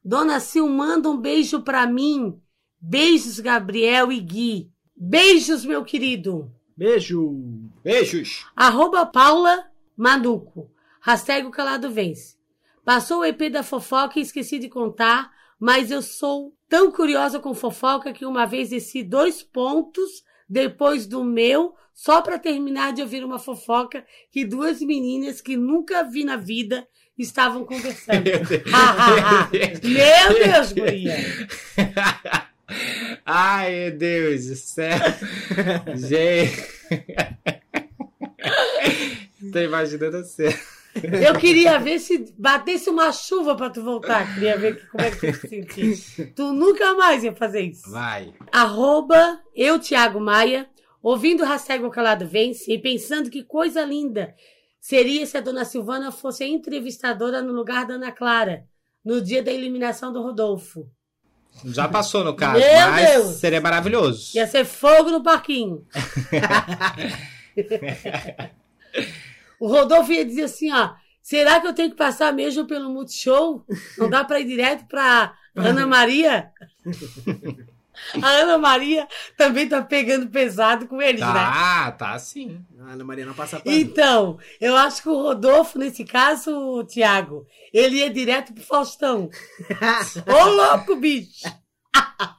Dona 0.05 0.41
Sil 0.43 0.67
manda 0.67 1.09
um 1.09 1.17
beijo 1.17 1.63
pra 1.63 1.87
mim. 1.87 2.37
Beijos, 2.81 3.39
Gabriel 3.39 4.11
e 4.11 4.19
Gui. 4.19 4.73
Beijos, 4.97 5.65
meu 5.65 5.85
querido. 5.85 6.51
Beijo! 6.77 7.31
Beijos! 7.85 8.45
Arroba 8.57 9.07
Paula 9.07 9.71
Manuco. 9.97 10.69
Hashtag 11.01 11.47
o 11.47 11.53
calado 11.53 11.89
vence. 11.93 12.37
Passou 12.85 13.21
o 13.21 13.25
EP 13.25 13.49
da 13.53 13.63
fofoca 13.63 14.19
e 14.19 14.23
esqueci 14.23 14.59
de 14.59 14.69
contar, 14.69 15.36
mas 15.59 15.91
eu 15.91 16.03
sou 16.03 16.55
tão 16.69 16.91
curiosa 16.91 17.39
com 17.41 17.55
fofoca 17.55 18.13
que 18.13 18.27
uma 18.27 18.47
vez 18.47 18.71
desci 18.71 19.03
dois 19.03 19.43
pontos 19.43 20.25
depois 20.49 21.07
do 21.07 21.25
meu, 21.25 21.75
só 21.93 22.21
para 22.21 22.39
terminar 22.39 22.93
de 22.93 23.03
ouvir 23.03 23.25
uma 23.25 23.39
fofoca 23.39 24.05
que 24.31 24.45
duas 24.45 24.81
meninas 24.81 25.41
que 25.41 25.57
nunca 25.57 26.03
vi 26.03 26.25
na 26.25 26.37
vida 26.37 26.87
estavam 27.19 27.65
conversando. 27.65 28.25
Meu 29.83 30.45
Deus, 30.45 30.73
guria. 30.73 31.17
Ai, 33.25 33.73
meu 33.73 33.93
Deus 33.93 34.47
do 34.47 34.57
céu. 34.57 34.99
Gente. 35.95 36.67
Tô 39.53 39.59
imaginando 39.61 40.25
você. 40.25 40.59
Eu 41.27 41.35
queria 41.39 41.79
ver 41.79 41.99
se 41.99 42.33
batesse 42.39 42.89
uma 42.91 43.13
chuva 43.13 43.55
para 43.57 43.71
tu 43.71 43.83
voltar. 43.83 44.35
Queria 44.35 44.57
ver 44.57 44.77
que- 44.77 44.87
como 44.87 45.05
é 45.05 45.11
que 45.11 45.33
tu 45.33 45.41
se 45.41 45.49
sentia. 45.49 46.33
Tu 46.35 46.53
nunca 46.53 46.95
mais 46.95 47.23
ia 47.25 47.35
fazer 47.35 47.61
isso. 47.63 47.91
Vai. 47.91 48.33
Arroba 48.53 49.41
eu, 49.55 49.79
Thiago 49.79 50.21
Maia, 50.21 50.69
ouvindo 51.03 51.43
o 51.43 51.47
hashtag 51.47 51.85
O 51.85 51.91
Calado 51.91 52.27
Vence 52.27 52.73
e 52.73 52.79
pensando 52.79 53.31
que 53.31 53.43
coisa 53.45 53.83
linda 53.85 54.35
seria 54.81 55.25
se 55.27 55.37
a 55.37 55.41
dona 55.41 55.65
Silvana 55.65 56.11
fosse 56.13 56.45
a 56.45 56.49
entrevistadora 56.49 57.43
no 57.43 57.53
lugar 57.53 57.87
da 57.87 57.95
Ana 57.95 58.13
Clara, 58.13 58.65
no 59.05 59.21
dia 59.21 59.43
da 59.43 59.53
eliminação 59.53 60.13
do 60.13 60.23
Rodolfo. 60.23 60.89
Já 61.65 61.89
passou 61.89 62.23
no 62.23 62.35
caso, 62.37 62.61
Meu 62.61 62.91
mas 62.91 63.11
Deus. 63.13 63.27
seria 63.37 63.61
maravilhoso. 63.63 64.37
Ia 64.37 64.47
ser 64.47 64.65
fogo 64.67 65.11
no 65.11 65.23
parquinho. 65.23 65.87
o 69.61 69.69
Rodolfo 69.69 70.13
ia 70.13 70.25
dizer 70.25 70.45
assim, 70.45 70.73
ó, 70.73 70.95
será 71.23 71.61
que 71.61 71.67
eu 71.67 71.75
tenho 71.75 71.91
que 71.91 71.97
passar 71.97 72.33
mesmo 72.33 72.67
pelo 72.67 72.91
Multishow? 72.91 73.65
Não 73.99 74.09
dá 74.09 74.25
para 74.25 74.41
ir 74.41 74.47
direto 74.47 74.87
para 74.87 75.35
Ana 75.55 75.87
Maria? 75.87 76.51
A 78.23 78.29
Ana 78.29 78.59
Maria 78.59 79.09
também 79.37 79.69
tá 79.69 79.83
pegando 79.83 80.29
pesado 80.29 80.87
com 80.87 81.01
eles, 81.01 81.21
né? 81.21 81.27
Tá, 81.27 81.93
tá 81.93 82.19
sim. 82.19 82.65
A 82.79 82.93
Ana 82.93 83.05
Maria 83.05 83.25
não 83.25 83.35
passa 83.35 83.59
pano. 83.59 83.75
Então, 83.75 84.39
eu 84.61 84.77
acho 84.77 85.03
que 85.03 85.09
o 85.09 85.23
Rodolfo, 85.23 85.79
nesse 85.79 86.05
caso, 86.05 86.85
Tiago, 86.85 87.47
ele 87.73 87.97
ia 87.97 88.11
direto 88.11 88.53
pro 88.53 88.63
Faustão. 88.63 89.31
Ô, 90.27 90.49
louco, 90.49 90.97
bicho! 90.97 91.47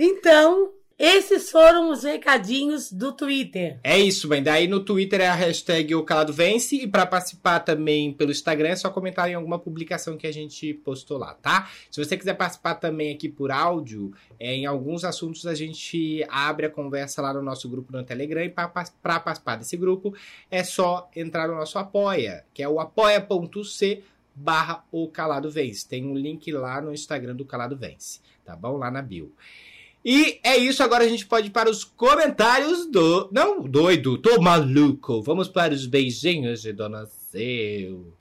Então, 0.00 0.72
esses 0.98 1.50
foram 1.50 1.92
os 1.92 2.02
recadinhos 2.02 2.90
do 2.90 3.12
Twitter. 3.12 3.78
É 3.84 3.96
isso, 3.96 4.26
bem. 4.26 4.42
Daí 4.42 4.66
no 4.66 4.80
Twitter 4.80 5.20
é 5.20 5.28
a 5.28 5.34
hashtag 5.34 5.94
O 5.94 6.02
Calado 6.02 6.32
Vence. 6.32 6.74
E 6.74 6.88
pra 6.88 7.06
participar 7.06 7.60
também 7.60 8.12
pelo 8.12 8.32
Instagram 8.32 8.70
é 8.70 8.76
só 8.76 8.90
comentar 8.90 9.30
em 9.30 9.34
alguma 9.34 9.60
publicação 9.60 10.16
que 10.16 10.26
a 10.26 10.32
gente 10.32 10.74
postou 10.74 11.16
lá, 11.16 11.34
tá? 11.34 11.70
Se 11.88 12.04
você 12.04 12.16
quiser 12.16 12.34
participar 12.34 12.74
também 12.74 13.14
aqui 13.14 13.28
por 13.28 13.52
áudio, 13.52 14.12
é, 14.40 14.52
em 14.54 14.66
alguns 14.66 15.04
assuntos 15.04 15.46
a 15.46 15.54
gente 15.54 16.26
abre 16.28 16.66
a 16.66 16.70
conversa 16.70 17.22
lá 17.22 17.32
no 17.32 17.42
nosso 17.42 17.68
grupo 17.68 17.92
no 17.92 18.02
Telegram. 18.02 18.42
E 18.42 18.48
pra 18.48 18.68
participar 18.68 19.56
desse 19.56 19.76
grupo 19.76 20.12
é 20.50 20.64
só 20.64 21.08
entrar 21.14 21.46
no 21.46 21.54
nosso 21.54 21.78
Apoia, 21.78 22.44
que 22.52 22.60
é 22.60 22.68
o 22.68 22.80
apoia.c 22.80 24.02
barra 24.34 24.84
o 24.90 25.08
Calado 25.08 25.50
Vence. 25.50 25.86
Tem 25.86 26.04
um 26.04 26.14
link 26.14 26.50
lá 26.52 26.80
no 26.80 26.92
Instagram 26.92 27.34
do 27.34 27.44
Calado 27.44 27.76
Vence, 27.76 28.20
tá 28.44 28.54
bom? 28.54 28.76
Lá 28.76 28.90
na 28.90 29.02
bio. 29.02 29.32
E 30.04 30.40
é 30.42 30.56
isso, 30.56 30.82
agora 30.82 31.04
a 31.04 31.08
gente 31.08 31.26
pode 31.26 31.48
ir 31.48 31.50
para 31.50 31.70
os 31.70 31.84
comentários 31.84 32.86
do. 32.86 33.28
Não, 33.32 33.62
doido, 33.62 34.16
tô 34.18 34.40
maluco. 34.40 35.22
Vamos 35.22 35.48
para 35.48 35.74
os 35.74 35.86
beijinhos 35.86 36.62
de 36.62 36.72
Dona 36.72 37.06
Seu. 37.06 38.14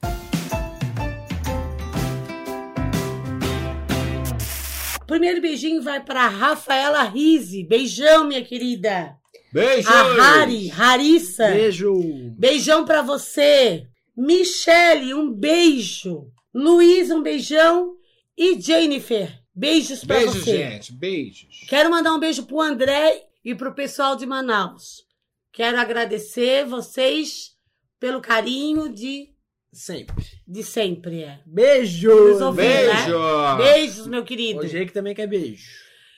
primeiro 5.07 5.41
beijinho 5.41 5.81
vai 5.81 6.03
para 6.03 6.27
Rafaela 6.27 7.03
Rise. 7.03 7.63
Beijão, 7.63 8.25
minha 8.25 8.43
querida. 8.43 9.15
Beijo! 9.51 9.87
A 9.89 10.41
Hari, 10.41 10.69
Harissa. 10.69 11.47
Beijo. 11.47 11.95
Beijão 12.37 12.85
pra 12.85 13.01
você. 13.01 13.87
Michele, 14.15 15.13
um 15.13 15.31
beijo. 15.31 16.27
Luiz, 16.53 17.09
um 17.09 17.23
beijão. 17.23 17.93
E 18.37 18.59
Jennifer, 18.61 19.36
beijos 19.57 20.03
pra 20.05 20.17
Beijo, 20.19 20.33
você. 20.39 20.57
gente. 20.57 20.93
Beijos. 20.93 21.65
Quero 21.67 21.89
mandar 21.89 22.13
um 22.13 22.19
beijo 22.19 22.45
pro 22.45 22.61
André 22.61 23.25
e 23.43 23.55
pro 23.55 23.73
pessoal 23.73 24.15
de 24.15 24.25
Manaus. 24.25 25.05
Quero 25.51 25.79
agradecer 25.79 26.65
vocês 26.65 27.55
pelo 27.99 28.21
carinho 28.21 28.87
de, 28.89 29.29
Sempre. 29.73 30.23
de 30.47 30.63
sempre. 30.63 31.23
É. 31.23 31.39
Beijo. 31.45 32.11
Ouvindo, 32.11 32.53
né? 32.53 32.63
Beijo! 32.63 33.57
Beijos, 33.57 34.07
meu 34.07 34.23
querido. 34.23 34.59
O 34.59 34.67
Jake 34.67 34.91
também 34.93 35.15
quer 35.15 35.27
beijo. 35.27 35.65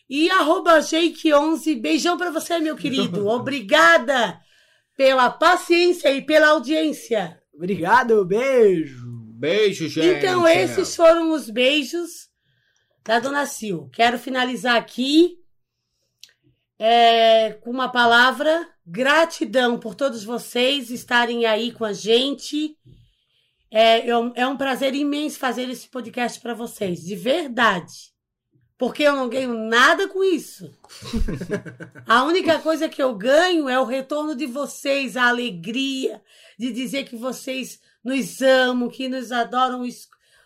E 0.10 0.30
arroba 0.32 0.80
Jake11, 0.80 1.80
beijão 1.80 2.18
pra 2.18 2.32
você, 2.32 2.60
meu 2.60 2.76
querido. 2.76 3.28
Obrigada 3.30 4.40
pela 4.98 5.30
paciência 5.30 6.11
e 6.11 6.22
pela 6.22 6.49
audiência. 6.49 7.40
Obrigado, 7.53 8.26
beijo. 8.26 9.07
Beijo, 9.40 9.88
gente. 9.88 10.18
Então, 10.18 10.45
esses 10.45 10.94
foram 10.95 11.32
os 11.32 11.49
beijos 11.49 12.28
da 13.03 13.19
Dona 13.19 13.45
Sil. 13.47 13.89
Quero 13.91 14.17
finalizar 14.19 14.76
aqui 14.76 15.39
é, 16.77 17.53
com 17.61 17.69
uma 17.71 17.89
palavra: 17.89 18.67
gratidão 18.85 19.80
por 19.80 19.95
todos 19.95 20.23
vocês 20.23 20.89
estarem 20.89 21.45
aí 21.45 21.71
com 21.71 21.85
a 21.85 21.93
gente. 21.93 22.77
É, 23.71 24.09
é 24.09 24.17
um- 24.17 24.34
é 24.35 24.55
prazer 24.57 24.95
imenso 24.95 25.38
fazer 25.38 25.69
esse 25.69 25.88
podcast 25.88 26.39
para 26.39 26.53
vocês, 26.55 27.01
de 27.03 27.15
verdade. 27.15 28.09
Porque 28.80 29.03
eu 29.03 29.13
não 29.15 29.27
ganho 29.30 29.53
nada 29.53 30.07
com 30.07 30.23
isso. 30.23 30.73
A 32.07 32.23
única 32.23 32.59
coisa 32.59 32.88
que 32.88 33.03
eu 33.03 33.13
ganho 33.13 33.67
é 33.67 33.77
o 33.77 33.84
retorno 33.84 34.34
de 34.34 34.45
vocês, 34.47 35.17
a 35.17 35.27
alegria 35.27 36.21
de 36.57 36.71
dizer 36.71 37.03
que 37.03 37.17
vocês 37.17 37.80
nos 38.03 38.41
amam, 38.41 38.89
que 38.89 39.09
nos 39.09 39.31
adoram 39.34 39.85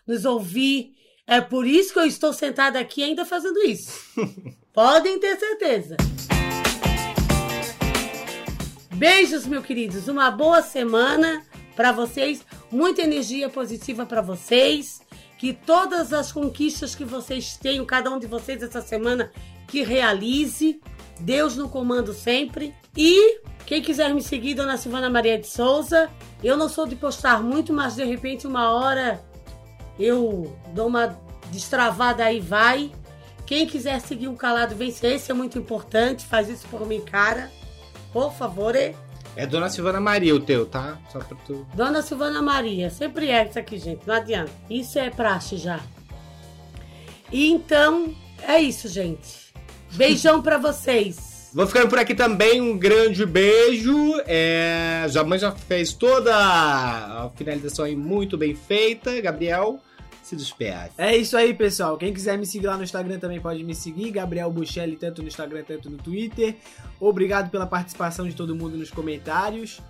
nos 0.06 0.24
ouvir. 0.24 0.96
É 1.26 1.40
por 1.40 1.66
isso 1.66 1.92
que 1.92 1.98
eu 1.98 2.06
estou 2.06 2.32
sentada 2.34 2.78
aqui 2.78 3.02
ainda 3.02 3.24
fazendo 3.24 3.58
isso. 3.62 3.98
Podem 4.74 5.18
ter 5.18 5.38
certeza. 5.38 5.96
Beijos, 8.92 9.46
meus 9.46 9.64
queridos. 9.64 10.06
Uma 10.06 10.30
boa 10.30 10.60
semana 10.60 11.42
para 11.74 11.92
vocês. 11.92 12.44
Muita 12.70 13.02
energia 13.02 13.48
positiva 13.48 14.04
para 14.04 14.20
vocês. 14.20 15.00
Que 15.38 15.54
todas 15.54 16.12
as 16.12 16.30
conquistas 16.30 16.94
que 16.94 17.04
vocês 17.04 17.56
tenham, 17.56 17.86
cada 17.86 18.10
um 18.10 18.18
de 18.18 18.26
vocês 18.26 18.62
essa 18.62 18.82
semana, 18.82 19.32
que 19.66 19.82
realize. 19.82 20.78
Deus 21.20 21.56
no 21.56 21.70
comando 21.70 22.12
sempre. 22.12 22.74
E 22.94 23.40
quem 23.64 23.80
quiser 23.80 24.12
me 24.12 24.22
seguir, 24.22 24.54
Dona 24.54 24.76
Silvana 24.76 25.08
Maria 25.08 25.38
de 25.38 25.46
Souza. 25.46 26.10
Eu 26.42 26.56
não 26.56 26.68
sou 26.68 26.86
de 26.86 26.96
postar 26.96 27.42
muito, 27.42 27.72
mas 27.72 27.94
de 27.94 28.04
repente 28.04 28.46
uma 28.46 28.70
hora 28.70 29.24
eu 29.98 30.56
dou 30.72 30.86
uma 30.86 31.18
destravada 31.50 32.24
aí 32.24 32.40
vai. 32.40 32.90
Quem 33.46 33.66
quiser 33.66 34.00
seguir 34.00 34.28
o 34.28 34.34
Calado 34.34 34.74
Vence, 34.74 35.06
esse 35.06 35.30
é 35.30 35.34
muito 35.34 35.58
importante. 35.58 36.24
Faz 36.24 36.48
isso 36.48 36.66
por 36.68 36.86
mim, 36.86 37.00
cara. 37.00 37.50
Por 38.12 38.32
favor, 38.32 38.74
é. 38.74 38.94
É 39.36 39.46
Dona 39.46 39.68
Silvana 39.68 40.00
Maria 40.00 40.34
o 40.34 40.40
teu, 40.40 40.64
tá? 40.64 40.98
Só 41.10 41.18
pra 41.18 41.36
tu. 41.44 41.66
Dona 41.74 42.00
Silvana 42.02 42.40
Maria, 42.40 42.88
sempre 42.88 43.30
é 43.30 43.44
isso 43.46 43.58
aqui, 43.58 43.78
gente, 43.78 44.06
não 44.06 44.14
adianta. 44.14 44.52
Isso 44.70 44.98
é 44.98 45.10
praxe 45.10 45.56
já. 45.56 45.80
E 47.32 47.50
então, 47.50 48.14
é 48.46 48.60
isso, 48.60 48.86
gente. 48.88 49.52
Beijão 49.92 50.40
pra 50.40 50.56
vocês. 50.56 51.33
Vou 51.54 51.68
ficando 51.68 51.88
por 51.88 52.00
aqui 52.00 52.16
também, 52.16 52.60
um 52.60 52.76
grande 52.76 53.24
beijo. 53.24 53.94
É, 54.26 55.06
a 55.16 55.22
mãe 55.22 55.38
já 55.38 55.52
fez 55.52 55.92
toda 55.92 56.34
a 56.34 57.30
finalização 57.36 57.84
aí 57.84 57.94
muito 57.94 58.36
bem 58.36 58.56
feita. 58.56 59.20
Gabriel, 59.20 59.78
se 60.20 60.34
despede. 60.34 60.90
É 60.98 61.16
isso 61.16 61.36
aí, 61.36 61.54
pessoal. 61.54 61.96
Quem 61.96 62.12
quiser 62.12 62.36
me 62.36 62.44
seguir 62.44 62.66
lá 62.66 62.76
no 62.76 62.82
Instagram 62.82 63.20
também 63.20 63.38
pode 63.38 63.62
me 63.62 63.72
seguir. 63.72 64.10
Gabriel 64.10 64.50
Buchelli, 64.50 64.96
tanto 64.96 65.22
no 65.22 65.28
Instagram 65.28 65.62
quanto 65.62 65.88
no 65.88 65.96
Twitter. 65.96 66.56
Obrigado 66.98 67.50
pela 67.50 67.68
participação 67.68 68.26
de 68.26 68.34
todo 68.34 68.56
mundo 68.56 68.76
nos 68.76 68.90
comentários. 68.90 69.80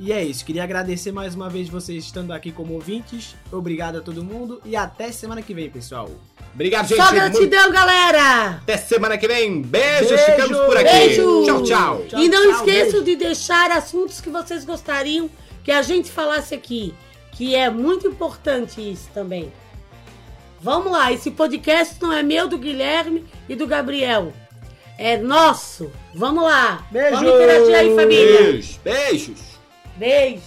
E 0.00 0.12
é 0.12 0.22
isso. 0.22 0.44
Queria 0.44 0.62
agradecer 0.62 1.10
mais 1.10 1.34
uma 1.34 1.48
vez 1.50 1.68
vocês 1.68 2.04
estando 2.04 2.32
aqui 2.32 2.52
como 2.52 2.74
ouvintes. 2.74 3.34
Obrigado 3.50 3.98
a 3.98 4.00
todo 4.00 4.22
mundo 4.22 4.60
e 4.64 4.76
até 4.76 5.10
semana 5.10 5.42
que 5.42 5.52
vem, 5.52 5.68
pessoal. 5.68 6.08
Obrigado, 6.54 6.86
gente. 6.88 6.98
Só 6.98 7.04
Muito- 7.10 7.14
gratidão, 7.16 7.70
galera! 7.72 8.50
Até 8.62 8.76
semana 8.76 9.18
que 9.18 9.26
vem. 9.26 9.60
Beijos, 9.60 10.08
Beijo. 10.10 10.24
ficamos 10.24 10.58
por 10.66 10.76
aqui. 10.76 10.92
Beijo. 10.92 11.44
Tchau, 11.44 11.62
tchau. 11.62 12.02
Tchau, 12.08 12.20
e 12.20 12.28
não 12.28 12.42
tchau, 12.42 12.50
esqueçam 12.58 12.90
beijo. 13.02 13.04
de 13.04 13.16
deixar 13.16 13.70
assuntos 13.72 14.20
que 14.20 14.30
vocês 14.30 14.64
gostariam 14.64 15.28
que 15.64 15.72
a 15.72 15.82
gente 15.82 16.10
falasse 16.10 16.54
aqui, 16.54 16.94
que 17.32 17.54
é 17.56 17.68
muito 17.68 18.06
importante 18.06 18.80
isso 18.80 19.08
também. 19.12 19.52
Vamos 20.60 20.90
lá, 20.92 21.12
esse 21.12 21.30
podcast 21.30 21.96
não 22.00 22.12
é 22.12 22.22
meu, 22.22 22.48
do 22.48 22.58
Guilherme 22.58 23.24
e 23.48 23.54
do 23.54 23.66
Gabriel. 23.66 24.32
É 24.96 25.16
nosso. 25.16 25.90
Vamos 26.14 26.42
lá. 26.44 26.86
Beijo. 26.90 27.16
Vamos 27.16 27.32
interagir 27.34 27.74
aí, 27.76 27.94
família. 27.94 28.38
Beijos. 28.42 28.80
Beijos. 28.82 29.57
Beijos. 29.98 30.44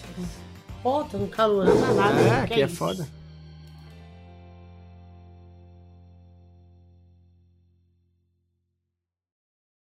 Pô, 0.82 1.03
tô 1.03 1.18
no 1.18 1.28
calor, 1.28 1.65
não 1.65 1.80
dá 1.82 1.94
nada. 1.94 2.19
É, 2.22 2.48
Que 2.48 2.53
aqui 2.53 2.61
é 2.64 2.65
isso? 2.65 2.76
foda. 2.76 3.07